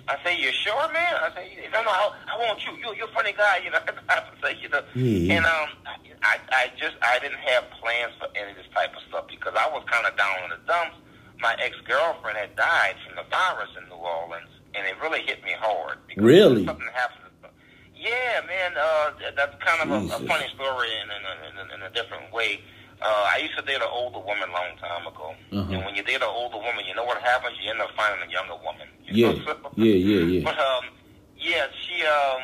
I 0.09 0.17
say, 0.23 0.41
you 0.41 0.51
sure, 0.51 0.91
man? 0.91 1.13
I 1.21 1.29
say, 1.35 1.69
no, 1.71 1.83
no, 1.83 1.89
I, 1.89 2.09
I 2.33 2.37
want 2.41 2.65
you. 2.65 2.73
You, 2.81 2.97
you're 2.97 3.07
a 3.07 3.13
funny 3.13 3.31
guy, 3.31 3.61
you 3.63 3.69
know. 3.69 3.77
I 4.09 4.23
say, 4.41 4.57
you 4.59 4.67
know. 4.69 4.81
Yeah. 4.95 5.37
And 5.37 5.45
um, 5.45 5.69
I, 6.23 6.37
I 6.49 6.71
just, 6.77 6.97
I 7.03 7.19
didn't 7.19 7.37
have 7.45 7.69
plans 7.79 8.13
for 8.17 8.27
any 8.35 8.49
of 8.51 8.57
this 8.57 8.65
type 8.73 8.89
of 8.97 9.03
stuff 9.07 9.25
because 9.29 9.53
I 9.53 9.69
was 9.69 9.85
kind 9.85 10.07
of 10.07 10.17
down 10.17 10.35
in 10.45 10.49
the 10.49 10.61
dumps. 10.65 10.97
My 11.41 11.55
ex 11.61 11.77
girlfriend 11.85 12.37
had 12.37 12.55
died 12.55 12.95
from 13.05 13.17
the 13.17 13.25
virus 13.29 13.69
in 13.77 13.87
New 13.87 14.01
Orleans, 14.01 14.49
and 14.75 14.85
it 14.87 14.95
really 15.01 15.21
hit 15.21 15.43
me 15.43 15.53
hard. 15.59 15.97
Because 16.07 16.23
Really? 16.23 16.65
Something 16.65 16.87
happened. 16.93 17.15
Yeah, 17.95 18.41
man. 18.47 18.71
Uh, 18.79 19.11
that's 19.35 19.55
kind 19.63 19.81
of 19.83 19.89
a, 19.91 20.15
a 20.15 20.19
funny 20.27 20.47
story 20.55 20.87
in, 21.03 21.07
in, 21.11 21.21
a, 21.27 21.61
in, 21.65 21.71
in 21.75 21.81
a 21.83 21.89
different 21.91 22.31
way. 22.31 22.61
Uh, 23.01 23.05
I 23.33 23.39
used 23.43 23.55
to 23.57 23.61
date 23.63 23.75
an 23.81 23.87
older 23.91 24.19
woman 24.19 24.47
a 24.49 24.53
long 24.53 24.75
time 24.79 25.07
ago, 25.07 25.33
Uh-huh. 25.51 25.71
and 25.73 25.85
when 25.85 25.95
you 25.95 26.03
date 26.03 26.15
an 26.23 26.27
older 26.31 26.57
woman, 26.57 26.83
you 26.87 26.93
know 26.95 27.03
what 27.05 27.21
happens? 27.21 27.55
You 27.63 27.71
end 27.71 27.79
up 27.81 27.91
finding 27.95 28.27
a 28.27 28.31
younger 28.31 28.55
woman. 28.63 28.87
You 29.05 29.27
Yeah, 29.27 29.43
know? 29.43 29.55
Yeah, 29.75 29.93
yeah, 29.95 30.23
yeah. 30.35 30.43
But 30.43 30.59
um, 30.59 30.83
yeah, 31.37 31.67
she 31.79 32.03
um, 32.05 32.43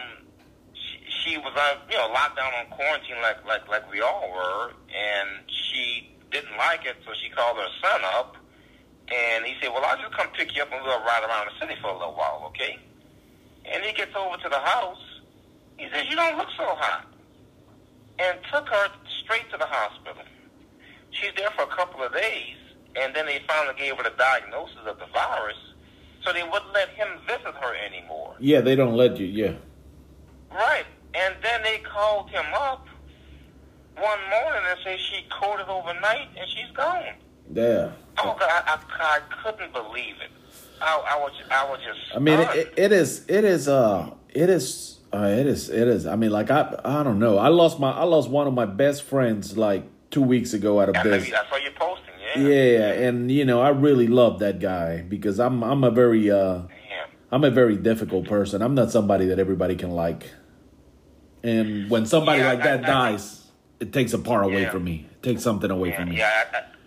she, 0.74 0.98
she 1.32 1.38
was 1.38 1.52
on 1.56 1.84
you 1.92 1.98
know 1.98 2.08
locked 2.14 2.38
down 2.38 2.52
on 2.54 2.68
quarantine 2.72 3.20
like 3.22 3.44
like 3.46 3.68
like 3.68 3.90
we 3.92 4.00
all 4.02 4.32
were, 4.32 4.72
and 4.96 5.30
she 5.48 6.10
didn't 6.32 6.56
like 6.58 6.86
it, 6.86 6.96
so 7.06 7.12
she 7.22 7.30
called 7.30 7.58
her 7.58 7.68
son 7.84 8.02
up, 8.16 8.36
and 9.12 9.46
he 9.46 9.56
said, 9.62 9.70
"Well, 9.72 9.84
I'll 9.86 9.98
just 9.98 10.14
come 10.14 10.28
pick 10.34 10.56
you 10.56 10.64
up 10.64 10.72
and 10.72 10.84
we'll 10.84 11.00
ride 11.00 11.24
around 11.24 11.48
the 11.48 11.66
city 11.66 11.80
for 11.82 11.90
a 11.90 11.98
little 11.98 12.14
while, 12.14 12.44
okay?" 12.48 12.80
And 13.66 13.84
he 13.84 13.94
gets 13.94 14.16
over 14.16 14.38
to 14.38 14.50
the 14.50 14.60
house. 14.60 15.02
He 15.78 15.88
says, 15.90 16.06
"You 16.10 16.16
don't 16.16 16.38
look 16.38 16.50
so 16.58 16.76
hot," 16.76 17.06
and 18.20 18.38
took 18.52 18.68
her 18.70 18.90
straight 19.24 19.50
to 19.52 19.58
the 19.58 19.66
hospital. 19.66 20.24
She's 21.12 21.32
there 21.38 21.52
for 21.52 21.64
a 21.64 21.76
couple 21.76 22.04
of 22.04 22.14
days, 22.14 22.58
and 22.96 23.16
then 23.16 23.26
they 23.26 23.42
finally 23.48 23.76
gave 23.78 23.98
her 23.98 24.04
the 24.04 24.16
diagnosis 24.18 24.78
of 24.86 25.00
the 25.00 25.06
virus, 25.08 25.58
so 26.24 26.34
they 26.34 26.44
wouldn't 26.44 26.74
let 26.74 26.90
him 26.90 27.08
visit 27.28 27.54
her 27.56 27.76
anymore. 27.76 28.36
Yeah, 28.40 28.62
they 28.62 28.76
don't 28.76 28.96
let 28.96 29.18
you. 29.18 29.28
Yeah. 29.28 29.54
Right. 30.52 30.86
And 31.14 31.36
then 31.42 31.64
they 31.64 31.80
called 31.80 32.30
him 32.30 32.46
up 32.54 32.88
one 33.96 34.20
morning 34.30 34.62
and 34.70 34.80
said 34.84 35.00
she 35.00 35.26
coded 35.30 35.68
overnight 35.70 36.28
and 36.38 36.50
she's 36.50 36.72
gone. 36.74 37.16
Yeah. 37.54 37.92
Oh 38.18 38.36
God, 38.40 38.50
I, 38.50 38.78
I, 39.00 39.18
I 39.18 39.20
couldn't 39.44 39.74
believe 39.74 40.16
it. 40.22 40.32
I, 40.82 41.16
I 41.16 41.20
was 41.20 41.32
I 41.52 41.70
was 41.70 41.80
just. 41.80 42.16
I 42.16 42.20
mean, 42.20 42.40
it, 42.40 42.74
it 42.78 42.92
is, 42.92 43.26
it 43.28 43.44
is, 43.44 43.68
uh, 43.68 44.12
it 44.30 44.50
is, 44.50 45.00
uh, 45.14 45.20
it 45.20 45.48
is, 45.48 45.70
it 45.70 45.88
is. 45.88 46.06
I 46.06 46.16
mean, 46.16 46.32
like 46.32 46.52
I, 46.52 46.80
I 46.84 47.04
don't 47.04 47.20
know. 47.20 47.38
I 47.38 47.48
lost 47.48 47.80
my, 47.80 47.92
I 47.92 48.04
lost 48.04 48.30
one 48.30 48.48
of 48.48 48.54
my 48.54 48.66
best 48.66 49.04
friends 49.04 49.58
like 49.58 49.84
two 50.12 50.22
weeks 50.22 50.54
ago 50.54 50.80
out 50.82 50.90
of 50.90 50.96
business. 50.96 51.12
know 51.12 51.20
this. 51.20 51.28
you- 51.30 51.36
I 51.36 51.50
saw 51.50 51.56
you 51.58 51.72
posting. 51.78 52.06
Yeah. 52.38 52.50
Yeah, 52.50 52.92
and 53.08 53.32
you 53.32 53.46
know, 53.46 53.62
I 53.62 53.70
really 53.70 54.08
love 54.08 54.40
that 54.40 54.60
guy 54.60 55.02
because 55.02 55.40
I'm, 55.40 55.64
I'm 55.64 55.84
a 55.86 55.92
very, 55.92 56.30
uh, 56.30 56.64
Yeah. 56.90 57.06
I'm 57.32 57.44
a 57.46 57.52
very 57.52 57.78
difficult 57.78 58.28
person. 58.28 58.62
I'm 58.62 58.76
not 58.76 58.92
somebody 58.92 59.26
that 59.28 59.40
everybody 59.40 59.76
can 59.78 59.92
like. 59.92 60.32
And 61.44 61.90
when 61.90 62.06
somebody 62.06 62.40
Yeah, 62.42 62.50
like 62.54 62.64
that 62.64 62.84
I- 62.84 62.88
dies, 63.12 63.46
it 63.80 63.94
takes 63.94 64.12
a 64.14 64.20
part 64.20 64.44
away 64.46 64.64
Yeah. 64.64 64.72
from 64.72 64.84
me. 64.84 65.06
It 65.12 65.24
takes 65.24 65.44
something 65.44 65.72
away 65.72 65.94
from 65.96 66.10
me. 66.10 66.18
yeah 66.18 66.44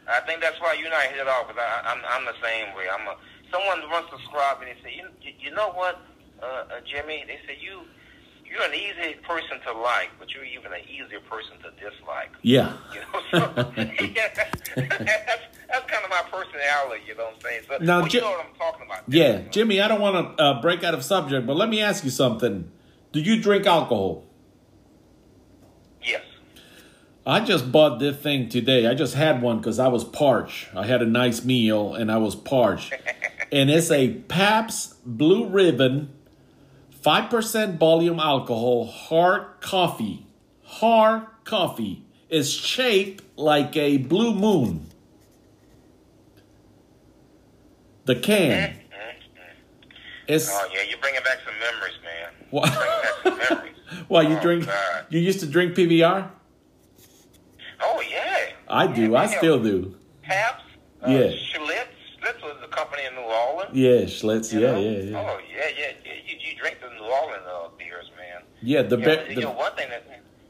I, 0.09 0.21
think 0.27 0.41
that's 0.41 0.61
why 0.61 0.75
you're 0.75 0.91
not 0.91 1.03
hit 1.03 1.19
it 1.19 1.29
off. 1.29 1.49
Because 1.49 1.63
I, 1.63 1.93
I'm 1.93 2.01
I'm 2.09 2.25
the 2.25 2.39
same 2.43 2.75
way. 2.75 2.87
I'm 2.89 3.07
a 3.07 3.17
someone 3.53 3.91
once 3.91 4.07
described 4.11 4.61
me. 4.61 4.67
They 4.73 4.91
say, 4.91 4.97
you 4.97 5.33
you, 5.39 5.51
know 5.51 5.71
what, 5.71 6.01
uh, 6.43 6.47
uh, 6.47 6.81
Jimmy? 6.85 7.25
They 7.27 7.39
say 7.47 7.59
you 7.61 7.83
you're 8.45 8.63
an 8.63 8.75
easy 8.75 9.15
person 9.29 9.61
to 9.67 9.73
like, 9.73 10.11
but 10.19 10.33
you're 10.33 10.45
even 10.45 10.73
an 10.73 10.81
easier 10.89 11.21
person 11.21 11.53
to 11.63 11.71
dislike. 11.77 12.33
Yeah. 12.43 12.77
You 12.95 13.41
know, 13.41 13.53
so, 13.55 13.73
yeah, 13.77 14.33
that's, 14.35 14.73
that's 14.75 15.91
kind 15.91 16.03
of 16.03 16.09
my 16.09 16.23
personality. 16.31 17.03
You 17.07 17.15
know 17.15 17.25
what 17.25 17.35
I'm 17.35 17.41
saying? 17.43 17.63
So, 17.69 17.77
Now, 17.79 18.01
well, 18.01 18.09
you 18.09 18.21
know 18.23 18.31
what 18.31 18.47
I'm 18.47 18.55
talking 18.59 18.87
about. 18.87 19.03
Yeah, 19.07 19.41
Jimmy, 19.51 19.83
I 19.83 19.89
don't 19.89 20.01
want 20.01 20.39
to 20.39 20.43
uh, 20.43 20.63
break 20.63 20.83
out 20.83 20.95
of 20.95 21.05
subject, 21.05 21.47
but 21.47 21.57
let 21.57 21.69
me 21.69 21.83
ask 21.83 22.05
you 22.05 22.11
something. 22.11 22.71
Do 23.13 23.21
you 23.21 23.41
drink 23.43 23.67
alcohol? 23.67 24.25
Yes. 26.03 26.23
I 27.29 27.41
just 27.41 27.71
bought 27.71 27.99
this 27.99 28.17
thing 28.17 28.49
today. 28.49 28.87
I 28.87 28.95
just 28.95 29.13
had 29.13 29.43
one 29.43 29.59
because 29.59 29.79
I 29.79 29.89
was 29.89 30.03
parched. 30.03 30.75
I 30.75 30.87
had 30.87 31.03
a 31.03 31.07
nice 31.07 31.45
meal 31.45 31.95
and 31.95 32.11
I 32.11 32.17
was 32.17 32.35
parched. 32.35 32.95
and 33.53 33.69
it's 33.71 33.91
a 33.91 34.15
Pabst 34.15 34.95
Blue 35.05 35.47
Ribbon, 35.47 36.09
5% 37.05 37.79
volume 37.79 38.19
alcohol, 38.19 38.87
hard 38.87 39.61
coffee. 39.61 40.25
Hard 40.63 41.27
coffee. 41.45 42.03
It's 42.31 42.49
shaped 42.49 43.23
like 43.37 43.77
a 43.77 43.99
blue 43.99 44.35
moon. 44.35 44.87
The 48.07 48.17
can. 48.17 48.71
Mm-hmm. 48.71 48.79
It's 50.29 50.49
Oh 50.51 50.67
yeah, 50.73 50.81
you're 50.89 50.99
bringing 50.99 51.23
back 51.23 51.39
some 51.45 51.55
memories, 51.59 51.95
man. 52.03 52.33
What? 52.51 52.71
You're 52.73 52.79
bringing 52.79 53.03
back 53.03 53.49
some 53.49 53.57
memories. 53.59 53.75
why 54.09 54.23
you 54.23 54.37
Oh, 54.39 54.41
drink. 54.41 54.65
God. 54.65 55.07
You 55.11 55.21
used 55.21 55.41
to 55.41 55.47
drink 55.47 55.75
PBR. 55.75 56.31
Oh 57.81 58.03
yeah. 58.11 58.51
I 58.69 58.87
do. 58.87 59.13
Yeah, 59.13 59.19
I 59.19 59.27
still 59.27 59.63
do. 59.63 59.95
Pabst. 60.23 60.65
Uh, 61.03 61.11
Yeah. 61.11 61.19
Schlitz. 61.29 61.87
Schlitz 62.21 62.43
was 62.43 62.57
a 62.63 62.69
company 62.69 63.03
in 63.07 63.15
New 63.15 63.23
Orleans. 63.23 63.71
Yeah, 63.73 64.01
Schlitz. 64.03 64.53
Yeah, 64.53 64.73
know? 64.73 64.81
yeah, 64.81 64.91
yeah. 64.91 65.19
Oh 65.19 65.39
yeah, 65.39 65.65
yeah. 65.79 65.93
yeah. 66.05 66.13
You, 66.27 66.37
you 66.41 66.57
drink 66.59 66.79
the 66.81 66.91
New 66.95 67.05
Orleans 67.05 67.45
uh, 67.47 67.69
beers, 67.79 68.11
man. 68.17 68.43
Yeah, 68.61 68.83
the 68.83 68.99
You 68.99 69.07
know, 69.07 69.25
you 69.29 69.35
know 69.37 69.41
the, 69.53 69.57
one 69.57 69.75
thing 69.77 69.89
that. 69.91 70.05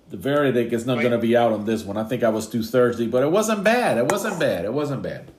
the 0.09 0.17
verdict 0.17 0.73
is 0.73 0.87
not 0.87 1.01
going 1.01 1.13
to 1.13 1.19
be 1.19 1.37
out 1.37 1.53
on 1.53 1.65
this 1.67 1.85
one. 1.85 1.97
I 1.97 2.05
think 2.05 2.25
I 2.25 2.31
was 2.31 2.49
too 2.49 2.63
thirsty, 2.63 3.07
but 3.07 3.23
it 3.23 3.31
wasn't 3.31 3.63
bad. 3.63 3.99
It 3.99 4.11
wasn't 4.11 4.41
bad. 4.41 4.65
It 4.65 4.73
wasn't 4.73 5.03
bad. 5.03 5.31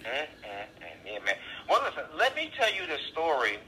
Mm, 0.00 0.04
mm, 0.04 0.12
mm, 0.12 0.26
yeah, 1.06 1.18
man. 1.24 1.34
Well, 1.68 1.80
listen. 1.84 2.04
Let 2.18 2.36
me 2.36 2.50
tell 2.56 2.72
you 2.72 2.86
the 2.86 2.98
story 3.10 3.58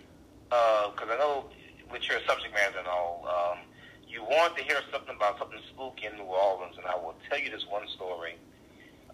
because 0.48 1.08
I 1.10 1.16
know 1.18 1.46
with 1.90 2.06
your 2.08 2.18
subject 2.26 2.52
matter 2.54 2.78
and 2.78 2.88
all, 2.88 3.26
um, 3.26 3.58
you 4.08 4.22
want 4.22 4.56
to 4.56 4.62
hear 4.62 4.78
something 4.92 5.16
about 5.16 5.38
something 5.38 5.58
spooky 5.72 6.06
in 6.06 6.16
New 6.16 6.24
Orleans, 6.24 6.76
and 6.76 6.86
I 6.86 6.94
will 6.96 7.13
tell 7.28 7.38
you 7.38 7.50
this 7.50 7.66
one 7.68 7.86
story. 7.94 8.36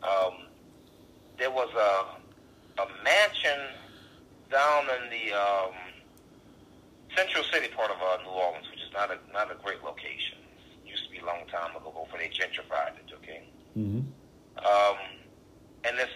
Um, 0.02 0.46
there 1.38 1.50
was 1.50 1.68
a 1.74 2.80
a 2.80 2.86
mansion 3.04 3.60
down 4.50 4.84
in 5.02 5.10
the 5.10 5.32
um, 5.36 5.74
Central 7.16 7.44
City 7.44 7.68
part 7.74 7.90
of 7.90 7.96
uh, 8.00 8.22
New 8.22 8.30
Orleans, 8.30 8.66
which 8.70 8.80
is 8.80 8.92
not 8.92 9.10
a 9.10 9.18
not 9.32 9.50
a 9.50 9.56
great 9.62 9.82
location. 9.84 10.38
Used 10.86 11.04
to 11.06 11.10
be 11.10 11.18
a 11.18 11.26
long 11.26 11.46
time 11.50 11.76
ago 11.76 11.90
before 11.90 12.18
they 12.18 12.28
gentrified 12.28 12.96
it. 12.98 13.10
Okay. 13.22 13.42
hmm 13.74 14.00
Um, 14.58 14.98
and 15.84 15.96
this 15.98 16.10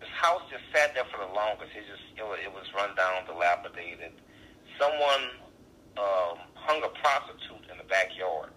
this 0.00 0.08
house 0.16 0.42
just 0.50 0.64
sat 0.74 0.94
there 0.94 1.04
for 1.10 1.18
the 1.24 1.32
longest. 1.32 1.72
It 1.76 1.84
just 1.88 2.04
it 2.16 2.24
was, 2.24 2.38
it 2.44 2.52
was 2.52 2.64
run 2.74 2.94
down, 2.96 3.24
dilapidated. 3.26 4.12
Someone 4.78 5.24
um, 5.98 6.38
hung 6.54 6.82
a 6.82 6.88
prostitute 7.00 7.68
in 7.70 7.76
the 7.78 7.84
backyard. 7.84 8.50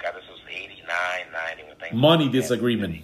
Okay, 0.00 0.10
this 0.14 0.28
was 0.30 0.38
God. 0.40 0.46
This 0.48 0.78
was 0.80 0.88
89, 0.88 1.32
90 1.32 1.62
when 1.64 1.76
things. 1.76 1.94
Money 1.94 2.28
disagreement. 2.28 2.96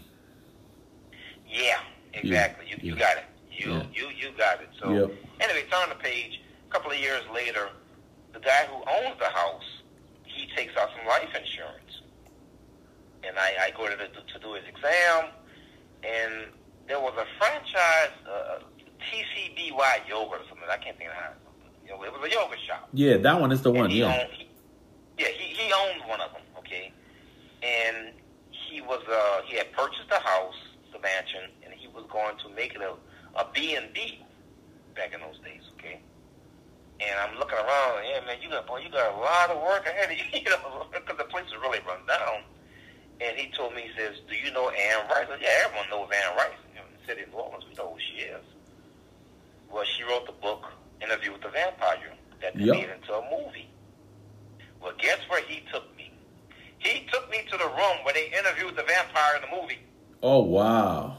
Yeah, 1.49 1.78
exactly. 2.12 2.66
You, 2.68 2.76
you 2.80 2.95
yeah. 2.95 2.99
got 3.01 3.16
it. 3.18 3.24
You 3.51 3.72
Yeah. 3.72 3.82
you 3.92 4.09
you 4.11 4.30
got 4.36 4.61
it. 4.61 4.68
So 4.80 4.90
Yep. 4.90 5.11
anyway, 5.40 5.64
turn 5.70 5.88
the 5.88 5.95
page. 5.97 6.40
A 6.68 6.72
couple 6.72 6.90
of 6.90 6.99
years 6.99 7.22
later, 7.32 7.68
the 8.33 8.41
guy 8.41 8.66
who 8.66 8.76
owns 8.76 9.18
the 9.18 9.26
house, 9.30 9.62
he 10.25 10.49
takes 10.57 10.76
out 10.76 10.91
some 10.96 11.07
life 11.07 11.29
insurance, 11.34 12.03
and 13.22 13.38
I, 13.38 13.66
I 13.66 13.71
go 13.76 13.88
to 13.88 13.96
the, 13.96 14.07
to 14.08 14.38
do 14.41 14.54
his 14.54 14.64
exam, 14.68 15.30
and 16.03 16.46
there 16.88 16.99
was 16.99 17.12
a 17.16 17.26
franchise, 17.38 18.11
uh, 18.29 18.58
TCBY 18.99 20.08
Yoga 20.08 20.30
or 20.33 20.41
something. 20.49 20.66
I 20.68 20.76
can't 20.79 20.96
think 20.99 21.11
of 21.11 21.16
how. 21.16 21.30
It 21.87 21.96
was 22.00 22.11
a 22.29 22.33
yoga 22.34 22.57
shop. 22.66 22.88
Yeah, 22.92 23.18
that 23.18 23.41
one 23.41 23.53
is 23.53 23.62
the 23.62 23.71
one. 23.71 23.84
And 23.84 23.92
he 23.92 24.00
Yeah. 24.00 24.07
Owned, 24.21 24.33
he, 24.33 24.49
yeah, 25.18 25.29
he, 25.29 25.54
he 25.54 25.72
owned 25.72 26.00
one 26.08 26.21
of 26.21 26.33
them, 26.33 26.42
okay? 26.64 26.92
And 27.62 28.12
he 28.50 28.80
was, 28.80 29.03
uh, 29.08 29.42
he 29.46 29.57
had 29.57 29.72
purchased 29.72 30.08
the 30.11 30.20
house, 30.20 30.58
the 30.92 31.00
mansion, 31.00 31.53
and 31.64 31.74
he 31.76 31.88
was 31.88 32.04
going 32.11 32.36
to 32.45 32.49
make 32.54 32.74
it 32.74 32.82
a, 32.82 32.96
a 33.38 33.45
B&B 33.54 34.20
back 34.96 35.12
in 35.14 35.20
those 35.20 35.38
days, 35.45 35.62
okay? 35.78 36.00
And 37.00 37.14
I'm 37.18 37.36
looking 37.38 37.58
around, 37.58 38.07
yeah, 38.07 38.22
man, 38.24 38.38
you 38.41 38.49
got, 38.49 38.66
boy, 38.66 38.78
you 38.80 38.91
got 38.91 39.12
a 39.12 39.18
lot 39.18 39.50
of 39.50 39.61
work 39.62 39.84
ahead 39.86 40.11
of 40.11 40.16
you, 40.20 40.24
you 40.32 40.50
know, 40.50 40.86
because 40.92 41.18
the 41.18 41.28
place 41.28 41.46
is 41.50 41.58
really 41.61 41.80
run 41.86 42.00
down. 42.07 42.46
And 43.20 43.36
he 43.38 43.50
told 43.57 43.74
me, 43.74 43.82
he 43.82 43.92
says, 43.99 44.18
do 44.30 44.36
you 44.36 44.50
know 44.53 44.70
Anne 44.70 45.07
Rice? 45.11 45.26
I 45.30 45.38
said, 45.38 45.42
yeah, 45.42 45.66
everyone 45.66 45.88
knows 45.91 46.11
Anne 46.11 46.36
Rice. 46.36 46.61
You 46.70 46.82
know, 46.82 46.86
in 46.86 46.95
the 46.95 47.04
city 47.07 47.22
of 47.22 47.30
New 47.30 47.38
Orleans, 47.38 47.64
we 47.68 47.74
know 47.74 47.95
who 47.95 47.99
she 47.99 48.22
is. 48.26 48.42
Well, 49.70 49.84
she 49.84 50.03
wrote 50.04 50.26
the 50.26 50.34
book, 50.42 50.66
Interview 51.03 51.32
with 51.32 51.42
the 51.42 51.50
Vampire, 51.50 52.14
that 52.42 52.54
they 52.54 52.64
Yep. 52.64 52.74
made 52.74 52.91
into 52.91 53.12
a 53.14 53.22
movie. 53.30 53.70
Well, 54.82 54.92
guess 54.99 55.18
where 55.28 55.42
he 55.42 55.62
took? 55.72 55.84
He 56.84 57.06
took 57.12 57.30
me 57.30 57.38
to 57.50 57.56
the 57.56 57.66
room 57.66 57.96
where 58.04 58.14
they 58.14 58.26
interviewed 58.36 58.76
the 58.76 58.82
vampire 58.84 59.36
in 59.36 59.42
the 59.50 59.56
movie. 59.61 59.78
Oh 60.22 60.42
wow. 60.42 61.16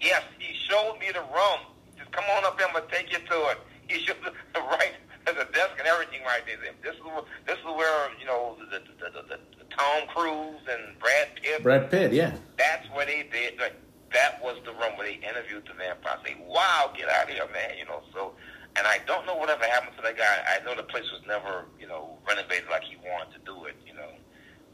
Yes, 0.00 0.22
he 0.38 0.54
showed 0.68 0.98
me 1.00 1.06
the 1.12 1.20
room. 1.20 1.60
Just 1.98 2.10
come 2.12 2.24
on 2.36 2.44
up 2.44 2.58
here, 2.58 2.66
I'm 2.68 2.74
gonna 2.74 2.86
take 2.90 3.10
you 3.12 3.18
to 3.18 3.38
it. 3.50 3.58
He 3.88 4.04
showed 4.04 4.16
the 4.24 4.60
right 4.60 4.92
there's 5.24 5.38
a 5.46 5.52
desk 5.52 5.72
and 5.78 5.86
everything 5.86 6.22
right 6.24 6.40
there. 6.46 6.56
This 6.82 6.94
is 6.96 7.02
where- 7.04 7.22
this 7.46 7.58
is 7.58 7.64
where 7.64 8.10
you 8.18 8.26
know 8.26 8.56
the 8.58 8.78
the, 8.78 8.80
the, 8.80 9.22
the, 9.28 9.38
the 9.58 9.64
Tom 9.76 10.08
Cruise 10.14 10.62
and 10.70 10.98
Brad 10.98 11.28
Pitt. 11.42 11.62
Brad 11.62 11.90
Pitt. 11.90 12.12
Yeah. 12.12 12.32
That's 12.56 12.88
where 12.90 13.04
they 13.06 13.28
did. 13.30 13.60
Like, 13.60 13.74
that 14.12 14.42
was 14.42 14.56
the 14.64 14.72
room 14.72 14.96
where 14.96 15.06
they 15.06 15.20
interviewed 15.20 15.64
the 15.68 15.74
vampire. 15.74 16.16
I 16.24 16.26
say, 16.26 16.36
wow, 16.48 16.90
get 16.96 17.08
out 17.10 17.24
of 17.28 17.34
here, 17.34 17.46
man. 17.52 17.76
You 17.78 17.84
know. 17.84 18.02
So 18.14 18.32
and 18.76 18.86
I 18.86 18.98
don't 19.06 19.26
know 19.26 19.36
whatever 19.36 19.64
happened 19.64 19.96
to 19.96 20.02
that 20.02 20.16
guy. 20.16 20.38
I 20.48 20.64
know 20.64 20.74
the 20.74 20.82
place 20.84 21.04
was 21.12 21.20
never, 21.26 21.66
you 21.80 21.86
know, 21.88 22.16
renovated 22.26 22.68
like 22.70 22.84
he 22.84 22.96
wanted 22.96 23.32
to 23.34 23.40
do 23.44 23.64
it. 23.66 23.74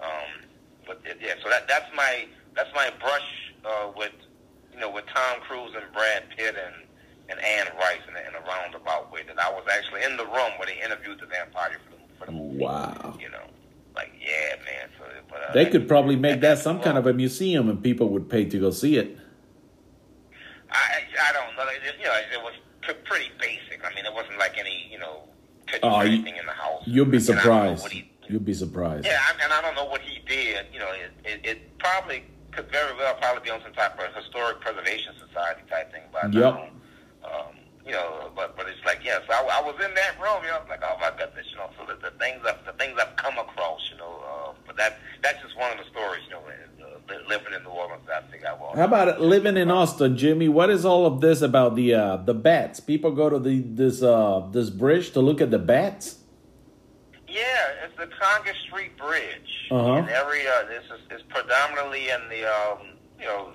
Um, 0.05 0.44
but 0.86 1.01
yeah, 1.20 1.35
so 1.43 1.48
that 1.48 1.66
that's 1.68 1.90
my 1.97 2.26
that's 2.55 2.70
my 2.74 2.90
brush 3.01 3.52
uh, 3.64 3.90
with, 3.97 4.12
you 4.72 4.81
know, 4.81 4.90
with 4.90 5.05
Tom 5.14 5.40
Cruise 5.40 5.72
and 5.74 5.85
Brad 5.93 6.24
Pitt 6.36 6.55
and 6.56 6.74
and 7.31 7.40
Anne 7.40 7.68
Rice 7.78 8.02
in 8.09 8.14
a, 8.16 8.20
in 8.28 8.35
a 8.35 8.47
roundabout 8.47 9.10
way. 9.12 9.22
That 9.26 9.39
I 9.40 9.51
was 9.51 9.64
actually 9.72 10.05
in 10.05 10.16
the 10.16 10.26
room 10.26 10.52
where 10.59 10.66
they 10.66 10.81
interviewed 10.85 11.18
the 11.20 11.26
vampire 11.26 11.78
for 11.89 11.97
the, 11.97 12.02
for 12.18 12.26
the 12.26 12.32
movie. 12.32 12.59
Wow. 12.59 13.16
You 13.18 13.31
know, 13.31 13.47
like 13.97 14.12
yeah, 14.20 14.56
man. 14.64 14.89
So, 14.98 15.05
but, 15.31 15.39
uh, 15.48 15.52
They 15.55 15.66
could 15.66 15.89
probably 15.89 16.16
make 16.16 16.40
that 16.43 16.59
some 16.59 16.81
kind 16.81 16.98
of 16.98 17.06
a 17.06 17.14
museum 17.14 17.70
and 17.70 17.82
people 17.82 18.10
would 18.10 18.28
pay 18.28 18.44
to 18.44 18.59
go 18.60 18.70
see 18.70 18.97
it. 18.98 19.16
I 20.70 21.02
I 21.28 21.32
don't 21.32 21.56
know. 21.56 21.62
It, 21.72 21.94
you 21.98 22.05
know, 22.05 22.12
it 22.32 22.43
was 22.43 22.55
pretty 23.05 23.31
basic. 23.40 23.85
I 23.85 23.94
mean, 23.94 24.05
it 24.05 24.12
wasn't 24.12 24.39
like 24.39 24.59
any 24.59 24.89
you 24.90 24.98
know 24.98 25.22
pictures 25.66 25.81
Oh, 25.85 25.97
or 26.01 26.05
you- 26.05 26.14
anything 26.14 26.36
in 26.36 26.47
the 26.47 26.52
house. 26.52 26.82
You'll 26.86 27.06
be 27.06 27.16
And 27.18 27.31
I 27.31 27.32
don't 27.32 27.36
know 27.36 27.76
surprised. 27.76 28.05
You'll 28.28 28.40
be 28.40 28.55
surprised. 28.55 29.05
Yeah, 29.06 29.20
I- 29.20 29.42
and 29.42 29.52
I 29.52 29.60
don't 29.62 29.74
know 29.74 29.84
what 29.84 30.01
he 30.01 30.20
did. 30.26 30.66
You 30.72 30.78
know, 30.80 30.90
it, 30.92 31.10
it, 31.24 31.40
it 31.46 31.78
probably 31.78 32.24
could 32.52 32.70
very 32.70 32.94
well 32.96 33.14
probably 33.16 33.42
be 33.42 33.51
on 33.51 33.60
some 33.62 33.72
type 33.72 33.98
of 33.98 34.14
historic 34.14 34.60
preservation 34.60 35.12
society 35.26 35.62
type 35.68 35.90
thing. 35.92 36.02
But 36.12 36.32
Yep. 36.32 36.55
um, 37.24 37.56
you 37.86 37.92
know, 37.92 38.30
but 38.34 38.56
but 38.56 38.66
it's 38.68 38.82
like 38.86 39.01
yes, 39.05 39.20
I, 39.28 39.34
I 39.44 39.60
was 39.60 39.74
in 39.84 39.92
that 39.94 40.14
room. 40.20 40.42
You 40.42 40.48
know, 40.48 40.56
I 40.56 40.60
was 40.60 40.68
like, 40.70 40.82
oh 40.82 40.96
my 41.01 41.10
goodness, 41.18 41.46
you 41.51 41.56
know. 41.59 41.68
So 41.78 41.84
the, 41.84 42.01
the 42.10 42.16
things 42.18 42.40
I've 42.46 42.64
the 42.64 42.72
things 42.72 42.98
I've 42.98 43.14
come 43.16 43.36
across, 43.38 43.80
you 43.92 43.98
know. 43.98 44.22
Uh, 44.24 44.52
but 44.66 44.76
that 44.76 44.98
that's 45.22 45.42
just 45.42 45.56
one 45.59 45.70
of 45.72 45.78
the 45.78 45.84
stories, 45.90 46.22
you 46.26 46.30
know. 46.30 46.40
Uh, 46.46 47.14
living 47.28 47.52
in 47.55 47.62
New 47.62 47.68
Orleans, 47.68 48.02
I 48.09 48.22
think 48.30 48.46
I 48.46 48.55
will. 48.55 48.72
How 48.74 48.84
about 48.84 49.20
living 49.20 49.59
in 49.59 49.70
Austin, 49.70 50.16
Jimmy? 50.16 50.48
What 50.48 50.70
is 50.70 50.86
all 50.86 51.05
of 51.05 51.20
this 51.20 51.42
about 51.42 51.74
the 51.76 51.92
uh, 51.94 52.16
the 52.16 52.32
bats? 52.32 52.80
People 52.80 53.10
go 53.12 53.28
to 53.28 53.38
the 53.38 53.60
this 53.60 54.02
uh, 54.02 54.46
this 54.51 54.70
bridge 54.70 55.10
to 55.12 55.20
look 55.20 55.42
at 55.42 55.51
the 55.51 55.59
bats. 55.59 56.20
Yeah, 57.35 57.85
it's 57.85 57.97
the 57.98 58.06
Congress 58.06 58.56
Street 58.59 58.97
Bridge. 58.97 59.66
Uh-huh. 59.69 59.94
And 59.94 60.09
every 60.09 60.47
uh, 60.47 60.66
this 60.69 60.85
is 60.85 61.01
it's 61.11 61.24
predominantly 61.28 62.09
in 62.09 62.20
the 62.31 62.44
um, 62.44 62.78
you 63.19 63.27
know 63.27 63.51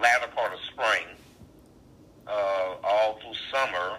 latter 0.00 0.28
part 0.34 0.54
of 0.54 0.58
spring, 0.60 1.04
uh, 2.26 2.76
all 2.82 3.20
through 3.20 3.34
summer, 3.52 3.98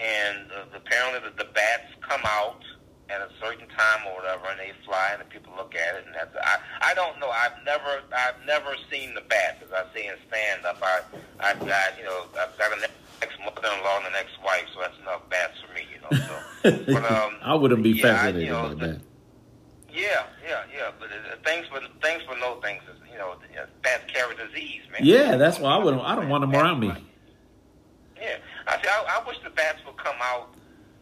and 0.00 0.50
uh, 0.50 0.64
apparently 0.74 1.28
the, 1.28 1.44
the 1.44 1.50
bats 1.52 1.92
come 2.00 2.22
out 2.24 2.64
at 3.12 3.20
a 3.20 3.28
certain 3.40 3.68
time 3.68 4.06
or 4.08 4.16
whatever, 4.16 4.46
and 4.50 4.58
they 4.58 4.72
fly, 4.84 5.10
and 5.12 5.20
the 5.20 5.26
people 5.26 5.52
look 5.56 5.74
at 5.76 5.96
it, 5.96 6.04
and 6.06 6.14
that's 6.14 6.34
I 6.36 6.56
I 6.90 6.94
don't 6.94 7.20
know. 7.20 7.28
I've 7.30 7.60
never 7.64 8.00
I've 8.16 8.40
never 8.46 8.74
seen 8.90 9.14
the 9.14 9.20
bats 9.20 9.62
as 9.62 9.70
I 9.72 9.84
see 9.94 10.06
in 10.06 10.14
stand 10.28 10.64
up. 10.64 10.78
I 10.82 11.00
I've 11.40 11.60
got 11.60 11.98
you 11.98 12.04
know 12.04 12.24
I've 12.40 12.56
got 12.56 12.72
an 12.72 12.84
ex 13.20 13.34
mother-in-law 13.44 13.98
and 13.98 14.06
an 14.06 14.12
ex-wife, 14.18 14.66
so 14.74 14.80
that's 14.80 14.98
enough 14.98 15.22
bats 15.30 15.54
for 15.60 15.72
me, 15.74 15.82
you 15.92 16.00
know. 16.02 16.26
So, 16.26 16.92
but 16.94 17.04
um, 17.12 17.36
I 17.42 17.54
wouldn't 17.54 17.82
be 17.82 17.90
yeah, 17.90 18.06
I- 18.06 18.10
fascinated 18.16 18.42
you 18.42 18.50
know, 18.50 18.68
by 18.74 18.86
that. 18.86 19.00
yeah, 19.92 20.24
yeah, 20.48 20.62
yeah. 20.74 20.90
But 20.98 21.10
uh, 21.10 21.36
things 21.44 21.66
for 21.68 21.80
things 22.00 22.22
for 22.24 22.36
no 22.38 22.60
things 22.60 22.82
is 22.90 22.98
you 23.12 23.18
know 23.18 23.32
uh, 23.60 23.66
bats 23.82 24.04
carry 24.12 24.34
disease, 24.36 24.82
man. 24.90 25.02
Yeah, 25.04 25.36
that's 25.36 25.58
why 25.58 25.74
I 25.76 25.78
wouldn't. 25.78 26.02
I 26.02 26.14
don't 26.16 26.28
want 26.28 26.40
them 26.42 26.54
around 26.54 26.80
me. 26.80 26.92
Yeah, 28.20 28.36
I 28.66 28.80
see. 28.80 28.88
I, 28.88 29.20
I 29.20 29.26
wish 29.26 29.36
the 29.44 29.50
bats 29.50 29.78
would 29.86 29.96
come 29.96 30.14
out 30.20 30.54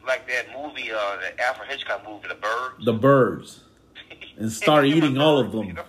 like 0.07 0.27
that 0.29 0.47
movie, 0.57 0.91
uh, 0.93 1.17
the 1.21 1.41
Alfred 1.43 1.69
Hitchcock 1.69 2.07
movie, 2.09 2.29
The 2.29 2.35
Birds, 2.35 2.85
The 2.85 2.93
birds 2.93 3.61
and 4.39 4.51
start 4.51 4.87
eating 4.87 5.19
all 5.19 5.39
of 5.39 5.53
them. 5.53 5.67
you 5.67 5.73
know? 5.75 5.85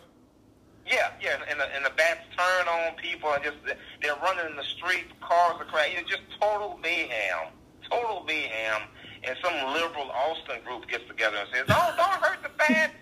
Yeah, 0.87 1.11
yeah, 1.21 1.37
and 1.49 1.59
the, 1.59 1.75
and 1.75 1.85
the 1.85 1.91
bats 1.91 2.19
turn 2.37 2.67
on 2.67 2.95
people 2.95 3.31
and 3.31 3.41
just 3.43 3.55
they're 4.01 4.15
running 4.21 4.49
in 4.49 4.57
the 4.57 4.63
street, 4.63 5.05
cars 5.21 5.55
are 5.59 5.65
crashing. 5.65 5.99
It's 5.99 6.09
just 6.09 6.23
total 6.39 6.77
mayhem, 6.83 7.53
total 7.89 8.23
mayhem. 8.25 8.81
And 9.23 9.37
some 9.43 9.53
liberal 9.73 10.11
Austin 10.11 10.57
group 10.65 10.87
gets 10.89 11.07
together 11.07 11.37
and 11.37 11.47
says, 11.53 11.65
"Oh, 11.69 11.93
don't 11.95 12.21
hurt 12.23 12.43
the 12.43 12.49
bats. 12.57 12.93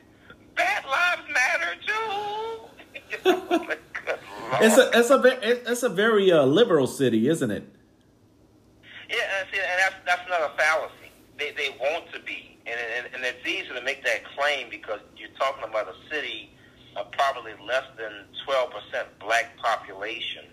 Bat 0.56 0.86
lives 0.86 1.34
matter 1.34 1.76
too." 1.88 3.76
It's 4.61 4.77
a 4.77 4.90
it's 4.94 5.10
a 5.11 5.72
it's 5.72 5.84
a 5.84 5.90
very 5.90 6.31
uh, 6.31 6.44
liberal 6.44 6.88
city, 6.88 7.30
isn't 7.30 7.52
it? 7.52 7.64
Yeah, 9.10 9.15
and, 9.40 9.48
see, 9.53 9.60
and 9.60 9.80
that's 9.80 9.95
that's 10.06 10.22
another 10.27 10.52
fallacy. 10.57 10.94
They 11.40 11.52
they 11.52 11.70
want 11.80 12.11
to 12.14 12.20
be, 12.20 12.57
and, 12.68 12.78
and 12.98 13.16
and 13.16 13.24
it's 13.24 13.45
easy 13.48 13.74
to 13.74 13.82
make 13.82 14.03
that 14.03 14.26
claim 14.38 14.70
because 14.70 14.99
you're 15.18 15.34
talking 15.40 15.64
about 15.64 15.88
a 15.88 15.95
city 16.14 16.52
of 16.95 17.11
probably 17.11 17.53
less 17.66 17.86
than 17.98 18.11
twelve 18.45 18.72
percent 18.72 19.07
black 19.20 19.57
population, 19.57 20.45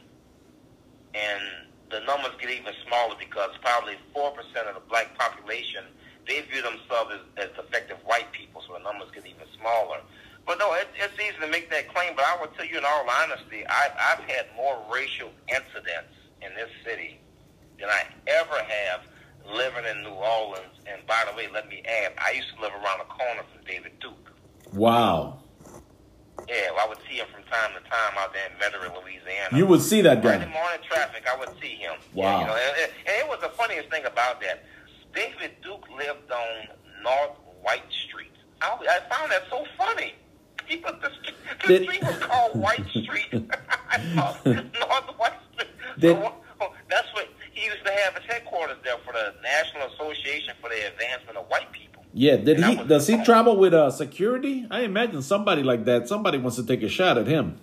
and 1.14 1.42
the 1.90 2.00
numbers 2.00 2.32
get 2.40 2.50
even 2.50 2.72
smaller 2.86 3.16
because 3.18 3.50
probably 3.62 3.94
four 4.14 4.30
percent 4.30 4.68
of 4.68 4.74
the 4.74 4.86
black 4.88 5.16
population 5.18 5.84
they 6.26 6.40
view 6.42 6.62
themselves 6.62 7.14
as, 7.14 7.50
as 7.50 7.50
effective 7.58 7.98
white 8.04 8.30
people, 8.32 8.62
so 8.66 8.74
the 8.74 8.82
numbers 8.82 9.08
get 9.14 9.24
even 9.26 9.46
smaller. 9.58 9.98
But 10.46 10.58
no, 10.58 10.74
it, 10.74 10.88
it's 10.98 11.14
easy 11.14 11.38
to 11.40 11.48
make 11.48 11.70
that 11.70 11.92
claim. 11.92 12.14
But 12.14 12.24
I 12.24 12.36
will 12.40 12.48
tell 12.48 12.66
you, 12.66 12.78
in 12.78 12.84
all 12.84 13.06
honesty, 13.22 13.66
I, 13.68 13.90
I've 13.94 14.24
had 14.24 14.46
more 14.56 14.78
racial 14.92 15.30
incidents 15.48 16.14
in 16.42 16.54
this 16.54 16.70
city 16.84 17.18
than 17.78 17.88
I 17.88 18.06
ever 18.26 18.58
have 18.58 19.00
living 19.54 19.84
in 19.90 20.02
New 20.02 20.10
Orleans. 20.10 20.75
The 21.36 21.42
way, 21.42 21.48
let 21.52 21.68
me 21.68 21.82
add, 21.84 22.12
I 22.18 22.32
used 22.32 22.48
to 22.56 22.62
live 22.62 22.72
around 22.72 22.98
the 23.00 23.04
corner 23.12 23.42
from 23.52 23.62
David 23.66 23.92
Duke. 24.00 24.32
Wow, 24.72 25.40
Yeah, 26.48 26.70
well, 26.74 26.86
I 26.86 26.88
would 26.88 26.98
see 27.08 27.16
him 27.16 27.26
from 27.32 27.42
time 27.44 27.70
to 27.74 27.80
time 27.90 28.14
out 28.18 28.32
there 28.32 28.46
in 28.46 28.52
Metairie, 28.58 28.92
Louisiana. 29.02 29.56
you 29.56 29.66
would 29.66 29.82
see 29.82 30.00
that 30.02 30.22
guy. 30.22 30.34
in 30.36 30.40
guy. 30.40 30.46
morning 30.48 30.78
traffic, 30.88 31.24
I 31.30 31.36
would 31.38 31.50
see 31.60 31.76
him. 31.76 31.94
Wow. 32.14 32.24
Yeah, 32.24 32.40
you 32.40 32.46
know, 32.46 32.52
and, 32.54 32.90
and- 33.06 33.18
it 33.18 33.28
was 33.28 33.40
the 33.42 33.50
funniest 33.50 33.90
thing 33.90 34.04
about 34.06 34.40
that. 34.40 34.64
David 35.14 35.52
Duke 35.62 35.84
lived 35.96 36.30
on 36.30 36.68
North 37.02 37.36
White 37.62 37.84
Street. 38.08 38.32
I, 38.62 38.68
I 38.72 39.14
found 39.14 39.30
that 39.32 39.42
so 39.50 39.64
funny. 39.76 40.14
He 40.66 40.78
was 40.78 40.94
the, 41.02 41.10
the 41.62 41.68
Did- 41.68 41.82
street 41.84 42.02
was 42.02 42.18
called 42.18 42.58
White 42.58 42.86
Street. 43.02 43.32
North 44.14 45.08
White 45.18 45.32
Street. 45.54 45.68
Did- 45.98 46.16
So, 46.16 46.32
oh, 46.60 46.72
that's 46.90 47.12
what 47.14 47.28
used 47.66 47.84
to 47.84 47.92
have 47.92 48.14
his 48.14 48.24
headquarters 48.32 48.76
there 48.84 48.96
for 49.04 49.12
the 49.12 49.34
National 49.42 49.86
Association 49.94 50.54
for 50.60 50.68
the 50.70 50.80
Advancement 50.92 51.36
of 51.36 51.46
White 51.48 51.70
People. 51.72 52.04
Yeah, 52.12 52.36
did 52.36 52.58
That 52.58 52.70
he? 52.78 52.84
Does 52.84 53.06
he 53.06 53.22
travel 53.24 53.56
with 53.56 53.74
uh, 53.74 53.90
security? 53.90 54.66
I 54.70 54.80
imagine 54.82 55.20
somebody 55.22 55.62
like 55.62 55.84
that. 55.84 56.08
Somebody 56.08 56.38
wants 56.38 56.56
to 56.56 56.64
take 56.66 56.82
a 56.82 56.88
shot 56.88 57.18
at 57.18 57.26
him. 57.26 57.60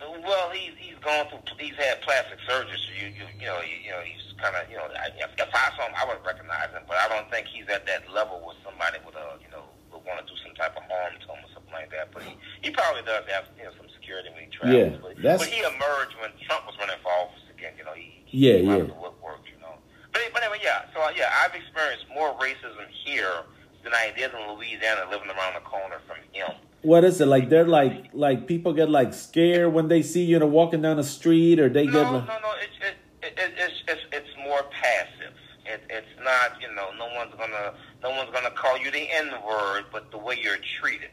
Well, 0.00 0.50
he's 0.50 0.72
he's 0.78 0.96
gone 1.04 1.26
through. 1.28 1.40
He's 1.58 1.74
had 1.76 2.00
plastic 2.02 2.38
surgery, 2.48 2.78
so 2.80 2.90
you 2.96 3.08
you 3.12 3.24
you 3.40 3.46
know 3.46 3.60
you, 3.60 3.76
you 3.84 3.90
know 3.90 4.00
he's 4.00 4.22
kind 4.40 4.54
of 4.56 4.64
you 4.70 4.76
know 4.76 4.88
I- 4.94 5.12
if, 5.20 5.30
if 5.36 5.50
I 5.52 5.68
saw 5.76 5.84
him, 5.88 5.94
I 5.96 6.04
would 6.08 6.24
recognize 6.24 6.70
him, 6.72 6.82
but 6.88 6.96
I 6.96 7.08
don't 7.08 7.28
think 7.30 7.46
he's 7.48 7.68
at 7.68 7.84
that 7.86 8.08
level 8.12 8.40
where 8.40 8.56
somebody 8.64 8.98
would 9.04 9.16
uh 9.16 9.36
you 9.42 9.50
know 9.52 9.64
would 9.92 10.00
want 10.08 10.22
to 10.22 10.26
do 10.26 10.36
some 10.40 10.54
type 10.56 10.76
of 10.78 10.84
harm 10.88 11.12
to 11.20 11.26
him 11.28 11.44
or 11.44 11.50
something 11.52 11.74
like 11.76 11.90
that. 11.92 12.08
But 12.14 12.22
he 12.24 12.32
he 12.62 12.70
probably 12.70 13.02
does 13.04 13.26
have 13.28 13.44
you 13.58 13.64
know 13.68 13.74
some 13.76 13.90
security 13.92 14.30
when 14.32 14.48
he 14.48 14.50
travels. 14.54 14.72
Yeah, 14.72 14.96
but, 15.02 15.12
that's- 15.20 15.40
but 15.44 15.50
he 15.52 15.60
emerged 15.60 16.14
when 16.22 16.30
Trump 16.48 16.64
was 16.70 16.76
running 16.80 16.96
for 17.04 17.12
office 17.20 17.44
again. 17.52 17.74
You 17.76 17.84
know 17.84 17.92
he, 17.98 18.22
he 18.24 18.38
Yeah, 18.48 18.64
yeah 18.64 18.86
the 18.88 18.96
woodwork. 18.96 19.44
You 19.44 19.60
know, 19.60 19.76
but 20.14 20.22
but 20.32 20.42
anyway, 20.42 20.60
yeah. 20.62 20.82
So 20.94 21.00
yeah, 21.14 21.28
I've 21.42 21.54
experienced 21.54 22.06
more 22.14 22.32
racism 22.38 22.86
here 23.04 23.42
than 23.82 23.92
I 23.92 24.12
did 24.16 24.30
in 24.32 24.54
Louisiana, 24.56 25.10
living 25.10 25.28
around 25.28 25.54
the 25.54 25.60
corner 25.60 25.98
from 26.06 26.16
him. 26.32 26.56
What 26.82 27.04
is 27.04 27.20
it 27.20 27.26
like? 27.26 27.48
They're 27.50 27.66
like 27.66 28.10
like 28.12 28.46
people 28.46 28.72
get 28.72 28.88
like 28.88 29.12
scared 29.12 29.72
when 29.74 29.88
they 29.88 30.02
see 30.02 30.24
you 30.24 30.38
know 30.38 30.46
walking 30.46 30.80
down 30.82 30.96
the 30.96 31.04
street, 31.04 31.58
or 31.60 31.68
they 31.68 31.86
No, 31.86 31.92
get 31.92 32.02
no, 32.04 32.18
like, 32.18 32.26
no. 32.28 32.52
It's 32.62 32.76
it, 32.80 32.96
it, 33.26 33.38
it, 33.38 33.52
it's 33.58 33.82
it's 33.88 34.02
it's 34.12 34.36
more 34.38 34.62
passive. 34.70 35.34
It, 35.66 35.82
it's 35.90 36.06
not 36.22 36.60
you 36.60 36.68
know 36.74 36.90
no 36.98 37.06
one's 37.14 37.34
gonna 37.34 37.74
no 38.02 38.10
one's 38.10 38.30
gonna 38.32 38.50
call 38.50 38.78
you 38.78 38.90
the 38.90 39.10
N 39.10 39.30
word, 39.46 39.84
but 39.92 40.10
the 40.10 40.18
way 40.18 40.38
you're 40.42 40.58
treated, 40.80 41.10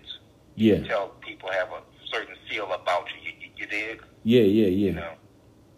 yeah, 0.55 0.85
tell 0.85 1.09
people 1.21 1.49
have 1.51 1.69
a 1.71 1.81
certain 2.11 2.35
feel 2.49 2.71
about 2.73 3.05
you. 3.23 3.31
You, 3.31 3.49
you 3.55 3.65
dig? 3.67 4.01
yeah, 4.23 4.41
yeah, 4.41 4.67
You 4.67 4.91
know, 4.93 5.13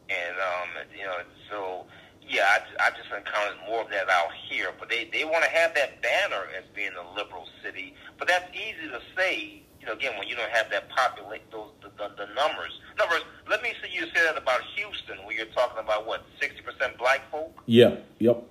and 0.09 0.35
um, 0.37 0.69
you 0.97 1.05
know, 1.05 1.17
so 1.51 1.85
yeah, 2.33 2.57
I, 2.79 2.87
I 2.87 2.89
just 2.91 3.09
encountered 3.09 3.57
more 3.69 3.81
of 3.81 3.89
that 3.91 4.09
out 4.09 4.31
here. 4.49 4.71
But 4.79 4.89
they 4.89 5.09
they 5.13 5.23
want 5.23 5.43
to 5.43 5.49
have 5.49 5.73
that 5.75 6.01
banner 6.01 6.47
as 6.57 6.63
being 6.75 6.91
a 6.97 7.15
liberal 7.15 7.47
city, 7.63 7.93
but 8.17 8.27
that's 8.27 8.49
easy 8.53 8.89
to 8.89 8.99
say. 9.15 9.59
You 9.79 9.87
know, 9.87 9.93
again, 9.93 10.17
when 10.17 10.29
you 10.29 10.35
don't 10.37 10.49
have 10.51 10.69
that 10.71 10.87
populate 10.89 11.43
those 11.51 11.71
the, 11.81 11.89
the, 11.97 12.07
the 12.15 12.33
numbers. 12.33 12.79
In 12.95 13.01
other 13.01 13.15
words, 13.15 13.25
let 13.49 13.61
me 13.61 13.73
see 13.83 13.89
you 13.93 14.05
say 14.15 14.23
that 14.23 14.37
about 14.37 14.61
Houston, 14.75 15.17
where 15.25 15.35
you're 15.35 15.45
talking 15.47 15.77
about 15.83 16.07
what 16.07 16.23
sixty 16.39 16.61
percent 16.61 16.97
black 16.97 17.29
folk. 17.29 17.51
Yeah, 17.65 17.97
yep. 18.19 18.43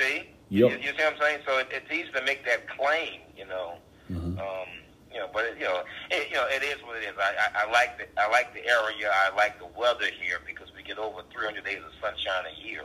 See? 0.00 0.30
Yep. 0.48 0.70
You, 0.70 0.76
you 0.78 0.82
see 0.96 1.04
what 1.04 1.14
I'm 1.14 1.20
saying? 1.20 1.38
So 1.46 1.58
it, 1.58 1.68
it's 1.70 1.90
easy 1.92 2.10
to 2.12 2.24
make 2.24 2.44
that 2.46 2.68
claim, 2.68 3.20
you 3.36 3.46
know. 3.46 3.74
Mhm. 4.10 4.38
Um, 4.40 4.68
you 5.12 5.18
know, 5.20 5.28
but 5.32 5.44
it, 5.44 5.56
you 5.58 5.64
know, 5.64 5.82
it, 6.10 6.28
you 6.30 6.36
know, 6.36 6.46
it 6.48 6.62
is 6.62 6.82
what 6.84 6.96
it 6.96 7.04
is. 7.04 7.12
I, 7.20 7.32
I, 7.36 7.66
I 7.66 7.70
like 7.70 7.98
the 7.98 8.04
I 8.20 8.28
like 8.30 8.54
the 8.54 8.64
area. 8.64 9.12
I 9.12 9.34
like 9.36 9.58
the 9.58 9.66
weather 9.78 10.06
here 10.20 10.40
because 10.46 10.68
we 10.74 10.82
get 10.82 10.98
over 10.98 11.20
300 11.30 11.64
days 11.64 11.80
of 11.84 11.92
sunshine 12.00 12.44
a 12.48 12.66
year. 12.66 12.82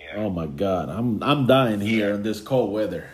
Yeah, 0.00 0.16
Oh 0.16 0.30
my 0.30 0.46
God, 0.46 0.88
I'm 0.88 1.22
I'm 1.22 1.46
dying 1.46 1.80
here 1.80 2.14
in 2.14 2.22
this 2.22 2.40
cold 2.40 2.72
weather. 2.72 3.08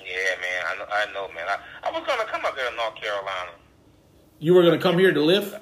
yeah, 0.00 0.34
man. 0.40 0.64
I 0.68 0.76
know, 0.78 0.86
I 0.90 1.12
know, 1.14 1.28
man. 1.34 1.46
I, 1.48 1.88
I 1.88 1.90
was 1.92 2.02
gonna 2.06 2.24
come 2.30 2.44
up 2.44 2.54
there 2.56 2.68
to 2.68 2.76
North 2.76 2.96
Carolina. 2.96 3.52
You 4.40 4.52
were 4.54 4.62
gonna 4.62 4.78
come 4.78 4.98
here 4.98 5.12
to 5.12 5.20
live? 5.20 5.60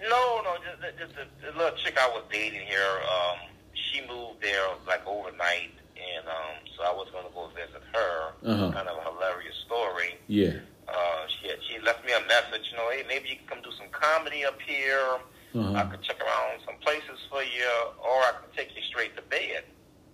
No, 0.00 0.40
no, 0.44 0.56
just, 0.62 0.98
just 0.98 1.14
the, 1.16 1.24
the 1.44 1.58
little 1.58 1.76
chick 1.78 1.96
I 1.98 2.08
was 2.08 2.22
dating 2.30 2.66
here. 2.66 3.00
Um, 3.02 3.38
she 3.74 3.98
she 4.00 4.06
moved 4.06 4.40
there 4.42 4.62
like 4.86 5.04
overnight, 5.06 5.72
and 5.96 6.28
um, 6.28 6.62
so 6.76 6.84
I 6.84 6.92
was 6.92 7.08
gonna 7.12 7.32
go 7.34 7.48
visit 7.56 7.82
her. 7.94 8.32
Uh-huh. 8.44 8.70
Kind 8.72 8.88
of 8.88 8.96
a 8.98 9.02
hilarious 9.10 9.56
story. 9.66 10.14
Yeah. 10.28 10.60
Uh, 10.86 11.26
she 11.28 11.48
had, 11.48 11.58
she 11.68 11.78
left 11.84 12.04
me 12.06 12.12
a 12.12 12.20
message. 12.28 12.68
You 12.70 12.76
know, 12.76 12.88
hey, 12.90 13.04
maybe 13.08 13.28
you 13.30 13.36
can 13.36 13.46
come 13.48 13.62
do 13.62 13.70
some 13.76 13.88
comedy 13.90 14.44
up 14.44 14.58
here. 14.66 15.18
Uh-huh. 15.54 15.72
I 15.74 15.84
could 15.84 16.02
check 16.02 16.20
around 16.20 16.60
some 16.66 16.76
places 16.80 17.18
for 17.30 17.42
you, 17.42 17.68
or 18.04 18.18
I 18.22 18.32
could 18.40 18.54
take 18.56 18.74
you 18.76 18.82
straight 18.82 19.16
to 19.16 19.22
bed. 19.22 19.64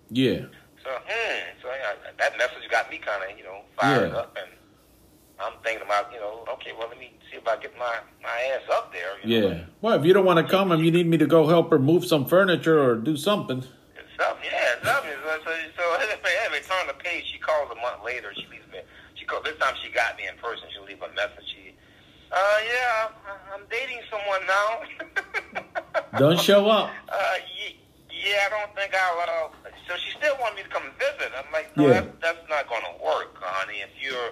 Yeah. 0.09 0.45
So, 0.83 0.89
hmm. 1.05 1.41
So 1.61 1.67
yeah, 1.69 2.13
that 2.17 2.37
message 2.37 2.69
got 2.69 2.89
me 2.89 2.97
kind 2.99 3.23
of, 3.29 3.37
you 3.37 3.43
know, 3.43 3.61
fired 3.79 4.11
Yeah. 4.11 4.17
up, 4.19 4.37
and 4.39 4.49
I'm 5.39 5.53
thinking 5.63 5.83
about, 5.85 6.11
you 6.13 6.19
know, 6.19 6.45
okay, 6.53 6.71
well, 6.77 6.87
let 6.87 6.99
me 6.99 7.11
see 7.29 7.37
if 7.37 7.47
I 7.47 7.57
get 7.57 7.77
my 7.77 7.97
my 8.23 8.37
ass 8.53 8.61
up 8.71 8.93
there. 8.93 9.17
You 9.23 9.41
know, 9.41 9.47
Yeah. 9.49 9.63
Well, 9.81 9.99
if 9.99 10.05
you 10.05 10.13
don't 10.13 10.25
want 10.25 10.45
to 10.45 10.49
come 10.49 10.71
and 10.71 10.83
you 10.85 10.91
need 10.91 11.07
me 11.07 11.17
to 11.17 11.25
go 11.27 11.47
help 11.47 11.69
her 11.71 11.79
move 11.79 12.05
some 12.05 12.25
furniture 12.25 12.79
or 12.81 12.95
do 12.95 13.17
something. 13.17 13.59
It's 13.59 14.13
something, 14.17 14.45
yeah, 14.45 14.75
it's 14.77 14.85
something. 14.87 15.11
So, 15.25 15.39
so, 15.43 15.51
so 15.75 15.83
anyway, 15.99 16.61
turn 16.63 16.87
the 16.87 16.93
page. 17.03 17.25
She 17.33 17.39
calls 17.39 17.69
a 17.71 17.75
month 17.81 18.05
later. 18.05 18.31
She 18.35 18.45
leaves 18.47 18.67
me. 18.71 18.79
She 19.15 19.25
called 19.25 19.43
this 19.43 19.57
time. 19.59 19.73
She 19.83 19.89
got 19.91 20.15
me 20.17 20.27
in 20.27 20.37
person. 20.37 20.69
She'll 20.71 20.85
leave 20.85 21.01
a 21.01 21.09
message. 21.17 21.43
She, 21.49 21.64
uh, 22.31 22.57
yeah, 22.65 23.07
I'm- 23.07 23.39
I'm 23.53 23.61
dating 23.71 23.99
someone 24.11 24.41
now. 24.47 24.81
Don't 26.19 26.39
show 26.39 26.67
up. 26.67 26.91
Uh, 27.09 27.35
ye- 27.57 27.79
yeah, 28.11 28.47
I 28.47 28.49
don't 28.49 28.75
think 28.75 28.93
I'll. 28.95 29.19
Uh, 29.19 29.69
so 29.87 29.95
she 29.97 30.11
still 30.17 30.35
wanted 30.41 30.57
me 30.57 30.63
to 30.63 30.69
come 30.69 30.83
visit. 30.99 31.31
I'm 31.37 31.51
like, 31.53 31.75
no, 31.77 31.87
Yeah. 31.87 32.01
that's, 32.01 32.07
that's 32.21 32.49
not 32.49 32.67
going 32.69 32.81
to 32.81 33.03
work, 33.03 33.35
honey. 33.39 33.79
If 33.79 33.91
you're, 34.01 34.31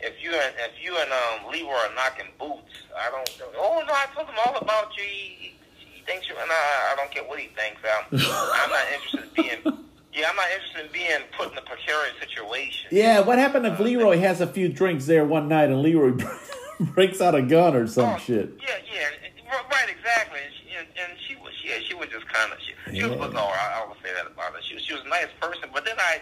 if 0.00 0.14
you 0.22 0.30
and 0.32 0.54
if 0.58 0.72
you 0.82 0.96
and 0.98 1.10
um 1.10 1.50
Leroy 1.50 1.70
are 1.72 1.94
knocking 1.94 2.26
boots, 2.38 2.74
I 2.96 3.10
don't. 3.10 3.28
Oh 3.56 3.82
no, 3.86 3.92
I 3.92 4.06
told 4.14 4.28
him 4.28 4.36
all 4.46 4.56
about 4.58 4.96
you. 4.96 5.04
He, 5.04 5.54
he 5.78 6.02
thinks 6.04 6.28
you, 6.28 6.34
and 6.40 6.50
I, 6.50 6.92
I 6.92 6.96
don't 6.96 7.10
care 7.10 7.24
what 7.24 7.38
he 7.38 7.48
thinks. 7.48 7.80
I'm, 7.82 8.04
I'm 8.12 8.70
not 8.70 8.86
interested 8.92 9.20
in 9.24 9.62
being. 9.64 9.78
Yeah, 10.12 10.28
I'm 10.28 10.34
not 10.36 10.48
interested 10.50 10.86
in 10.86 10.92
being 10.92 11.20
put 11.38 11.52
in 11.52 11.58
a 11.58 11.62
precarious 11.62 12.14
situation. 12.20 12.88
Yeah, 12.90 13.20
what 13.20 13.38
happened 13.38 13.64
if 13.64 13.78
Leroy 13.78 14.18
has 14.18 14.40
a 14.40 14.46
few 14.46 14.68
drinks 14.68 15.06
there 15.06 15.24
one 15.24 15.46
night 15.46 15.70
and 15.70 15.80
Leroy 15.82 16.10
breaks 16.94 17.20
out 17.20 17.34
a 17.34 17.42
gun 17.42 17.74
or 17.76 17.86
some 17.86 18.14
Oh, 18.14 18.18
shit? 18.18 18.52
Yeah, 18.60 18.76
yeah, 18.92 19.08
right, 19.70 19.88
exactly. 19.90 20.40
And 20.44 20.52
she, 20.54 20.64
and, 20.76 20.86
and 20.96 21.18
she 21.28 21.36
was, 21.36 21.52
she, 21.60 21.68
she 21.88 21.94
was 21.94 22.08
just 22.08 22.26
kind 22.28 22.52
of, 22.52 22.58
she, 22.60 22.72
she 22.96 23.02
was 23.04 23.12
Yeah. 23.18 23.26
bizarre. 23.26 23.52
I, 23.54 23.82
I 23.82 23.86
will 23.86 23.96
say 24.02 24.12
that 24.14 24.26
about 24.26 24.52
her. 24.54 24.62
She, 24.62 24.74
was- 24.74 24.84
she 24.84 24.94
was 24.94 25.02
a 25.04 25.08
nice 25.08 25.28
person, 25.40 25.68
but 25.72 25.84
then 25.84 25.96
I, 25.98 26.20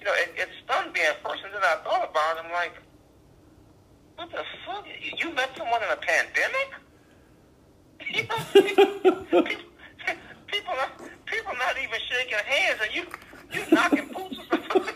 you 0.00 0.06
know, 0.06 0.12
it, 0.14 0.32
it 0.36 0.48
stunned 0.64 0.92
me 0.92 1.00
at 1.06 1.22
first, 1.22 1.42
and 1.44 1.54
then 1.54 1.62
I 1.62 1.76
thought 1.84 2.08
about 2.10 2.36
it. 2.36 2.44
I'm 2.44 2.52
like, 2.52 2.74
what 4.16 4.30
the 4.30 4.42
fuck? 4.66 4.84
You, 4.86 5.12
you 5.28 5.34
met 5.34 5.50
someone 5.56 5.82
in 5.82 5.90
a 5.90 5.96
pandemic? 5.96 6.68
You 8.12 8.24
know, 8.26 8.36
people, 8.52 9.44
people, 10.48 10.74
not, 10.74 10.90
people 11.26 11.52
not 11.56 11.76
even 11.78 12.00
shaking 12.10 12.36
hands, 12.44 12.80
and 12.82 12.92
you, 12.92 13.04
you 13.52 13.62
knocking 13.72 14.08
boots 14.08 14.38
or 14.38 14.58
something. 14.68 14.94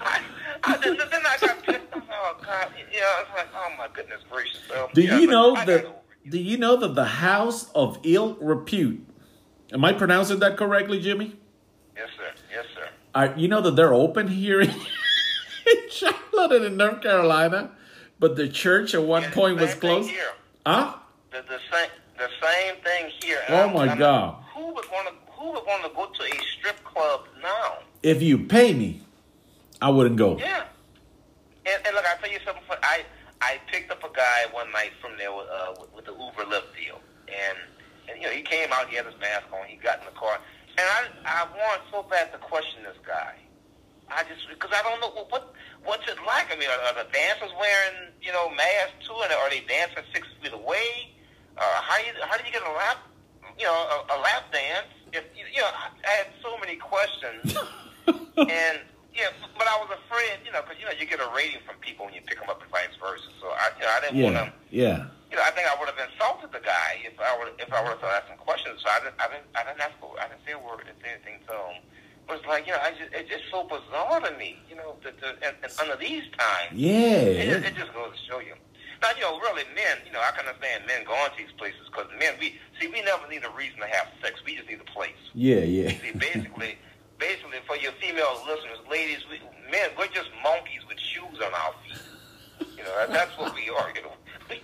I, 0.00 0.20
I, 0.64 0.76
then, 0.82 0.96
then 0.98 1.22
I 1.24 1.36
got 1.40 1.62
pissed. 1.62 1.80
off. 1.94 2.65
It's 2.78 3.30
like, 3.34 3.48
oh 3.54 3.72
my 3.78 3.88
goodness 3.92 4.20
gracious. 4.30 4.60
So, 4.68 4.88
Do 4.94 5.02
yeah, 5.02 5.18
you 5.18 5.26
know 5.26 5.54
that? 5.54 6.02
Do 6.28 6.38
you 6.38 6.56
know 6.58 6.76
that 6.76 6.94
the 6.94 7.04
House 7.04 7.70
of 7.74 7.98
Ill 8.02 8.36
Repute? 8.40 9.06
Am 9.72 9.84
I 9.84 9.92
pronouncing 9.92 10.38
that 10.40 10.56
correctly, 10.56 11.00
Jimmy? 11.00 11.36
Yes, 11.96 12.08
sir. 12.16 12.30
Yes, 12.52 12.64
sir. 12.74 12.88
I, 13.14 13.34
you 13.34 13.48
know 13.48 13.60
that 13.62 13.76
they're 13.76 13.94
open 13.94 14.28
here 14.28 14.60
in, 14.60 14.70
in 15.66 15.90
Charlotte 15.90 16.52
and 16.52 16.64
in 16.64 16.76
North 16.76 17.00
Carolina, 17.02 17.70
but 18.18 18.36
the 18.36 18.48
church 18.48 18.94
at 18.94 19.02
one 19.02 19.22
Yeah, 19.22 19.30
point 19.32 19.60
was 19.60 19.74
closed. 19.74 20.10
Here. 20.10 20.32
Huh? 20.66 20.96
The, 21.30 21.42
the 21.42 21.58
same 21.72 21.90
the 22.18 22.28
same 22.42 22.74
thing 22.82 23.10
here. 23.22 23.40
Oh, 23.48 23.54
I'm- 23.56 23.74
my 23.74 23.88
I'm- 23.88 23.98
God. 23.98 24.42
Who 24.54 24.66
would 24.74 24.86
want 24.90 25.08
to 25.08 25.14
Who 25.32 25.46
would 25.52 25.64
want 25.66 25.82
to 25.84 25.90
go 25.94 26.06
to 26.06 26.22
a 26.22 26.42
strip 26.58 26.82
club 26.84 27.20
now? 27.42 27.78
If 28.02 28.22
you 28.22 28.38
pay 28.38 28.72
me, 28.74 29.02
I 29.82 29.90
wouldn't 29.90 30.16
go. 30.16 30.38
Yeah. 30.38 30.64
And, 31.66 31.82
and 31.86 31.94
look, 31.94 32.06
I 32.06 32.14
tell 32.22 32.30
you 32.30 32.38
something. 32.46 32.62
I 32.82 33.02
I 33.42 33.58
picked 33.70 33.90
up 33.90 34.02
a 34.04 34.12
guy 34.14 34.46
one 34.52 34.70
night 34.72 34.92
from 35.02 35.12
there 35.18 35.34
with, 35.34 35.46
uh, 35.50 35.74
with, 35.80 35.92
with 35.92 36.04
the 36.06 36.12
Uber 36.12 36.48
Lyft 36.48 36.72
deal, 36.78 37.02
and 37.26 37.58
and 38.08 38.22
you 38.22 38.28
know 38.28 38.32
he 38.32 38.42
came 38.42 38.72
out, 38.72 38.88
he 38.88 38.96
had 38.96 39.06
his 39.06 39.18
mask 39.20 39.50
on, 39.52 39.66
he 39.66 39.76
got 39.76 39.98
in 40.00 40.06
the 40.06 40.16
car, 40.18 40.38
and 40.78 40.86
I 40.86 41.10
I 41.26 41.42
want 41.50 41.82
so 41.90 42.06
bad 42.08 42.32
to 42.32 42.38
question 42.38 42.82
this 42.84 42.96
guy. 43.06 43.34
I 44.08 44.22
just 44.30 44.46
because 44.48 44.70
I 44.72 44.82
don't 44.86 45.00
know 45.00 45.10
what, 45.10 45.30
what 45.30 45.54
what's 45.84 46.06
it 46.08 46.18
like. 46.24 46.54
I 46.54 46.56
mean, 46.56 46.70
are, 46.70 46.82
are 46.86 47.04
the 47.04 47.10
dancers 47.10 47.50
wearing 47.58 48.14
you 48.22 48.32
know 48.32 48.48
masks 48.54 49.02
too, 49.02 49.18
and 49.18 49.32
are 49.32 49.50
they 49.50 49.66
dancing 49.66 50.06
six 50.14 50.26
feet 50.40 50.52
away? 50.52 51.10
Uh, 51.58 51.62
how 51.82 51.98
you 51.98 52.14
how 52.22 52.38
do 52.38 52.46
you 52.46 52.52
get 52.52 52.62
a 52.62 52.72
lap 52.72 52.98
you 53.58 53.64
know 53.66 53.74
a, 53.74 54.14
a 54.14 54.18
lap 54.22 54.52
dance? 54.52 54.86
If 55.12 55.24
you 55.34 55.44
you 55.52 55.60
know, 55.60 55.70
I, 55.74 55.90
I 56.06 56.10
had 56.22 56.28
so 56.42 56.56
many 56.58 56.76
questions, 56.76 57.58
and 58.38 58.78
yeah, 59.16 59.32
but 59.58 59.66
I 59.66 59.76
was 59.80 59.90
afraid, 59.96 60.44
you 60.44 60.52
know, 60.52 60.60
because 60.62 60.78
you 60.78 60.86
know 60.86 60.92
you 60.94 61.06
get 61.08 61.20
a 61.20 61.28
rating 61.34 61.60
from 61.66 61.76
people 61.80 62.04
when 62.06 62.14
you 62.14 62.20
pick 62.22 62.38
them 62.38 62.48
up 62.52 62.60
and 62.62 62.70
vice 62.70 62.92
versa. 63.00 63.26
So 63.40 63.48
I 63.48 63.72
you 63.78 63.82
know 63.84 63.92
I 63.96 64.00
didn't 64.04 64.20
want 64.22 64.36
to 64.36 64.46
yeah. 64.70 65.08
you 65.30 65.36
know, 65.36 65.42
I 65.42 65.50
think 65.56 65.66
I 65.66 65.74
would 65.78 65.88
have 65.88 65.98
insulted 65.98 66.52
the 66.52 66.60
guy 66.62 67.00
if 67.02 67.16
I 67.18 67.32
would 67.38 67.56
if 67.58 67.72
I 67.72 67.80
would 67.82 67.96
have 67.98 68.04
asked 68.04 68.28
him 68.28 68.38
questions. 68.38 68.80
So 68.84 68.86
I 68.92 69.00
didn't, 69.00 69.16
I 69.18 69.26
didn't, 69.32 69.48
I 69.56 69.60
didn't 69.64 69.80
ask, 69.80 69.96
a- 70.04 70.20
I 70.20 70.28
didn't 70.28 70.44
say 70.44 70.52
a 70.52 70.60
word, 70.60 70.84
I 70.84 70.92
didn't 70.92 71.02
say 71.02 71.10
anything 71.16 71.40
to 71.48 71.54
him. 71.56 71.82
But 72.26 72.42
it's 72.42 72.46
like, 72.50 72.66
you 72.66 72.74
know, 72.74 72.82
I 72.82 72.90
just, 72.90 73.10
it's 73.14 73.30
just 73.30 73.46
so 73.54 73.62
bizarre 73.70 74.18
to 74.18 74.32
me, 74.36 74.58
you 74.68 74.74
know, 74.74 74.96
that 75.06 75.14
the, 75.22 75.38
and, 75.46 75.54
and 75.62 75.70
under 75.78 75.94
these 75.94 76.26
times, 76.34 76.74
it, 76.74 76.82
Yeah. 76.82 77.54
just, 77.54 77.66
it 77.70 77.74
just 77.78 77.94
goes 77.94 78.10
to 78.18 78.20
show 78.26 78.40
you. 78.42 78.54
Now, 79.00 79.14
you 79.14 79.22
know, 79.22 79.38
really, 79.38 79.62
men, 79.78 80.02
you 80.04 80.10
know, 80.10 80.18
I 80.18 80.34
can 80.34 80.42
understand 80.42 80.82
men 80.90 81.04
going 81.06 81.30
to 81.30 81.36
these 81.38 81.54
places 81.56 81.86
because 81.86 82.10
men, 82.18 82.34
we 82.40 82.58
see, 82.80 82.88
we 82.88 82.98
never 83.06 83.28
need 83.28 83.44
a 83.44 83.50
reason 83.54 83.78
to 83.78 83.86
have 83.86 84.08
sex. 84.20 84.42
We 84.44 84.56
just 84.56 84.68
need 84.68 84.80
a 84.82 84.90
place. 84.90 85.14
Yeah, 85.34 85.62
yeah. 85.62 85.90
See, 86.02 86.18
basically, 86.18 86.78
basically, 87.18 87.58
for 87.66 87.76
your 87.76 87.92
female 88.00 88.40
listeners, 88.46 88.78
ladies, 88.90 89.18
we, 89.30 89.40
men, 89.70 89.90
we're 89.98 90.08
just 90.08 90.30
monkeys 90.42 90.80
with 90.88 90.98
shoes 90.98 91.38
on 91.44 91.52
our 91.52 91.74
feet. 91.84 92.02
You 92.76 92.84
know, 92.84 92.94
that, 92.98 93.10
that's 93.12 93.36
what 93.38 93.54
we 93.54 93.68
are. 93.70 93.88
You 93.94 94.02
know, 94.02 94.12
we 94.50 94.60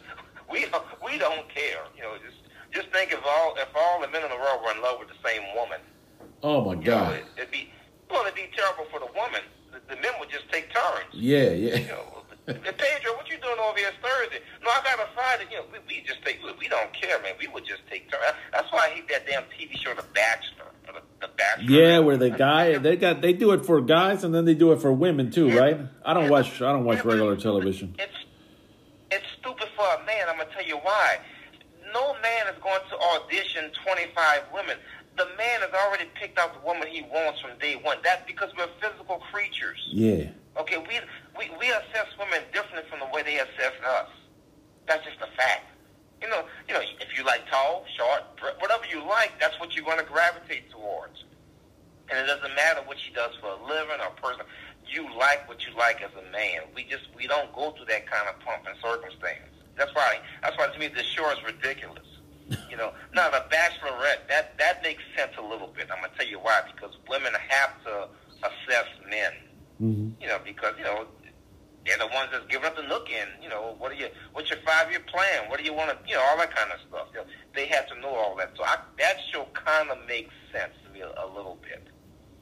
we 0.51 0.67
don't, 0.71 0.85
we 1.05 1.19
don't 1.19 1.49
care. 1.49 1.85
You 1.97 2.03
know, 2.03 2.15
just 2.25 2.39
just 2.73 2.89
think 2.91 3.13
if 3.13 3.21
all 3.25 3.55
if 3.57 3.69
all 3.77 4.01
the 4.01 4.09
men 4.09 4.23
in 4.23 4.31
the 4.31 4.37
world 4.37 4.61
were 4.65 4.73
in 4.73 4.83
love 4.83 4.99
with 4.99 5.09
the 5.09 5.21
same 5.29 5.43
woman, 5.55 5.81
Oh 6.43 6.65
my 6.65 6.73
you 6.73 6.79
know, 6.91 7.05
God. 7.09 7.13
it, 7.15 7.25
it'd 7.37 7.51
be 7.51 7.71
well, 8.11 8.23
it'd 8.23 8.35
be 8.35 8.49
terrible 8.57 8.85
for 8.91 9.01
the 9.01 9.09
woman. 9.15 9.41
The, 9.73 9.81
the 9.95 10.01
men 10.03 10.13
would 10.21 10.29
just 10.29 10.51
take 10.53 10.69
turns. 10.73 11.09
Yeah, 11.13 11.51
You 11.53 11.69
yeah. 11.69 11.87
know, 11.89 12.25
Pedro, 12.47 13.15
what 13.17 13.29
you 13.31 13.39
doing 13.41 13.57
over 13.63 13.79
here 13.79 13.93
Thursday? 14.03 14.41
No, 14.65 14.69
I 14.69 14.83
got 14.85 14.99
a 15.01 15.09
Friday. 15.15 15.45
You 15.51 15.59
know, 15.59 15.65
we, 15.73 15.79
we 15.89 16.03
just 16.05 16.21
take. 16.25 16.43
We, 16.45 16.53
we 16.59 16.69
don't 16.69 16.93
care, 16.93 17.21
man. 17.23 17.33
We 17.39 17.47
would 17.49 17.65
just 17.65 17.83
take 17.89 18.11
turns. 18.11 18.25
That's 18.53 18.71
why 18.73 18.89
I 18.89 18.97
hate 18.97 19.09
that 19.09 19.27
damn 19.27 19.45
TV 19.53 19.79
show, 19.79 19.95
The 19.95 20.05
Bachelor. 20.15 20.72
The, 20.87 21.01
the 21.27 21.73
Yeah, 21.73 21.99
where 22.01 22.17
the 22.17 22.31
guy 22.31 22.79
they 22.79 22.97
got 22.97 23.21
they 23.21 23.33
do 23.33 23.53
it 23.53 23.65
for 23.65 23.81
guys 23.81 24.25
and 24.25 24.35
then 24.35 24.45
they 24.45 24.55
do 24.55 24.73
it 24.73 24.81
for 24.81 24.93
women 24.93 25.31
too, 25.31 25.57
right? 25.57 25.81
I 26.05 26.15
don't 26.15 26.29
watch 26.29 26.61
I 26.61 26.73
don't 26.73 26.85
watch 26.85 27.05
regular 27.05 27.37
television. 27.37 27.95
It's 27.99 28.13
it's 29.11 29.25
stupid 29.39 29.69
for 29.77 29.85
a 29.85 30.05
man. 30.07 30.29
I'm 30.29 30.39
gonna 30.39 30.51
tell 30.53 30.67
you 30.67 30.79
why. 30.79 31.19
No 31.93 32.15
man 32.23 32.47
is 32.49 32.59
going 32.63 32.81
to 32.89 32.97
audition 32.97 33.71
25 33.85 34.43
women. 34.55 34.77
The 35.19 35.27
man 35.37 35.61
has 35.61 35.71
already 35.75 36.09
picked 36.15 36.39
out 36.39 36.55
the 36.59 36.67
woman 36.67 36.89
he 36.89 37.03
wants 37.03 37.41
from 37.41 37.51
day 37.59 37.75
one. 37.77 37.99
That's 38.03 38.25
because 38.27 38.49
we're 38.57 38.71
physical 38.81 39.19
creatures. 39.31 39.79
Yeah. 39.93 40.31
Okay, 40.59 40.79
we 40.79 41.01
we 41.39 41.51
we 41.61 41.69
assess 41.69 42.09
women 42.19 42.41
differently 42.53 42.89
from 42.89 43.01
the 43.01 43.15
way 43.15 43.23
they 43.23 43.37
assess 43.39 43.77
us. 43.85 44.09
That's 44.87 45.05
just 45.05 45.21
a 45.21 45.29
fact. 45.37 45.72
You 46.23 46.29
know, 46.31 46.45
you 46.69 46.75
know, 46.75 46.81
if 47.01 47.19
you 47.19 47.25
like 47.25 47.43
tall, 47.51 47.85
short, 47.99 48.23
whatever 48.61 48.85
you 48.91 49.03
like, 49.07 49.33
that's 49.41 49.59
what 49.59 49.75
you're 49.75 49.85
going 49.85 49.99
to 49.99 50.05
gravitate 50.05 50.71
towards. 50.71 51.25
And 52.09 52.19
it 52.19 52.27
doesn't 52.27 52.55
matter 52.55 52.81
what 52.87 52.99
she 52.99 53.13
does 53.13 53.33
for 53.41 53.49
a 53.49 53.61
living 53.67 53.99
or 54.01 54.11
person. 54.23 54.47
You 54.87 55.09
like 55.19 55.49
what 55.49 55.67
you 55.67 55.75
like 55.77 56.03
as 56.03 56.11
a 56.15 56.31
man. 56.31 56.69
We 56.75 56.85
just 56.85 57.05
we 57.17 57.27
don't 57.27 57.53
go 57.55 57.73
through 57.73 57.87
that 57.87 58.07
kind 58.07 58.29
of 58.29 58.39
pump 58.41 58.67
and 58.67 58.77
circumstance. 58.83 59.51
That's 59.77 59.95
why 59.95 60.19
that's 60.43 60.57
why 60.59 60.69
to 60.69 60.79
me 60.79 60.89
this 60.89 61.07
show 61.07 61.31
is 61.31 61.39
ridiculous. 61.45 62.07
You 62.69 62.77
know, 62.77 62.93
now 63.15 63.31
the 63.31 63.45
Bachelorette 63.51 64.29
that 64.29 64.59
that 64.59 64.83
makes 64.83 65.03
sense 65.17 65.33
a 65.39 65.43
little 65.43 65.69
bit. 65.69 65.89
I'm 65.91 66.03
gonna 66.03 66.13
tell 66.19 66.27
you 66.27 66.39
why 66.39 66.61
because 66.75 66.95
women 67.09 67.33
have 67.49 67.71
to 67.85 68.09
assess 68.45 68.87
men 69.09 69.33
hmm 69.79 70.09
you 70.21 70.29
know, 70.29 70.39
because 70.45 70.75
you 70.79 70.85
know 70.85 71.07
they're 71.85 71.99
the 71.99 72.07
ones 72.07 72.31
that's 72.31 72.47
giving 72.47 72.67
up 72.67 72.77
the 72.77 72.83
nook 72.83 73.11
in. 73.11 73.27
You 73.43 73.49
know, 73.49 73.75
what 73.79 73.91
are 73.91 73.95
you? 73.95 74.07
What's 74.33 74.51
your 74.51 74.61
five 74.65 74.91
year 74.91 75.01
plan? 75.01 75.49
What 75.49 75.59
do 75.59 75.65
you 75.65 75.75
want 75.75 75.91
to? 75.91 75.97
You 76.09 76.15
know, 76.15 76.23
all 76.23 76.37
that 76.39 76.55
kind 76.55 76.71
of 76.71 76.79
stuff. 76.89 77.09
You 77.13 77.21
know, 77.21 77.27
they 77.55 77.67
have 77.67 77.87
to 77.89 78.01
know 78.01 78.15
all 78.15 78.37
that. 78.37 78.53
So 78.57 78.65
I, 78.65 78.77
that 78.99 79.17
show 79.33 79.47
kind 79.55 79.91
of 79.91 79.99
makes 80.07 80.35
sense 80.53 80.73
to 80.87 80.93
me 80.93 81.01
a, 81.01 81.09
a 81.09 81.27
little 81.35 81.59
bit. 81.63 81.83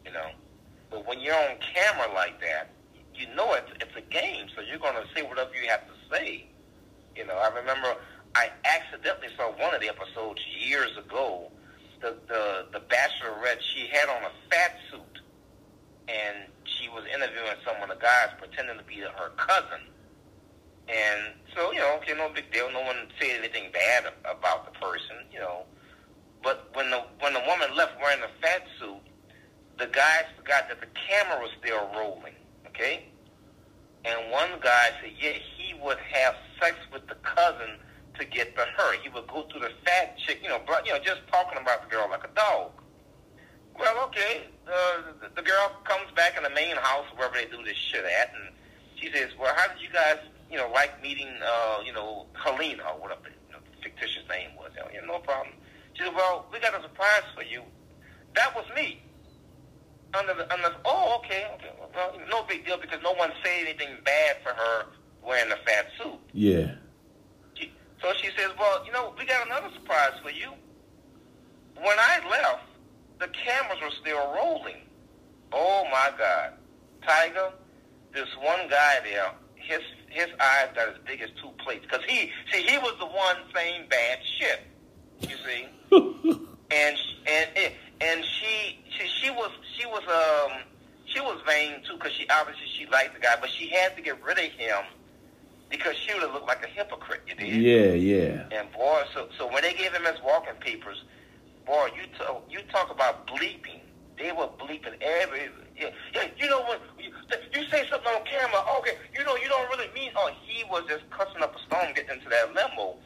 You 0.05 0.13
know, 0.13 0.31
but 0.91 1.07
when 1.07 1.21
you're 1.21 1.35
on 1.35 1.57
camera 1.75 2.13
like 2.15 2.41
that, 2.41 2.71
you 3.15 3.27
know 3.35 3.55
it's 3.55 3.71
it's 3.81 3.97
a 3.97 4.05
game. 4.13 4.47
So 4.55 4.63
you're 4.63 4.79
going 4.79 4.97
to 4.97 5.09
say 5.15 5.23
whatever 5.23 5.51
you 5.55 5.69
have 5.69 5.87
to 5.87 5.95
say. 6.11 6.47
You 7.17 7.27
know, 7.27 7.37
I 7.37 7.49
remember 7.49 7.97
I 8.35 8.51
accidentally 8.65 9.29
saw 9.37 9.53
one 9.57 9.75
of 9.75 9.81
the 9.81 9.89
episodes 9.89 10.41
years 10.59 10.97
ago. 10.99 11.51
The 12.03 12.17
the 12.29 12.67
the 12.73 12.81
Bachelorette 12.81 13.61
she 13.61 13.89
had 13.89 14.09
on 14.09 14.23
a 14.25 14.33
fat 14.51 14.77
suit 14.91 15.10
and 16.11 16.51
she 16.65 16.89
was 16.89 17.05
interviewing 17.15 17.55
some 17.65 17.81
of 17.83 17.89
the 17.89 18.01
guys 18.03 18.35
pretending 18.39 18.79
to 18.79 18.85
be 18.85 19.01
her 19.01 19.31
cousin. 19.37 19.87
And 20.89 21.35
so, 21.55 21.73
you 21.73 21.79
know, 21.79 21.97
okay, 22.03 22.15
no 22.15 22.29
big 22.35 22.51
deal. 22.53 22.71
No 22.73 22.81
one 22.81 22.97
said 23.21 23.39
anything 23.39 23.71
bad 23.73 24.13
about 24.25 24.67
the 24.67 24.79
person, 24.79 25.23
you 25.33 25.39
know. 25.39 25.63
But 26.43 26.71
when 26.75 26.91
the 26.91 27.05
when 27.21 27.35
the 27.35 27.43
woman 27.47 27.77
left 27.77 28.01
wearing 28.01 28.21
the 28.21 28.33
fat 28.43 28.65
suit, 28.79 28.99
the 29.79 29.87
guys 29.87 30.25
forgot 30.37 30.69
that 30.69 30.81
the 30.81 30.91
camera 31.09 31.41
was 31.41 31.51
still 31.63 31.89
rolling. 31.95 32.35
Okay. 32.67 33.07
And 34.05 34.33
one 34.33 34.49
guy 34.63 34.91
said, 35.03 35.13
yeah, 35.21 35.37
he 35.57 35.75
would 35.75 35.99
have 35.99 36.35
sex 36.61 36.77
with 36.93 37.07
the 37.07 37.17
cousin 37.17 37.77
to 38.19 38.25
get 38.25 38.57
to 38.57 38.63
her. 38.63 38.97
He 39.03 39.11
would 39.11 39.27
go 39.29 39.47
through 39.51 39.61
the 39.61 39.73
fat 39.85 40.17
chick, 40.19 40.41
you 40.43 40.49
know, 40.49 40.61
bro- 40.67 40.83
you 40.85 40.93
know, 40.93 40.99
just 40.99 41.21
talking 41.31 41.59
about 41.61 41.85
the 41.85 41.95
girl 41.95 42.09
like 42.11 42.25
a 42.25 42.35
dog. 42.35 42.73
Well, 43.79 44.05
okay, 44.07 44.49
the, 44.71 45.29
the 45.37 45.43
girl 45.43 45.73
comes 45.85 46.11
back 46.15 46.37
in 46.37 46.43
the 46.43 46.51
main 46.51 46.77
house 46.77 47.07
wherever 47.17 47.35
they 47.35 47.47
do 47.47 47.63
this 47.65 47.77
shit 47.77 48.05
at, 48.05 48.33
and 48.35 48.55
she 48.97 49.11
says, 49.13 49.31
"Well, 49.39 49.53
how 49.55 49.73
did 49.73 49.83
you 49.83 49.89
guys, 49.93 50.19
you 50.51 50.57
know, 50.57 50.71
like 50.73 51.03
meeting, 51.03 51.29
uh, 51.45 51.81
you 51.85 51.93
know, 51.93 52.27
Helena 52.35 52.83
or 52.95 53.01
whatever 53.01 53.29
you 53.29 53.53
know, 53.53 53.59
the 53.59 53.83
fictitious 53.83 54.23
name 54.29 54.51
was?" 54.57 54.71
You 54.77 54.83
know, 54.83 54.89
yeah, 54.93 55.01
no 55.07 55.19
problem. 55.19 55.55
She 55.95 56.05
said, 56.05 56.15
"Well, 56.15 56.47
we 56.53 56.61
got 56.61 56.79
a 56.79 56.83
surprise 56.83 57.27
for 57.35 57.43
you. 57.43 57.63
That 58.35 58.55
was 58.55 58.65
me." 58.75 59.03
Under 60.13 60.35
the, 60.35 60.53
under, 60.53 60.75
oh, 60.85 61.21
okay, 61.21 61.47
okay. 61.55 61.71
Well, 61.95 62.19
no 62.29 62.43
big 62.43 62.67
deal 62.67 62.79
because 62.79 62.99
no 63.01 63.13
one 63.13 63.31
said 63.45 63.61
anything 63.61 63.91
bad 64.05 64.39
for 64.43 64.51
her 64.51 64.87
wearing 65.25 65.49
the 65.51 65.57
fat 65.65 65.87
suit. 65.97 66.19
Yeah. 66.33 66.75
She, 67.55 67.73
so 68.03 68.13
she 68.21 68.29
says, 68.37 68.51
"Well, 68.59 68.85
you 68.85 68.93
know, 68.93 69.15
we 69.17 69.25
got 69.25 69.47
another 69.47 69.71
surprise 69.73 70.19
for 70.23 70.31
you. 70.31 70.51
When 71.77 71.97
I 71.99 72.29
left, 72.29 72.65
the 73.21 73.29
cameras 73.29 73.79
were 73.83 73.95
still 74.01 74.33
rolling. 74.35 74.83
Oh 75.53 75.85
my 75.91 76.11
God, 76.19 76.55
Tiger! 77.07 77.53
This 78.13 78.29
one 78.41 78.69
guy 78.69 79.01
there, 79.05 79.33
his 79.55 79.81
his 80.09 80.27
eyes 80.41 80.69
got 80.75 80.89
as 80.89 80.97
big 81.07 81.21
as 81.21 81.31
two 81.41 81.51
plates 81.59 81.85
because 81.89 82.05
he 82.09 82.31
see 82.51 82.63
he 82.63 82.79
was 82.79 82.95
the 82.99 83.07
one 83.07 83.37
saying 83.55 83.85
bad 83.89 84.19
shit. 84.39 84.61
You 85.21 85.37
see, 85.47 85.67
and 86.71 86.97
and 87.27 87.73
and 88.01 88.25
she 88.25 88.79
she 88.97 89.07
she 89.23 89.31
was 89.31 89.51
she 89.79 89.87
was 89.87 90.03
um 90.09 90.59
she 91.07 91.21
was 91.21 91.41
vain 91.47 91.83
too 91.87 91.95
because 91.95 92.13
she 92.13 92.27
obviously 92.31 92.67
she 92.79 92.87
liked 92.87 93.15
the 93.15 93.21
guy, 93.21 93.37
but 93.41 93.51
she 93.51 93.69
had 93.69 93.95
to 93.97 94.03
get 94.03 94.23
rid 94.25 94.39
of 94.39 94.45
him 94.45 94.85
because 95.69 95.95
she 95.97 96.15
would 96.15 96.23
have 96.23 96.33
looked 96.33 96.49
like 96.49 96.65
a 96.65 96.69
hypocrite. 96.69 97.23
You 97.29 97.35
did. 97.35 97.63
Yeah, 97.63 97.93
yeah. 97.93 98.59
And 98.59 98.73
boy, 98.73 99.03
so 99.15 99.29
so 99.37 99.47
when 99.53 99.63
they 99.63 99.75
gave 99.75 99.93
him 99.93 100.05
his 100.05 100.21
walking 100.25 100.55
papers, 100.61 101.05
boy, 101.71 101.89
you 101.95 102.03
talk, 102.19 102.43
you 102.51 102.59
talk 102.73 102.91
about 102.91 103.27
bleeping. 103.29 103.79
They 104.19 104.33
were 104.33 104.51
bleeping 104.59 105.01
every. 105.01 105.49
Yeah, 105.79 105.91
yeah, 106.15 106.27
you 106.37 106.51
know 106.51 106.63
what? 106.63 106.83
You, 106.99 107.11
you 107.55 107.67
say 107.71 107.87
something 107.89 108.11
on 108.13 108.25
camera. 108.27 108.61
Okay, 108.79 108.99
you 109.17 109.25
know 109.25 109.37
you 109.37 109.49
don't 109.49 109.69
really 109.71 109.89
mean. 109.95 110.11
Oh, 110.17 110.31
he 110.45 110.65
was 110.65 110.83
just 110.89 111.09
cussing 111.11 111.43
up 111.43 111.55
a 111.55 111.59
storm 111.67 111.95
getting 111.95 112.19
into 112.19 112.29
that 112.29 112.53
limo. 112.53 112.97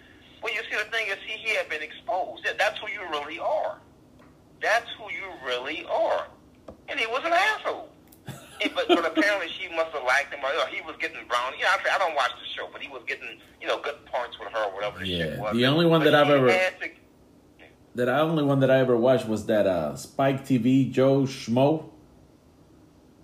Well, 0.43 0.53
you 0.53 0.61
see, 0.71 0.77
the 0.77 0.91
thing 0.91 1.07
is, 1.09 1.17
he, 1.27 1.39
he 1.39 1.55
had 1.55 1.69
been 1.69 1.83
exposed. 1.83 2.43
Yeah, 2.45 2.53
that's 2.59 2.79
who 2.81 2.89
you 2.91 3.01
really 3.11 3.39
are. 3.39 3.79
That's 4.61 4.89
who 4.99 5.05
you 5.13 5.29
really 5.47 5.85
are. 5.85 6.27
And 6.89 6.99
he 6.99 7.07
was 7.07 7.23
an 7.25 7.33
asshole. 7.33 7.91
And, 8.63 8.73
but, 8.73 8.87
but 8.87 9.05
apparently 9.05 9.49
she 9.59 9.69
must 9.75 9.91
have 9.91 10.05
liked 10.05 10.33
him. 10.33 10.39
Or, 10.45 10.53
you 10.53 10.59
know, 10.59 10.67
he 10.67 10.81
was 10.83 10.95
getting 11.01 11.19
brown. 11.27 11.55
You 11.59 11.65
know, 11.65 11.71
I, 11.71 11.97
I 11.97 11.99
don't 11.99 12.15
watch 12.15 12.31
the 12.41 12.47
show, 12.55 12.69
but 12.73 12.81
he 12.81 12.89
was 12.89 13.03
getting, 13.05 13.41
you 13.61 13.67
know, 13.67 13.81
good 13.83 13.97
points 14.07 14.39
with 14.39 14.53
her 14.53 14.65
or 14.67 14.73
whatever 14.73 15.01
the 15.01 15.07
shit 15.07 15.41
was. 15.41 15.57
The 15.57 15.67
only 15.67 15.87
one 15.87 16.05
that 16.05 16.15
I've 16.15 16.31
ever 16.31 16.47
to- 16.47 16.91
that 17.95 18.09
I 18.09 18.21
only 18.21 18.43
one 18.43 18.61
that 18.61 18.71
I 18.71 18.79
ever 18.79 18.97
watched 18.97 19.27
was 19.27 19.47
that 19.47 19.67
uh 19.67 19.97
Spike 19.97 20.45
TV 20.45 20.91
Joe 20.91 21.23
Schmo. 21.23 21.91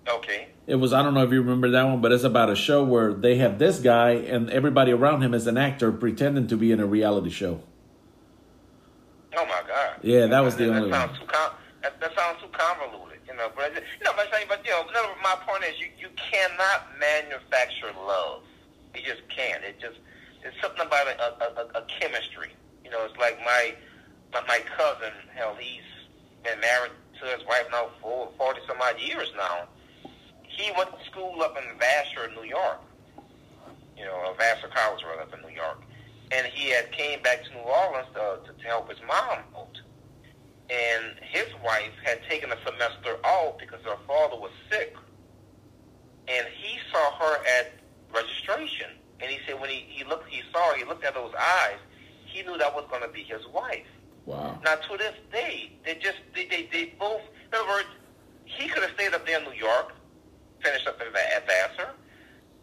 Okay. 0.07 0.47
It 0.67 0.75
was 0.75 0.93
I 0.93 1.03
don't 1.03 1.13
know 1.13 1.23
if 1.23 1.31
you 1.31 1.41
remember 1.41 1.69
that 1.71 1.83
one, 1.83 2.01
but 2.01 2.11
it's 2.11 2.23
about 2.23 2.49
a 2.49 2.55
show 2.55 2.83
where 2.83 3.13
they 3.13 3.35
have 3.37 3.59
this 3.59 3.79
guy 3.79 4.11
and 4.11 4.49
everybody 4.49 4.91
around 4.91 5.21
him 5.21 5.33
is 5.33 5.47
an 5.47 5.57
actor 5.57 5.91
pretending 5.91 6.47
to 6.47 6.57
be 6.57 6.71
in 6.71 6.79
a 6.79 6.85
reality 6.85 7.29
show. 7.29 7.61
Oh 9.35 9.45
my 9.45 9.61
God. 9.67 9.99
Yeah, 10.01 10.27
that 10.27 10.39
was 10.41 10.55
the 10.55 10.65
that, 10.65 10.75
only 10.75 10.91
that 10.91 11.07
one. 11.07 11.15
sounds 11.15 11.19
Too 11.19 11.25
com- 11.27 11.51
that, 11.81 11.99
that 11.99 12.15
sounds 12.15 12.41
too 12.41 12.49
convoluted, 12.51 13.19
you 13.27 13.35
know. 13.35 13.49
But 13.55 13.73
you 13.73 14.05
know, 14.05 14.11
but 14.15 14.27
but 14.47 14.65
you 14.65 14.71
know, 14.71 14.85
my 15.23 15.35
point 15.47 15.63
is, 15.63 15.79
you 15.79 15.87
you 15.97 16.09
cannot 16.15 16.87
manufacture 16.99 17.91
love. 18.05 18.43
You 18.93 19.01
just 19.01 19.21
can't. 19.29 19.63
It 19.63 19.79
just 19.79 19.97
it's 20.43 20.55
something 20.61 20.85
about 20.85 21.07
a, 21.07 21.21
a, 21.21 21.63
a, 21.63 21.81
a 21.81 21.85
chemistry. 21.87 22.51
You 22.83 22.91
know, 22.91 23.05
it's 23.05 23.17
like 23.17 23.39
my 23.39 23.73
my, 24.33 24.41
my 24.47 24.59
cousin. 24.77 25.13
Hell, 25.33 25.55
he's 25.59 25.81
been 26.43 26.59
married 26.59 26.91
to 27.21 27.25
his 27.37 27.45
wife 27.47 27.65
now 27.71 27.89
for 28.01 28.29
forty 28.37 28.59
some 28.67 28.77
odd 28.81 28.99
years 28.99 29.31
now. 29.37 29.67
He 30.43 30.71
went 30.77 30.89
to 30.91 31.05
school 31.05 31.41
up 31.41 31.57
in 31.57 31.77
Vassar, 31.79 32.29
New 32.35 32.47
York. 32.47 32.81
You 33.97 34.05
know, 34.05 34.33
Vassar 34.37 34.67
College, 34.67 35.03
rather, 35.03 35.21
up 35.21 35.33
in 35.33 35.41
New 35.41 35.55
York 35.55 35.83
and 36.31 36.47
he 36.47 36.69
had 36.69 36.91
came 36.91 37.21
back 37.21 37.43
to 37.43 37.51
New 37.51 37.59
Orleans 37.59 38.07
to, 38.13 38.39
to 38.53 38.67
help 38.67 38.89
his 38.89 38.99
mom 39.05 39.39
out. 39.55 39.79
And 40.69 41.15
his 41.21 41.47
wife 41.63 41.91
had 42.03 42.19
taken 42.29 42.51
a 42.51 42.57
semester 42.65 43.17
off 43.25 43.57
because 43.59 43.81
her 43.83 43.97
father 44.07 44.37
was 44.37 44.51
sick. 44.69 44.95
And 46.29 46.47
he 46.57 46.79
saw 46.91 47.11
her 47.17 47.37
at 47.59 47.73
registration. 48.13 48.87
And 49.19 49.29
he 49.29 49.39
said 49.45 49.59
when 49.59 49.69
he, 49.69 49.85
he 49.89 50.05
looked, 50.05 50.29
he 50.29 50.41
saw 50.53 50.71
her, 50.71 50.77
he 50.77 50.85
looked 50.85 51.03
at 51.03 51.13
those 51.13 51.33
eyes, 51.37 51.77
he 52.25 52.41
knew 52.43 52.57
that 52.57 52.73
was 52.73 52.85
going 52.89 53.01
to 53.01 53.09
be 53.09 53.23
his 53.23 53.45
wife. 53.53 53.85
Wow. 54.31 54.59
Now, 54.63 54.75
to 54.75 54.97
this 54.97 55.15
day, 55.31 55.73
they 55.83 55.95
just, 55.95 56.19
they, 56.33 56.45
they, 56.45 56.69
they 56.71 56.93
both, 56.97 57.19
in 57.19 57.59
other 57.59 57.67
words, 57.67 57.87
he 58.45 58.69
could 58.69 58.81
have 58.81 58.93
stayed 58.95 59.13
up 59.13 59.25
there 59.25 59.39
in 59.39 59.43
New 59.43 59.59
York, 59.59 59.91
finished 60.63 60.87
up 60.87 61.01
at 61.01 61.47
Vassar, 61.47 61.91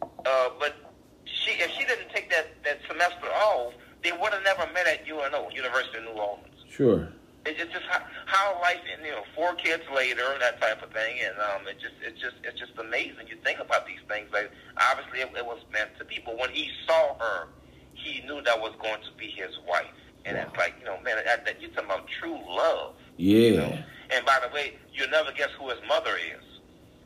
uh, 0.00 0.48
but 0.58 0.76
she, 1.24 1.50
if 1.60 1.70
she 1.72 1.84
didn't 1.84 2.08
take 2.08 2.30
that, 2.30 2.46
that 2.64 2.78
semester 2.88 3.26
off, 3.26 3.74
they 4.02 4.12
would 4.12 4.32
have 4.32 4.42
never 4.44 4.64
met 4.72 4.86
at 4.86 5.06
UNO, 5.06 5.50
University 5.50 5.98
of 5.98 6.04
New 6.04 6.10
Orleans. 6.12 6.64
Sure. 6.70 7.08
It's 7.44 7.58
just, 7.60 7.72
just 7.72 7.84
how, 7.84 8.00
how 8.24 8.60
life, 8.62 8.80
and 8.96 9.04
you 9.04 9.12
know, 9.12 9.24
four 9.34 9.54
kids 9.54 9.82
later, 9.94 10.24
that 10.40 10.60
type 10.62 10.82
of 10.82 10.90
thing, 10.92 11.16
and 11.20 11.36
um, 11.36 11.68
it 11.68 11.76
just, 11.80 11.94
it's 12.00 12.20
just, 12.20 12.36
it's 12.44 12.58
just 12.58 12.72
amazing. 12.78 13.28
You 13.28 13.36
think 13.44 13.60
about 13.60 13.86
these 13.86 14.00
things. 14.08 14.28
Like 14.32 14.50
obviously, 14.76 15.20
it, 15.20 15.30
it 15.36 15.44
was 15.44 15.60
meant 15.72 15.90
to 15.98 16.04
be, 16.04 16.20
but 16.24 16.38
when 16.38 16.50
he 16.50 16.70
saw 16.86 17.16
her, 17.18 17.48
he 17.92 18.22
knew 18.26 18.40
that 18.42 18.58
was 18.58 18.72
going 18.80 19.00
to 19.04 19.12
be 19.18 19.28
his 19.28 19.52
wife. 19.68 19.86
And 20.28 20.36
Wow. 20.36 20.44
it's 20.48 20.56
like, 20.56 20.74
you 20.78 20.84
know, 20.84 20.98
man, 21.02 21.16
that, 21.24 21.44
that, 21.46 21.60
you're 21.60 21.70
talking 21.70 21.86
about 21.86 22.06
true 22.20 22.38
love. 22.48 22.94
Yeah. 23.16 23.38
You 23.38 23.56
know? 23.56 23.78
And 24.10 24.24
by 24.26 24.38
the 24.46 24.54
way, 24.54 24.76
you'll 24.92 25.10
never 25.10 25.32
guess 25.32 25.48
who 25.58 25.68
his 25.70 25.78
mother 25.88 26.16
is. 26.16 26.44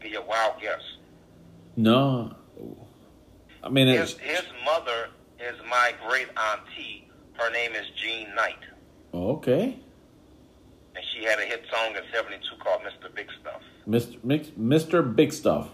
Be 0.01 0.15
a 0.15 0.21
wild 0.23 0.61
guess. 0.61 0.81
No. 1.77 2.35
I 3.63 3.69
mean 3.69 3.87
His, 3.87 4.13
it's 4.15 4.21
his 4.21 4.43
mother 4.65 5.09
is 5.39 5.57
my 5.71 5.95
great 6.09 6.29
auntie. 6.37 7.09
Her 7.35 7.51
name 7.51 7.73
is 7.73 7.87
Jean 8.03 8.35
Knight. 8.35 8.59
Oh, 9.15 9.31
okay. 9.37 9.79
And 10.95 11.05
she 11.15 11.25
had 11.25 11.39
a 11.39 11.43
hit 11.43 11.63
song 11.73 11.95
in 11.97 12.03
72 12.13 12.43
called 12.63 12.83
Mr. 12.83 13.15
Big 13.15 13.29
Stuff. 13.41 13.63
Mr. 13.89 14.23
Mix, 14.25 14.49
Mr. 14.59 15.15
Big 15.15 15.33
Stuff. 15.33 15.69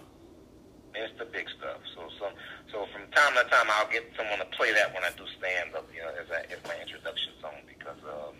Mr. 0.93 1.29
Big 1.31 1.47
Stuff. 1.57 1.77
So, 1.95 2.01
so, 2.19 2.29
so 2.71 2.85
from 2.93 3.09
time 3.11 3.33
to 3.35 3.49
time, 3.49 3.67
I'll 3.71 3.89
get 3.91 4.03
someone 4.17 4.39
to 4.39 4.45
play 4.57 4.73
that 4.73 4.93
when 4.93 5.03
I 5.03 5.09
do 5.17 5.25
stand 5.37 5.75
up, 5.75 5.87
you 5.93 6.01
know, 6.01 6.09
as, 6.09 6.29
a, 6.29 6.51
as 6.51 6.59
my 6.65 6.75
introduction 6.81 7.33
song 7.41 7.53
because 7.67 7.97
um, 8.07 8.35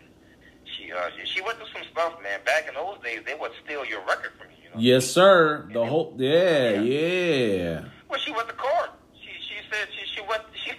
she, 0.90 1.22
uh, 1.22 1.24
she 1.24 1.40
went 1.40 1.58
through 1.58 1.68
some 1.72 1.82
stuff, 1.90 2.14
man. 2.22 2.40
Back 2.44 2.68
in 2.68 2.74
those 2.74 2.98
days, 3.02 3.20
they 3.26 3.34
would 3.34 3.52
steal 3.64 3.84
your 3.84 4.00
record 4.00 4.32
from 4.38 4.48
you. 4.50 4.64
you 4.64 4.70
know? 4.70 4.80
Yes, 4.80 5.10
sir. 5.10 5.68
The 5.72 5.84
whole 5.84 6.14
yeah, 6.16 6.80
yeah. 6.80 7.84
Well, 8.08 8.20
she 8.20 8.32
went 8.32 8.48
to 8.48 8.54
court. 8.54 8.90
She 9.20 9.30
she 9.42 9.54
said 9.70 9.88
she 9.96 10.06
she 10.14 10.20
went 10.22 10.42
she 10.64 10.72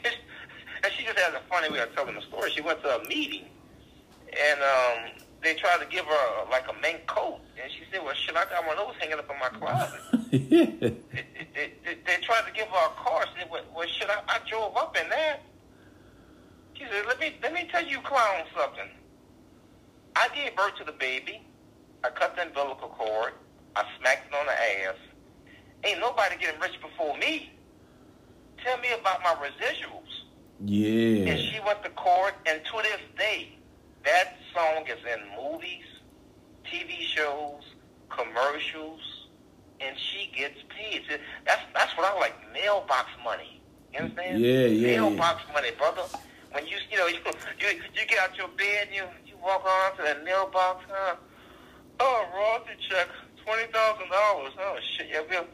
and 0.83 0.93
she 0.97 1.05
just 1.05 1.17
has 1.19 1.33
a 1.33 1.41
funny 1.49 1.69
way 1.69 1.79
of 1.79 1.93
telling 1.95 2.15
the 2.15 2.21
story. 2.21 2.51
She 2.51 2.61
went 2.61 2.81
to 2.83 3.01
a 3.01 3.07
meeting, 3.07 3.45
and 4.27 4.59
um, 4.59 5.23
they 5.43 5.55
tried 5.55 5.79
to 5.79 5.87
give 5.87 6.05
her 6.05 6.49
like 6.49 6.65
a 6.69 6.81
mink 6.81 7.05
coat, 7.07 7.39
and 7.61 7.71
she 7.71 7.83
said, 7.91 8.03
"Well, 8.03 8.15
shit, 8.15 8.35
I 8.35 8.45
got 8.45 8.65
one 8.65 8.77
of 8.77 8.87
those 8.87 8.95
hanging 8.99 9.19
up 9.19 9.29
in 9.29 9.39
my 9.39 9.49
closet." 9.49 10.01
they, 10.31 10.39
they, 10.39 11.73
they, 11.85 11.97
they 12.05 12.17
tried 12.21 12.45
to 12.47 12.53
give 12.53 12.67
her 12.67 12.85
a 12.85 13.03
car. 13.03 13.25
She 13.33 13.41
said, 13.41 13.51
"Well, 13.51 13.63
well 13.75 13.87
shit, 13.87 14.09
I, 14.09 14.21
I 14.27 14.39
drove 14.49 14.75
up 14.75 14.97
in 14.97 15.09
that." 15.09 15.41
She 16.73 16.83
said, 16.89 17.05
"Let 17.07 17.19
me 17.19 17.35
let 17.41 17.53
me 17.53 17.69
tell 17.71 17.85
you, 17.85 17.99
clown, 17.99 18.43
something. 18.57 18.89
I 20.15 20.27
gave 20.35 20.55
birth 20.55 20.75
to 20.77 20.83
the 20.83 20.91
baby. 20.93 21.41
I 22.03 22.09
cut 22.09 22.35
the 22.35 22.43
umbilical 22.43 22.89
cord. 22.89 23.33
I 23.75 23.83
smacked 23.99 24.27
it 24.27 24.35
on 24.35 24.45
the 24.45 24.51
ass. 24.51 24.95
Ain't 25.83 25.99
nobody 25.99 26.35
getting 26.37 26.59
rich 26.59 26.79
before 26.81 27.17
me. 27.17 27.51
Tell 28.63 28.77
me 28.79 28.89
about 28.99 29.21
my 29.23 29.35
residuals." 29.35 30.01
Yeah. 30.63 31.31
And 31.31 31.39
she 31.39 31.59
went 31.65 31.83
to 31.83 31.89
court, 31.91 32.35
and 32.45 32.61
to 32.65 32.81
this 32.83 33.01
day, 33.17 33.57
that 34.03 34.37
song 34.53 34.85
is 34.87 34.99
in 35.05 35.21
movies, 35.35 35.85
TV 36.65 36.99
shows, 37.01 37.63
commercials, 38.09 39.01
and 39.79 39.95
she 39.97 40.31
gets 40.35 40.57
paid. 40.69 41.03
That's 41.45 41.61
that's 41.73 41.97
what 41.97 42.11
I 42.13 42.17
like, 42.19 42.35
mailbox 42.53 43.09
money. 43.23 43.61
You 43.93 43.99
understand? 43.99 44.41
Yeah, 44.41 44.65
yeah, 44.67 44.87
Mailbox 44.97 45.41
money, 45.53 45.71
brother. 45.77 46.03
When 46.51 46.67
you 46.67 46.77
you 46.89 46.97
know 46.97 47.07
you 47.07 47.19
you, 47.59 47.67
you 47.93 48.05
get 48.07 48.19
out 48.19 48.37
your 48.37 48.47
bed 48.49 48.87
and 48.87 48.95
you 48.95 49.03
you 49.25 49.30
walk 49.43 49.65
on 49.65 49.97
to 49.97 50.03
that 50.03 50.23
mailbox, 50.23 50.85
huh? 50.89 51.15
Oh, 51.99 52.25
royalty 52.35 52.71
check, 52.89 53.07
twenty 53.45 53.71
thousand 53.71 54.09
dollars. 54.09 54.53
Oh 54.59 54.77
shit, 54.97 55.07
yeah, 55.11 55.21
we'll 55.29 55.45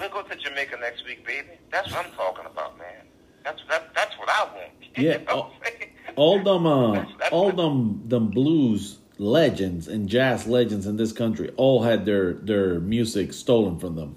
we'll 0.00 0.10
go 0.10 0.22
to 0.28 0.36
Jamaica 0.36 0.76
next 0.80 1.04
week, 1.04 1.26
baby. 1.26 1.48
That's 1.70 1.90
what 1.92 2.06
I'm 2.06 2.12
talking 2.12 2.46
about, 2.46 2.78
man. 2.78 3.06
That's 3.44 3.60
that, 3.68 3.94
that's 3.94 4.16
what 4.18 4.28
I 4.28 4.44
want. 4.54 4.72
Yeah, 4.98 5.18
You 5.18 5.24
know 5.26 5.36
what 5.36 5.46
I'm 5.46 5.62
saying? 5.78 5.90
All 6.16 6.42
them 6.42 6.66
uh 6.66 6.92
That's- 6.94 7.14
that's 7.18 7.32
all 7.32 7.46
what- 7.46 7.56
them 7.56 8.02
them 8.06 8.28
blues 8.28 8.98
legends 9.18 9.88
and 9.88 10.08
jazz 10.08 10.46
legends 10.46 10.86
in 10.86 10.96
this 10.96 11.12
country 11.12 11.50
all 11.56 11.82
had 11.82 12.04
their 12.06 12.34
their 12.34 12.80
music 12.80 13.32
stolen 13.32 13.78
from 13.78 13.94
them. 13.96 14.16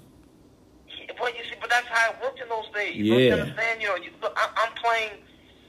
But 1.18 1.36
you 1.36 1.44
see, 1.44 1.56
but 1.60 1.68
that's 1.68 1.86
how 1.88 2.10
it 2.12 2.16
worked 2.22 2.40
in 2.40 2.48
those 2.48 2.64
days. 2.74 2.96
Yeah. 2.96 3.16
You 3.16 3.32
understand? 3.34 3.82
You 3.82 3.88
know, 3.88 3.96
you, 3.96 4.10
I, 4.36 4.48
I'm 4.56 4.72
playing, 4.82 5.10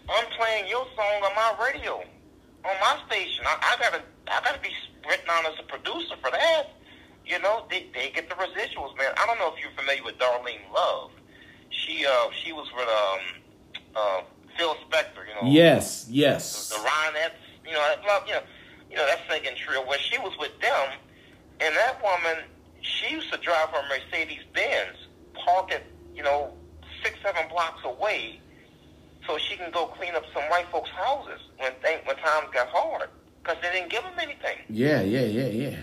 I'm 0.10 0.26
playing 0.38 0.68
your 0.70 0.86
song 0.96 1.24
on 1.24 1.36
my 1.36 1.66
radio, 1.66 2.04
on 2.66 2.76
my 2.80 3.00
station. 3.08 3.46
I, 3.46 3.58
I 3.62 3.82
gotta, 3.82 4.04
I 4.28 4.42
gotta 4.44 4.60
be 4.60 4.70
written 5.08 5.30
on 5.30 5.46
as 5.46 5.60
a 5.60 5.64
producer 5.64 6.16
for 6.22 6.32
that. 6.32 6.68
You 7.26 7.40
know, 7.40 7.66
they 7.70 7.88
they 7.94 8.10
get 8.10 8.30
the 8.30 8.36
residuals, 8.36 8.98
man. 8.98 9.14
I 9.18 9.26
don't 9.26 9.40
know 9.40 9.54
if 9.54 9.62
you're 9.62 9.72
familiar 9.78 10.04
with 10.04 10.18
Darlene 10.18 10.72
Love. 10.74 11.12
She 11.70 12.06
uh 12.06 12.30
she 12.44 12.52
was 12.52 12.68
with 12.76 12.88
um 12.88 13.42
uh 13.96 14.22
Phil 14.58 14.76
Spector. 14.90 15.28
You 15.28 15.42
know. 15.42 15.52
Yes, 15.52 16.08
yes. 16.10 16.70
the 16.70 16.76
Ronettes. 16.76 17.42
You 17.66 17.74
know, 17.74 17.80
that 17.80 18.04
love. 18.06 18.24
You 18.28 18.34
know, 18.34 18.42
you 18.92 18.98
know 18.98 19.06
that 19.06 19.20
singing 19.30 19.56
trio 19.56 19.86
where 19.88 20.00
she 20.00 20.18
was 20.20 20.34
with 20.38 20.52
them, 20.60 20.90
and 21.62 21.76
that 21.76 22.04
woman, 22.04 22.44
she 22.82 23.14
used 23.14 23.32
to 23.32 23.40
drive 23.40 23.70
her 23.70 23.82
Mercedes 23.88 24.44
Benz, 24.54 24.98
park 25.34 25.72
it, 25.72 25.86
you 26.14 26.24
know, 26.24 26.54
six 27.02 27.18
seven 27.24 27.48
blocks 27.50 27.80
away, 27.86 28.42
so 29.28 29.38
she 29.38 29.56
can 29.56 29.72
go 29.72 29.88
clean 29.88 30.16
up 30.16 30.24
some 30.34 30.44
white 30.50 30.68
folks' 30.72 30.90
houses 30.90 31.40
when 31.58 31.72
things, 31.82 32.02
when 32.06 32.16
times 32.18 32.48
got 32.54 32.68
hard, 32.70 33.10
because 33.42 33.58
they 33.62 33.72
didn't 33.72 33.90
give 33.90 34.04
them 34.04 34.14
anything. 34.20 34.58
Yeah, 34.70 35.02
yeah, 35.02 35.22
yeah, 35.22 35.48
yeah. 35.48 35.78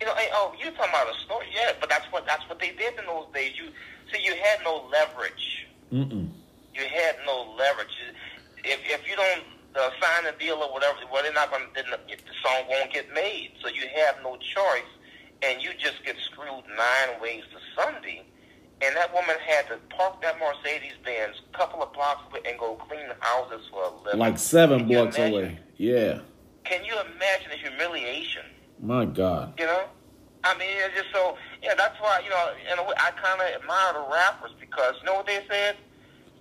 You 0.00 0.06
know, 0.06 0.14
hey, 0.16 0.28
oh, 0.32 0.52
you're 0.60 0.72
talking 0.72 0.90
about 0.90 1.14
a 1.14 1.18
story, 1.20 1.46
yeah, 1.54 1.72
but 1.80 1.88
that's 1.88 2.04
what 2.12 2.26
that's 2.26 2.46
what 2.48 2.58
they 2.58 2.70
did 2.70 2.98
in 2.98 3.06
those 3.06 3.26
days. 3.32 3.52
You 3.56 3.68
see, 4.12 4.22
you 4.22 4.34
had 4.42 4.60
no 4.64 4.86
leverage. 4.90 5.66
Mm-mm. 5.92 6.28
You 6.74 6.82
had 6.82 7.16
no 7.26 7.54
leverage. 7.56 7.94
If 8.64 8.80
if 8.84 9.08
you 9.08 9.16
don't 9.16 9.44
uh, 9.76 9.90
sign 10.00 10.26
a 10.26 10.36
deal 10.38 10.56
or 10.56 10.72
whatever, 10.72 10.98
well, 11.12 11.22
they're 11.22 11.32
not 11.32 11.50
going. 11.50 11.62
to 11.74 11.82
The 11.82 12.34
song 12.42 12.64
won't 12.68 12.92
get 12.92 13.12
made, 13.14 13.52
so 13.62 13.68
you 13.68 13.82
have 14.04 14.16
no 14.22 14.36
choice, 14.36 14.90
and 15.42 15.62
you 15.62 15.70
just 15.78 16.04
get 16.04 16.16
screwed 16.18 16.64
nine 16.76 17.20
ways 17.22 17.44
to 17.52 17.58
Sunday. 17.80 18.24
And 18.84 18.96
that 18.96 19.12
woman 19.14 19.36
had 19.46 19.68
to 19.68 19.78
park 19.96 20.20
that 20.22 20.36
Mercedes 20.38 20.92
Benz 21.04 21.40
a 21.52 21.56
couple 21.56 21.82
of 21.82 21.92
blocks 21.92 22.22
away 22.30 22.40
and 22.46 22.58
go 22.58 22.74
clean 22.88 23.06
the 23.08 23.16
houses 23.20 23.66
for 23.70 23.84
a 23.84 24.02
living. 24.04 24.20
Like 24.20 24.38
seven 24.38 24.80
Can 24.80 24.88
blocks 24.88 25.18
away. 25.18 25.58
Yeah. 25.76 26.20
Can 26.64 26.84
you 26.84 26.92
imagine 26.94 27.50
the 27.50 27.56
humiliation? 27.56 28.42
My 28.80 29.04
God. 29.04 29.54
You 29.58 29.66
know, 29.66 29.84
I 30.42 30.56
mean, 30.58 30.68
it's 30.70 30.94
just 30.96 31.12
so. 31.12 31.36
Yeah, 31.62 31.74
that's 31.76 31.98
why 32.00 32.20
you 32.24 32.30
know, 32.30 32.52
in 32.72 32.78
a 32.78 32.82
way, 32.82 32.94
I 32.96 33.10
kind 33.12 33.40
of 33.40 33.62
admire 33.62 33.92
the 33.94 34.12
rappers 34.12 34.50
because 34.60 34.94
you 35.00 35.06
know 35.06 35.14
what 35.14 35.26
they 35.26 35.40
said. 35.48 35.76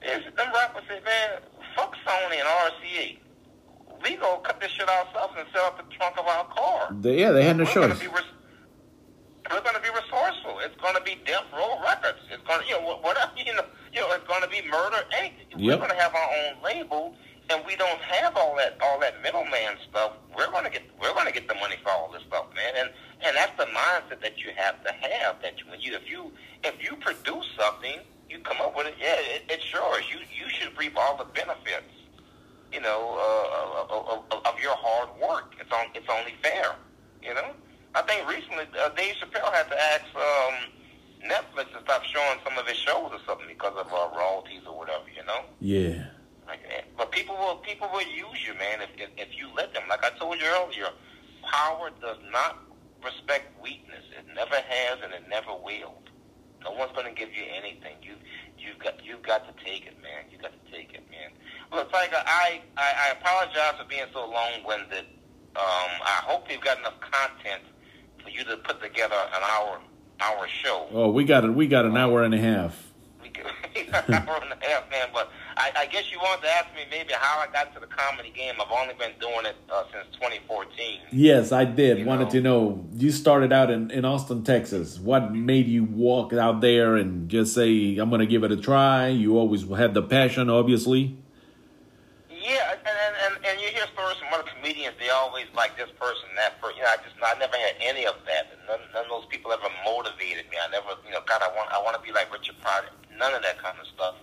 Is 0.01 0.23
them 0.35 0.51
rappers 0.53 0.83
said, 0.89 1.01
man, 1.05 1.39
fuck 1.77 1.95
Sony 2.05 2.35
and 2.35 2.47
RCA. 2.47 3.17
We 4.03 4.15
go 4.17 4.37
cut 4.43 4.59
this 4.59 4.71
shit 4.71 4.89
ourselves 4.89 5.33
and 5.37 5.47
sell 5.53 5.67
up 5.67 5.77
the 5.77 5.95
trunk 5.95 6.17
of 6.19 6.25
our 6.27 6.45
car. 6.47 6.93
They, 6.99 7.19
yeah, 7.21 7.31
they 7.31 7.45
had 7.45 7.55
no 7.55 7.63
we're 7.63 7.73
gonna 7.73 7.93
choice. 7.93 7.99
be 8.01 8.07
res- 8.07 8.23
we're 9.51 9.61
gonna 9.61 9.79
be 9.81 9.89
resourceful. 9.89 10.59
It's 10.59 10.75
gonna 10.81 11.01
be 11.01 11.19
Death 11.25 11.45
Row 11.51 11.79
Records. 11.83 12.19
It's 12.31 12.43
gonna, 12.47 12.63
you 12.67 12.79
know, 12.79 12.97
whatever 13.01 13.31
you 13.37 13.53
know, 13.53 13.65
you 13.91 14.01
know, 14.01 14.11
it's 14.11 14.27
gonna 14.27 14.47
be 14.47 14.61
Murder 14.69 15.03
Inc. 15.19 15.33
We're 15.57 15.77
gonna 15.77 15.95
have 15.95 16.15
our 16.15 16.29
own 16.29 16.63
label, 16.63 17.15
and 17.49 17.63
we 17.65 17.75
don't 17.75 17.99
have 18.01 18.37
all 18.37 18.55
that 18.57 18.77
all 18.81 18.99
that 18.99 19.21
middleman 19.21 19.75
stuff. 19.89 20.13
We're 20.35 20.51
gonna 20.51 20.69
get 20.69 20.83
we're 21.01 21.13
gonna 21.13 21.31
get 21.31 21.47
the 21.47 21.55
money 21.55 21.75
for 21.83 21.91
all 21.91 22.11
this 22.11 22.23
stuff, 22.27 22.47
man. 22.55 22.73
And 22.77 22.89
and 23.25 23.35
that's 23.35 23.55
the 23.57 23.65
mindset 23.65 24.21
that 24.21 24.37
you 24.39 24.51
have 24.55 24.83
to 24.83 24.91
have. 24.91 25.41
That 25.41 25.59
you, 25.59 25.65
when 25.69 25.81
you 25.81 25.95
if 25.95 26.09
you 26.09 26.31
if 26.63 26.81
you 26.81 26.95
produce 26.97 27.47
something, 27.59 27.99
you 28.29 28.39
come 28.39 28.57
up 28.61 28.75
with 28.75 28.87
it. 28.87 28.95
Yeah, 28.99 29.15
it, 29.19 29.43
it's 29.49 29.71
yours. 29.71 30.03
You 30.09 30.19
you 30.19 30.49
should 30.49 30.77
reap 30.77 30.95
all 30.97 31.17
the 31.17 31.25
benefits. 31.25 31.91
You 32.71 32.81
know, 32.81 33.15
uh, 33.19 33.93
of, 33.93 34.23
of, 34.31 34.45
of 34.47 34.59
your 34.59 34.73
hard 34.75 35.09
work. 35.21 35.53
It's 35.59 35.71
on. 35.71 35.87
It's 35.93 36.07
only 36.09 36.33
fair. 36.41 36.75
You 37.21 37.35
know. 37.35 37.51
I 37.95 38.01
think 38.01 38.27
recently 38.27 38.65
uh, 38.79 38.89
Dave 38.89 39.15
Chappelle 39.15 39.53
had 39.53 39.69
to 39.69 39.77
ask 39.79 40.05
um, 40.15 40.55
Netflix 41.29 41.71
to 41.73 41.81
stop 41.83 42.03
showing 42.03 42.39
some 42.43 42.57
of 42.57 42.67
his 42.67 42.77
shows 42.77 43.11
or 43.11 43.19
something 43.25 43.47
because 43.47 43.73
of 43.77 43.87
uh, 43.93 44.09
royalties 44.17 44.61
or 44.67 44.77
whatever. 44.77 45.05
You 45.15 45.23
know. 45.25 45.45
Yeah. 45.59 46.05
Like, 46.47 46.59
eh, 46.69 46.81
but 46.97 47.11
people 47.11 47.35
will 47.37 47.57
people 47.57 47.89
will 47.93 48.01
use 48.01 48.45
you, 48.45 48.53
man, 48.55 48.81
if, 48.81 48.89
if 48.97 49.09
if 49.17 49.37
you 49.37 49.47
let 49.55 49.73
them. 49.73 49.83
Like 49.89 50.03
I 50.03 50.09
told 50.17 50.39
you 50.41 50.47
earlier, 50.47 50.89
power 51.43 51.91
does 52.01 52.17
not 52.31 52.59
respect 53.03 53.61
weakness. 53.61 54.03
It 54.17 54.25
never 54.35 54.55
has, 54.55 54.97
and 55.03 55.13
it 55.13 55.29
never 55.29 55.53
will. 55.53 55.95
No 56.63 56.71
one's 56.71 56.91
going 56.93 57.07
to 57.07 57.13
give 57.13 57.29
you 57.35 57.43
anything. 57.53 57.97
You 58.01 58.15
you've 58.57 58.79
got 58.79 59.05
you've 59.05 59.21
got 59.23 59.45
to 59.45 59.53
take 59.63 59.85
it, 59.85 60.01
man. 60.01 60.25
You 60.31 60.37
got 60.39 60.51
to 60.51 60.71
take 60.71 60.93
it, 60.93 61.03
man. 61.11 61.31
Look, 61.71 61.91
Tiger, 61.91 62.23
I, 62.25 62.61
I 62.75 63.07
I 63.07 63.21
apologize 63.21 63.75
for 63.77 63.87
being 63.87 64.09
so 64.13 64.25
long 64.25 64.63
winded. 64.65 65.05
Um, 65.55 65.91
I 66.01 66.25
hope 66.25 66.49
you've 66.49 66.61
got 66.61 66.79
enough 66.79 66.99
content 66.99 67.61
for 68.23 68.29
you 68.29 68.43
to 68.45 68.57
put 68.57 68.81
together 68.81 69.15
an 69.15 69.41
hour 69.43 69.79
hour 70.21 70.47
show. 70.47 70.87
Oh, 70.91 71.09
we 71.09 71.23
got 71.23 71.43
it. 71.43 71.49
We 71.51 71.67
got 71.67 71.85
an 71.85 71.97
hour 71.97 72.23
and 72.23 72.33
a 72.33 72.37
half. 72.37 72.91
We 73.21 73.29
could 73.29 73.45
an 73.75 74.13
hour 74.13 74.39
and 74.41 74.53
a 74.53 74.65
half, 74.65 74.89
man. 74.89 75.07
But 75.13 75.29
I, 75.57 75.71
I 75.75 75.85
guess 75.87 76.11
you 76.11 76.19
wanted 76.19 76.43
to 76.43 76.49
ask 76.49 76.67
me 76.75 76.81
maybe 76.89 77.13
how 77.13 77.39
I 77.39 77.51
got 77.51 77.73
to 77.73 77.79
the 77.79 77.87
comedy 77.87 78.31
game. 78.35 78.55
I've 78.59 78.71
only 78.71 78.93
been 78.93 79.11
doing 79.19 79.45
it 79.45 79.55
uh, 79.71 79.83
since 79.91 80.05
2014. 80.15 80.99
Yes, 81.11 81.51
I 81.51 81.65
did. 81.65 81.99
You 81.99 82.05
Wanted 82.05 82.25
know. 82.25 82.29
to 82.31 82.41
know. 82.41 82.85
You 82.93 83.11
started 83.11 83.51
out 83.51 83.69
in, 83.71 83.91
in 83.91 84.05
Austin, 84.05 84.43
Texas. 84.43 84.99
What 84.99 85.33
made 85.33 85.67
you 85.67 85.83
walk 85.83 86.33
out 86.33 86.61
there 86.61 86.95
and 86.95 87.29
just 87.29 87.53
say, 87.53 87.97
I'm 87.97 88.09
going 88.09 88.19
to 88.19 88.27
give 88.27 88.43
it 88.43 88.51
a 88.51 88.57
try? 88.57 89.07
You 89.09 89.37
always 89.37 89.67
had 89.69 89.93
the 89.93 90.03
passion, 90.03 90.49
obviously. 90.49 91.17
Yeah, 92.43 92.75
and, 92.75 92.83
and 92.83 93.15
and 93.23 93.33
and 93.47 93.55
you 93.63 93.71
hear 93.71 93.87
stories 93.95 94.19
from 94.19 94.35
other 94.35 94.43
comedians. 94.51 94.99
They 94.99 95.09
always 95.09 95.47
like 95.55 95.79
this 95.79 95.91
person, 95.95 96.27
that 96.35 96.59
person. 96.59 96.77
You 96.77 96.83
know, 96.83 96.91
I 96.91 96.99
just 96.99 97.15
I 97.23 97.39
never 97.39 97.55
had 97.55 97.79
any 97.79 98.03
of 98.05 98.19
that. 98.27 98.51
None, 98.67 98.83
none 98.91 99.07
of 99.07 99.11
those 99.11 99.27
people 99.31 99.55
ever 99.55 99.71
motivated 99.87 100.51
me. 100.51 100.59
I 100.59 100.67
never, 100.75 100.99
you 101.07 101.15
know, 101.15 101.23
God, 101.23 101.39
I 101.39 101.49
want 101.55 101.71
I 101.71 101.79
want 101.79 101.95
to 101.95 102.03
be 102.03 102.11
like 102.11 102.27
Richard 102.35 102.59
Pryor. 102.59 102.91
None 103.15 103.33
of 103.35 103.43
that 103.47 103.63
kind 103.63 103.79
of 103.79 103.87
stuff. 103.87 104.19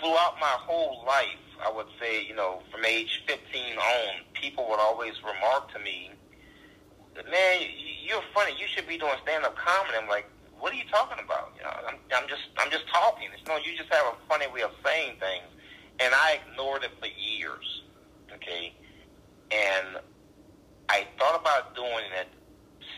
Throughout 0.00 0.36
my 0.40 0.56
whole 0.64 1.04
life, 1.06 1.40
I 1.64 1.72
would 1.72 1.88
say, 2.00 2.24
you 2.24 2.34
know, 2.36 2.62
from 2.72 2.84
age 2.84 3.22
15 3.28 3.38
on, 3.78 4.08
people 4.34 4.68
would 4.70 4.80
always 4.80 5.14
remark 5.24 5.72
to 5.74 5.80
me, 5.80 6.12
"Man, 7.26 7.62
you- 7.62 7.98
you're 8.10 8.26
funny. 8.34 8.54
You 8.58 8.68
should 8.68 8.88
be 8.88 8.98
doing 8.98 9.16
stand-up 9.22 9.56
comedy." 9.56 9.98
I'm 9.98 10.08
like, 10.08 10.26
"What 10.60 10.72
are 10.72 10.76
you 10.80 10.88
talking 10.90 11.20
about?" 11.22 11.52
You 11.56 11.64
know, 11.64 11.74
I'm, 11.88 11.98
I'm 12.16 12.28
just 12.28 12.44
I'm 12.58 12.70
just 12.70 12.88
talking. 12.88 13.30
It's 13.34 13.46
no, 13.48 13.56
you 13.58 13.76
just 13.76 13.92
have 13.92 14.06
a 14.06 14.16
funny 14.28 14.48
way 14.48 14.62
of 14.62 14.72
saying 14.84 15.16
things 15.20 15.46
and 16.00 16.14
I 16.14 16.38
ignored 16.46 16.84
it 16.84 16.90
for 17.00 17.06
years. 17.06 17.82
Okay, 18.34 18.72
and 19.50 19.98
I 20.88 21.06
thought 21.18 21.40
about 21.40 21.74
doing 21.74 22.04
it 22.20 22.28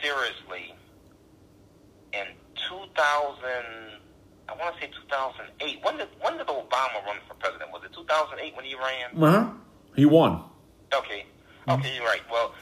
seriously 0.02 0.74
in 2.12 2.24
2000. 2.68 3.44
I 4.48 4.54
want 4.56 4.74
to 4.76 4.82
say 4.82 4.90
2008. 5.08 5.78
When 5.84 5.96
did 5.98 6.08
when 6.20 6.36
did 6.36 6.46
Obama 6.46 7.04
run 7.06 7.16
for 7.26 7.34
president? 7.34 7.70
Was 7.72 7.82
it 7.84 7.92
2008 7.94 8.56
when 8.56 8.64
he 8.64 8.74
ran? 8.74 9.22
Uh 9.22 9.30
huh. 9.30 9.50
He 9.96 10.04
won. 10.04 10.44
Okay. 10.94 11.26
Okay, 11.68 11.94
you're 11.94 12.04
right. 12.04 12.22
Well, 12.30 12.54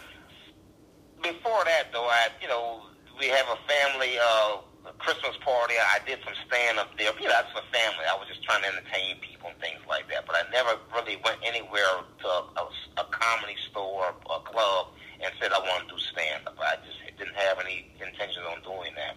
before 1.22 1.64
that, 1.64 1.84
though, 1.92 2.04
I, 2.06 2.28
you 2.42 2.48
know, 2.48 2.82
we 3.18 3.26
have 3.28 3.46
a 3.48 3.56
family 3.66 4.18
uh, 4.18 4.58
Christmas 4.98 5.36
party. 5.44 5.74
I 5.76 6.00
did 6.06 6.18
some 6.24 6.34
stand 6.48 6.78
up 6.78 6.92
there. 6.96 7.12
You 7.20 7.28
know, 7.28 7.36
that's 7.36 7.52
for 7.52 7.64
family. 7.72 8.04
I 8.08 8.16
was 8.16 8.28
just 8.28 8.42
trying 8.42 8.62
to 8.62 8.68
entertain 8.68 9.20
people 9.20 9.50
and 9.50 9.58
things 9.60 9.80
like 9.88 10.08
that. 10.08 10.26
But 10.26 10.36
I 10.36 10.44
never 10.52 10.76
really 10.94 11.20
went 11.24 11.38
anywhere 11.44 12.04
to 12.04 12.28
a, 12.28 12.64
a 13.00 13.04
comedy 13.12 13.56
store 13.70 14.12
or 14.28 14.40
a 14.40 14.42
club 14.44 14.92
and 15.20 15.32
said 15.40 15.52
I 15.52 15.60
want 15.60 15.88
to 15.88 15.94
do 15.94 15.98
stand 16.00 16.48
up. 16.48 16.56
I 16.60 16.80
just 16.84 17.00
didn't 17.18 17.36
have 17.36 17.60
any 17.60 17.92
intention 18.00 18.42
on 18.48 18.62
doing 18.62 18.96
that. 18.96 19.16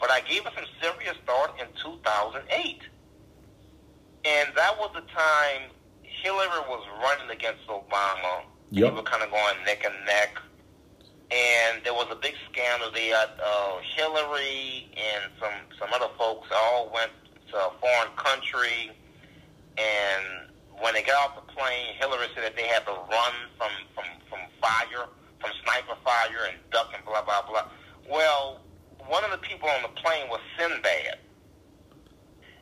But 0.00 0.10
I 0.10 0.20
gave 0.26 0.44
it 0.46 0.52
some 0.54 0.66
serious 0.82 1.16
thought 1.26 1.54
in 1.60 1.66
2008. 1.78 2.42
And 4.26 4.48
that 4.56 4.78
was 4.78 4.90
the 4.94 5.06
time 5.14 5.70
Hillary 6.02 6.64
was 6.68 6.82
running 7.02 7.30
against 7.30 7.66
Obama. 7.68 8.42
Yep. 8.70 8.90
They 8.90 8.96
were 8.96 9.02
kind 9.02 9.22
of 9.22 9.30
going 9.30 9.54
neck 9.64 9.84
and 9.84 9.94
neck. 10.06 10.38
And 11.30 11.82
there 11.84 11.94
was 11.94 12.06
a 12.10 12.16
big 12.16 12.34
scandal 12.50 12.90
there. 12.92 13.16
Uh, 13.16 13.78
Hillary 13.96 14.90
and 14.96 15.32
some, 15.40 15.52
some 15.78 15.88
other 15.92 16.12
folks 16.18 16.48
all 16.52 16.90
went 16.92 17.10
to 17.50 17.56
a 17.56 17.70
foreign 17.80 18.12
country. 18.16 18.92
And 19.78 20.50
when 20.80 20.94
they 20.94 21.02
got 21.02 21.30
off 21.30 21.46
the 21.46 21.52
plane, 21.52 21.94
Hillary 21.98 22.26
said 22.34 22.44
that 22.44 22.56
they 22.56 22.66
had 22.66 22.84
to 22.86 22.92
run 22.92 23.34
from, 23.56 23.70
from, 23.94 24.04
from 24.28 24.40
fire, 24.60 25.08
from 25.40 25.50
sniper 25.64 25.96
fire 26.04 26.48
and 26.48 26.58
duck 26.70 26.92
and 26.94 27.04
blah, 27.04 27.22
blah, 27.22 27.42
blah. 27.48 27.68
Well, 28.10 28.60
one 29.08 29.24
of 29.24 29.30
the 29.30 29.38
people 29.38 29.68
on 29.68 29.82
the 29.82 30.00
plane 30.00 30.28
was 30.28 30.40
Sinbad. 30.58 31.18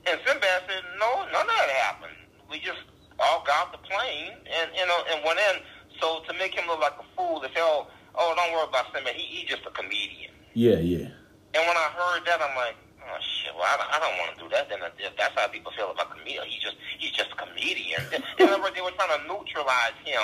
And 0.06 0.18
Sinbad 0.26 0.62
said, 0.68 0.82
no, 0.98 1.26
none 1.32 1.46
of 1.46 1.54
that 1.54 1.70
happened. 1.82 2.16
We 2.50 2.58
just 2.58 2.82
all 3.18 3.44
got 3.46 3.66
off 3.66 3.72
the 3.72 3.78
plane 3.78 4.32
and, 4.32 4.70
you 4.74 4.86
know, 4.86 4.98
and 5.12 5.24
went 5.24 5.38
in. 5.38 5.62
So 6.00 6.22
to 6.26 6.32
make 6.38 6.54
him 6.54 6.66
look 6.66 6.80
like 6.80 6.94
a 6.98 7.04
fool, 7.16 7.40
they 7.40 7.48
said, 7.48 7.62
oh, 7.62 7.86
oh 8.14 8.34
don't 8.36 8.52
worry 8.52 8.68
about 8.68 8.92
Sinbad. 8.94 9.14
He, 9.14 9.22
he's 9.22 9.48
just 9.48 9.62
a 9.66 9.70
comedian. 9.70 10.32
Yeah, 10.54 10.78
yeah. 10.78 11.08
And 11.54 11.62
when 11.68 11.76
I 11.76 11.88
heard 11.96 12.24
that, 12.26 12.40
I'm 12.40 12.56
like, 12.56 12.76
oh 13.04 13.18
shit, 13.20 13.52
well, 13.54 13.64
I 13.64 13.76
don't, 13.76 13.90
I 13.92 13.98
don't 14.00 14.16
want 14.18 14.30
to 14.36 14.38
do 14.44 14.48
that. 14.50 14.68
Then 14.68 14.80
if 14.98 15.16
that's 15.16 15.34
how 15.34 15.48
people 15.48 15.72
feel 15.76 15.90
about 15.90 16.10
comedian, 16.16 16.44
he's 16.46 16.62
just 16.62 16.76
he's 16.98 17.12
just 17.12 17.32
a 17.32 17.36
comedian. 17.36 18.02
In 18.38 18.48
other 18.48 18.60
words, 18.62 18.74
they 18.74 18.80
were 18.80 18.92
trying 18.96 19.12
to 19.16 19.22
neutralize 19.28 19.96
him, 20.04 20.22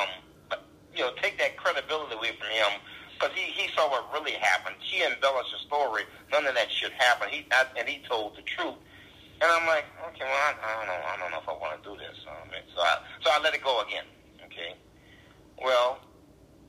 but, 0.49 0.65
you 0.95 1.01
know, 1.05 1.13
take 1.21 1.39
that 1.39 1.57
credibility 1.57 2.15
away 2.15 2.33
from 2.39 2.49
him. 2.49 2.81
because 3.19 3.35
he, 3.35 3.51
he 3.51 3.69
saw 3.75 3.91
what 3.91 4.13
really 4.13 4.33
happened. 4.33 4.77
She 4.81 5.03
embellished 5.03 5.51
the 5.53 5.59
story. 5.67 6.05
None 6.31 6.47
of 6.47 6.55
that 6.55 6.71
should 6.71 6.93
happen. 6.93 7.29
He 7.31 7.47
I, 7.51 7.67
and 7.77 7.89
he 7.89 8.01
told 8.09 8.37
the 8.37 8.43
truth. 8.43 8.75
And 9.41 9.51
I'm 9.51 9.67
like, 9.67 9.85
okay, 10.09 10.25
well, 10.25 10.35
I, 10.35 10.55
I 10.63 10.79
don't 10.79 10.87
know. 10.87 11.01
I 11.07 11.17
don't 11.19 11.31
know 11.31 11.39
if 11.39 11.49
I 11.49 11.53
want 11.53 11.83
to 11.83 11.89
do 11.89 11.97
this. 11.97 12.17
Mean, 12.51 12.63
so 12.75 12.81
I 12.81 12.99
so 13.23 13.31
I 13.31 13.41
let 13.43 13.55
it 13.55 13.63
go 13.63 13.83
again. 13.83 14.05
Okay. 14.47 14.75
Well, 15.63 15.99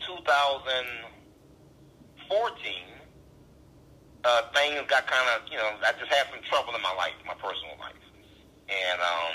2014, 0.06 2.74
uh, 4.26 4.42
things 4.54 4.82
got 4.88 5.08
kind 5.08 5.30
of, 5.36 5.42
you 5.52 5.58
know, 5.58 5.72
I 5.86 5.92
just 6.00 6.12
had 6.12 6.28
some 6.32 6.42
trouble 6.50 6.76
in 6.76 6.82
my 6.82 6.94
life, 6.96 7.14
my 7.26 7.36
personal 7.36 7.78
life, 7.80 7.96
and 8.70 9.02
um, 9.02 9.34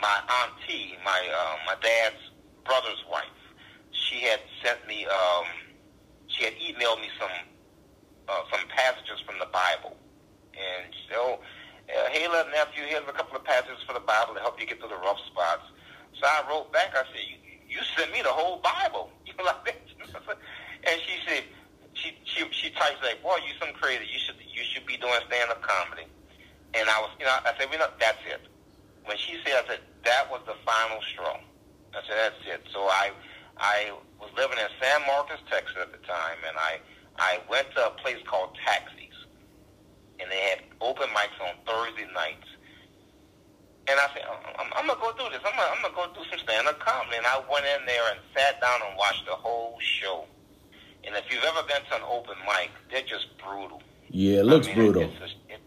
my 0.00 0.20
auntie, 0.42 0.96
my 1.04 1.28
uh, 1.28 1.56
my 1.66 1.74
dad's 1.82 2.16
brother's 2.64 3.04
wife, 3.10 3.24
she 3.90 4.22
had 4.22 4.40
sent 4.62 4.86
me, 4.86 5.06
um, 5.06 5.44
she 6.28 6.44
had 6.44 6.54
emailed 6.54 7.00
me 7.00 7.10
some 7.18 7.30
uh, 8.28 8.42
some 8.50 8.66
passages 8.68 9.20
from 9.26 9.38
the 9.38 9.46
Bible, 9.46 9.96
and 10.54 10.94
said, 11.08 11.18
oh, 11.18 11.40
uh, 11.90 12.08
hey, 12.10 12.26
little 12.28 12.50
nephew, 12.50 12.84
here's 12.88 13.06
a 13.08 13.12
couple 13.12 13.36
of 13.36 13.44
passages 13.44 13.82
from 13.84 13.94
the 13.94 14.00
Bible 14.06 14.34
to 14.34 14.40
help 14.40 14.60
you 14.60 14.66
get 14.66 14.78
through 14.80 14.88
the 14.88 14.96
rough 14.96 15.20
spots. 15.26 15.62
So 16.16 16.26
I 16.26 16.42
wrote 16.48 16.72
back, 16.72 16.94
I 16.94 17.04
said, 17.12 17.20
you, 17.28 17.36
you 17.74 17.82
sent 17.98 18.14
me 18.14 18.22
the 18.22 18.30
whole 18.30 18.62
Bible, 18.62 19.10
you 19.26 19.34
know, 19.34 19.44
like 19.50 19.66
that. 19.66 19.82
and 20.86 20.96
she 21.02 21.18
said, 21.26 21.42
she 21.94 22.14
she 22.22 22.46
she 22.54 22.70
types 22.70 23.02
like, 23.02 23.18
boy, 23.22 23.42
you 23.42 23.54
some 23.58 23.74
crazy. 23.74 24.06
You 24.06 24.18
should 24.22 24.38
you 24.38 24.62
should 24.62 24.86
be 24.86 24.96
doing 24.96 25.18
stand 25.26 25.50
up 25.50 25.62
comedy. 25.62 26.06
And 26.74 26.88
I 26.90 26.98
was, 27.02 27.10
you 27.18 27.26
know, 27.26 27.34
I 27.42 27.54
said, 27.58 27.70
we 27.70 27.78
know 27.78 27.90
that's 27.98 28.18
it. 28.26 28.42
When 29.06 29.16
she 29.18 29.38
said, 29.42 29.62
I 29.62 29.66
said 29.66 29.82
that 30.06 30.30
was 30.30 30.42
the 30.46 30.58
final 30.66 31.02
straw. 31.02 31.38
I 31.94 32.00
said 32.06 32.18
that's 32.18 32.42
it. 32.46 32.62
So 32.70 32.86
I 32.86 33.10
I 33.58 33.90
was 34.22 34.30
living 34.38 34.58
in 34.58 34.70
San 34.78 35.02
Marcos, 35.06 35.42
Texas 35.50 35.74
at 35.82 35.90
the 35.90 36.02
time, 36.06 36.38
and 36.46 36.54
I 36.58 36.78
I 37.18 37.38
went 37.50 37.70
to 37.74 37.86
a 37.86 37.90
place 38.02 38.18
called 38.26 38.54
Taxis, 38.62 39.18
and 40.18 40.30
they 40.30 40.42
had 40.50 40.62
open 40.80 41.10
mics 41.10 41.38
on 41.42 41.54
Thursday 41.66 42.06
nights. 42.14 42.53
And 43.86 44.00
I 44.00 44.08
said, 44.16 44.24
I'm, 44.24 44.72
I'm 44.72 44.86
gonna 44.88 45.00
go 45.00 45.12
do 45.12 45.28
this. 45.28 45.44
I'm 45.44 45.52
gonna, 45.52 45.68
I'm 45.76 45.82
gonna 45.84 45.94
go 45.94 46.08
do 46.16 46.24
some 46.30 46.40
stand-up 46.40 46.80
comedy. 46.80 47.20
And 47.20 47.26
I 47.26 47.40
went 47.44 47.68
in 47.68 47.84
there 47.84 48.06
and 48.12 48.18
sat 48.32 48.60
down 48.60 48.80
and 48.80 48.96
watched 48.96 49.26
the 49.26 49.36
whole 49.36 49.76
show. 49.80 50.24
And 51.04 51.12
if 51.16 51.28
you've 51.28 51.44
ever 51.44 51.60
been 51.68 51.84
to 51.92 52.00
an 52.00 52.06
open 52.08 52.36
mic, 52.48 52.72
they're 52.88 53.04
just 53.04 53.28
brutal. 53.36 53.82
Yeah, 54.08 54.40
it 54.40 54.46
looks 54.46 54.68
I 54.68 54.72
mean, 54.72 54.92
brutal. 54.92 55.02
It's 55.04 55.20
just, 55.20 55.36
it, 55.52 55.60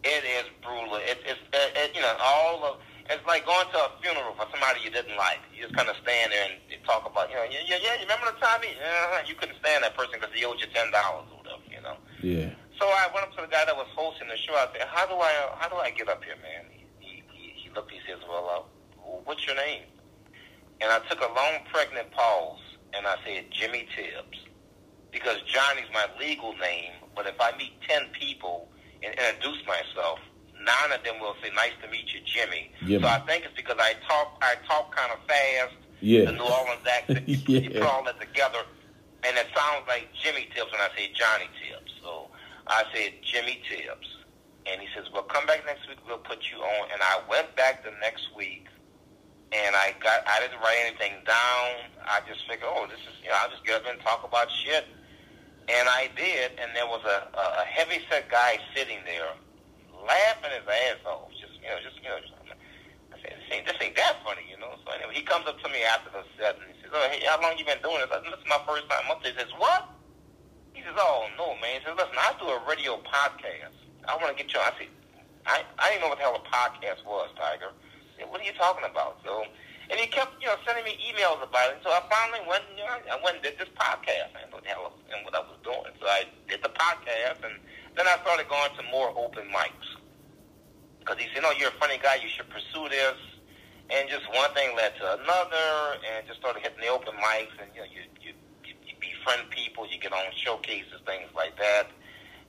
it 0.00 0.24
is 0.24 0.48
brutal. 0.64 0.96
It, 0.96 1.20
it's 1.28 1.44
it, 1.52 1.68
it, 1.76 1.88
you 1.92 2.00
know 2.00 2.16
all 2.24 2.64
of 2.64 2.80
it's 3.08 3.24
like 3.28 3.44
going 3.44 3.68
to 3.72 3.78
a 3.84 3.90
funeral 4.00 4.32
for 4.36 4.48
somebody 4.48 4.80
you 4.84 4.88
didn't 4.88 5.16
like. 5.16 5.40
You 5.52 5.64
just 5.68 5.76
kind 5.76 5.88
of 5.88 5.96
stand 6.00 6.32
there 6.32 6.48
and 6.48 6.56
talk 6.88 7.04
about 7.04 7.28
you 7.28 7.36
know 7.36 7.44
yeah 7.44 7.68
yeah 7.68 7.84
yeah. 7.84 8.00
You 8.00 8.08
remember 8.08 8.32
the 8.32 8.40
time 8.40 8.64
he, 8.64 8.72
uh, 8.80 9.20
you 9.28 9.36
couldn't 9.36 9.60
stand 9.60 9.84
that 9.84 9.92
person 9.92 10.16
because 10.16 10.32
he 10.32 10.44
owed 10.48 10.56
you 10.56 10.72
ten 10.72 10.88
dollars 10.88 11.28
or 11.32 11.44
whatever 11.44 11.64
you 11.68 11.84
know. 11.84 12.00
Yeah. 12.24 12.56
So 12.80 12.88
I 12.88 13.12
went 13.12 13.28
up 13.28 13.36
to 13.36 13.44
the 13.44 13.52
guy 13.52 13.68
that 13.68 13.76
was 13.76 13.90
hosting 13.92 14.32
the 14.32 14.40
show. 14.40 14.56
I 14.56 14.72
said, 14.72 14.88
"How 14.88 15.04
do 15.04 15.20
I 15.20 15.32
how 15.60 15.68
do 15.68 15.76
I 15.76 15.92
get 15.92 16.08
up 16.08 16.24
here, 16.24 16.38
man?" 16.40 16.77
He 17.68 17.74
looked. 17.74 17.92
He 17.92 18.00
says, 18.06 18.18
"Well, 18.28 18.48
uh, 18.48 19.00
what's 19.24 19.46
your 19.46 19.56
name?" 19.56 19.82
And 20.80 20.90
I 20.90 21.00
took 21.08 21.20
a 21.20 21.32
long 21.32 21.64
pregnant 21.72 22.10
pause 22.12 22.60
and 22.94 23.06
I 23.06 23.16
said, 23.24 23.50
"Jimmy 23.50 23.86
Tibbs." 23.94 24.38
because 25.12 25.36
Johnny's 25.46 25.88
my 25.92 26.06
legal 26.18 26.52
name. 26.56 26.92
But 27.14 27.26
if 27.26 27.40
I 27.40 27.56
meet 27.56 27.72
ten 27.88 28.06
people 28.12 28.68
and 29.02 29.14
introduce 29.14 29.66
myself, 29.66 30.18
nine 30.54 30.92
of 30.96 31.04
them 31.04 31.20
will 31.20 31.34
say, 31.42 31.50
"Nice 31.54 31.72
to 31.82 31.88
meet 31.90 32.12
you, 32.12 32.20
Jimmy." 32.24 32.70
Yeah. 32.84 33.00
So 33.00 33.08
I 33.08 33.18
think 33.20 33.44
it's 33.44 33.54
because 33.56 33.76
I 33.78 33.94
talk 34.06 34.38
I 34.42 34.54
talk 34.66 34.94
kind 34.94 35.12
of 35.12 35.18
fast. 35.26 35.74
Yeah. 36.00 36.26
The 36.26 36.32
New 36.32 36.44
Orleans 36.44 36.86
accent. 36.86 37.28
Yeah. 37.48 37.60
you 37.60 37.70
put 37.70 37.82
all 37.82 38.04
that 38.04 38.20
together, 38.20 38.62
and 39.24 39.36
it 39.36 39.46
sounds 39.54 39.84
like 39.88 40.08
Jimmy 40.22 40.48
Tibbs 40.54 40.70
when 40.70 40.80
I 40.80 40.88
say 40.96 41.10
Johnny 41.14 41.48
Tibbs. 41.58 41.92
So 42.02 42.28
I 42.66 42.84
said 42.94 43.12
Jimmy 43.22 43.60
Tibbs, 43.68 44.06
and 44.70 44.80
he 44.80 44.88
says, 44.94 45.06
"Well, 45.12 45.24
come 45.24 45.46
back 45.46 45.64
next 45.66 45.88
week. 45.88 45.98
We'll 46.06 46.18
put 46.18 46.50
you 46.50 46.58
on." 46.58 46.90
And 46.92 47.00
I 47.02 47.20
went 47.28 47.54
back 47.56 47.84
the 47.84 47.92
next 48.00 48.28
week 48.36 48.68
and 49.52 49.72
I 49.76 49.94
got 50.00 50.26
I 50.28 50.40
didn't 50.40 50.60
write 50.60 50.76
anything 50.84 51.24
down. 51.24 51.88
I 52.04 52.20
just 52.28 52.44
figured, 52.44 52.68
oh, 52.68 52.86
this 52.88 53.00
is 53.00 53.16
you 53.22 53.28
know, 53.28 53.36
I'll 53.40 53.50
just 53.50 53.64
get 53.64 53.80
up 53.80 53.86
and 53.88 54.00
talk 54.00 54.24
about 54.24 54.48
shit. 54.50 54.84
And 55.68 55.84
I 55.88 56.08
did, 56.16 56.56
and 56.56 56.72
there 56.72 56.88
was 56.88 57.04
a, 57.04 57.28
a, 57.36 57.64
heavy 57.68 58.00
set 58.08 58.32
guy 58.32 58.56
sitting 58.72 59.04
there, 59.04 59.28
laughing 59.92 60.48
his 60.56 60.64
ass 60.64 61.04
off. 61.04 61.28
Just 61.36 61.60
you 61.60 61.68
know, 61.68 61.76
just 61.84 61.96
you 62.00 62.08
know, 62.08 62.16
just, 62.24 62.32
I 63.12 63.16
said, 63.20 63.36
this 63.36 63.48
ain't, 63.52 63.64
this 63.68 63.76
ain't 63.76 63.96
that 63.96 64.16
funny, 64.24 64.48
you 64.48 64.56
know. 64.56 64.72
So 64.80 64.96
anyway, 64.96 65.12
he 65.12 65.20
comes 65.20 65.44
up 65.44 65.60
to 65.60 65.68
me 65.68 65.84
after 65.84 66.08
the 66.08 66.24
set 66.40 66.56
and 66.56 66.72
he 66.72 66.76
says, 66.80 66.88
oh, 66.96 67.04
hey, 67.12 67.20
how 67.28 67.36
long 67.44 67.52
you 67.60 67.68
been 67.68 67.84
doing 67.84 68.00
this? 68.00 68.08
I 68.08 68.24
said, 68.24 68.32
this 68.32 68.40
is 68.40 68.48
my 68.48 68.60
first 68.64 68.88
time 68.88 69.12
up 69.12 69.20
there. 69.20 69.36
He 69.36 69.38
says, 69.44 69.52
what? 69.60 69.92
He 70.72 70.80
says, 70.80 70.96
oh 70.96 71.28
no, 71.36 71.52
man. 71.60 71.80
He 71.80 71.84
says, 71.84 71.96
listen, 72.00 72.16
I 72.16 72.32
do 72.40 72.48
a 72.48 72.60
radio 72.64 72.96
podcast. 73.04 73.76
I 74.08 74.16
want 74.16 74.32
to 74.32 74.38
get 74.40 74.52
you. 74.52 74.60
I 74.60 74.72
said, 74.80 74.88
I 75.46 75.62
I 75.78 75.90
didn't 75.92 76.02
know 76.02 76.08
what 76.08 76.18
the 76.18 76.24
hell 76.24 76.40
a 76.40 76.44
podcast 76.48 77.04
was, 77.04 77.28
Tiger. 77.36 77.70
Said, 78.16 78.26
what 78.32 78.40
are 78.40 78.48
you 78.48 78.56
talking 78.56 78.88
about? 78.88 79.20
So, 79.24 79.44
and 79.90 80.00
he 80.00 80.08
kept, 80.08 80.40
you 80.40 80.48
know, 80.48 80.56
sending 80.66 80.84
me 80.84 80.96
emails 81.04 81.38
about 81.44 81.76
it. 81.76 81.84
So 81.84 81.92
I 81.92 82.00
finally 82.08 82.42
went, 82.48 82.64
you 82.72 82.82
know, 82.82 82.96
I 83.12 83.20
went 83.22 83.38
and 83.38 83.44
did 83.44 83.60
this 83.60 83.70
podcast. 83.76 84.32
I 84.32 84.48
didn't 84.48 84.50
know 84.50 84.58
what 84.58 84.64
the 84.64 84.72
hell 84.72 84.92
and 85.12 85.24
what 85.24 85.36
I 85.36 85.44
was 85.44 85.60
doing. 85.62 85.92
So 86.00 86.08
I 86.08 86.24
did 86.48 86.64
the 86.64 86.72
podcast, 86.72 87.44
and 87.44 87.60
then 87.96 88.08
I 88.08 88.16
started 88.24 88.48
going 88.48 88.72
to 88.80 88.82
more 88.90 89.12
open 89.16 89.46
mics. 89.52 89.88
Because 91.00 91.20
he 91.20 91.28
said, 91.32 91.44
no, 91.44 91.52
you're 91.52 91.72
a 91.72 91.80
funny 91.80 92.00
guy. 92.02 92.16
You 92.20 92.28
should 92.28 92.48
pursue 92.48 92.88
this. 92.88 93.16
And 93.88 94.08
just 94.08 94.28
one 94.36 94.52
thing 94.52 94.76
led 94.76 94.92
to 95.00 95.04
another, 95.24 95.96
and 96.04 96.26
just 96.28 96.40
started 96.40 96.60
hitting 96.60 96.80
the 96.80 96.92
open 96.92 97.16
mics, 97.16 97.56
and 97.56 97.72
you 97.72 97.80
know, 97.80 97.88
you, 97.88 98.04
you, 98.20 98.32
you 98.84 98.94
befriend 99.00 99.48
people, 99.48 99.88
you 99.88 99.96
get 99.98 100.12
on 100.12 100.28
showcases, 100.36 101.00
things 101.06 101.28
like 101.34 101.56
that. 101.56 101.88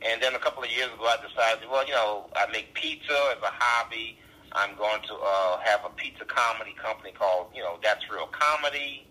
And 0.01 0.21
then 0.23 0.33
a 0.33 0.39
couple 0.39 0.63
of 0.63 0.71
years 0.71 0.87
ago, 0.93 1.05
I 1.05 1.17
decided, 1.19 1.67
well, 1.69 1.85
you 1.85 1.91
know, 1.93 2.27
I 2.35 2.49
make 2.51 2.73
pizza 2.73 3.11
as 3.35 3.41
a 3.43 3.51
hobby. 3.51 4.17
I'm 4.53 4.75
going 4.77 5.01
to 5.03 5.13
uh, 5.15 5.59
have 5.59 5.83
a 5.85 5.89
pizza 5.89 6.25
comedy 6.25 6.73
company 6.81 7.11
called, 7.11 7.47
you 7.53 7.61
know, 7.61 7.77
That's 7.83 8.09
Real 8.09 8.27
Comedy, 8.31 9.05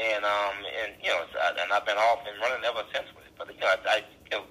and 0.00 0.24
um, 0.24 0.56
and 0.80 0.94
you 1.02 1.10
know, 1.10 1.20
and 1.60 1.72
I've 1.72 1.84
been 1.84 1.98
off 1.98 2.20
and 2.24 2.40
running 2.40 2.64
ever 2.64 2.80
since 2.94 3.04
with 3.14 3.26
it. 3.26 3.34
But 3.36 3.52
you 3.52 3.60
know, 3.60 3.66
I, 3.66 3.76
I, 3.84 3.96
you 4.30 4.38
know, 4.38 4.44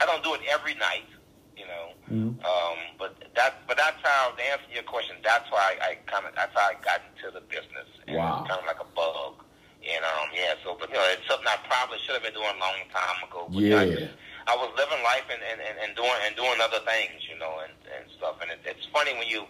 I 0.00 0.06
don't 0.06 0.22
do 0.22 0.34
it 0.34 0.40
every 0.52 0.74
night, 0.74 1.08
you 1.56 1.66
know. 1.66 1.84
Mhm. 2.06 2.38
Um, 2.46 2.78
but 2.98 3.16
that, 3.34 3.66
but 3.66 3.76
that's 3.76 3.98
how 4.04 4.30
to 4.30 4.42
answer 4.52 4.70
your 4.72 4.84
question. 4.84 5.16
That's 5.24 5.50
why 5.50 5.74
I 5.82 5.98
kind 6.06 6.26
of, 6.26 6.34
that's 6.36 6.54
how 6.54 6.68
I 6.70 6.74
got 6.84 7.00
into 7.10 7.34
the 7.34 7.40
business. 7.50 7.90
And 8.06 8.16
Wow. 8.18 8.44
It's 8.44 8.50
kind 8.54 8.60
of 8.60 8.66
like 8.70 8.78
a 8.78 8.86
bug. 8.94 9.42
And 9.82 10.04
um, 10.04 10.30
yeah. 10.32 10.54
So, 10.62 10.76
but 10.78 10.90
you 10.90 10.94
know, 10.94 11.02
it's 11.10 11.26
something 11.26 11.48
I 11.50 11.58
probably 11.66 11.98
should 12.06 12.14
have 12.14 12.22
been 12.22 12.34
doing 12.38 12.46
a 12.54 12.60
long 12.62 12.78
time 12.94 13.18
ago. 13.26 13.48
But, 13.50 13.58
know, 13.66 13.78
I 13.78 13.84
Yeah. 13.90 13.94
just- 14.06 14.14
I 14.46 14.54
was 14.54 14.70
living 14.78 15.02
life 15.02 15.26
and, 15.26 15.42
and, 15.42 15.58
and, 15.58 15.76
and 15.82 15.90
doing 15.98 16.14
and 16.22 16.36
doing 16.38 16.62
other 16.62 16.78
things, 16.86 17.18
you 17.26 17.34
know, 17.38 17.58
and, 17.66 17.74
and 17.90 18.06
stuff. 18.14 18.38
And 18.40 18.50
it, 18.50 18.62
it's 18.64 18.86
funny 18.94 19.12
when 19.18 19.26
you 19.26 19.42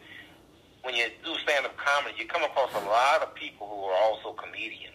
when 0.83 0.95
you 0.95 1.05
do 1.25 1.35
stand 1.43 1.67
up 1.67 1.77
comedy, 1.77 2.15
you 2.17 2.27
come 2.27 2.45
across 2.45 2.71
a 2.73 2.85
lot 2.87 3.21
of 3.21 3.35
people 3.35 3.67
who 3.67 3.85
are 3.91 3.99
also 4.09 4.33
comedians, 4.33 4.93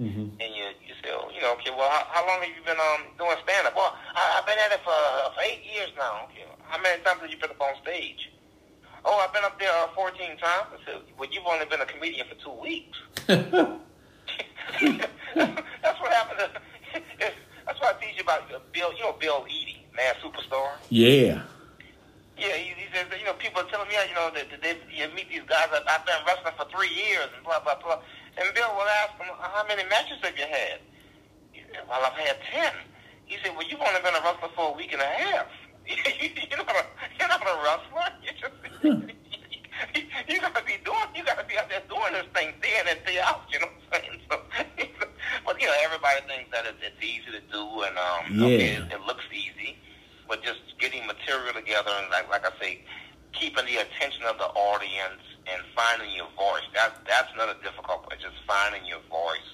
Mm-hmm. 0.00 0.40
and 0.40 0.50
you 0.56 0.64
you 0.82 0.94
say, 1.04 1.12
oh, 1.12 1.28
you 1.30 1.40
know, 1.40 1.52
okay, 1.60 1.70
well, 1.70 1.88
how, 1.88 2.04
how 2.10 2.26
long 2.26 2.40
have 2.40 2.48
you 2.48 2.64
been 2.64 2.80
um 2.80 3.12
doing 3.18 3.36
stand 3.44 3.66
up? 3.68 3.76
Well, 3.76 3.94
I, 4.16 4.40
I've 4.40 4.46
been 4.48 4.58
at 4.58 4.72
it 4.72 4.80
for 4.82 4.96
for 5.36 5.42
eight 5.44 5.62
years 5.62 5.90
now. 5.96 6.24
Okay, 6.32 6.44
how 6.64 6.80
many 6.80 7.00
times 7.04 7.20
have 7.20 7.30
you 7.30 7.36
been 7.36 7.50
up 7.50 7.60
on 7.60 7.76
stage? 7.82 8.32
Oh, 9.04 9.18
I've 9.18 9.32
been 9.32 9.44
up 9.44 9.58
there 9.58 9.72
uh, 9.82 9.88
14 9.94 10.38
times. 10.38 10.40
I 10.46 10.78
said, 10.86 11.00
well, 11.18 11.28
you've 11.30 11.44
only 11.44 11.66
been 11.66 11.80
a 11.80 11.86
comedian 11.86 12.24
for 12.28 12.36
two 12.36 12.52
weeks. 12.62 12.96
that's 13.26 13.50
what 16.00 16.12
happened. 16.12 16.38
To, 16.38 16.50
I 17.84 17.92
teach 18.00 18.16
you 18.16 18.22
about 18.22 18.42
uh, 18.52 18.58
Bill. 18.72 18.92
You 18.94 19.00
know 19.00 19.12
Bill 19.18 19.44
Eadie, 19.48 19.82
man, 19.96 20.14
superstar. 20.22 20.70
yeah. 20.88 21.42
Yeah, 22.38 22.56
he, 22.56 22.72
he 22.74 22.88
says, 22.90 23.06
that, 23.10 23.20
you 23.20 23.26
know, 23.26 23.34
people 23.34 23.60
are 23.60 23.68
telling 23.70 23.86
me, 23.86 23.94
you 24.08 24.16
know, 24.16 24.32
that, 24.34 24.50
that 24.50 24.62
they, 24.64 24.74
you 24.90 25.06
meet 25.14 25.28
these 25.28 25.44
guys. 25.46 25.68
I've, 25.70 25.84
I've 25.86 26.02
been 26.06 26.16
wrestling 26.26 26.54
for 26.58 26.66
three 26.74 26.90
years 26.90 27.28
and 27.36 27.44
blah 27.44 27.60
blah 27.60 27.78
blah. 27.78 28.00
And 28.40 28.48
Bill 28.54 28.66
will 28.74 28.88
ask 29.04 29.14
him, 29.20 29.30
how 29.38 29.62
many 29.68 29.84
matches 29.88 30.18
have 30.22 30.34
you 30.36 30.48
had? 30.48 30.80
He 31.52 31.60
said, 31.70 31.84
well, 31.86 32.02
I've 32.02 32.18
had 32.18 32.36
ten. 32.50 32.72
He 33.26 33.36
said, 33.44 33.54
well, 33.54 33.68
you've 33.68 33.78
only 33.80 34.00
been 34.00 34.16
a 34.16 34.22
wrestler 34.24 34.48
for 34.56 34.72
a 34.72 34.76
week 34.76 34.92
and 34.92 35.02
a 35.02 35.06
half. 35.06 35.46
you're 35.86 36.58
not 36.58 36.74
a, 36.74 36.84
you're 37.20 37.28
not 37.28 37.42
a 37.46 37.54
wrestler. 37.62 38.10
You 38.24 38.32
just 38.34 38.56
you 40.28 40.40
gotta 40.40 40.64
be 40.64 40.78
doing, 40.84 41.08
you 41.14 41.22
gotta 41.24 41.44
be 41.46 41.58
out 41.58 41.68
there 41.68 41.82
doing 41.88 42.12
this 42.12 42.26
thing 42.34 42.54
day 42.62 42.74
in 42.80 42.88
and 42.88 42.98
day 43.06 43.20
out. 43.22 43.42
You 43.52 43.60
know 43.60 43.66
what 43.66 43.74
I'm 43.92 44.01
saying? 44.01 44.01
So, 44.01 44.01
but 44.01 44.01
you 46.28 46.50
know, 46.50 46.50
everybody 46.50 46.50
thinks 46.50 46.50
that 46.52 46.64
it's, 46.66 46.82
it's 46.82 47.02
easy 47.02 47.30
to 47.32 47.42
do, 47.52 47.82
and 47.82 47.96
um, 47.98 48.42
okay, 48.44 48.74
it, 48.76 48.84
it 48.92 49.00
looks 49.06 49.24
easy, 49.32 49.76
but 50.28 50.42
just 50.42 50.60
getting 50.78 51.06
material 51.06 51.52
together 51.54 51.90
and 52.02 52.10
like 52.10 52.28
like 52.30 52.44
I 52.46 52.52
say, 52.60 52.80
keeping 53.32 53.66
the 53.66 53.76
attention 53.82 54.24
of 54.24 54.38
the 54.38 54.48
audience 54.54 55.22
and 55.50 55.62
finding 55.74 56.14
your 56.16 56.28
voice. 56.38 56.66
That 56.74 56.94
that's 57.06 57.32
another 57.34 57.54
difficult 57.62 58.08
part. 58.08 58.20
Just 58.20 58.36
finding 58.46 58.86
your 58.86 59.02
voice. 59.10 59.50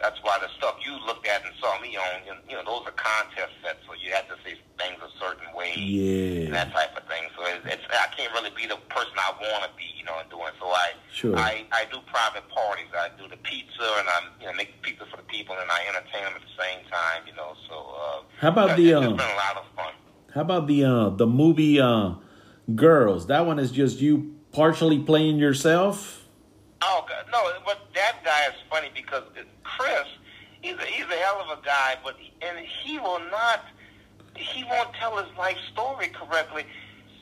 That's 0.00 0.18
why 0.22 0.38
the 0.40 0.48
stuff 0.56 0.76
you 0.84 0.96
looked 1.06 1.26
at 1.28 1.44
and 1.44 1.52
saw 1.60 1.78
me 1.80 1.96
on, 1.96 2.24
you 2.26 2.34
you 2.48 2.56
know, 2.56 2.64
those 2.64 2.86
are 2.88 2.96
contest 2.96 3.52
sets, 3.64 3.80
so 3.86 3.94
you 4.00 4.12
have 4.12 4.28
to 4.28 4.36
say 4.44 4.56
things 4.78 4.98
a 5.04 5.12
certain 5.20 5.52
way 5.54 5.92
and 6.46 6.54
that 6.54 6.72
type 6.72 6.96
of 6.96 7.04
thing. 7.08 7.28
So 7.36 7.44
it's, 7.46 7.66
it's 7.80 7.84
I 7.90 8.08
can't 8.16 8.32
really 8.32 8.52
be 8.56 8.66
the 8.66 8.76
person 8.88 9.14
I 9.18 9.32
want 9.40 9.64
to 9.64 9.72
be. 9.76 9.89
You 10.10 10.16
know, 10.16 10.16
know, 10.16 10.20
and 10.22 10.30
doing. 10.30 10.52
So 10.58 10.66
I, 10.66 10.90
Sure. 11.12 11.36
I, 11.36 11.64
I 11.72 11.84
do 11.92 11.98
private 12.06 12.48
parties. 12.48 12.86
I 12.96 13.08
do 13.20 13.28
the 13.28 13.36
pizza, 13.36 13.82
and 13.98 14.08
I, 14.08 14.20
you 14.40 14.46
know, 14.46 14.52
make 14.54 14.80
pizza 14.82 15.04
for 15.10 15.16
the 15.18 15.22
people, 15.24 15.56
and 15.60 15.70
I 15.70 15.80
entertain 15.88 16.24
them 16.24 16.32
at 16.34 16.40
the 16.42 16.62
same 16.62 16.84
time. 16.90 17.22
You 17.26 17.34
know, 17.34 17.54
so. 17.68 17.74
Uh, 17.74 18.22
How 18.38 18.48
about 18.48 18.76
the, 18.76 18.90
It's 18.90 18.96
um, 19.06 19.16
been 19.16 19.26
a 19.26 19.34
lot 19.34 19.56
of 19.56 19.64
fun. 19.76 19.92
How 20.34 20.40
about 20.42 20.66
the 20.68 20.84
uh 20.84 21.10
the 21.10 21.26
movie 21.26 21.80
uh 21.80 22.14
Girls? 22.74 23.26
That 23.26 23.46
one 23.46 23.58
is 23.58 23.72
just 23.72 24.00
you 24.00 24.34
partially 24.52 24.98
playing 25.00 25.38
yourself. 25.38 26.28
Oh 26.82 27.04
God, 27.08 27.26
no! 27.32 27.50
But 27.66 27.78
that 27.94 28.24
guy 28.24 28.46
is 28.46 28.54
funny 28.70 28.90
because 28.94 29.24
Chris, 29.64 30.06
he's 30.62 30.74
a, 30.74 30.84
he's 30.84 31.04
a 31.04 31.16
hell 31.16 31.40
of 31.40 31.58
a 31.58 31.62
guy, 31.64 31.96
but 32.04 32.16
and 32.42 32.58
he 32.82 32.98
will 32.98 33.20
not, 33.30 33.64
he 34.36 34.64
won't 34.64 34.94
tell 34.94 35.16
his 35.16 35.36
life 35.36 35.58
story 35.72 36.08
correctly. 36.08 36.64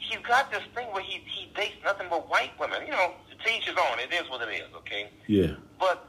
He's 0.08 0.24
got 0.26 0.50
this 0.50 0.62
thing 0.74 0.88
where 0.92 1.02
he 1.02 1.20
he 1.26 1.50
dates 1.54 1.76
nothing 1.84 2.06
but 2.10 2.28
white 2.28 2.52
women. 2.58 2.82
You 2.86 2.92
know, 2.92 3.12
to 3.44 3.50
each 3.52 3.64
his 3.66 3.76
own. 3.76 3.98
It 4.00 4.12
is 4.12 4.28
what 4.30 4.40
it 4.46 4.50
is. 4.52 4.68
Okay, 4.76 5.10
Yeah. 5.26 5.54
but 5.78 6.08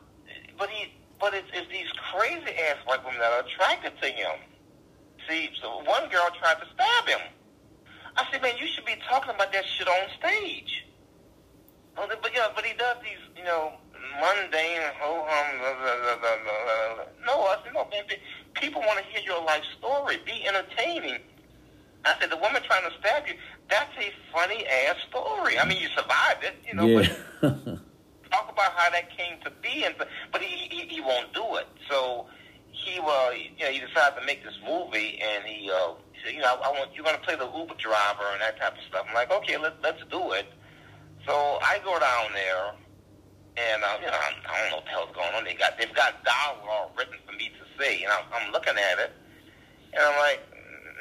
but 0.58 0.70
he 0.70 0.92
but 1.20 1.34
it's, 1.34 1.48
it's 1.54 1.70
these 1.70 1.88
crazy 2.14 2.56
ass 2.70 2.78
white 2.86 3.04
women 3.04 3.20
that 3.20 3.32
are 3.34 3.42
attracted 3.46 3.94
to 4.02 4.08
him. 4.08 4.32
See, 5.28 5.50
so 5.62 5.84
one 5.84 6.08
girl 6.10 6.30
tried 6.40 6.56
to 6.64 6.68
stab 6.74 7.08
him. 7.08 7.20
I 8.16 8.26
said, 8.32 8.42
man, 8.42 8.54
you 8.58 8.68
should 8.68 8.86
be 8.86 8.96
talking 9.10 9.36
about 9.36 9.52
that 9.52 9.64
shit 9.78 9.88
on 9.88 10.08
stage. 10.18 10.86
Oh, 11.98 12.08
But 12.22 12.32
yeah, 12.34 12.48
but 12.56 12.64
he 12.66 12.74
does 12.78 12.98
these, 13.04 13.20
you 13.38 13.44
know, 13.44 13.74
mundane 14.20 14.82
ho 15.00 15.26
hum. 15.28 15.60
No, 17.26 17.34
I 17.52 17.58
said, 17.64 17.74
no, 17.74 17.86
man. 17.92 18.04
pe- 18.08 18.20
People 18.54 18.82
want 18.82 19.00
to 19.00 19.06
hear 19.12 19.22
your 19.24 19.44
life 19.44 19.64
story. 19.78 20.18
Be 20.26 20.48
entertaining. 20.48 21.20
I 22.06 22.16
said, 22.20 22.30
the 22.32 22.38
woman 22.38 22.62
trying 22.64 22.90
to 22.90 22.96
stab 23.00 23.28
you. 23.28 23.34
That's 23.70 23.92
a 23.98 24.12
funny 24.34 24.66
ass 24.66 24.96
story. 25.10 25.60
I 25.60 25.66
mean, 25.66 25.80
you 25.82 25.88
survived 25.90 26.44
it, 26.44 26.56
you 26.68 26.74
know. 26.74 26.86
yeah. 26.88 27.08
But 27.42 27.52
talk 28.32 28.50
about 28.52 28.74
how 28.74 28.90
that 28.90 29.16
came 29.16 29.40
to 29.44 29.52
be, 29.62 29.84
and 29.86 29.96
but 30.32 30.42
he 30.42 30.68
he, 30.70 30.88
he 30.88 31.02
won't 31.02 31.34
do 31.34 31.44
it. 31.56 31.68
So 31.90 32.26
he 32.72 33.00
uh 33.00 33.30
you 33.32 33.66
know 33.66 33.72
he 33.72 33.80
decided 33.80 34.20
to 34.20 34.26
make 34.26 34.44
this 34.44 34.58
movie, 34.66 35.20
and 35.22 35.46
he 35.46 35.70
uh 35.70 35.94
he 36.14 36.20
said, 36.24 36.34
you 36.36 36.42
know 36.42 36.48
I, 36.62 36.70
I 36.70 36.72
want 36.72 36.92
you're 36.94 37.06
gonna 37.06 37.20
play 37.20 37.36
the 37.36 37.46
Uber 37.46 37.76
driver 37.78 38.26
and 38.34 38.42
that 38.42 38.60
type 38.60 38.74
of 38.74 38.84
stuff. 38.90 39.06
I'm 39.08 39.14
like, 39.14 39.32
okay, 39.32 39.58
let's 39.58 39.76
let's 39.84 40.02
do 40.10 40.32
it. 40.34 40.48
So 41.26 41.34
I 41.62 41.80
go 41.84 42.00
down 42.00 42.34
there, 42.34 42.74
and 43.58 43.84
uh, 43.84 43.98
you 44.02 44.08
know 44.08 44.14
I, 44.18 44.34
I 44.50 44.62
don't 44.62 44.70
know 44.72 44.76
what 44.78 44.86
the 44.86 44.92
hell's 44.92 45.16
going 45.16 45.34
on. 45.36 45.44
They 45.44 45.54
got 45.54 45.78
they've 45.78 45.94
got 45.94 46.24
dialogue 46.24 46.92
written 46.98 47.16
for 47.26 47.34
me 47.34 47.52
to 47.54 47.64
say, 47.78 48.04
and 48.04 48.12
I'm, 48.12 48.26
I'm 48.34 48.52
looking 48.52 48.78
at 48.78 49.00
it, 49.00 49.12
and 49.94 50.02
I'm 50.02 50.18
like, 50.18 50.42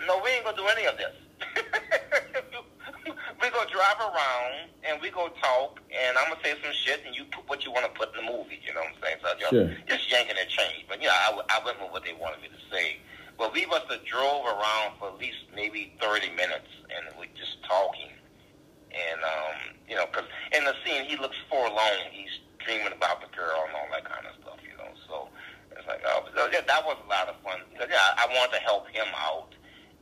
no, 0.06 0.20
we 0.22 0.30
ain't 0.30 0.44
gonna 0.44 0.56
do 0.56 0.66
any 0.66 0.86
of 0.86 0.96
this. 0.96 1.14
we 3.42 3.50
go 3.50 3.62
drive 3.70 3.98
around 4.00 4.70
and 4.84 5.00
we 5.00 5.10
go 5.10 5.28
talk, 5.40 5.80
and 5.92 6.16
I'm 6.18 6.28
gonna 6.32 6.40
say 6.42 6.54
some 6.62 6.72
shit, 6.72 7.02
and 7.06 7.14
you 7.14 7.24
put 7.30 7.48
what 7.48 7.64
you 7.64 7.72
want 7.72 7.86
to 7.86 7.92
put 7.98 8.14
in 8.16 8.24
the 8.24 8.30
movie. 8.30 8.58
You 8.66 8.74
know 8.74 8.80
what 8.82 8.94
I'm 8.96 9.02
saying? 9.02 9.16
So 9.22 9.28
just, 9.38 9.50
Sure. 9.52 9.70
just 9.88 10.10
yanking 10.10 10.36
and 10.38 10.48
change. 10.48 10.86
But 10.88 11.02
yeah, 11.02 11.14
I, 11.26 11.30
w- 11.30 11.46
I 11.50 11.60
went 11.64 11.80
with 11.80 11.92
what 11.92 12.04
they 12.04 12.14
wanted 12.14 12.42
me 12.42 12.48
to 12.48 12.62
say. 12.74 12.98
But 13.38 13.52
we 13.54 13.66
must 13.66 13.86
have 13.90 14.04
drove 14.04 14.46
around 14.46 14.98
for 14.98 15.08
at 15.14 15.18
least 15.18 15.38
maybe 15.54 15.94
30 16.02 16.30
minutes, 16.34 16.66
and 16.90 17.06
we 17.20 17.26
just 17.38 17.62
talking. 17.62 18.10
And 18.90 19.20
um, 19.22 19.76
you 19.88 19.94
know, 19.94 20.06
because 20.10 20.26
in 20.56 20.64
the 20.64 20.74
scene 20.84 21.04
he 21.06 21.16
looks 21.16 21.36
forlorn. 21.48 22.02
He's 22.10 22.32
dreaming 22.58 22.90
about 22.92 23.20
the 23.22 23.30
girl 23.36 23.62
and 23.68 23.74
all 23.78 23.86
that 23.94 24.02
kind 24.04 24.26
of 24.26 24.34
stuff. 24.42 24.58
You 24.66 24.74
know, 24.76 24.90
so 25.06 25.28
it's 25.76 25.86
like, 25.86 26.02
oh, 26.08 26.26
so, 26.34 26.48
yeah, 26.50 26.66
that 26.66 26.82
was 26.82 26.98
a 26.98 27.06
lot 27.08 27.28
of 27.30 27.36
fun. 27.46 27.62
Because, 27.70 27.86
yeah, 27.92 28.16
I 28.18 28.26
wanted 28.34 28.58
to 28.58 28.62
help 28.66 28.88
him 28.90 29.06
out, 29.14 29.54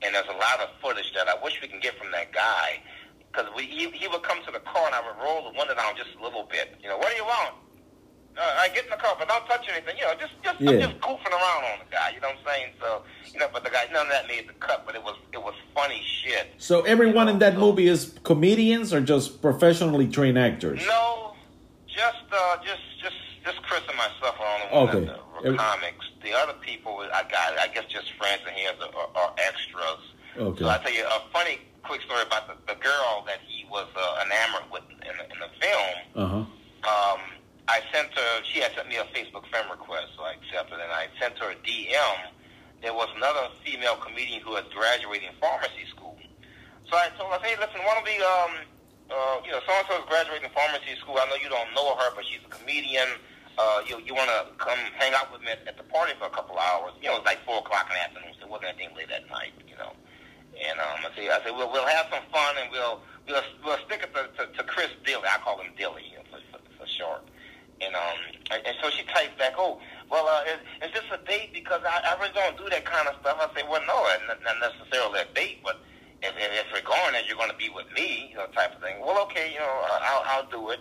and 0.02 0.14
there's 0.14 0.26
a 0.28 0.38
lot 0.38 0.60
of 0.60 0.68
footage 0.82 1.12
that 1.14 1.28
I 1.28 1.34
wish 1.42 1.60
we 1.62 1.68
can 1.68 1.80
get 1.80 1.96
from 1.98 2.10
that 2.12 2.32
guy. 2.32 2.80
Because 3.32 3.46
we 3.54 3.64
he, 3.64 3.90
he 3.90 4.08
would 4.08 4.22
come 4.22 4.42
to 4.46 4.50
the 4.52 4.60
car 4.60 4.86
and 4.86 4.94
I 4.94 5.00
would 5.04 5.22
roll 5.22 5.50
the 5.50 5.58
window 5.58 5.74
down 5.74 5.94
just 5.96 6.10
a 6.18 6.22
little 6.22 6.44
bit. 6.50 6.74
You 6.82 6.88
know, 6.88 6.96
what 6.96 7.10
do 7.10 7.16
you 7.16 7.24
want? 7.24 7.54
Uh, 8.38 8.42
I 8.60 8.68
get 8.68 8.84
in 8.84 8.90
the 8.90 8.96
car, 8.96 9.16
but 9.18 9.28
don't 9.28 9.46
touch 9.46 9.66
anything. 9.72 9.96
You 9.98 10.04
know, 10.04 10.12
just 10.20 10.32
just 10.42 10.60
I'm 10.60 10.80
just 10.80 11.00
goofing 11.00 11.32
around 11.32 11.64
on 11.64 11.78
the 11.80 11.90
guy. 11.90 12.12
You 12.14 12.20
know 12.20 12.28
what 12.28 12.36
I'm 12.38 12.54
saying? 12.54 12.72
So 12.80 13.02
you 13.32 13.40
know, 13.40 13.48
but 13.52 13.64
the 13.64 13.70
guy 13.70 13.86
none 13.92 14.06
of 14.06 14.12
that 14.12 14.26
made 14.28 14.48
the 14.48 14.52
cut, 14.54 14.84
but 14.86 14.94
it 14.94 15.02
was 15.02 15.16
it 15.32 15.42
was 15.42 15.54
funny 15.74 16.02
shit. 16.04 16.48
So 16.58 16.82
everyone 16.82 17.28
in 17.28 17.38
that 17.40 17.56
movie 17.58 17.88
is 17.88 18.14
comedians 18.24 18.92
or 18.92 19.00
just 19.00 19.40
professionally 19.40 20.06
trained 20.06 20.38
actors? 20.38 20.82
No, 20.86 21.34
just 21.86 22.24
uh, 22.30 22.56
just 22.62 22.80
just 23.02 23.16
just 23.44 23.62
Chris 23.62 23.80
and 23.88 23.96
myself 23.96 24.36
are 24.38 24.46
on 24.46 24.60
the 24.60 24.76
one 24.76 24.88
Okay. 24.96 25.04
that 25.06 25.20
were 25.36 25.46
Every- 25.46 25.58
comics. 25.58 26.04
The 26.22 26.32
other 26.32 26.54
people 26.60 26.98
I 27.12 27.22
got, 27.30 27.58
I 27.58 27.68
guess, 27.72 27.84
just 27.88 28.12
friends 28.18 28.42
and 28.46 28.56
his 28.56 28.72
are, 28.80 29.10
are 29.14 29.34
extras. 29.38 30.02
Okay. 30.36 30.60
So 30.64 30.68
I 30.68 30.78
tell 30.78 30.92
you 30.92 31.04
a 31.04 31.22
funny 31.32 31.60
quick 31.84 32.02
story 32.02 32.22
about 32.26 32.48
the, 32.48 32.56
the 32.66 32.78
girl 32.80 33.24
that 33.26 33.38
he 33.46 33.64
was 33.70 33.86
uh, 33.96 34.24
enamored 34.26 34.70
with 34.72 34.82
in 34.90 35.14
the, 35.16 35.24
in 35.32 35.38
the 35.38 35.50
film. 35.60 35.94
Uh 36.14 36.26
huh. 36.28 36.44
Um, 36.86 37.20
I 37.68 37.80
sent 37.92 38.12
her. 38.14 38.30
She 38.52 38.60
had 38.60 38.74
sent 38.74 38.88
me 38.88 38.96
a 38.96 39.04
Facebook 39.14 39.46
friend 39.50 39.66
request, 39.70 40.14
so 40.16 40.22
I 40.22 40.34
accepted, 40.38 40.78
and 40.78 40.90
I 40.92 41.08
sent 41.20 41.38
her 41.38 41.50
a 41.50 41.58
DM. 41.66 42.18
There 42.82 42.94
was 42.94 43.08
another 43.16 43.48
female 43.64 43.96
comedian 43.96 44.42
who 44.42 44.50
was 44.50 44.64
graduating 44.74 45.30
pharmacy 45.40 45.86
school. 45.90 46.16
So 46.90 46.94
I 46.94 47.08
told 47.18 47.32
her, 47.32 47.40
hey, 47.42 47.56
listen, 47.58 47.82
why 47.82 47.98
don't 47.98 48.06
we, 48.06 48.14
um, 48.22 48.52
uh, 49.10 49.42
you 49.42 49.50
know, 49.50 49.58
so 49.66 49.72
and 49.74 49.86
so 49.90 49.98
is 49.98 50.06
graduating 50.06 50.50
pharmacy 50.54 50.94
school. 51.00 51.18
I 51.18 51.26
know 51.26 51.34
you 51.42 51.48
don't 51.48 51.72
know 51.74 51.96
her, 51.96 52.14
but 52.14 52.22
she's 52.30 52.44
a 52.46 52.50
comedian. 52.54 53.08
Uh, 53.58 53.80
you 53.88 53.96
you 54.04 54.14
want 54.14 54.28
to 54.28 54.44
come 54.58 54.78
hang 55.00 55.14
out 55.14 55.32
with 55.32 55.40
me 55.40 55.48
at, 55.48 55.66
at 55.66 55.76
the 55.76 55.86
party 55.88 56.12
for 56.18 56.26
a 56.26 56.30
couple 56.30 56.58
hours? 56.58 56.92
You 57.00 57.08
know, 57.08 57.16
it 57.16 57.24
was 57.24 57.26
like 57.26 57.40
four 57.44 57.58
o'clock 57.58 57.88
in 57.88 57.96
the 57.96 58.04
afternoon, 58.04 58.36
so 58.36 58.44
it 58.44 58.50
wasn't 58.52 58.76
anything 58.76 58.92
late 58.96 59.10
at 59.10 59.24
night, 59.30 59.56
you 59.64 59.76
know. 59.76 59.96
And 60.60 60.76
um, 60.80 61.00
I 61.00 61.08
say, 61.16 61.28
I 61.28 61.40
said, 61.40 61.56
we'll 61.56 61.72
we'll 61.72 61.88
have 61.88 62.06
some 62.12 62.24
fun, 62.28 62.54
and 62.60 62.68
we'll 62.70 63.00
we'll 63.24 63.44
we'll 63.64 63.80
stick 63.88 64.04
it 64.04 64.12
to, 64.12 64.28
to, 64.36 64.52
to 64.52 64.62
Chris 64.64 64.92
Dilly. 65.04 65.24
I 65.24 65.40
call 65.40 65.60
him 65.60 65.72
Dilly, 65.76 66.04
you 66.04 66.20
know, 66.20 66.28
for, 66.28 66.40
for, 66.52 66.60
for 66.76 66.86
short. 66.86 67.24
And 67.80 67.96
um, 67.96 68.16
and, 68.52 68.60
and 68.66 68.76
so 68.80 68.90
she 68.90 69.04
types 69.08 69.32
back, 69.38 69.56
oh, 69.56 69.80
well, 70.10 70.28
uh, 70.28 70.44
is, 70.48 70.88
is 70.88 70.92
this 70.92 71.08
a 71.12 71.20
date? 71.24 71.52
Because 71.52 71.80
I, 71.84 72.12
I 72.12 72.20
really 72.20 72.32
don't 72.32 72.56
do 72.56 72.68
that 72.68 72.84
kind 72.84 73.08
of 73.08 73.16
stuff. 73.20 73.36
I 73.40 73.48
say, 73.56 73.64
well, 73.68 73.82
no, 73.88 74.04
not, 74.28 74.40
not 74.44 74.56
necessarily 74.60 75.20
a 75.20 75.28
date, 75.34 75.60
but 75.64 75.80
if, 76.22 76.32
if, 76.36 76.66
we're 76.72 76.84
going 76.84 77.12
there, 77.12 77.22
you're 77.26 77.36
going 77.36 77.50
to 77.50 77.56
be 77.56 77.68
with 77.68 77.86
me, 77.92 78.28
you 78.30 78.36
know, 78.36 78.46
type 78.54 78.76
of 78.76 78.82
thing. 78.82 78.96
Well, 79.00 79.20
okay, 79.24 79.52
you 79.52 79.58
know, 79.58 79.84
I'll, 79.92 80.24
I'll 80.26 80.50
do 80.50 80.70
it. 80.70 80.80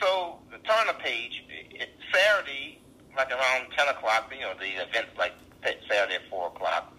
So 0.00 0.38
turn 0.64 0.86
the 0.86 0.94
page. 0.94 1.44
Saturday, 2.12 2.80
like 3.16 3.30
around 3.30 3.66
10 3.76 3.88
o'clock, 3.88 4.32
you 4.34 4.40
know, 4.42 4.52
the 4.58 4.66
event's 4.82 5.16
like 5.18 5.32
Saturday 5.88 6.16
at 6.16 6.28
4 6.30 6.48
o'clock. 6.48 6.96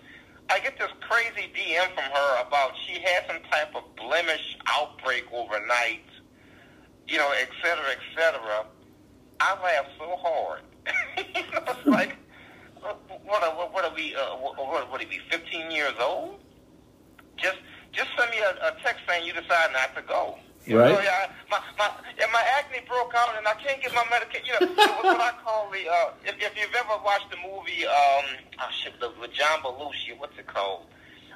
I 0.49 0.59
get 0.59 0.77
this 0.77 0.89
crazy 1.01 1.49
DM 1.55 1.85
from 1.93 2.03
her 2.11 2.41
about 2.45 2.71
she 2.85 2.99
had 3.01 3.23
some 3.27 3.41
type 3.51 3.73
of 3.75 3.83
blemish 3.95 4.57
outbreak 4.67 5.25
overnight, 5.31 6.03
you 7.07 7.17
know, 7.17 7.31
et 7.39 7.49
cetera, 7.63 7.85
et 7.91 7.99
cetera. 8.15 8.65
I 9.39 9.53
laughed 9.63 9.89
so 9.97 10.15
hard. 10.17 10.61
you 11.17 11.41
know, 11.53 11.63
it's 11.67 11.85
like, 11.87 12.15
what, 12.81 12.99
what, 13.25 13.43
are- 13.43 13.69
what 13.69 13.85
are 13.85 13.93
we, 13.95 14.13
uh, 14.15 14.35
what, 14.35 14.57
what, 14.57 14.91
what 14.91 15.01
are 15.03 15.07
we, 15.07 15.19
15 15.29 15.71
years 15.71 15.93
old? 16.01 16.39
Just, 17.37 17.57
just 17.91 18.09
send 18.17 18.29
me 18.31 18.37
a, 18.39 18.49
a 18.67 18.75
text 18.83 19.01
saying 19.07 19.25
you 19.25 19.33
decide 19.33 19.71
not 19.73 19.95
to 19.95 20.01
go. 20.01 20.37
You 20.65 20.77
Right. 20.79 20.93
Know, 20.93 21.01
yeah, 21.01 21.31
my, 21.49 21.59
my, 21.77 21.89
yeah, 22.19 22.27
my 22.31 22.43
acne 22.57 22.85
broke 22.87 23.13
out 23.15 23.35
and 23.37 23.47
I 23.47 23.53
can't 23.55 23.81
get 23.81 23.93
my 23.93 24.05
medication. 24.11 24.45
You 24.61 24.67
know, 24.67 24.71
it 24.77 25.03
was 25.03 25.17
what 25.17 25.21
I 25.21 25.33
call 25.43 25.69
the, 25.71 25.89
uh, 25.89 26.11
if, 26.23 26.35
if 26.37 26.53
you've 26.55 26.75
ever 26.77 27.01
watched 27.03 27.29
the 27.31 27.37
movie, 27.37 27.85
um, 27.87 28.25
oh 28.61 28.69
shit, 28.83 28.93
the, 28.99 29.11
with 29.19 29.33
John 29.33 29.59
Belushi, 29.65 30.13
what's 30.17 30.37
it 30.37 30.45
called? 30.47 30.85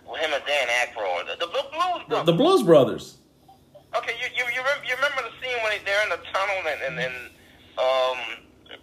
With 0.07 0.21
him 0.21 0.29
and 0.33 0.43
Dan 0.45 0.67
Aykroyd. 0.85 1.25
The, 1.39 1.45
the 1.45 1.49
Blues 1.51 1.65
The, 2.05 2.07
Brothers. 2.07 2.25
the 2.27 2.33
Blues 2.33 2.61
Brothers. 2.63 3.17
Okay, 3.97 4.13
you 4.21 4.27
you 4.37 4.43
you, 4.53 4.61
rem- 4.61 4.83
you 4.85 4.93
remember 4.93 5.23
the 5.23 5.33
scene 5.41 5.55
when 5.63 5.71
they're 5.85 6.03
in 6.03 6.09
the 6.09 6.19
tunnel 6.29 6.59
and 6.67 6.81
and, 6.83 6.99
and 6.99 7.15
um 7.79 8.19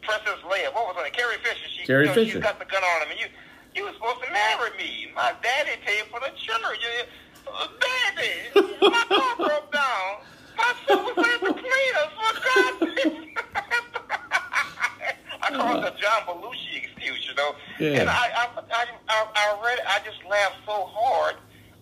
Princess 0.03 0.41
Leia, 0.49 0.73
what 0.75 0.89
was 0.89 0.97
her 0.97 1.03
name? 1.05 1.13
Carrie 1.13 1.37
Fisher. 1.45 1.69
She, 1.69 1.85
Carrie 1.87 2.05
you 2.05 2.09
know, 2.09 2.15
Fisher. 2.15 2.33
She's 2.33 2.43
got 2.43 2.59
the 2.59 2.65
gun 2.65 2.83
on 2.83 3.03
him, 3.07 3.11
and 3.13 3.21
you 3.21 3.27
you 3.77 3.85
were 3.85 3.93
supposed 3.93 4.25
to 4.25 4.33
marry 4.33 4.71
me. 4.79 5.13
My 5.15 5.35
daddy 5.43 5.77
paid 5.85 6.05
for 6.11 6.19
the 6.21 6.33
children. 6.35 6.75
You, 6.81 6.91
uh, 7.53 7.69
daddy, 7.79 8.35
my 8.81 9.05
car 9.09 9.37
broke 9.37 9.71
down. 9.73 10.25
My 10.57 10.75
at 11.35 11.41
the 11.41 11.53
cleaners. 11.53 12.13
For 12.17 12.33
God's 12.41 13.03
sake. 13.03 13.39
I 15.43 15.51
call 15.51 15.79
it 15.79 15.83
the 15.83 16.01
John 16.01 16.23
Belushi 16.27 16.85
excuse, 16.85 17.27
you 17.29 17.35
know. 17.35 17.55
Yeah. 17.79 18.01
And 18.01 18.11
I 18.11 18.31
I, 18.37 18.49
I 18.73 18.87
I 19.09 19.27
I 19.35 19.65
read 19.65 19.79
it. 19.79 19.85
I 19.87 19.99
just 20.05 20.25
laughed 20.29 20.57
so 20.67 20.87
hard. 20.93 21.37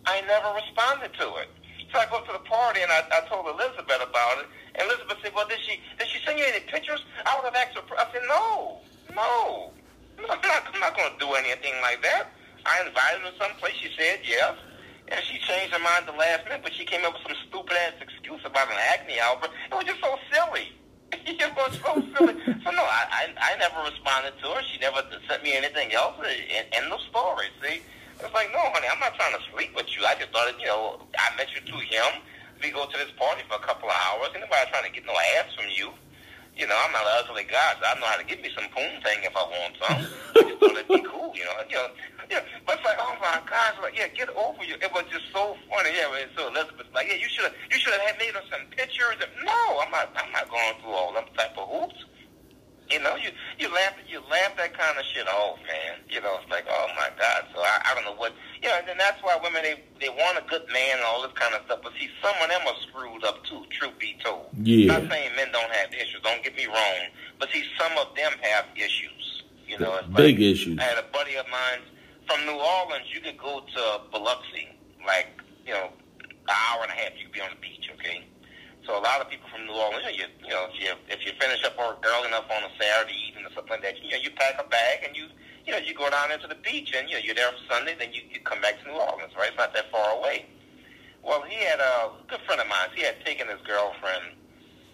I 0.07 0.23
never 0.23 0.55
responded 0.55 1.13
to 1.19 1.37
it. 1.37 1.49
So 1.93 1.99
I 1.99 2.07
go 2.07 2.21
to 2.25 2.33
the 2.33 2.45
party 2.47 2.81
and 2.83 2.91
I, 2.91 3.03
I 3.11 3.27
told 3.29 3.47
Elizabeth 3.47 4.01
about 4.01 4.39
it. 4.39 4.47
And 4.77 4.89
Elizabeth 4.89 5.19
said, 5.23 5.33
"Well, 5.35 5.47
did 5.49 5.59
she 5.61 5.81
did 5.99 6.09
she 6.09 6.25
send 6.25 6.39
you 6.39 6.45
any 6.47 6.61
pictures?" 6.61 7.05
I 7.27 7.37
would 7.37 7.45
have 7.45 7.55
asked 7.55 7.77
her. 7.77 7.83
I 7.99 8.07
said, 8.13 8.23
"No, 8.29 8.79
no, 9.15 9.73
I'm 10.19 10.41
not, 10.41 10.63
I'm 10.73 10.81
not 10.81 10.97
going 10.97 11.13
to 11.13 11.19
do 11.19 11.33
anything 11.35 11.75
like 11.83 12.03
that." 12.03 12.31
I 12.65 12.87
invited 12.87 13.23
her 13.23 13.33
someplace. 13.39 13.75
She 13.75 13.91
said 13.99 14.21
yes, 14.23 14.55
and 15.11 15.21
she 15.25 15.39
changed 15.39 15.75
her 15.75 15.83
mind 15.83 16.07
the 16.07 16.17
last 16.17 16.45
minute. 16.45 16.63
But 16.63 16.75
she 16.75 16.85
came 16.85 17.05
up 17.05 17.15
with 17.15 17.23
some 17.27 17.37
stupid 17.49 17.77
ass 17.77 17.99
excuse 18.01 18.41
about 18.45 18.71
an 18.71 18.79
acne 18.93 19.21
outbreak. 19.21 19.53
It 19.71 19.75
was 19.75 19.85
just 19.85 20.01
so 20.01 20.17
silly. 20.31 20.73
it 21.13 21.53
was 21.57 21.75
so 21.83 21.99
silly. 22.15 22.35
So 22.63 22.71
no, 22.71 22.83
I, 22.87 23.03
I 23.11 23.25
I 23.37 23.59
never 23.59 23.83
responded 23.85 24.39
to 24.43 24.47
her. 24.55 24.63
She 24.71 24.79
never 24.79 25.03
sent 25.29 25.43
me 25.43 25.55
anything 25.57 25.93
else. 25.93 26.15
And, 26.23 26.67
and 26.75 26.93
the 26.93 26.99
story. 27.11 27.47
See. 27.63 27.83
It's 28.21 28.35
like, 28.35 28.53
no, 28.53 28.61
honey, 28.77 28.85
I'm 28.93 29.01
not 29.01 29.17
trying 29.17 29.33
to 29.33 29.41
sleep 29.49 29.73
with 29.75 29.89
you. 29.97 30.05
I 30.05 30.13
just 30.13 30.29
thought, 30.29 30.53
you 30.61 30.67
know, 30.67 31.01
I 31.17 31.35
mentioned 31.41 31.65
to 31.73 31.73
him 31.73 32.21
we 32.63 32.71
go 32.71 32.87
to 32.87 32.97
this 32.97 33.11
party 33.17 33.43
for 33.49 33.57
a 33.57 33.65
couple 33.65 33.89
of 33.89 33.97
hours. 33.97 34.29
Ain't 34.37 34.45
nobody 34.45 34.71
trying 34.71 34.85
to 34.85 34.93
get 34.93 35.07
no 35.07 35.17
ass 35.41 35.49
from 35.57 35.67
you. 35.73 35.91
You 36.57 36.67
know, 36.67 36.77
I'm 36.77 36.93
not 36.93 37.03
an 37.03 37.25
ugly 37.25 37.45
guy, 37.45 37.75
so 37.81 37.87
I 37.87 37.99
know 37.99 38.07
how 38.07 38.17
to 38.17 38.25
give 38.25 38.41
me 38.41 38.51
some 38.55 38.69
poon 38.75 39.01
thing 39.01 39.25
if 39.25 39.35
I 39.35 39.45
want 39.49 39.75
some. 39.81 39.97
I 40.37 40.43
just 40.45 40.61
thought 40.61 40.77
it'd 40.77 40.89
be 40.89 41.01
cool, 41.09 41.33
you 41.35 41.45
know. 41.45 41.57
You 41.69 41.77
know, 41.77 41.89
yeah. 42.29 42.45
But 42.67 42.77
it's 42.77 42.85
like, 42.85 42.99
oh 43.01 43.17
my 43.21 43.41
gosh, 43.49 43.81
like, 43.83 43.97
yeah, 43.97 44.09
get 44.09 44.29
over 44.37 44.63
you. 44.65 44.77
It 44.77 44.93
was 44.93 45.05
just 45.11 45.33
so 45.33 45.57
funny. 45.71 45.91
Yeah, 45.97 46.13
and 46.13 46.31
so 46.37 46.49
Elizabeth's 46.49 46.93
like, 46.93 47.09
yeah, 47.09 47.17
you 47.17 47.29
should 47.29 47.45
have, 47.45 47.55
you 47.71 47.79
should 47.79 47.95
have 47.95 48.19
made 48.19 48.37
us 48.37 48.45
some 48.51 48.67
pictures. 48.77 49.17
No, 49.43 49.81
I'm 49.81 49.91
not, 49.91 50.13
I'm 50.17 50.31
not 50.33 50.51
going 50.51 50.75
through 50.83 50.93
all 50.93 51.15
them 51.15 51.25
type 51.37 51.57
of 51.57 51.69
hoops. 51.69 52.05
You 52.91 52.99
know, 52.99 53.15
you 53.15 53.31
you 53.59 53.73
laugh 53.73 53.95
you 54.09 54.19
laugh 54.31 54.57
that 54.57 54.77
kind 54.77 54.99
of 54.99 55.05
shit 55.15 55.27
off, 55.29 55.59
man. 55.63 56.03
You 56.09 56.21
know, 56.21 56.39
it's 56.43 56.51
like, 56.51 56.67
oh 56.69 56.87
my 56.97 57.09
God. 57.19 57.47
So 57.55 57.61
I, 57.61 57.79
I 57.87 57.95
don't 57.95 58.05
know 58.05 58.19
what 58.19 58.33
you 58.63 58.69
know, 58.69 58.77
and 58.79 58.89
then 58.89 58.99
that's 58.99 59.23
why 59.23 59.39
women 59.43 59.63
they 59.63 59.79
they 60.01 60.09
want 60.09 60.39
a 60.39 60.45
good 60.51 60.67
man 60.73 60.99
and 60.99 61.05
all 61.07 61.23
this 61.23 61.33
kind 61.39 61.55
of 61.55 61.63
stuff. 61.67 61.81
But 61.83 61.93
see, 62.01 62.11
some 62.21 62.35
of 62.43 62.51
them 62.51 62.61
are 62.67 62.75
screwed 62.91 63.25
up 63.25 63.45
too. 63.45 63.63
Truth 63.71 63.99
be 63.99 64.19
told. 64.25 64.47
Yeah. 64.59 64.99
Not 64.99 65.11
saying 65.11 65.31
men 65.37 65.53
don't 65.53 65.71
have 65.71 65.95
issues. 65.95 66.21
Don't 66.23 66.43
get 66.43 66.57
me 66.57 66.67
wrong. 66.67 67.15
But 67.39 67.51
see, 67.53 67.65
some 67.79 67.93
of 67.99 68.15
them 68.17 68.33
have 68.43 68.67
issues. 68.75 69.43
You 69.67 69.79
know, 69.79 69.95
it's 69.97 70.09
Big 70.09 70.37
like, 70.37 70.51
issues. 70.51 70.79
I 70.81 70.83
had 70.83 70.99
a 70.99 71.07
buddy 71.13 71.37
of 71.37 71.47
mine 71.47 71.87
from 72.27 72.45
New 72.45 72.59
Orleans. 72.59 73.07
You 73.15 73.21
could 73.21 73.39
go 73.39 73.63
to 73.63 73.83
Biloxi, 74.11 74.67
like 75.07 75.31
you 75.65 75.75
know, 75.75 75.91
an 76.27 76.51
hour 76.51 76.83
and 76.83 76.91
a 76.91 76.95
half. 76.95 77.15
You 77.17 77.27
could 77.27 77.35
be 77.35 77.41
on 77.41 77.51
the 77.55 77.61
beach. 77.63 77.89
Okay. 77.95 78.27
So 78.91 78.99
a 78.99 79.07
lot 79.07 79.21
of 79.21 79.31
people 79.31 79.49
from 79.55 79.71
New 79.71 79.73
Orleans, 79.73 80.03
you, 80.19 80.27
you 80.43 80.51
know, 80.51 80.67
if 80.67 80.75
you 80.83 80.91
if 81.07 81.25
you 81.25 81.31
finish 81.39 81.63
up 81.63 81.79
work 81.79 82.03
early 82.03 82.27
enough 82.27 82.51
on 82.51 82.67
a 82.67 82.71
Saturday 82.75 83.15
evening 83.31 83.47
or 83.47 83.55
something 83.55 83.79
like 83.79 83.83
that, 83.83 84.03
you 84.03 84.11
know, 84.11 84.19
you 84.19 84.35
pack 84.35 84.59
a 84.59 84.67
bag 84.67 85.07
and 85.07 85.15
you 85.15 85.31
you 85.65 85.71
know 85.71 85.79
you 85.79 85.95
go 85.95 86.11
down 86.11 86.33
into 86.33 86.49
the 86.49 86.57
beach 86.57 86.91
and 86.99 87.09
you 87.09 87.15
know 87.15 87.23
you're 87.23 87.39
there 87.39 87.55
for 87.55 87.73
Sunday, 87.73 87.95
then 87.97 88.13
you, 88.13 88.23
you 88.35 88.41
come 88.43 88.61
back 88.61 88.83
to 88.83 88.91
New 88.91 88.99
Orleans, 88.99 89.31
right? 89.39 89.55
It's 89.55 89.57
not 89.57 89.73
that 89.75 89.93
far 89.93 90.19
away. 90.19 90.47
Well, 91.23 91.43
he 91.43 91.55
had 91.63 91.79
a 91.79 92.11
good 92.27 92.41
friend 92.41 92.61
of 92.61 92.67
mine. 92.67 92.91
He 92.97 93.03
had 93.03 93.25
taken 93.25 93.47
his 93.47 93.63
girlfriend 93.63 94.35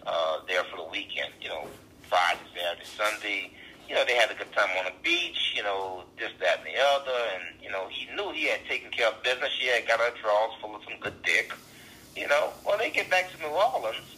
uh, 0.05 0.45
there 0.47 0.63
for 0.69 0.77
the 0.77 0.89
weekend. 0.93 1.33
You 1.41 1.49
know, 1.49 1.65
Friday, 2.05 2.45
Saturday, 2.53 2.85
Sunday. 2.85 3.51
You 3.89 3.95
know, 3.95 4.05
they 4.05 4.13
had 4.13 4.29
a 4.29 4.35
good 4.35 4.53
time 4.53 4.69
on 4.77 4.85
the 4.85 4.93
beach. 5.01 5.57
You 5.57 5.63
know, 5.63 6.03
this, 6.19 6.29
that, 6.39 6.61
and 6.61 6.69
the 6.69 6.77
other. 6.77 7.17
And 7.33 7.65
you 7.65 7.71
know, 7.71 7.89
he 7.89 8.05
knew 8.13 8.29
he 8.29 8.45
had 8.45 8.61
taken 8.69 8.91
care 8.91 9.09
of 9.09 9.23
business. 9.23 9.49
She 9.57 9.65
had 9.73 9.87
got 9.87 9.99
her 9.99 10.13
drawers 10.21 10.53
full 10.61 10.75
of 10.75 10.83
some 10.85 11.01
good 11.01 11.19
dick. 11.23 11.49
You 12.17 12.27
know, 12.27 12.51
when 12.63 12.79
they 12.79 12.89
get 12.89 13.09
back 13.09 13.29
to 13.31 13.37
New 13.37 13.53
Orleans, 13.53 14.17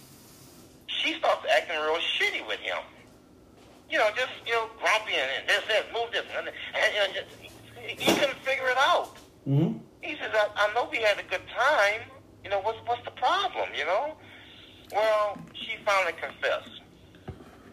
she 0.87 1.13
starts 1.15 1.45
acting 1.55 1.77
real 1.77 1.97
shitty 1.97 2.47
with 2.47 2.59
him. 2.59 2.77
You 3.89 3.97
know, 3.97 4.09
just 4.15 4.31
you 4.45 4.53
know, 4.53 4.67
grumpy 4.79 5.13
and, 5.15 5.47
this, 5.49 5.61
this, 5.67 5.83
move 5.93 6.11
this, 6.11 6.23
and, 6.37 6.47
and 6.47 6.93
you 6.93 6.99
know, 6.99 7.07
just, 7.13 7.35
he, 7.81 8.03
he 8.03 8.19
couldn't 8.19 8.37
figure 8.39 8.69
it 8.69 8.77
out. 8.77 9.17
Mm-hmm. 9.47 9.77
He 10.01 10.15
says, 10.15 10.31
I, 10.33 10.47
I 10.55 10.73
know 10.73 10.87
we 10.91 10.99
had 10.99 11.19
a 11.19 11.23
good 11.23 11.41
time. 11.55 12.01
You 12.43 12.49
know, 12.49 12.61
what's 12.61 12.77
what's 12.85 13.03
the 13.03 13.11
problem? 13.11 13.69
You 13.77 13.85
know. 13.85 14.13
Well, 14.93 15.37
she 15.53 15.75
finally 15.85 16.13
confessed 16.13 16.81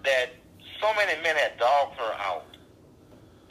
that 0.05 0.31
so 0.81 0.93
many 0.95 1.21
men 1.23 1.37
had 1.37 1.57
dogged 1.59 1.97
her 1.97 2.13
out 2.21 2.45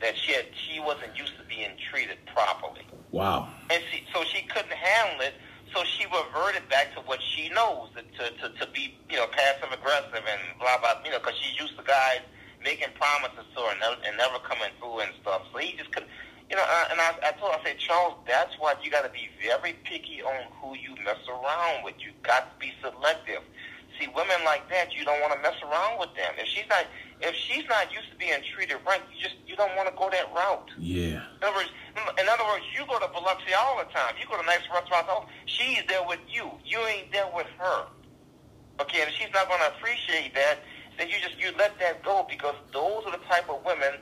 that 0.01 0.15
she 0.17 0.33
had 0.33 0.45
she 0.53 0.79
wasn't 0.79 1.17
used 1.17 1.33
to 1.37 1.43
being 1.47 1.71
treated 1.89 2.17
properly, 2.33 2.85
Wow. 3.11 3.47
and 3.71 3.81
she 3.91 4.03
so 4.13 4.23
she 4.25 4.41
couldn't 4.43 4.71
handle 4.73 5.25
it. 5.25 5.33
So 5.73 5.83
she 5.83 6.05
reverted 6.05 6.67
back 6.69 6.93
to 6.95 7.01
what 7.01 7.19
she 7.21 7.49
knows 7.49 7.89
to 7.95 8.01
to, 8.29 8.49
to 8.59 8.65
be 8.71 8.95
you 9.09 9.17
know 9.17 9.27
passive 9.27 9.71
aggressive 9.71 10.23
and 10.23 10.41
blah 10.59 10.77
blah 10.79 11.01
you 11.03 11.11
know 11.11 11.19
because 11.19 11.35
she's 11.41 11.59
used 11.59 11.77
to 11.77 11.83
guys 11.83 12.21
making 12.65 12.89
promises 12.97 13.45
to 13.53 13.61
her 13.61 13.71
and 13.71 13.79
never, 13.79 13.97
and 14.09 14.17
never 14.17 14.39
coming 14.41 14.73
through 14.81 15.05
and 15.05 15.13
stuff. 15.21 15.45
So 15.53 15.59
he 15.59 15.77
just 15.77 15.93
couldn't. 15.93 16.09
You 16.49 16.57
know, 16.57 16.65
and 16.91 17.01
I, 17.01 17.13
I 17.25 17.31
told 17.41 17.53
I 17.57 17.61
said, 17.65 17.77
Charles, 17.79 18.13
that's 18.27 18.53
why 18.59 18.75
you 18.83 18.91
got 18.91 19.01
to 19.01 19.09
be 19.09 19.29
very 19.41 19.73
picky 19.83 20.21
on 20.21 20.45
who 20.61 20.77
you 20.77 20.93
mess 21.03 21.17
around 21.25 21.83
with. 21.83 21.95
You 21.97 22.13
got 22.21 22.53
to 22.53 22.55
be 22.61 22.73
selective. 22.81 23.41
See, 23.97 24.07
women 24.13 24.37
like 24.45 24.69
that, 24.69 24.93
you 24.93 25.05
don't 25.05 25.21
want 25.21 25.33
to 25.33 25.41
mess 25.41 25.57
around 25.63 25.97
with 25.97 26.13
them. 26.13 26.37
If 26.37 26.47
she's 26.47 26.67
not, 26.69 26.85
if 27.21 27.35
she's 27.35 27.63
not 27.69 27.91
used 27.93 28.11
to 28.11 28.17
being 28.17 28.39
treated 28.53 28.77
right, 28.85 29.01
you 29.13 29.21
just 29.21 29.35
you 29.47 29.55
don't 29.55 29.75
want 29.75 29.87
to 29.87 29.95
go 29.95 30.09
that 30.11 30.27
route. 30.33 30.69
Yeah. 30.77 31.23
In 31.39 31.43
other 31.43 31.55
words, 31.55 31.69
in 32.19 32.27
other 32.27 32.43
words, 32.43 32.65
you 32.75 32.85
go 32.87 32.99
to 32.99 33.07
Biloxi 33.07 33.53
all 33.53 33.77
the 33.77 33.89
time. 33.91 34.15
You 34.19 34.27
go 34.27 34.39
to 34.39 34.45
nice 34.45 34.65
restaurants. 34.73 35.09
All, 35.09 35.29
she's 35.45 35.83
there 35.87 36.05
with 36.07 36.19
you. 36.27 36.51
You 36.65 36.79
ain't 36.85 37.11
there 37.11 37.29
with 37.33 37.47
her. 37.57 37.87
Okay, 38.81 39.01
and 39.01 39.09
if 39.09 39.15
she's 39.15 39.31
not 39.33 39.47
going 39.47 39.61
to 39.61 39.71
appreciate 39.77 40.35
that, 40.35 40.59
then 40.97 41.07
you 41.07 41.15
just 41.23 41.39
you 41.39 41.51
let 41.57 41.79
that 41.79 42.03
go 42.03 42.25
because 42.29 42.55
those 42.73 43.03
are 43.05 43.11
the 43.11 43.23
type 43.29 43.49
of 43.49 43.63
women 43.65 43.99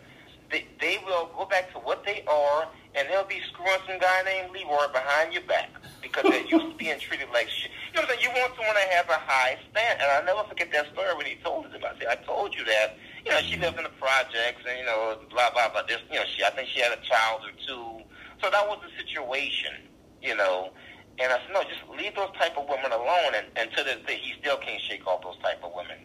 they, 0.53 0.69
they 0.79 1.01
will 1.03 1.33
go 1.35 1.45
back 1.45 1.73
to 1.73 1.79
what 1.79 2.05
they 2.05 2.23
are, 2.29 2.69
and 2.93 3.09
they'll 3.09 3.25
be 3.25 3.41
screwing 3.49 3.81
some 3.89 3.97
guy 3.97 4.21
named 4.21 4.53
Leroy 4.53 4.85
behind 4.93 5.33
your 5.33 5.41
back 5.49 5.73
because 6.01 6.23
they're 6.29 6.45
used 6.45 6.69
to 6.69 6.77
being 6.77 6.99
treated 6.99 7.27
like 7.33 7.49
shit. 7.49 7.71
You 7.89 7.97
know 7.97 8.05
what 8.05 8.13
I'm 8.13 8.21
saying? 8.21 8.29
You 8.29 8.29
want 8.37 8.53
someone 8.53 8.77
that 8.77 8.89
has 8.93 9.09
a 9.09 9.17
high 9.17 9.57
stand, 9.73 9.97
and 9.97 10.07
I'll 10.13 10.23
never 10.23 10.47
forget 10.47 10.71
that 10.71 10.93
story 10.93 11.09
when 11.17 11.25
he 11.25 11.41
told 11.43 11.65
it 11.65 11.73
to 11.73 11.79
me. 11.81 11.85
I 11.89 11.97
said, 11.97 12.07
I 12.07 12.15
told 12.23 12.53
you 12.53 12.63
that. 12.65 12.95
You 13.25 13.31
know, 13.31 13.41
she 13.41 13.57
lived 13.57 13.77
in 13.77 13.83
the 13.83 13.95
projects, 13.97 14.61
and 14.67 14.77
you 14.77 14.85
know, 14.85 15.17
blah 15.33 15.49
blah 15.51 15.73
blah. 15.73 15.83
This, 15.89 15.97
you 16.11 16.21
know, 16.21 16.25
she 16.29 16.43
I 16.45 16.51
think 16.51 16.69
she 16.69 16.81
had 16.81 16.93
a 16.93 17.01
child 17.01 17.41
or 17.41 17.55
two, 17.65 18.05
so 18.43 18.51
that 18.53 18.67
was 18.69 18.77
the 18.85 18.91
situation. 19.01 19.73
You 20.21 20.37
know. 20.37 20.71
And 21.19 21.31
I 21.31 21.37
said, 21.45 21.53
no, 21.53 21.61
just 21.61 21.85
leave 21.95 22.15
those 22.15 22.33
type 22.39 22.57
of 22.57 22.67
women 22.67 22.91
alone. 22.91 23.37
And, 23.37 23.45
and 23.55 23.69
to 23.77 23.83
this 23.83 23.99
day, 24.07 24.17
he 24.17 24.33
still 24.41 24.57
can't 24.57 24.81
shake 24.81 25.05
off 25.05 25.21
those 25.21 25.37
type 25.43 25.63
of 25.63 25.71
women. 25.75 25.97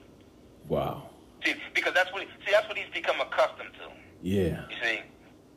Wow. 0.69 1.09
See, 1.45 1.55
because 1.75 1.95
that's 1.95 2.13
what 2.13 2.23
see 2.45 2.53
that's 2.53 2.69
what 2.69 2.77
he's 2.77 2.93
become 2.93 3.21
accustomed 3.21 3.73
to. 3.81 3.89
Yeah. 4.23 4.65
You 4.69 4.77
see, 4.83 5.01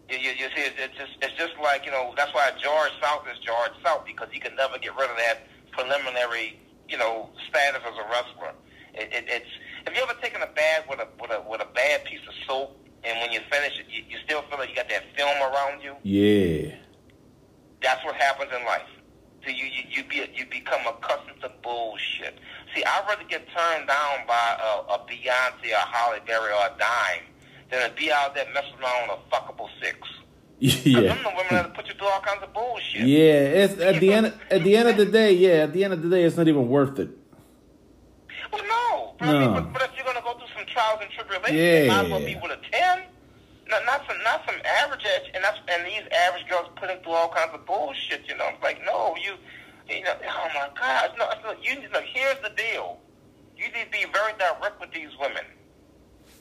you, 0.10 0.18
you, 0.18 0.32
you 0.32 0.48
see, 0.56 0.62
it's, 0.62 0.76
it's 0.78 0.98
just 0.98 1.12
it's 1.22 1.38
just 1.38 1.54
like 1.62 1.86
you 1.86 1.92
know 1.92 2.14
that's 2.18 2.34
why 2.34 2.52
George 2.62 2.92
South 3.02 3.24
is 3.32 3.40
George 3.40 3.72
South 3.84 4.06
because 4.06 4.28
he 4.32 4.40
can 4.40 4.56
never 4.56 4.78
get 4.78 4.96
rid 4.96 5.10
of 5.10 5.18
that 5.18 5.48
preliminary 5.72 6.60
you 6.90 6.98
know 6.98 7.30
status 7.50 7.82
as 7.86 7.98
a 7.98 8.06
wrestler. 8.10 8.54
It, 8.94 9.10
it, 9.14 9.26
it's 9.28 9.52
have 9.86 9.96
you 9.96 10.04
ever 10.04 10.20
taken 10.22 10.42
a 10.42 10.48
bath 10.48 10.86
with 10.90 11.00
a 11.00 11.08
with 11.20 11.32
a 11.32 11.42
with 11.50 11.62
a 11.62 11.68
bad 11.74 12.04
piece 12.06 12.22
of 12.28 12.34
soap 12.46 12.78
and 13.04 13.20
when 13.20 13.32
you 13.32 13.40
finish 13.50 13.80
it, 13.80 13.86
you, 13.90 14.04
you 14.10 14.18
still 14.24 14.44
feel 14.44 14.60
like 14.60 14.70
you 14.70 14.76
got 14.76 14.90
that 14.90 15.04
film 15.18 15.38
around 15.42 15.82
you? 15.82 15.96
Yeah. 16.04 16.76
That's 17.82 18.04
what 18.06 18.16
happens 18.16 18.52
in 18.56 18.64
life. 18.66 18.86
So 19.44 19.50
you 19.50 19.66
you 19.66 19.84
you, 19.90 20.04
be, 20.04 20.18
you 20.36 20.46
become 20.46 20.82
accustomed 20.86 21.42
to 21.42 21.52
bullshit. 21.64 22.38
See, 22.76 22.84
I'd 22.84 23.06
rather 23.08 23.24
get 23.24 23.48
turned 23.56 23.88
down 23.88 24.28
by 24.28 24.58
a, 24.62 24.94
a 24.94 25.00
Beyonce, 25.08 25.72
a 25.72 25.88
Halle 25.88 26.20
Berry, 26.28 26.52
or 26.52 26.68
a 26.68 26.78
Dime 26.78 27.31
than 27.72 27.90
to 27.90 27.96
be 27.96 28.12
out 28.12 28.36
there 28.36 28.46
messing 28.54 28.74
around 28.82 29.10
with 29.10 29.20
a 29.20 29.36
fuckable 29.36 29.70
six. 29.82 29.98
Yeah. 30.64 31.16
The 31.16 31.30
women 31.36 31.48
that 31.52 31.74
put 31.74 31.88
you 31.88 31.96
through 31.96 32.06
all 32.08 32.22
kinds 32.22 32.44
of 32.44 32.54
bullshit. 32.54 33.02
Yeah, 33.08 33.66
it's 33.66 33.80
at 33.82 34.00
the 34.00 34.14
end. 34.14 34.32
At 34.52 34.64
the 34.64 34.78
end 34.78 34.90
of 34.90 34.98
the 34.98 35.08
day, 35.08 35.34
yeah. 35.34 35.64
At 35.64 35.74
the 35.74 35.84
end 35.84 35.94
of 35.94 36.04
the 36.04 36.10
day, 36.10 36.22
it's 36.24 36.38
not 36.38 36.48
even 36.48 36.68
worth 36.70 37.00
it. 37.00 37.10
Well, 38.54 38.62
no. 38.68 39.16
But, 39.18 39.28
I 39.28 39.32
No. 39.32 39.40
mean, 39.40 39.54
but, 39.54 39.74
but 39.74 39.82
if 39.84 39.90
you're 39.96 40.06
gonna 40.06 40.22
go 40.22 40.34
through 40.38 40.54
some 40.56 40.66
trials 40.68 41.00
and 41.02 41.10
tribulations, 41.12 41.58
Yeah. 41.58 41.82
you 41.84 41.88
might 41.90 42.06
as 42.06 42.12
well 42.12 42.20
be 42.26 42.36
with 42.36 42.52
a 42.52 42.60
ten. 42.72 43.04
Not, 43.70 43.86
not 43.86 44.04
some, 44.08 44.22
not 44.24 44.44
some 44.46 44.56
average 44.84 45.02
edge, 45.06 45.32
and 45.34 45.44
that's 45.44 45.58
and 45.68 45.86
these 45.86 46.04
average 46.12 46.48
girls 46.48 46.68
putting 46.76 47.02
through 47.02 47.14
all 47.14 47.30
kinds 47.30 47.52
of 47.56 47.66
bullshit. 47.66 48.22
You 48.28 48.36
know, 48.38 48.46
it's 48.54 48.62
like 48.62 48.86
no, 48.86 49.16
you, 49.18 49.34
you 49.90 50.04
know, 50.04 50.14
oh 50.14 50.48
my 50.54 50.70
God, 50.80 51.12
no, 51.18 51.26
no 51.44 51.56
you 51.62 51.82
look. 51.92 52.04
Here's 52.14 52.38
the 52.44 52.52
deal. 52.54 53.00
You 53.58 53.66
need 53.74 53.86
to 53.86 53.92
be 53.92 54.06
very 54.14 54.34
direct 54.38 54.80
with 54.80 54.92
these 54.92 55.10
women, 55.20 55.46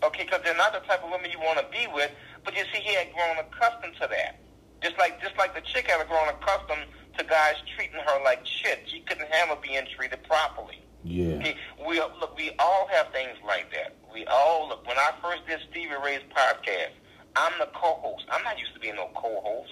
okay? 0.03 0.25
Because 0.25 0.41
they're 0.45 0.57
not 0.57 0.73
the 0.73 0.81
type 0.81 1.03
of 1.05 1.11
women 1.11 1.31
you 1.31 1.39
want 1.39 1.59
to 1.59 1.67
be 1.71 1.87
with. 1.93 2.11
But 2.45 2.57
you 2.57 2.65
see, 2.73 2.81
he 2.81 2.95
had 2.95 3.13
grown 3.13 3.37
accustomed 3.39 3.95
to 4.01 4.09
that. 4.09 4.41
Just 4.83 4.99
like, 4.99 5.21
just 5.23 5.37
like 5.37 5.55
the 5.55 5.61
chick 5.61 5.91
had 5.91 6.07
grown 6.09 6.29
accustomed 6.29 6.87
to 7.19 7.25
guys 7.25 7.57
treating 7.77 8.01
her 8.01 8.25
like 8.25 8.47
shit. 8.47 8.81
She 8.87 9.01
couldn't 9.01 9.29
handle 9.31 9.59
being 9.61 9.85
treated 9.95 10.23
properly. 10.25 10.83
Yeah. 11.05 11.37
Okay, 11.37 11.57
we 11.87 11.99
look. 12.01 12.37
We 12.37 12.53
all 12.59 12.87
have 12.93 13.11
things 13.13 13.37
like 13.47 13.73
that. 13.73 13.97
We 14.13 14.27
all 14.27 14.69
look. 14.69 14.87
When 14.87 14.99
I 14.99 15.13
first 15.23 15.47
did 15.47 15.61
Stevie 15.71 15.95
Ray's 16.05 16.21
podcast, 16.35 16.93
I'm 17.37 17.53
the 17.59 17.69
co-host. 17.75 18.25
I'm 18.31 18.45
not 18.45 18.59
used 18.59 18.75
to 18.75 18.81
being 18.81 18.97
no 18.97 19.09
co-host. 19.15 19.71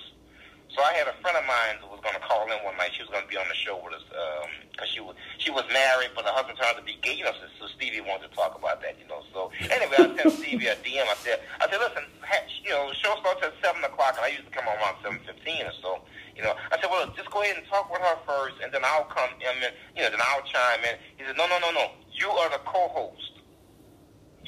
So 0.75 0.85
I 0.85 0.93
had 0.93 1.09
a 1.09 1.17
friend 1.25 1.37
of 1.37 1.47
mine 1.49 1.81
who 1.81 1.89
was 1.89 1.99
going 2.05 2.15
to 2.15 2.23
call 2.23 2.45
in 2.47 2.59
one 2.63 2.77
night. 2.77 2.93
She 2.95 3.03
was 3.03 3.11
going 3.11 3.25
to 3.25 3.31
be 3.31 3.37
on 3.41 3.49
the 3.49 3.57
show 3.57 3.81
with 3.83 3.95
us 3.97 4.05
um, 4.15 4.49
because 4.71 4.89
she 4.93 5.01
was 5.01 5.17
she 5.39 5.51
was 5.51 5.65
married, 5.73 6.13
but 6.15 6.23
her 6.29 6.31
husband 6.31 6.59
turned 6.61 6.71
out 6.71 6.79
to 6.79 6.87
be 6.87 7.01
gay. 7.03 7.17
You 7.19 7.25
know, 7.25 7.35
so, 7.35 7.49
so 7.59 7.65
Stevie 7.75 8.05
wanted 8.05 8.31
to 8.31 8.33
talk 8.37 8.55
about 8.55 8.79
that. 8.85 8.95
You 9.01 9.09
know, 9.09 9.25
so 9.33 9.51
anyway, 9.73 9.97
I 9.99 10.07
sent 10.15 10.31
Stevie 10.39 10.69
a 10.69 10.77
DM. 10.85 11.09
I 11.09 11.17
said, 11.25 11.41
I 11.59 11.67
said, 11.67 11.81
listen, 11.81 12.05
ha- 12.23 12.47
you 12.63 12.71
know, 12.71 12.89
the 12.93 12.95
show 12.95 13.17
starts 13.19 13.43
at 13.43 13.57
seven 13.65 13.83
o'clock, 13.83 14.21
and 14.21 14.25
I 14.25 14.31
usually 14.31 14.53
come 14.53 14.69
on 14.69 14.77
around 14.79 15.01
seven 15.03 15.19
fifteen 15.25 15.65
or 15.67 15.75
so. 15.81 16.05
You 16.37 16.45
know, 16.47 16.55
I 16.71 16.79
said, 16.79 16.87
well, 16.93 17.11
just 17.17 17.31
go 17.35 17.43
ahead 17.43 17.57
and 17.59 17.67
talk 17.67 17.91
with 17.91 17.99
her 17.99 18.19
first, 18.23 18.63
and 18.63 18.71
then 18.71 18.87
I'll 18.87 19.11
come 19.11 19.35
in. 19.43 19.51
And, 19.51 19.75
you 19.97 20.07
know, 20.07 20.11
then 20.15 20.23
I'll 20.23 20.47
chime 20.47 20.87
in. 20.87 20.95
He 21.19 21.27
said, 21.27 21.35
no, 21.35 21.51
no, 21.51 21.59
no, 21.59 21.75
no. 21.75 21.91
You 22.15 22.31
are 22.31 22.51
the 22.51 22.63
co-host. 22.63 23.38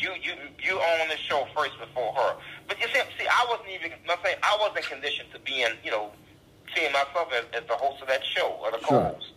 You 0.01 0.11
you 0.23 0.33
you 0.63 0.75
own 0.81 1.09
the 1.09 1.17
show 1.29 1.47
first 1.57 1.79
before 1.79 2.13
her. 2.15 2.37
But 2.67 2.81
you 2.81 2.87
see, 2.89 3.01
see, 3.19 3.27
I 3.29 3.47
wasn't 3.49 3.69
even. 3.71 3.93
I'm 4.09 4.19
saying 4.25 4.37
I 4.43 4.57
wasn't 4.61 4.87
conditioned 4.87 5.29
to 5.35 5.39
being, 5.41 5.69
you 5.85 5.91
know, 5.91 6.11
seeing 6.75 6.93
myself 6.93 7.29
as, 7.37 7.45
as 7.53 7.67
the 7.69 7.77
host 7.77 8.01
of 8.03 8.09
that 8.09 8.25
show 8.25 8.57
or 8.63 8.71
the 8.71 8.79
Sure. 8.79 9.11
co-host. 9.13 9.33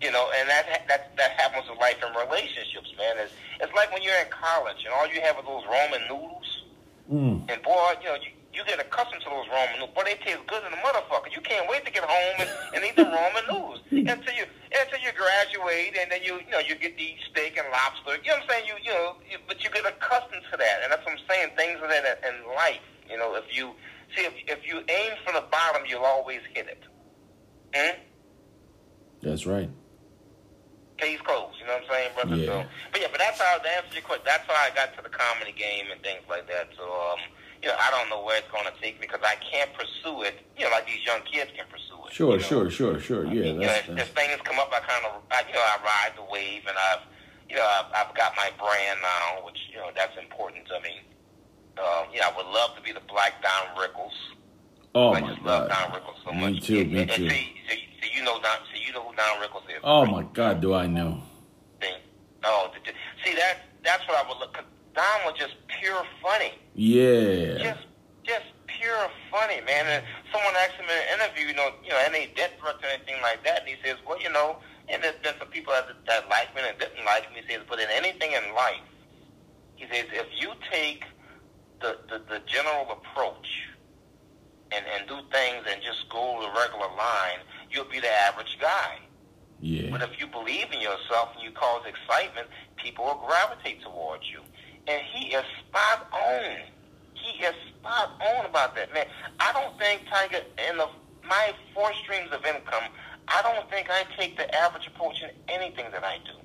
You 0.00 0.10
know, 0.10 0.28
and 0.38 0.48
that 0.48 0.84
that 0.88 1.16
that 1.16 1.30
happens 1.40 1.68
with 1.70 1.78
life 1.78 1.96
and 2.04 2.14
relationships, 2.16 2.92
man. 2.98 3.16
It's 3.18 3.32
it's 3.60 3.72
like 3.74 3.92
when 3.92 4.02
you're 4.02 4.18
in 4.18 4.28
college 4.30 4.84
and 4.84 4.92
all 4.92 5.06
you 5.06 5.20
have 5.22 5.36
are 5.36 5.42
those 5.46 5.64
Roman 5.64 6.02
noodles. 6.08 6.62
Mm. 7.10 7.50
And 7.50 7.62
boy, 7.62 7.94
you 8.02 8.08
know, 8.08 8.14
you, 8.16 8.30
you 8.52 8.64
get 8.68 8.78
accustomed 8.78 9.22
to 9.24 9.30
those 9.32 9.48
Roman 9.48 9.80
noodles. 9.80 9.96
Boy, 9.96 10.04
they 10.04 10.20
taste 10.20 10.44
good 10.46 10.62
in 10.64 10.70
the 10.70 10.80
motherfucker. 10.84 11.32
You 11.32 11.40
can't 11.40 11.64
wait 11.68 11.84
to 11.84 11.92
get 11.92 12.04
home 12.04 12.36
and, 12.38 12.50
and 12.76 12.84
eat 12.84 12.96
the 12.96 13.08
Roman 13.08 13.44
noodles. 13.48 13.80
To 13.88 13.96
you, 13.96 14.44
until 14.72 15.00
you 15.00 15.12
graduate, 15.16 15.96
and 15.96 16.12
then 16.12 16.20
you 16.22 16.40
you 16.44 16.52
know 16.52 16.60
you 16.60 16.76
get 16.76 16.96
the 16.96 17.16
steak 17.30 17.56
and 17.56 17.66
lobster. 17.72 18.20
You 18.20 18.32
know 18.32 18.44
what 18.44 18.44
I'm 18.44 18.48
saying? 18.50 18.64
You 18.68 18.76
you 18.84 18.92
know, 18.92 19.16
you, 19.28 19.38
but 19.48 19.64
you 19.64 19.70
get 19.70 19.84
accustomed 19.88 20.44
to 20.52 20.56
that, 20.56 20.84
and 20.84 20.92
that's 20.92 21.04
what 21.04 21.16
I'm 21.16 21.24
saying. 21.28 21.48
Things 21.56 21.80
are 21.80 21.88
that 21.88 22.20
in 22.24 22.34
life. 22.54 22.84
You 23.08 23.16
know, 23.18 23.34
if 23.36 23.44
you 23.50 23.72
see 24.16 24.24
if 24.24 24.32
if 24.46 24.66
you 24.68 24.84
aim 24.88 25.12
for 25.24 25.32
the 25.32 25.44
bottom, 25.50 25.82
you'll 25.88 26.04
always 26.04 26.40
hit 26.52 26.68
it. 26.68 26.82
Hmm? 27.74 28.00
That's 29.22 29.46
right. 29.46 29.70
Case 30.98 31.20
closed. 31.24 31.56
You 31.60 31.66
know 31.66 31.80
what 31.80 31.84
I'm 31.84 31.90
saying, 31.90 32.10
brother? 32.14 32.36
Yeah. 32.36 32.46
So, 32.46 32.68
but 32.92 33.00
yeah, 33.00 33.08
but 33.10 33.18
that's 33.18 33.40
how 33.40 33.58
to 33.58 33.68
answer 33.76 33.94
your 33.94 34.02
question. 34.02 34.24
That's 34.26 34.44
how 34.46 34.54
I 34.54 34.70
got 34.74 34.96
to 34.96 35.02
the 35.02 35.08
comedy 35.08 35.52
game 35.52 35.86
and 35.90 36.00
things 36.02 36.22
like 36.28 36.46
that. 36.48 36.68
So, 36.76 36.84
um, 36.84 37.20
you 37.62 37.68
know, 37.68 37.76
I 37.78 37.90
don't 37.90 38.08
know 38.10 38.22
where 38.24 38.38
it's 38.38 38.50
going 38.50 38.64
to 38.66 38.74
take 38.82 39.00
me 39.00 39.06
because 39.06 39.22
I 39.22 39.36
can't 39.50 39.70
pursue 39.74 40.22
it. 40.22 40.40
You 40.58 40.64
know, 40.66 40.70
like 40.70 40.86
these 40.86 41.04
young 41.06 41.20
kids 41.30 41.50
can 41.56 41.64
pursue 41.70 41.98
it. 42.06 42.12
Sure, 42.12 42.32
you 42.34 42.38
know? 42.38 42.42
sure, 42.42 42.70
sure, 42.70 43.00
sure. 43.00 43.24
Yeah, 43.26 43.32
you 43.32 43.52
know, 43.54 43.60
that's, 43.66 43.88
as, 43.88 43.96
that's 43.96 44.08
as 44.10 44.14
things 44.14 44.40
come 44.44 44.58
up, 44.58 44.72
I 44.74 44.80
kind 44.80 45.04
of, 45.06 45.22
I, 45.30 45.42
you 45.48 45.54
know, 45.54 45.62
I 45.62 45.76
ride 45.84 46.12
the 46.16 46.24
wave, 46.30 46.62
and 46.66 46.76
I've, 46.76 47.06
you 47.48 47.56
know, 47.56 47.64
I've, 47.66 47.86
I've 48.08 48.14
got 48.14 48.34
my 48.36 48.50
brand 48.58 48.98
now, 49.02 49.44
which 49.46 49.58
you 49.70 49.78
know 49.78 49.90
that's 49.94 50.16
important 50.18 50.66
to 50.68 50.80
me. 50.80 51.00
Um, 51.78 52.06
you 52.12 52.20
know, 52.20 52.28
I 52.28 52.36
would 52.36 52.46
love 52.46 52.74
to 52.76 52.82
be 52.82 52.92
the 52.92 53.00
Black 53.08 53.40
Don 53.42 53.76
Rickles. 53.80 54.12
oh 54.94 55.14
I 55.14 55.20
my 55.20 55.28
just 55.30 55.42
love. 55.42 55.68
Don 55.68 55.90
Rickles 55.92 56.16
so 56.24 56.32
Me 56.32 56.52
much. 56.54 56.66
too, 56.66 56.80
And- 56.80 56.92
me 56.92 57.00
and 57.02 57.10
too. 57.10 57.28
See, 57.30 57.52
see, 57.68 57.78
see, 58.02 58.10
you 58.16 58.24
know 58.24 58.40
Don, 58.42 58.58
see, 58.74 58.82
you 58.86 58.92
know 58.92 59.02
who 59.08 59.14
Don 59.16 59.40
Rickles 59.40 59.64
is. 59.70 59.80
Oh 59.84 60.02
right? 60.02 60.10
my 60.12 60.22
god, 60.34 60.60
do 60.60 60.74
I 60.74 60.86
know? 60.86 61.22
thing. 61.80 61.94
Oh, 62.44 62.70
see 63.24 63.34
that 63.34 63.58
that's 63.84 64.06
what 64.08 64.24
I 64.24 64.28
would 64.28 64.38
look. 64.38 64.56
Don 64.94 65.24
was 65.24 65.34
just 65.38 65.54
pure 65.80 66.04
funny, 66.22 66.52
Yeah. 66.74 67.58
just 67.58 67.86
just 68.24 68.46
pure 68.66 69.08
funny, 69.30 69.60
man. 69.62 69.86
And 69.86 70.04
someone 70.32 70.54
asked 70.56 70.74
him 70.74 70.86
in 70.86 70.96
an 70.96 71.20
interview, 71.20 71.48
you 71.48 71.54
know, 71.54 71.70
you 71.82 71.90
know, 71.90 71.98
any 72.04 72.32
death 72.36 72.52
threats 72.60 72.78
or 72.82 72.86
anything 72.86 73.20
like 73.22 73.42
that, 73.44 73.60
and 73.60 73.68
he 73.68 73.76
says, 73.84 73.96
well, 74.06 74.20
you 74.20 74.30
know, 74.30 74.58
and 74.88 75.02
there's 75.02 75.18
been 75.22 75.34
some 75.38 75.48
people 75.48 75.72
that 75.72 75.88
that 76.06 76.28
like 76.28 76.54
me 76.54 76.62
and 76.66 76.78
didn't 76.78 77.04
like 77.04 77.30
me. 77.32 77.42
He 77.46 77.52
says, 77.54 77.62
but 77.68 77.80
in 77.80 77.88
anything 77.90 78.32
in 78.32 78.54
life, 78.54 78.84
he 79.76 79.86
says, 79.90 80.06
if 80.12 80.26
you 80.36 80.52
take 80.70 81.04
the 81.80 81.98
the, 82.08 82.18
the 82.28 82.40
general 82.46 82.90
approach 82.92 83.48
and 84.72 84.84
and 84.94 85.08
do 85.08 85.16
things 85.32 85.64
and 85.68 85.82
just 85.82 86.08
go 86.10 86.38
the 86.40 86.48
regular 86.60 86.88
line, 86.96 87.40
you'll 87.70 87.90
be 87.90 88.00
the 88.00 88.12
average 88.28 88.58
guy. 88.60 88.98
Yeah. 89.60 89.90
But 89.90 90.02
if 90.02 90.18
you 90.20 90.26
believe 90.26 90.66
in 90.72 90.80
yourself 90.80 91.30
and 91.34 91.42
you 91.44 91.52
cause 91.52 91.82
excitement, 91.86 92.48
people 92.76 93.04
will 93.04 93.22
gravitate 93.26 93.80
towards 93.82 94.28
you. 94.28 94.40
And 94.86 95.00
he 95.12 95.28
is 95.34 95.44
spot 95.68 96.08
on. 96.12 96.56
He 97.14 97.44
is 97.44 97.54
spot 97.78 98.10
on 98.20 98.46
about 98.46 98.74
that, 98.76 98.92
man. 98.92 99.06
I 99.38 99.52
don't 99.52 99.78
think 99.78 100.02
Tiger, 100.10 100.42
in 100.68 100.76
the, 100.76 100.86
my 101.28 101.52
four 101.74 101.92
streams 102.02 102.30
of 102.32 102.44
income, 102.44 102.90
I 103.28 103.42
don't 103.42 103.68
think 103.70 103.88
I 103.90 104.04
take 104.18 104.36
the 104.36 104.52
average 104.54 104.86
approach 104.88 105.22
in 105.22 105.30
anything 105.48 105.86
that 105.92 106.04
I 106.04 106.16
do. 106.26 106.38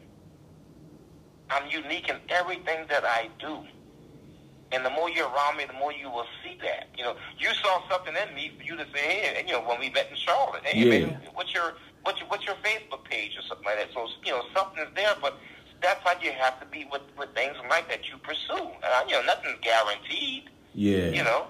I'm 1.49 1.69
unique 1.69 2.09
in 2.09 2.17
everything 2.29 2.85
that 2.89 3.03
I 3.05 3.29
do. 3.39 3.63
And 4.71 4.85
the 4.85 4.89
more 4.89 5.09
you're 5.09 5.29
around 5.31 5.57
me, 5.57 5.63
the 5.65 5.79
more 5.79 5.93
you 5.93 6.11
will 6.11 6.27
see 6.43 6.57
that. 6.61 6.89
You 6.97 7.05
know, 7.05 7.15
you 7.39 7.47
saw 7.63 7.79
something 7.89 8.13
in 8.13 8.35
me 8.35 8.51
for 8.57 8.63
you 8.63 8.75
to 8.75 8.85
say, 8.93 8.99
hey, 8.99 9.35
and, 9.39 9.47
you 9.47 9.53
know, 9.55 9.61
when 9.61 9.79
we 9.79 9.89
met 9.89 10.07
in 10.11 10.17
Charlotte, 10.17 10.61
hey, 10.65 10.83
Yeah. 10.83 11.05
man, 11.07 11.21
what's 11.33 11.53
your 11.53 11.73
what's 12.03 12.19
your 12.19 12.27
what's 12.29 12.45
your 12.45 12.55
Facebook 12.55 13.03
page 13.05 13.31
or 13.37 13.43
something 13.47 13.65
like 13.65 13.77
that? 13.79 13.89
So 13.93 14.07
you 14.25 14.31
know, 14.31 14.43
something's 14.53 14.91
there, 14.93 15.15
but 15.21 15.39
that's 15.81 16.01
how 16.03 16.13
you 16.21 16.31
have 16.31 16.59
to 16.59 16.65
be 16.67 16.85
with 16.91 17.01
with 17.17 17.29
things 17.35 17.55
like 17.69 17.87
that 17.89 18.07
you 18.09 18.17
pursue. 18.17 18.53
Uh, 18.83 19.03
you 19.07 19.13
know, 19.13 19.23
nothing's 19.23 19.59
guaranteed. 19.61 20.43
Yeah. 20.73 21.09
You 21.09 21.23
know, 21.23 21.47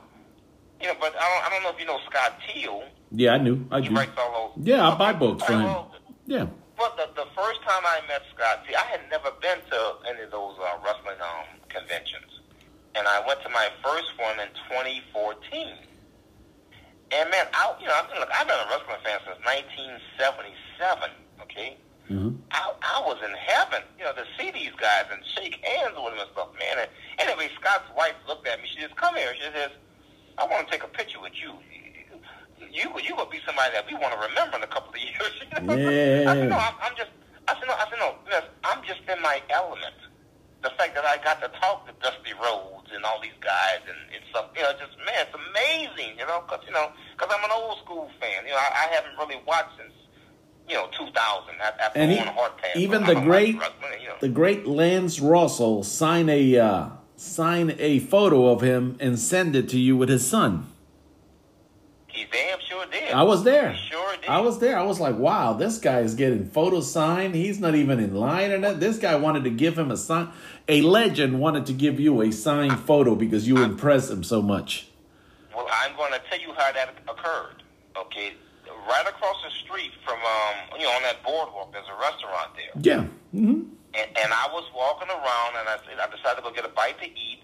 you 0.82 0.88
know, 0.88 0.96
but 1.00 1.14
I 1.20 1.20
don't 1.20 1.46
I 1.46 1.50
don't 1.50 1.64
know 1.64 1.70
if 1.70 1.80
you 1.80 1.86
know 1.86 2.00
Scott 2.10 2.34
Teal. 2.48 2.84
Yeah, 3.12 3.34
I 3.34 3.38
knew. 3.38 3.66
I 3.72 3.82
He 3.82 3.90
do. 3.90 3.96
writes 3.96 4.12
all 4.18 4.54
those. 4.56 4.66
Yeah, 4.66 4.88
I 4.90 4.96
buy 4.98 5.14
books 5.14 5.44
from 5.44 5.62
him. 5.62 5.78
Yeah. 6.26 6.46
well, 6.78 6.94
the, 6.98 7.08
the 7.16 7.28
first 7.36 7.62
time 7.64 7.84
I 7.86 8.02
met 8.08 8.22
Scott, 8.36 8.64
see, 8.68 8.76
I 8.76 8.84
had 8.84 9.00
never 9.10 9.32
been 9.42 9.60
to 9.72 9.80
any 10.10 10.24
of 10.24 10.32
those 10.32 10.56
uh, 10.60 10.76
wrestling 10.84 11.16
um, 11.24 11.48
conventions. 11.70 12.28
And 12.96 13.08
I 13.08 13.26
went 13.26 13.42
to 13.44 13.50
my 13.50 13.70
first 13.82 14.12
one 14.20 14.40
in 14.42 14.50
2014. 14.68 15.78
And 17.16 17.30
man, 17.32 17.46
I, 17.54 17.74
you 17.80 17.88
know, 17.88 17.94
I've 17.96 18.10
been, 18.10 18.20
look, 18.20 18.30
I've 18.34 18.48
been 18.48 18.60
a 18.60 18.68
wrestling 18.68 19.00
fan 19.08 19.20
since 19.24 19.40
1977, 20.20 21.12
okay? 21.44 21.78
Hmm 22.08 22.32
I, 22.52 22.64
I 22.64 22.98
was 23.04 23.20
in 23.20 23.36
heaven, 23.36 23.84
you 24.00 24.06
know, 24.08 24.16
to 24.16 24.24
see 24.40 24.52
these 24.52 24.72
guys 24.80 25.06
and 25.12 25.20
shake 25.36 25.60
hands 25.60 25.94
with 26.00 26.16
them 26.16 26.20
and 26.24 26.32
stuff, 26.32 26.50
man. 26.56 26.88
And 26.88 26.90
anyway, 27.20 27.52
Scott's 27.60 27.92
wife 27.92 28.16
looked 28.28 28.48
at 28.48 28.64
me. 28.64 28.68
She 28.72 28.80
says, 28.82 28.94
"Come 28.96 29.16
here." 29.20 29.36
She 29.36 29.52
says, 29.52 29.72
"I 30.40 30.48
want 30.48 30.66
to 30.66 30.72
take 30.72 30.84
a 30.84 30.92
picture 30.92 31.20
with 31.20 31.36
you. 31.44 31.52
You 32.72 32.88
you 33.04 33.14
will 33.16 33.30
be 33.30 33.44
somebody 33.46 33.76
that 33.76 33.86
we 33.86 34.00
want 34.00 34.16
to 34.16 34.22
remember 34.24 34.58
in 34.58 34.64
a 34.64 34.72
couple 34.72 34.96
of 34.96 35.02
years." 35.12 35.34
You 35.44 35.60
know? 35.68 35.76
I 35.76 36.34
said, 36.40 36.48
"No, 36.50 36.58
I'm, 36.58 36.76
I'm 36.82 36.96
just." 36.96 37.12
I 37.48 37.56
said, 37.60 37.68
"No, 37.68 37.76
I 37.76 37.86
said, 37.92 38.00
no, 38.00 38.10
I'm 38.64 38.82
just 38.88 39.04
in 39.12 39.20
my 39.22 39.44
element." 39.52 39.96
The 40.66 40.74
fact 40.76 40.98
that 40.98 41.06
I 41.06 41.22
got 41.22 41.38
to 41.46 41.52
talk 41.62 41.86
to 41.86 41.94
Dusty 42.02 42.34
Rhodes 42.34 42.90
and 42.92 43.06
all 43.06 43.22
these 43.22 43.38
guys 43.46 43.80
and, 43.86 44.00
and 44.10 44.24
stuff, 44.34 44.50
you 44.58 44.66
know, 44.66 44.74
just 44.82 44.98
man, 45.06 45.30
it's 45.30 45.36
amazing, 45.38 46.18
you 46.18 46.26
know, 46.26 46.42
because 46.48 46.66
you 46.66 46.74
know, 46.74 46.90
because 47.14 47.30
I'm 47.30 47.44
an 47.46 47.54
old 47.54 47.78
school 47.86 48.10
fan. 48.20 48.48
You 48.48 48.56
know, 48.56 48.64
I, 48.64 48.88
I 48.90 48.96
haven't 48.96 49.16
really 49.22 49.38
watched 49.46 49.78
since 49.78 49.94
you 50.68 50.76
know 50.76 50.88
2000 50.98 51.56
after 51.62 52.00
And 52.00 52.12
he- 52.12 52.18
going 52.18 52.30
hard 52.30 52.58
pass. 52.58 52.76
even 52.76 53.06
the 53.06 53.16
great- 53.16 53.56
you 53.56 53.60
know. 53.62 54.16
The 54.20 54.30
great 54.30 54.66
Lance 54.68 55.20
Russell 55.20 55.84
sign 55.84 56.30
a 56.30 56.58
uh, 56.58 56.90
sign 57.16 57.76
a 57.80 58.00
photo 58.00 58.48
of 58.50 58.62
him 58.62 58.98
and 59.00 59.18
send 59.20 59.56
it 59.56 59.70
to 59.70 59.80
you 59.80 59.96
with 59.98 60.10
his 60.10 60.26
son. 60.28 60.68
He 62.08 62.26
damn 62.32 62.58
sure 62.68 62.86
did. 62.88 63.12
I 63.12 63.24
was 63.24 63.44
there. 63.44 63.74
He 63.74 63.90
sure 63.90 64.16
did. 64.20 64.28
I 64.30 64.40
was 64.42 64.58
there. 64.60 64.78
I 64.78 64.84
was 64.84 65.00
like, 65.00 65.18
wow, 65.18 65.54
this 65.54 65.78
guy 65.78 66.00
is 66.00 66.16
getting 66.16 66.46
photo 66.50 66.82
signed. 66.82 67.36
He's 67.36 67.60
not 67.60 67.76
even 67.76 68.00
in 68.00 68.16
line 68.16 68.52
or 68.52 68.60
that. 68.60 68.80
This 68.80 68.98
guy 68.98 69.16
wanted 69.16 69.44
to 69.44 69.52
give 69.52 69.78
him 69.78 69.92
a 69.92 69.98
sign. 69.98 70.30
A 70.68 70.82
legend 70.82 71.40
wanted 71.40 71.68
to 71.68 71.74
give 71.74 72.00
you 72.00 72.22
a 72.24 72.32
signed 72.32 72.80
photo 72.80 73.14
because 73.14 73.48
you 73.48 73.58
impressed 73.64 74.10
him 74.10 74.24
so 74.24 74.42
much. 74.42 74.88
Well, 75.56 75.68
I'm 75.72 75.96
going 75.96 76.12
to 76.14 76.20
tell 76.30 76.40
you 76.40 76.54
how 76.58 76.72
that 76.72 76.96
occurred. 77.08 77.62
Okay, 77.96 78.34
right 78.88 79.08
across 79.08 79.36
the 79.44 79.52
street 79.64 79.92
from 80.04 80.18
um, 80.24 80.80
you 80.80 80.86
know, 80.88 80.92
on 80.96 81.04
that 81.04 81.22
boardwalk, 81.24 81.72
there's 81.74 81.88
a 81.92 82.00
restaurant 82.00 82.56
there, 82.56 82.74
Yeah. 82.82 83.04
hmm 83.32 83.68
and, 83.96 84.08
and 84.20 84.30
I 84.34 84.48
was 84.52 84.66
walking 84.76 85.10
around, 85.10 85.52
and 85.60 85.66
I 85.68 85.78
said, 85.88 85.98
I 86.00 86.08
decided 86.12 86.38
to 86.38 86.44
go 86.44 86.52
get 86.54 86.66
a 86.66 86.74
bite 86.76 87.00
to 87.02 87.08
eat, 87.08 87.42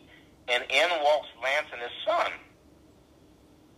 and 0.47 0.61
in 0.69 0.89
walks 1.01 1.27
Lance 1.41 1.67
and 1.71 1.81
his 1.81 1.95
son. 2.05 2.31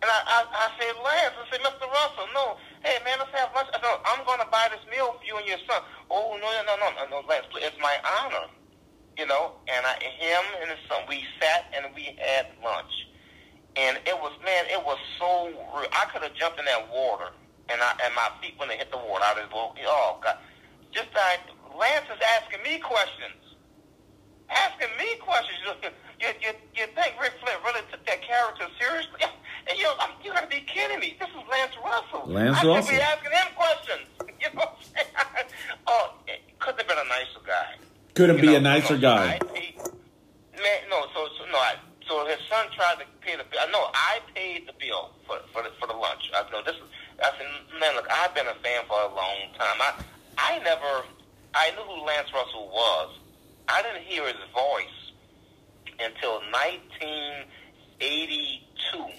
And 0.01 0.11
I, 0.11 0.19
I, 0.27 0.39
I 0.49 0.67
said, 0.77 0.93
Lance, 1.01 1.33
I 1.39 1.45
said, 1.49 1.61
Mr. 1.65 1.87
Russell, 1.87 2.27
no, 2.33 2.57
hey 2.83 2.97
man, 3.05 3.17
let's 3.17 3.31
have 3.33 3.49
lunch. 3.55 3.69
I 3.73 3.79
said, 3.79 3.89
I'm 4.05 4.25
going 4.25 4.39
to 4.41 4.49
buy 4.51 4.67
this 4.69 4.83
meal 4.91 5.15
for 5.17 5.23
you 5.25 5.37
and 5.37 5.47
your 5.47 5.61
son. 5.69 5.81
Oh 6.11 6.37
no, 6.37 6.45
no, 6.67 6.73
no, 6.77 6.89
no, 6.93 7.03
no, 7.09 7.27
Lance, 7.27 7.45
it's 7.55 7.77
my 7.81 7.95
honor, 8.21 8.45
you 9.17 9.25
know. 9.25 9.53
And 9.71 9.81
I, 9.85 9.93
him 10.03 10.43
and 10.61 10.69
his 10.69 10.81
son, 10.89 11.05
we 11.07 11.23
sat 11.41 11.71
and 11.73 11.93
we 11.95 12.17
had 12.19 12.47
lunch. 12.61 12.91
And 13.77 13.97
it 14.05 14.17
was, 14.19 14.31
man, 14.43 14.65
it 14.69 14.83
was 14.83 14.97
so 15.17 15.47
real. 15.73 15.89
I 15.95 16.05
could 16.11 16.21
have 16.23 16.33
jumped 16.35 16.59
in 16.59 16.65
that 16.65 16.85
water, 16.93 17.29
and 17.69 17.81
I 17.81 17.91
and 18.05 18.13
my 18.15 18.29
feet 18.41 18.53
when 18.57 18.69
they 18.69 18.77
hit 18.77 18.91
the 18.91 18.97
water. 18.97 19.23
I 19.25 19.33
just, 19.39 19.53
well, 19.53 19.73
oh 19.87 20.17
God, 20.23 20.37
just 20.91 21.09
like 21.15 21.41
Lance 21.77 22.05
is 22.11 22.21
asking 22.39 22.61
me 22.63 22.79
questions, 22.79 23.41
asking 24.49 24.89
me 24.97 25.15
questions. 25.19 25.57
You 25.65 25.73
you 26.19 26.29
you, 26.41 26.51
you 26.75 26.85
think 26.95 27.19
Ric 27.21 27.33
Flair 27.43 27.57
really 27.65 27.81
took 27.91 28.05
that 28.05 28.21
character 28.21 28.67
seriously? 28.79 29.21
And 29.67 29.79
you, 29.79 29.89
you 30.23 30.31
gotta 30.31 30.45
be 30.45 30.61
kidding 30.61 30.99
me. 30.99 31.17
This 31.19 31.27
is 31.29 31.41
Lance 31.49 31.73
Russell. 31.83 32.29
Lance 32.31 32.57
I 32.57 32.61
should 32.61 32.69
Russell. 32.69 32.95
be 32.97 33.01
asking 33.01 33.31
him 33.31 33.47
questions. 33.57 34.05
You 34.39 34.53
know 34.53 34.61
what 34.61 34.77
I'm 34.77 34.83
saying? 34.93 35.47
oh, 35.87 36.13
it 36.27 36.41
couldn't 36.59 36.81
have 36.81 36.87
been 36.87 36.99
a 37.01 37.09
nicer 37.09 37.41
guy. 37.47 37.73
Couldn't 38.13 38.35
You 38.35 38.41
be 38.43 38.47
know, 38.49 38.57
a 38.57 38.61
nicer 38.61 38.93
no, 38.93 39.01
guy. 39.01 39.25
I 39.33 39.39
paid, 39.39 39.75
man, 40.53 40.79
no, 40.87 41.07
so, 41.15 41.25
so 41.39 41.45
no, 41.51 41.57
I, 41.57 41.73
so 42.07 42.27
his 42.27 42.37
son 42.47 42.67
tried 42.77 42.99
to 43.01 43.05
pay 43.21 43.35
the 43.35 43.43
bill. 43.49 43.61
No, 43.71 43.89
I 43.95 44.19
paid 44.35 44.67
the 44.67 44.73
bill 44.79 45.09
for 45.25 45.39
for 45.51 45.63
the, 45.63 45.69
for 45.79 45.87
the 45.87 45.93
lunch. 45.97 46.29
I 46.35 46.45
know 46.51 46.61
this 46.61 46.75
is. 46.75 46.85
I 47.25 47.33
said, 47.37 47.47
man, 47.79 47.95
look, 47.95 48.07
I've 48.11 48.35
been 48.35 48.45
a 48.45 48.53
fan 48.61 48.83
for 48.87 49.01
a 49.01 49.07
long 49.09 49.49
time. 49.57 49.81
I 49.81 49.95
I 50.37 50.59
never, 50.59 51.05
I 51.55 51.71
knew 51.71 51.81
who 51.81 52.05
Lance 52.05 52.31
Russell 52.33 52.67
was. 52.67 53.17
I 53.67 53.81
didn't 53.81 54.03
hear 54.03 54.27
his 54.27 54.35
voice 54.53 55.11
until 55.99 56.41
1982. 56.53 59.09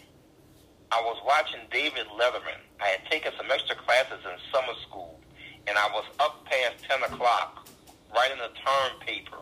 I 0.93 1.01
was 1.03 1.21
watching 1.27 1.59
David 1.73 2.07
Letterman. 2.17 2.61
I 2.81 2.87
had 2.87 3.05
taken 3.11 3.33
some 3.37 3.51
extra 3.51 3.75
classes 3.75 4.25
in 4.25 4.39
summer 4.53 4.75
school, 4.89 5.19
and 5.67 5.77
I 5.77 5.89
was 5.93 6.05
up 6.21 6.45
past 6.45 6.85
10 6.89 7.03
o'clock 7.13 7.67
writing 8.15 8.39
a 8.39 8.51
term 8.55 9.01
paper. 9.01 9.39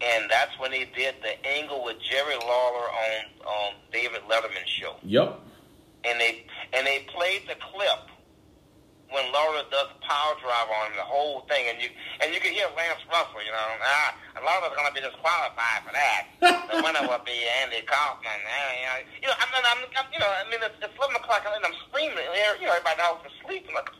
And 0.00 0.30
that's 0.30 0.58
when 0.58 0.70
they 0.70 0.86
did 0.96 1.16
the 1.22 1.46
angle 1.46 1.84
with 1.84 2.00
Jerry 2.00 2.36
Lawler 2.36 2.88
on 2.88 3.26
on 3.46 3.74
David 3.92 4.22
Letterman's 4.28 4.68
show. 4.68 4.96
Yep 5.02 5.40
and 6.06 6.20
they 6.20 6.46
and 6.72 6.86
they 6.86 7.06
played 7.10 7.42
the 7.48 7.56
clip 7.72 8.06
when 9.10 9.22
Lawler 9.30 9.62
does 9.70 9.86
power 10.02 10.34
drive 10.42 10.66
on 10.66 10.90
the 10.98 11.06
whole 11.06 11.46
thing, 11.46 11.70
and 11.70 11.78
you 11.78 11.90
and 12.22 12.34
you 12.34 12.40
can 12.42 12.50
hear 12.50 12.66
Lance 12.74 13.02
Russell, 13.06 13.38
you 13.38 13.54
know, 13.54 13.66
ah, 13.82 14.10
Lawler's 14.42 14.74
gonna 14.74 14.94
be 14.94 15.02
disqualified 15.02 15.86
for 15.86 15.94
that. 15.94 16.22
the 16.70 16.82
winner 16.82 17.06
will 17.06 17.22
be 17.22 17.38
Andy 17.62 17.86
Kaufman. 17.86 18.40
You 19.22 19.30
know, 19.30 19.36
I 19.38 19.44
mean, 19.54 19.62
I'm, 19.62 19.80
I'm, 19.94 20.06
you 20.10 20.18
know, 20.18 20.30
I 20.30 20.42
mean, 20.50 20.58
it's, 20.62 20.74
it's 20.82 20.94
eleven 20.98 21.16
o'clock 21.22 21.46
and 21.46 21.62
I'm 21.62 21.76
screaming, 21.86 22.18
and 22.18 22.34
you 22.58 22.66
know, 22.66 22.74
everybody 22.74 22.98
else 23.02 23.22
is 23.22 23.34
sleeping. 23.46 23.74
Like, 23.74 23.90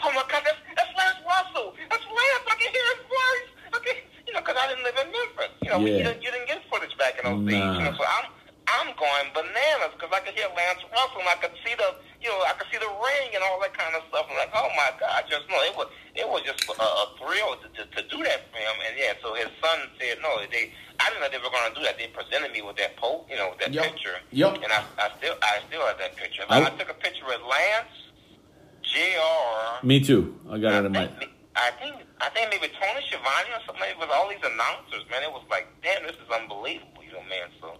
oh 0.00 0.12
my 0.16 0.24
God, 0.32 0.42
that's, 0.48 0.60
that's 0.76 0.92
Lance 0.96 1.20
Russell. 1.28 1.76
That's 1.92 2.06
Lance. 2.08 2.44
I 2.48 2.54
can 2.56 2.68
hear 2.72 2.86
his 2.96 3.02
voice. 3.04 3.48
Okay, 3.76 3.96
you 4.24 4.32
know, 4.32 4.40
because 4.40 4.56
I 4.56 4.64
didn't 4.72 4.84
live 4.88 4.96
in 4.96 5.08
Memphis. 5.12 5.52
You 5.60 5.70
know, 5.76 5.80
yeah. 5.84 5.92
you, 5.92 6.02
didn't, 6.08 6.20
you 6.24 6.30
didn't 6.32 6.48
get 6.48 6.64
footage 6.72 6.94
back 6.96 7.20
in 7.20 7.22
those 7.28 7.42
nah. 7.44 7.52
days. 7.52 7.72
You 7.78 7.84
know, 7.84 7.94
so 8.00 8.04
I'm 8.08 8.32
I'm 8.66 8.96
going 8.96 9.28
bananas 9.36 9.92
because 9.92 10.08
I 10.12 10.20
could 10.24 10.32
hear 10.34 10.48
Lance 10.56 10.80
Russell 10.88 11.20
and 11.20 11.28
I 11.28 11.36
could 11.36 11.52
see 11.64 11.76
the 11.76 12.00
you 12.24 12.32
know 12.32 12.40
I 12.48 12.56
could 12.56 12.68
see 12.72 12.80
the 12.80 12.88
ring 12.88 13.28
and 13.36 13.44
all 13.44 13.60
that 13.60 13.76
kind 13.76 13.92
of 13.92 14.02
stuff. 14.08 14.24
I'm 14.30 14.36
like, 14.40 14.52
oh 14.56 14.68
my 14.72 14.90
God, 14.96 15.24
just 15.28 15.44
no, 15.52 15.60
it 15.68 15.76
was 15.76 15.88
it 16.16 16.24
was 16.24 16.40
just 16.48 16.64
a, 16.68 16.72
a 16.80 17.04
thrill 17.20 17.60
to, 17.60 17.68
to, 17.76 17.82
to 17.84 18.00
do 18.08 18.24
that 18.24 18.48
for 18.48 18.58
him. 18.58 18.76
And 18.88 18.96
yeah, 18.96 19.12
so 19.20 19.36
his 19.36 19.52
son 19.60 19.88
said 20.00 20.18
no, 20.24 20.40
they 20.48 20.72
I 21.00 21.10
didn't 21.12 21.20
know 21.20 21.28
they 21.28 21.42
were 21.42 21.52
going 21.52 21.68
to 21.68 21.76
do 21.76 21.84
that. 21.84 21.98
They 22.00 22.08
presented 22.08 22.52
me 22.56 22.62
with 22.62 22.76
that 22.80 22.96
po, 22.96 23.26
you 23.28 23.36
know, 23.36 23.50
with 23.52 23.60
that 23.60 23.72
Yep. 23.74 23.84
picture. 23.84 24.16
Yep. 24.32 24.62
And 24.64 24.72
I, 24.72 24.80
I 24.96 25.06
still 25.20 25.36
I 25.42 25.60
still 25.68 25.84
have 25.84 25.98
that 25.98 26.16
picture. 26.16 26.44
I- 26.48 26.64
I, 26.64 26.70
took 26.78 26.88
a 26.88 26.94
picture 26.96 27.26
with 27.26 27.42
Lance, 27.44 27.92
Jr. 28.82 29.84
Me 29.86 30.00
too. 30.00 30.38
I 30.48 30.58
got 30.58 30.84
it 30.84 30.86
in 30.86 30.92
my. 30.92 31.08
I 31.56 31.70
think 31.78 31.96
I 32.20 32.28
think 32.30 32.50
maybe 32.50 32.72
Tony 32.80 33.04
Schiavone 33.06 33.50
or 33.54 33.62
something 33.66 33.86
with 33.98 34.10
all 34.10 34.28
these 34.28 34.42
announcers, 34.42 35.04
man. 35.10 35.22
It 35.22 35.30
was 35.30 35.44
like, 35.50 35.68
damn, 35.82 36.02
this 36.02 36.16
is 36.18 36.28
unbelievable, 36.32 37.02
you 37.04 37.12
know, 37.12 37.22
man. 37.30 37.46
So, 37.60 37.78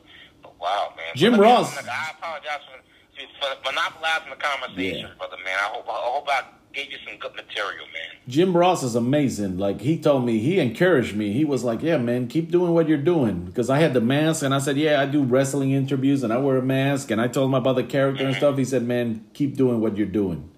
wow, 0.64 0.92
man. 0.96 1.12
Jim 1.14 1.34
me- 1.34 1.38
Ross. 1.38 1.76
look, 1.76 1.88
I 1.88 2.10
apologize 2.18 2.60
for, 2.66 3.46
for 3.46 3.62
monopolizing 3.64 4.30
the 4.30 4.36
conversation, 4.36 5.06
Yeah. 5.08 5.14
brother, 5.18 5.36
man. 5.44 5.58
I 5.58 5.68
hope 5.68 5.88
I 5.88 5.92
hope 5.92 6.28
I 6.28 6.42
gave 6.72 6.90
you 6.90 6.98
some 7.06 7.16
good 7.18 7.34
material, 7.36 7.86
man. 7.92 8.18
Jim 8.26 8.56
Ross 8.56 8.82
is 8.82 8.94
amazing. 8.94 9.58
Like 9.58 9.80
he 9.80 9.98
told 9.98 10.24
me, 10.24 10.38
he 10.38 10.58
encouraged 10.58 11.14
me. 11.14 11.32
He 11.32 11.44
was 11.44 11.62
like, 11.62 11.82
"Yeah, 11.82 11.98
man, 11.98 12.26
keep 12.26 12.50
doing 12.50 12.72
what 12.72 12.88
you're 12.88 12.98
doing." 12.98 13.44
Because 13.44 13.70
I 13.70 13.78
had 13.78 13.94
the 13.94 14.00
mask, 14.00 14.42
and 14.42 14.54
I 14.54 14.58
said, 14.58 14.76
"Yeah, 14.76 15.00
I 15.00 15.06
do 15.06 15.22
wrestling 15.22 15.70
interviews, 15.72 16.22
and 16.22 16.32
I 16.32 16.38
wear 16.38 16.56
a 16.56 16.62
mask." 16.62 17.10
And 17.10 17.20
I 17.20 17.28
told 17.28 17.50
him 17.50 17.54
about 17.54 17.76
the 17.76 17.84
character 17.84 18.24
and 18.24 18.34
mm-hmm. 18.34 18.38
stuff. 18.38 18.58
He 18.58 18.64
said, 18.64 18.82
"Man, 18.82 19.24
keep 19.34 19.56
doing 19.56 19.80
what 19.80 19.96
you're 19.96 20.06
doing. 20.06 20.50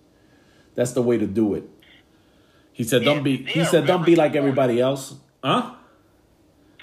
That's 0.75 0.93
the 0.93 1.03
way 1.03 1.19
to 1.19 1.27
do 1.27 1.55
it." 1.55 1.69
He 2.73 2.85
said, 2.85 3.05
"Don't 3.05 3.23
be." 3.23 3.39
He 3.39 3.65
said, 3.65 3.87
"Don't 3.87 4.07
be 4.07 4.17
like 4.17 4.35
everybody 4.37 4.81
else." 4.81 5.17
Huh? 5.43 5.75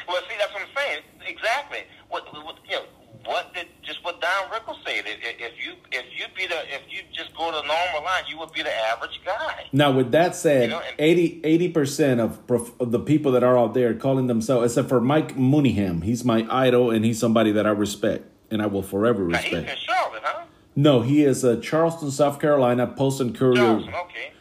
Well, 0.07 0.21
see, 0.29 0.35
that's 0.37 0.53
what 0.53 0.61
I'm 0.61 0.75
saying. 0.75 1.01
Exactly. 1.25 1.79
What, 2.09 2.25
what 2.45 2.57
you 2.69 2.75
know, 2.75 2.85
what 3.25 3.53
did 3.53 3.67
just 3.83 4.03
what 4.03 4.21
Don 4.21 4.49
Rickles 4.51 4.77
said? 4.85 5.05
If, 5.43 5.65
you 5.65 5.73
if 5.91 6.05
you 6.17 6.25
be 6.37 6.47
the 6.47 6.55
if 6.73 6.81
you 6.89 7.01
just 7.13 7.35
go 7.35 7.51
the 7.51 7.61
normal 7.67 8.03
line, 8.03 8.23
you 8.29 8.37
would 8.39 8.51
be 8.53 8.63
the 8.63 8.73
average 8.73 9.19
guy. 9.25 9.65
Now, 9.73 9.91
with 9.91 10.11
that 10.11 10.35
said, 10.35 10.63
You 10.63 10.69
know, 10.69 10.81
and- 10.81 10.99
80 11.45 11.69
percent 11.69 12.19
of, 12.21 12.45
prof- 12.47 12.79
of 12.79 12.91
the 12.91 12.99
people 12.99 13.31
that 13.33 13.43
are 13.43 13.57
out 13.57 13.73
there 13.73 13.93
calling 13.93 14.27
themselves, 14.27 14.71
except 14.71 14.89
for 14.89 15.01
Mike 15.01 15.35
Mooneyham, 15.35 16.03
he's 16.03 16.23
my 16.23 16.47
idol, 16.49 16.91
and 16.91 17.03
he's 17.03 17.19
somebody 17.19 17.51
that 17.51 17.65
I 17.67 17.71
respect, 17.71 18.23
and 18.51 18.61
I 18.61 18.67
will 18.67 18.83
forever 18.83 19.27
Now, 19.27 19.37
he's 19.39 19.51
respect. 19.53 19.69
in 19.79 19.85
Charlotte, 19.85 20.21
huh? 20.23 20.45
No, 20.75 21.01
he 21.01 21.23
is 21.23 21.43
a 21.43 21.59
Charleston, 21.59 22.09
South 22.09 22.39
Carolina 22.39 22.87
Post 22.87 23.19
and 23.21 23.35
Courier 23.35 23.61
okay. 23.63 24.31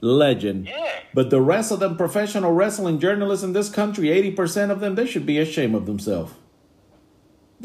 legend. 0.00 0.66
Yeah. 0.66 1.00
But 1.14 1.30
the 1.30 1.40
rest 1.40 1.70
of 1.72 1.80
them 1.80 1.96
professional 1.96 2.52
wrestling 2.52 2.98
journalists 2.98 3.44
in 3.44 3.52
this 3.52 3.68
country, 3.70 4.08
80% 4.08 4.70
of 4.70 4.80
them, 4.80 4.94
they 4.94 5.06
should 5.06 5.26
be 5.26 5.38
ashamed 5.38 5.74
of 5.74 5.86
themselves. 5.86 6.32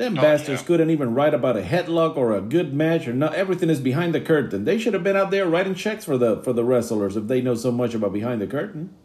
Them 0.02 0.18
Oh, 0.18 0.22
bastards 0.24 0.62
yeah. 0.62 0.66
couldn't 0.68 0.90
even 0.90 1.14
write 1.14 1.36
about 1.36 1.56
a 1.56 1.62
headlock 1.62 2.18
or 2.18 2.36
a 2.36 2.42
good 2.42 2.74
match 2.74 3.08
or 3.08 3.14
not. 3.14 3.36
Everything 3.36 3.70
is 3.70 3.80
behind 3.80 4.16
the 4.16 4.20
curtain. 4.20 4.66
They 4.66 4.80
should 4.80 4.96
have 4.96 5.04
been 5.04 5.16
out 5.16 5.30
there 5.30 5.46
writing 5.46 5.76
checks 5.76 6.06
for 6.06 6.18
the 6.18 6.42
for 6.42 6.54
the 6.54 6.64
wrestlers 6.64 7.16
if 7.16 7.28
they 7.28 7.40
know 7.40 7.54
so 7.54 7.72
much 7.72 7.94
about 7.94 8.12
behind 8.12 8.42
the 8.42 8.48
curtain. 8.48 8.96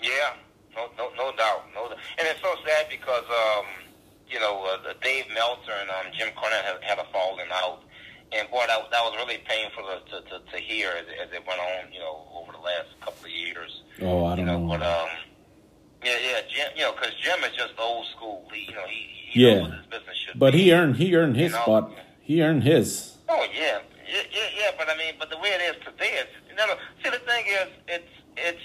Yeah, 0.00 0.34
no, 0.76 0.86
no, 0.96 1.10
no 1.16 1.36
doubt, 1.36 1.64
no. 1.74 1.88
doubt. 1.88 1.98
And 2.18 2.28
it's 2.28 2.40
so 2.40 2.54
sad 2.64 2.86
because 2.88 3.24
um, 3.24 3.64
you 4.28 4.38
know 4.38 4.62
uh, 4.70 4.78
the 4.86 4.94
Dave 5.02 5.24
Meltzer 5.34 5.72
and 5.80 5.90
um, 5.90 6.06
Jim 6.16 6.28
Cornette 6.36 6.62
had, 6.62 6.84
had 6.84 6.98
a 7.00 7.06
falling 7.12 7.50
out, 7.52 7.82
and 8.30 8.48
boy, 8.52 8.64
that, 8.68 8.88
that 8.92 9.02
was 9.02 9.14
really 9.16 9.42
painful 9.48 9.82
to 9.82 9.98
to, 10.10 10.28
to, 10.30 10.50
to 10.52 10.58
hear 10.58 10.90
as, 10.90 11.06
as 11.26 11.32
it 11.32 11.42
went 11.44 11.58
on, 11.58 11.92
you 11.92 11.98
know, 11.98 12.28
over 12.34 12.52
the 12.52 12.58
last 12.58 12.88
couple 13.00 13.24
of 13.26 13.32
years. 13.32 13.82
Oh, 14.00 14.26
I 14.26 14.36
don't 14.36 14.46
know, 14.46 14.60
know. 14.60 14.78
but 14.78 14.82
um, 14.86 15.08
yeah, 16.04 16.16
yeah, 16.22 16.40
Jim, 16.48 16.68
you 16.76 16.82
know, 16.82 16.92
because 16.92 17.14
Jim 17.22 17.42
is 17.44 17.56
just 17.56 17.72
old 17.78 18.06
school. 18.16 18.46
He, 18.52 18.66
you 18.68 18.74
know, 18.74 18.86
he, 18.88 19.06
he 19.30 19.40
Yeah. 19.46 19.54
knows 19.54 19.62
what 19.68 19.78
his 19.78 19.86
business 19.86 20.16
should 20.16 20.38
But 20.38 20.52
be. 20.52 20.58
he 20.64 20.72
earned 20.72 20.96
he 20.96 21.14
earned 21.16 21.36
his 21.36 21.52
You 21.52 21.58
know? 21.58 21.62
spot. 21.62 21.90
He 22.22 22.42
earned 22.42 22.62
his. 22.64 23.16
Oh 23.28 23.46
yeah, 23.54 23.78
yeah, 24.06 24.22
yeah, 24.32 24.40
yeah. 24.58 24.70
But 24.78 24.88
I 24.90 24.96
mean, 24.96 25.14
but 25.18 25.30
the 25.30 25.38
way 25.38 25.48
it 25.50 25.62
is 25.76 25.82
today 25.84 26.12
is, 26.20 26.26
you 26.48 26.56
know, 26.56 26.74
see 27.02 27.10
the 27.10 27.18
thing 27.18 27.44
is, 27.46 27.68
it's 27.88 28.12
it's 28.36 28.62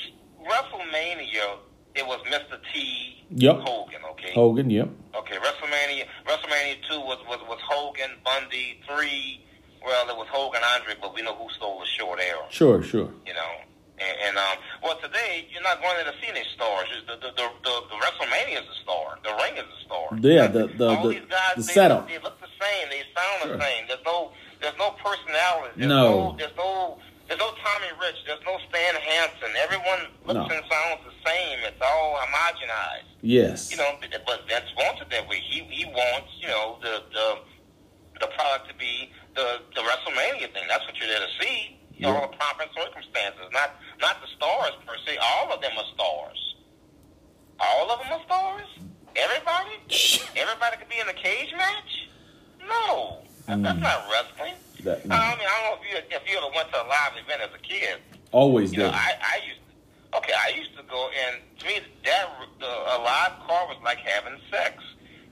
WrestleMania. 0.48 1.58
It 1.96 2.06
was 2.06 2.20
Mr. 2.28 2.58
T. 2.74 3.16
Yep. 3.32 3.60
Hogan. 3.62 4.02
Okay. 4.12 4.32
Hogan, 4.34 4.70
yep. 4.70 4.90
Okay. 5.16 5.36
WrestleMania. 5.38 6.06
WrestleMania 6.28 6.76
two 6.90 7.00
was 7.02 7.18
was 7.28 7.40
was 7.48 7.60
Hogan, 7.68 8.12
Bundy. 8.24 8.80
Three. 8.88 9.42
Well, 9.86 10.10
it 10.10 10.16
was 10.18 10.28
Hogan, 10.30 10.62
Andre, 10.76 10.94
but 11.02 11.16
we 11.16 11.22
know 11.22 11.36
who 11.36 11.50
stole 11.56 11.80
the 11.80 11.86
short 11.86 12.20
arrow. 12.20 12.46
Sure, 12.50 12.84
sure. 12.84 13.10
You 13.26 13.34
know. 13.34 13.52
And, 14.00 14.16
and 14.28 14.38
um, 14.38 14.58
well, 14.84 14.98
today 15.04 15.48
you're 15.52 15.62
not 15.64 15.82
going 15.82 15.96
there 15.98 16.08
to 16.12 16.18
see 16.22 16.28
any 16.32 16.44
stars. 16.56 16.88
The 17.08 17.16
the, 17.20 17.30
the 17.36 17.48
the 17.64 17.76
the 17.92 17.98
WrestleMania 18.00 18.64
is 18.64 18.68
a 18.68 18.78
star. 18.84 19.20
The 19.24 19.34
ring 19.44 19.58
is 19.60 19.68
a 19.68 19.80
star. 19.86 20.08
Yeah, 20.20 20.48
the- 20.48 20.68
the- 20.68 20.88
all 20.90 21.04
the- 21.04 21.20
these 21.20 21.30
guys, 21.30 21.56
the 21.58 21.64
they, 21.64 21.74
setup. 21.74 22.08
They 22.08 22.20
look 22.20 22.40
the 22.40 22.52
same. 22.60 22.90
They 22.90 23.04
sound 23.16 23.44
Sure. 23.44 23.58
the 23.58 23.64
same. 23.64 23.88
There's 23.88 24.06
no 24.06 24.32
there's 24.62 24.78
no 24.78 24.92
personality. 25.04 25.74
There's 25.78 25.90
No. 25.90 26.32
no, 26.32 26.36
there's 26.38 26.56
no 26.58 27.00
there's 27.28 27.40
no 27.40 27.52
Tommy 27.62 27.92
Rich. 28.02 28.18
There's 28.26 28.42
no 28.46 28.58
Stan 28.70 28.96
Hansen. 28.96 29.52
Everyone 29.62 30.02
looks 30.26 30.50
No. 30.50 30.56
and 30.56 30.66
sounds 30.72 31.02
the 31.06 31.14
same. 31.30 31.60
It's 31.68 31.80
all 31.82 32.18
homogenized. 32.24 33.06
Yes. 33.22 33.70
You 33.72 33.78
know, 33.78 34.00
but 34.26 34.48
Vince 34.48 34.66
wants 34.78 35.02
it 35.02 35.10
that 35.12 35.28
way. 35.28 35.40
He 35.40 35.62
he 35.70 35.86
wants 35.86 36.30
you 36.40 36.48
know 36.48 36.80
the 36.82 37.04
the 37.14 37.28
the 38.22 38.28
product 38.36 38.68
to 38.70 38.76
be 38.76 39.12
the 39.36 39.60
the 39.76 39.82
WrestleMania 39.82 40.52
thing. 40.54 40.64
That's 40.68 40.86
what 40.88 40.98
you're 40.98 41.08
there 41.08 41.20
to 41.20 41.44
see. 41.44 41.76
You 42.00 42.06
know, 42.08 42.14
Yeah. 42.14 42.20
all 42.22 42.32
the 42.32 42.38
proper 42.38 42.64
circumstances, 42.76 43.44
not 43.52 43.76
not 44.00 44.22
the 44.22 44.28
stars 44.36 44.72
per 44.88 44.96
se. 45.06 45.18
All 45.18 45.52
of 45.52 45.62
them 45.62 45.72
are 45.78 45.86
stars. 45.94 46.56
All 47.60 47.92
of 47.92 48.00
them 48.00 48.12
are 48.14 48.24
stars. 48.24 48.68
Everybody. 49.16 49.76
Everybody 50.36 50.78
could 50.78 50.88
be 50.90 51.00
in 51.00 51.10
a 51.10 51.14
cage 51.14 51.52
match. 51.58 52.08
No, 52.66 53.20
that, 53.48 53.62
that's 53.64 53.80
not 53.80 54.06
wrestling. 54.10 54.54
Mm. 54.82 54.88
I 54.88 54.96
mean, 55.04 55.12
I 55.12 55.28
don't 55.36 55.40
know 55.40 55.78
if 55.84 55.92
you 55.92 56.16
if 56.18 56.32
you 56.32 56.38
ever 56.38 56.48
went 56.56 56.70
to 56.72 56.82
a 56.82 56.88
live 56.88 57.14
event 57.22 57.42
as 57.42 57.50
a 57.54 57.60
kid. 57.62 58.00
Always 58.32 58.72
did. 58.72 58.80
know, 58.80 58.90
I, 58.94 59.14
I 59.20 59.40
used 59.46 59.60
to, 59.60 60.18
okay, 60.20 60.34
I 60.34 60.50
used 60.56 60.78
to 60.78 60.84
go 60.84 61.10
and 61.28 61.42
to 61.60 61.66
me 61.66 61.80
that 62.06 62.30
the, 62.60 62.66
a 62.68 62.98
live 63.04 63.34
car 63.46 63.68
was 63.68 63.78
like 63.84 63.98
having 63.98 64.40
sex. 64.50 64.82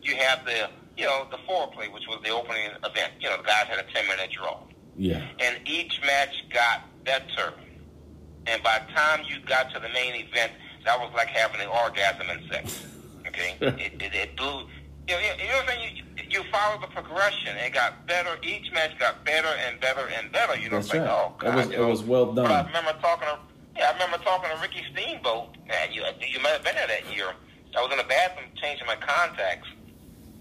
You 0.01 0.15
have 0.17 0.43
the 0.45 0.69
you 0.97 1.05
know 1.05 1.27
the 1.31 1.37
foreplay, 1.47 1.93
which 1.93 2.07
was 2.09 2.19
the 2.25 2.29
opening 2.31 2.71
event. 2.83 3.13
You 3.21 3.29
know, 3.29 3.37
the 3.37 3.43
guys 3.43 3.67
had 3.67 3.79
a 3.79 3.87
ten 3.93 4.05
minute 4.07 4.31
draw, 4.31 4.57
yeah. 4.97 5.27
and 5.39 5.57
each 5.67 5.99
match 6.05 6.43
got 6.53 6.81
better. 7.05 7.53
And 8.47 8.61
by 8.63 8.79
the 8.87 8.93
time 8.93 9.25
you 9.27 9.39
got 9.45 9.71
to 9.73 9.79
the 9.79 9.89
main 9.89 10.15
event, 10.15 10.51
that 10.85 10.99
was 10.99 11.11
like 11.15 11.27
having 11.27 11.61
an 11.61 11.67
orgasm 11.67 12.27
in 12.29 12.49
sex. 12.51 12.85
Okay, 13.27 13.55
it, 13.59 14.01
it, 14.01 14.15
it 14.15 14.35
blew. 14.37 14.61
You 15.07 15.13
know, 15.13 15.19
you 15.19 15.47
know 15.49 15.57
what 15.57 15.63
I'm 15.63 15.67
saying? 15.67 15.95
You, 16.17 16.23
you 16.29 16.43
follow 16.49 16.79
the 16.79 16.87
progression. 16.87 17.55
It 17.57 17.73
got 17.73 18.07
better. 18.07 18.37
Each 18.41 18.71
match 18.71 18.97
got 18.97 19.23
better 19.25 19.49
and 19.67 19.79
better 19.81 20.07
and 20.17 20.31
better. 20.31 20.57
You 20.57 20.69
know, 20.69 20.77
That's 20.77 20.87
it's 20.87 20.95
like, 20.95 21.03
right. 21.07 21.11
oh 21.11 21.45
It 21.45 21.53
was- 21.55 21.69
it 21.71 21.79
was 21.81 22.03
well 22.03 22.25
But 22.27 22.49
I 22.49 22.65
remember 22.65 22.93
talking 23.01 23.27
to 23.27 23.37
yeah, 23.77 23.89
I 23.89 23.93
remember 23.93 24.17
talking 24.23 24.49
to 24.49 24.57
Ricky 24.61 24.81
Steamboat. 24.91 25.55
Man, 25.67 25.91
you 25.91 26.01
you 26.25 26.39
might 26.41 26.51
have 26.57 26.63
been 26.63 26.73
there 26.75 26.87
that 26.87 27.13
year. 27.13 27.27
I 27.77 27.81
was 27.83 27.91
in 27.91 27.97
the 27.99 28.05
bathroom 28.05 28.47
changing 28.55 28.87
my 28.87 28.95
contacts, 28.95 29.67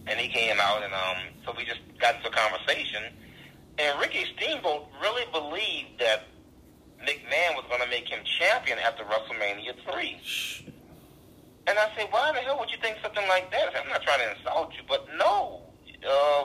and 0.06 0.18
he 0.18 0.28
came 0.28 0.56
out, 0.60 0.82
and 0.82 0.94
um, 0.94 1.16
so 1.44 1.52
we 1.56 1.64
just 1.66 1.80
got 1.98 2.14
into 2.16 2.28
a 2.28 2.32
conversation. 2.32 3.02
And 3.78 4.00
Ricky 4.00 4.24
Steamboat 4.36 4.86
really 5.02 5.24
believed 5.32 6.00
that 6.00 6.24
McMahon 7.04 7.54
was 7.54 7.64
going 7.68 7.82
to 7.82 7.88
make 7.88 8.08
him 8.08 8.20
champion 8.38 8.78
after 8.78 9.04
WrestleMania 9.04 9.74
three. 9.90 10.20
And 11.68 11.78
I 11.78 11.88
said, 11.96 12.06
why 12.10 12.32
the 12.32 12.38
hell 12.40 12.58
would 12.60 12.70
you 12.70 12.78
think 12.80 12.96
something 13.02 13.26
like 13.28 13.50
that? 13.50 13.68
I 13.68 13.72
said, 13.72 13.82
I'm 13.84 13.90
not 13.90 14.02
trying 14.02 14.20
to 14.20 14.36
insult 14.38 14.72
you, 14.74 14.82
but 14.88 15.06
no. 15.18 15.62
Uh, 16.08 16.44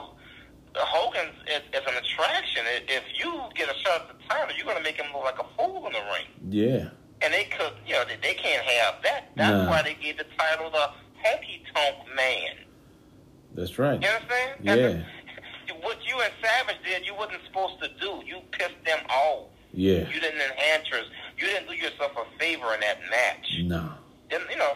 Hogan 0.76 1.28
is, 1.46 1.62
is 1.72 1.86
an 1.86 1.94
attraction. 1.96 2.62
If 2.88 3.02
you 3.18 3.40
get 3.54 3.68
a 3.70 3.78
shot 3.80 4.08
at 4.10 4.18
the 4.18 4.24
title, 4.28 4.54
you're 4.56 4.64
going 4.66 4.78
to 4.78 4.82
make 4.82 4.96
him 4.96 5.06
look 5.14 5.24
like 5.24 5.38
a 5.38 5.46
fool 5.56 5.86
in 5.86 5.92
the 5.92 5.98
ring. 6.00 6.26
Yeah. 6.50 6.88
And 7.22 7.32
they 7.32 7.44
could, 7.44 7.72
you 7.86 7.92
know, 7.94 8.04
they, 8.04 8.16
they 8.20 8.34
can't 8.34 8.64
have 8.64 9.02
that. 9.04 9.30
That's 9.36 9.64
Nah. 9.64 9.70
why 9.70 9.82
they 9.82 9.94
gave 9.94 10.18
the 10.18 10.26
title 10.36 10.70
the 10.70 10.90
Honky 11.24 11.62
Tonk 11.72 12.14
Man. 12.16 12.56
That's 13.54 13.78
right. 13.78 14.02
You 14.02 14.08
understand? 14.08 14.58
Yeah. 14.62 14.72
And 14.74 15.04
what 15.82 15.98
you 16.06 16.18
and 16.20 16.32
Savage 16.42 16.76
did, 16.84 17.04
you 17.06 17.14
wasn't 17.14 17.40
supposed 17.46 17.82
to 17.82 17.88
do. 18.00 18.22
You 18.24 18.38
pissed 18.52 18.82
them 18.84 19.00
off. 19.10 19.48
Yeah. 19.72 20.08
You 20.08 20.20
didn't 20.20 20.40
enhance 20.40 20.88
yours. 20.90 21.06
You 21.38 21.46
didn't 21.46 21.68
do 21.68 21.74
yourself 21.74 22.12
a 22.16 22.38
favor 22.38 22.72
in 22.74 22.80
that 22.80 22.98
match. 23.10 23.60
No. 23.64 23.90
And, 24.30 24.42
you 24.50 24.56
know, 24.56 24.72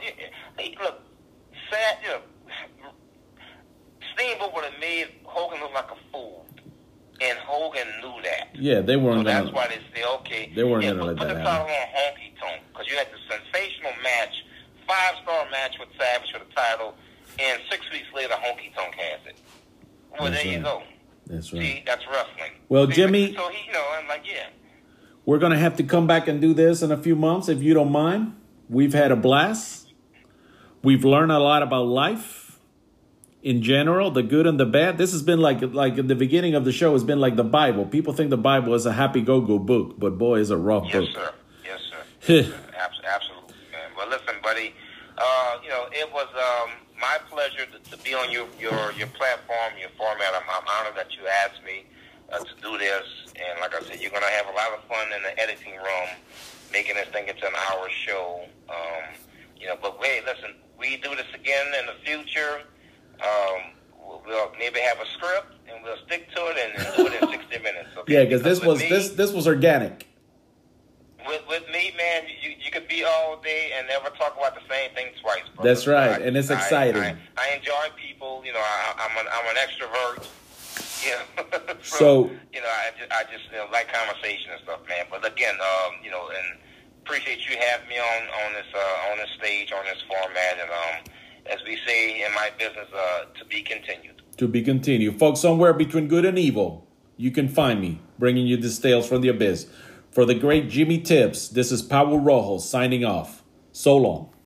it- 0.58 0.78
look, 0.80 1.00
sad, 1.70 1.98
you 2.02 2.08
know, 2.08 2.20
Steamboat 4.14 4.54
would 4.54 4.64
have 4.64 4.80
made 4.80 5.08
Hogan 5.24 5.60
look 5.60 5.72
like 5.74 5.90
a 5.90 5.96
fool. 6.12 6.46
And 7.20 7.38
Hogan 7.38 7.86
knew 8.02 8.22
that. 8.22 8.48
Yeah, 8.54 8.80
they 8.80 8.96
weren't 8.96 9.24
that's 9.24 9.46
gonna. 9.46 9.56
why 9.56 9.68
they 9.68 9.80
say, 9.94 10.04
okay, 10.20 10.52
They 10.54 10.64
weren't 10.64 10.84
yeah, 10.84 10.90
gonna 10.90 11.00
put, 11.00 11.08
let 11.08 11.18
put 11.18 11.28
that 11.28 11.34
the 11.38 11.44
title 11.44 11.66
on 11.66 11.70
honky 11.72 12.38
tonk 12.40 12.60
because 12.72 12.86
you 12.90 12.96
had 12.98 13.08
the 13.08 13.18
sensational 13.34 13.92
match, 14.02 14.34
five 14.86 15.14
star 15.22 15.46
match 15.50 15.76
with 15.78 15.88
Savage 15.98 16.30
for 16.30 16.38
the 16.40 16.52
title, 16.54 16.94
and 17.38 17.60
six 17.70 17.90
weeks 17.90 18.06
later 18.14 18.34
honky 18.34 18.74
tonk 18.74 18.94
has 18.96 19.20
it. 19.26 19.36
Well, 20.12 20.30
That's 20.30 20.42
there 20.44 20.52
you 20.52 20.58
right. 20.58 20.64
go. 20.64 20.82
That's 21.26 21.50
See, 21.50 21.58
right. 21.58 21.82
that's 21.86 22.04
wrestling. 22.06 22.52
Well, 22.68 22.86
See, 22.86 22.94
Jimmy- 22.94 23.34
So 23.34 23.48
he, 23.48 23.66
you 23.66 23.72
know, 23.72 23.84
I'm 23.98 24.06
like, 24.08 24.22
yeah. 24.26 24.46
We're 25.24 25.38
gonna 25.38 25.58
have 25.58 25.76
to 25.76 25.82
come 25.82 26.06
back 26.06 26.28
and 26.28 26.40
do 26.40 26.54
this 26.54 26.82
in 26.82 26.92
a 26.92 26.96
few 26.96 27.16
months 27.16 27.48
if 27.48 27.60
you 27.62 27.74
don't 27.74 27.90
mind. 27.90 28.34
We've 28.68 28.92
had 28.94 29.10
a 29.10 29.16
blast. 29.16 29.92
We've 30.82 31.04
learned 31.04 31.32
a 31.32 31.38
lot 31.40 31.62
about 31.64 31.86
life 31.86 32.60
in 33.42 33.60
general, 33.62 34.10
the 34.12 34.22
good 34.22 34.46
and 34.46 34.58
the 34.58 34.66
bad. 34.66 34.98
This 34.98 35.10
has 35.12 35.22
been 35.22 35.40
like 35.40 35.60
like 35.74 35.96
the 35.96 36.14
beginning 36.14 36.54
of 36.54 36.64
the 36.64 36.70
show 36.72 36.92
has 36.92 37.02
been 37.02 37.18
like 37.20 37.34
the 37.34 37.44
Bible. 37.44 37.86
People 37.86 38.12
think 38.12 38.30
the 38.30 38.36
Bible 38.38 38.72
is 38.74 38.86
a 38.86 38.92
happy 38.92 39.20
go 39.20 39.40
go 39.40 39.58
book, 39.58 39.98
but 39.98 40.16
boy, 40.16 40.38
it's 40.40 40.50
a 40.50 40.56
rough 40.56 40.84
Yes, 40.86 40.94
book. 40.94 41.08
sir. 41.14 41.32
Yes, 41.64 41.80
sir. 41.90 41.96
Yes, 42.34 42.48
sir. 42.50 42.54
Absolutely, 43.04 43.54
man. 43.72 43.90
Well, 43.96 44.08
listen, 44.08 44.34
buddy. 44.44 44.74
Uh, 45.18 45.56
you 45.64 45.70
know, 45.70 45.86
it 45.92 46.12
was 46.12 46.28
um, 46.36 46.70
my 47.06 47.18
pleasure 47.30 47.66
to, 47.70 47.78
to 47.90 47.96
be 48.02 48.14
on 48.14 48.30
your, 48.30 48.46
your 48.58 48.92
your 48.98 49.06
platform, 49.14 49.70
your 49.78 49.90
format. 49.96 50.34
I'm, 50.34 50.42
I'm 50.50 50.66
honored 50.74 50.96
that 50.96 51.14
you 51.14 51.22
asked 51.44 51.62
me 51.64 51.86
uh, 52.32 52.38
to 52.38 52.54
do 52.62 52.78
this. 52.78 53.06
And 53.36 53.60
like 53.60 53.74
I 53.74 53.80
said, 53.86 54.00
you're 54.00 54.10
gonna 54.10 54.26
have 54.38 54.46
a 54.46 54.56
lot 54.56 54.70
of 54.76 54.82
fun 54.90 55.06
in 55.14 55.22
the 55.22 55.32
editing 55.40 55.76
room, 55.76 56.08
making 56.72 56.96
this 56.96 57.08
thing 57.08 57.28
into 57.28 57.46
an 57.46 57.54
hour 57.70 57.88
show. 57.90 58.42
Um, 58.68 59.14
you 59.58 59.66
know, 59.68 59.76
but 59.80 60.00
wait, 60.00 60.24
listen, 60.24 60.56
we 60.78 60.96
do 60.96 61.14
this 61.14 61.30
again 61.34 61.66
in 61.78 61.86
the 61.86 61.96
future. 62.04 62.62
Um, 63.20 63.72
we'll, 63.98 64.22
we'll 64.26 64.52
maybe 64.58 64.80
have 64.80 64.98
a 64.98 65.06
script 65.14 65.54
and 65.70 65.82
we'll 65.82 65.96
stick 66.06 66.28
to 66.34 66.40
it 66.46 66.56
and, 66.58 66.86
and 66.86 66.96
do 66.96 67.06
it 67.06 67.22
in 67.22 67.28
60 67.28 67.58
minutes. 67.58 67.88
Okay? 67.98 68.14
Yeah, 68.14 68.24
because 68.24 68.42
this 68.42 68.60
was 68.62 68.80
me- 68.80 68.88
this 68.88 69.10
this 69.10 69.32
was 69.32 69.46
organic. 69.46 70.05
With, 71.26 71.42
with 71.48 71.64
me, 71.72 71.92
man, 71.96 72.24
you, 72.42 72.50
you 72.58 72.70
could 72.70 72.88
be 72.88 73.04
all 73.04 73.40
day 73.42 73.72
and 73.76 73.86
never 73.88 74.10
talk 74.16 74.36
about 74.36 74.54
the 74.54 74.60
same 74.68 74.90
thing 74.94 75.08
twice. 75.22 75.42
Brother. 75.54 75.68
That's 75.68 75.86
right, 75.86 76.20
I- 76.20 76.24
and 76.24 76.36
it's 76.36 76.50
exciting. 76.50 77.02
I, 77.02 77.16
I, 77.36 77.56
enjoy 77.56 77.94
people. 77.96 78.42
You 78.44 78.52
know, 78.52 78.60
I, 78.60 78.94
I'm 78.98 79.16
an 79.18 79.32
I'm 79.32 79.46
an 79.50 79.56
extrovert. 79.56 80.26
Yeah. 81.06 81.74
So- 81.82 82.30
you 82.52 82.60
know, 82.60 82.68
I 82.68 82.90
just, 82.98 83.12
I 83.12 83.22
just 83.30 83.44
you 83.52 83.58
know, 83.58 83.66
like 83.70 83.92
conversation 83.92 84.50
and 84.52 84.60
stuff, 84.62 84.80
man. 84.88 85.04
But 85.10 85.26
again, 85.26 85.54
um, 85.60 85.92
you 86.02 86.10
know, 86.10 86.28
and 86.28 86.58
appreciate 87.04 87.38
you 87.48 87.56
having 87.58 87.88
me 87.88 87.96
on 87.98 88.22
on 88.46 88.52
this 88.54 88.66
uh, 88.74 89.10
on 89.12 89.18
this 89.18 89.28
stage 89.38 89.72
on 89.72 89.84
this 89.84 90.02
format, 90.08 90.56
and 90.60 90.70
um, 90.70 91.12
as 91.52 91.58
we 91.66 91.78
say 91.86 92.24
in 92.24 92.32
my 92.34 92.50
business, 92.58 92.88
uh, 92.94 93.24
to 93.38 93.44
be 93.44 93.62
continued. 93.62 94.22
To 94.38 94.48
be 94.48 94.62
continued. 94.62 95.18
Folks, 95.18 95.40
somewhere 95.40 95.72
between 95.72 96.08
good 96.08 96.24
and 96.24 96.38
evil, 96.38 96.86
you 97.16 97.30
can 97.30 97.48
find 97.48 97.80
me, 97.80 98.00
bringing 98.18 98.46
you 98.46 98.56
these 98.56 98.78
tales 98.78 99.08
from 99.08 99.20
the 99.20 99.28
abyss. 99.28 99.66
For 100.16 100.24
the 100.24 100.34
great 100.34 100.70
Jimmy 100.70 100.98
Tibbs, 100.98 101.50
this 101.50 101.70
is 101.70 101.82
Pablo 101.82 102.16
Rojo 102.16 102.56
signing 102.56 103.04
off. 103.04 103.42
So 103.72 103.98
long. 103.98 104.32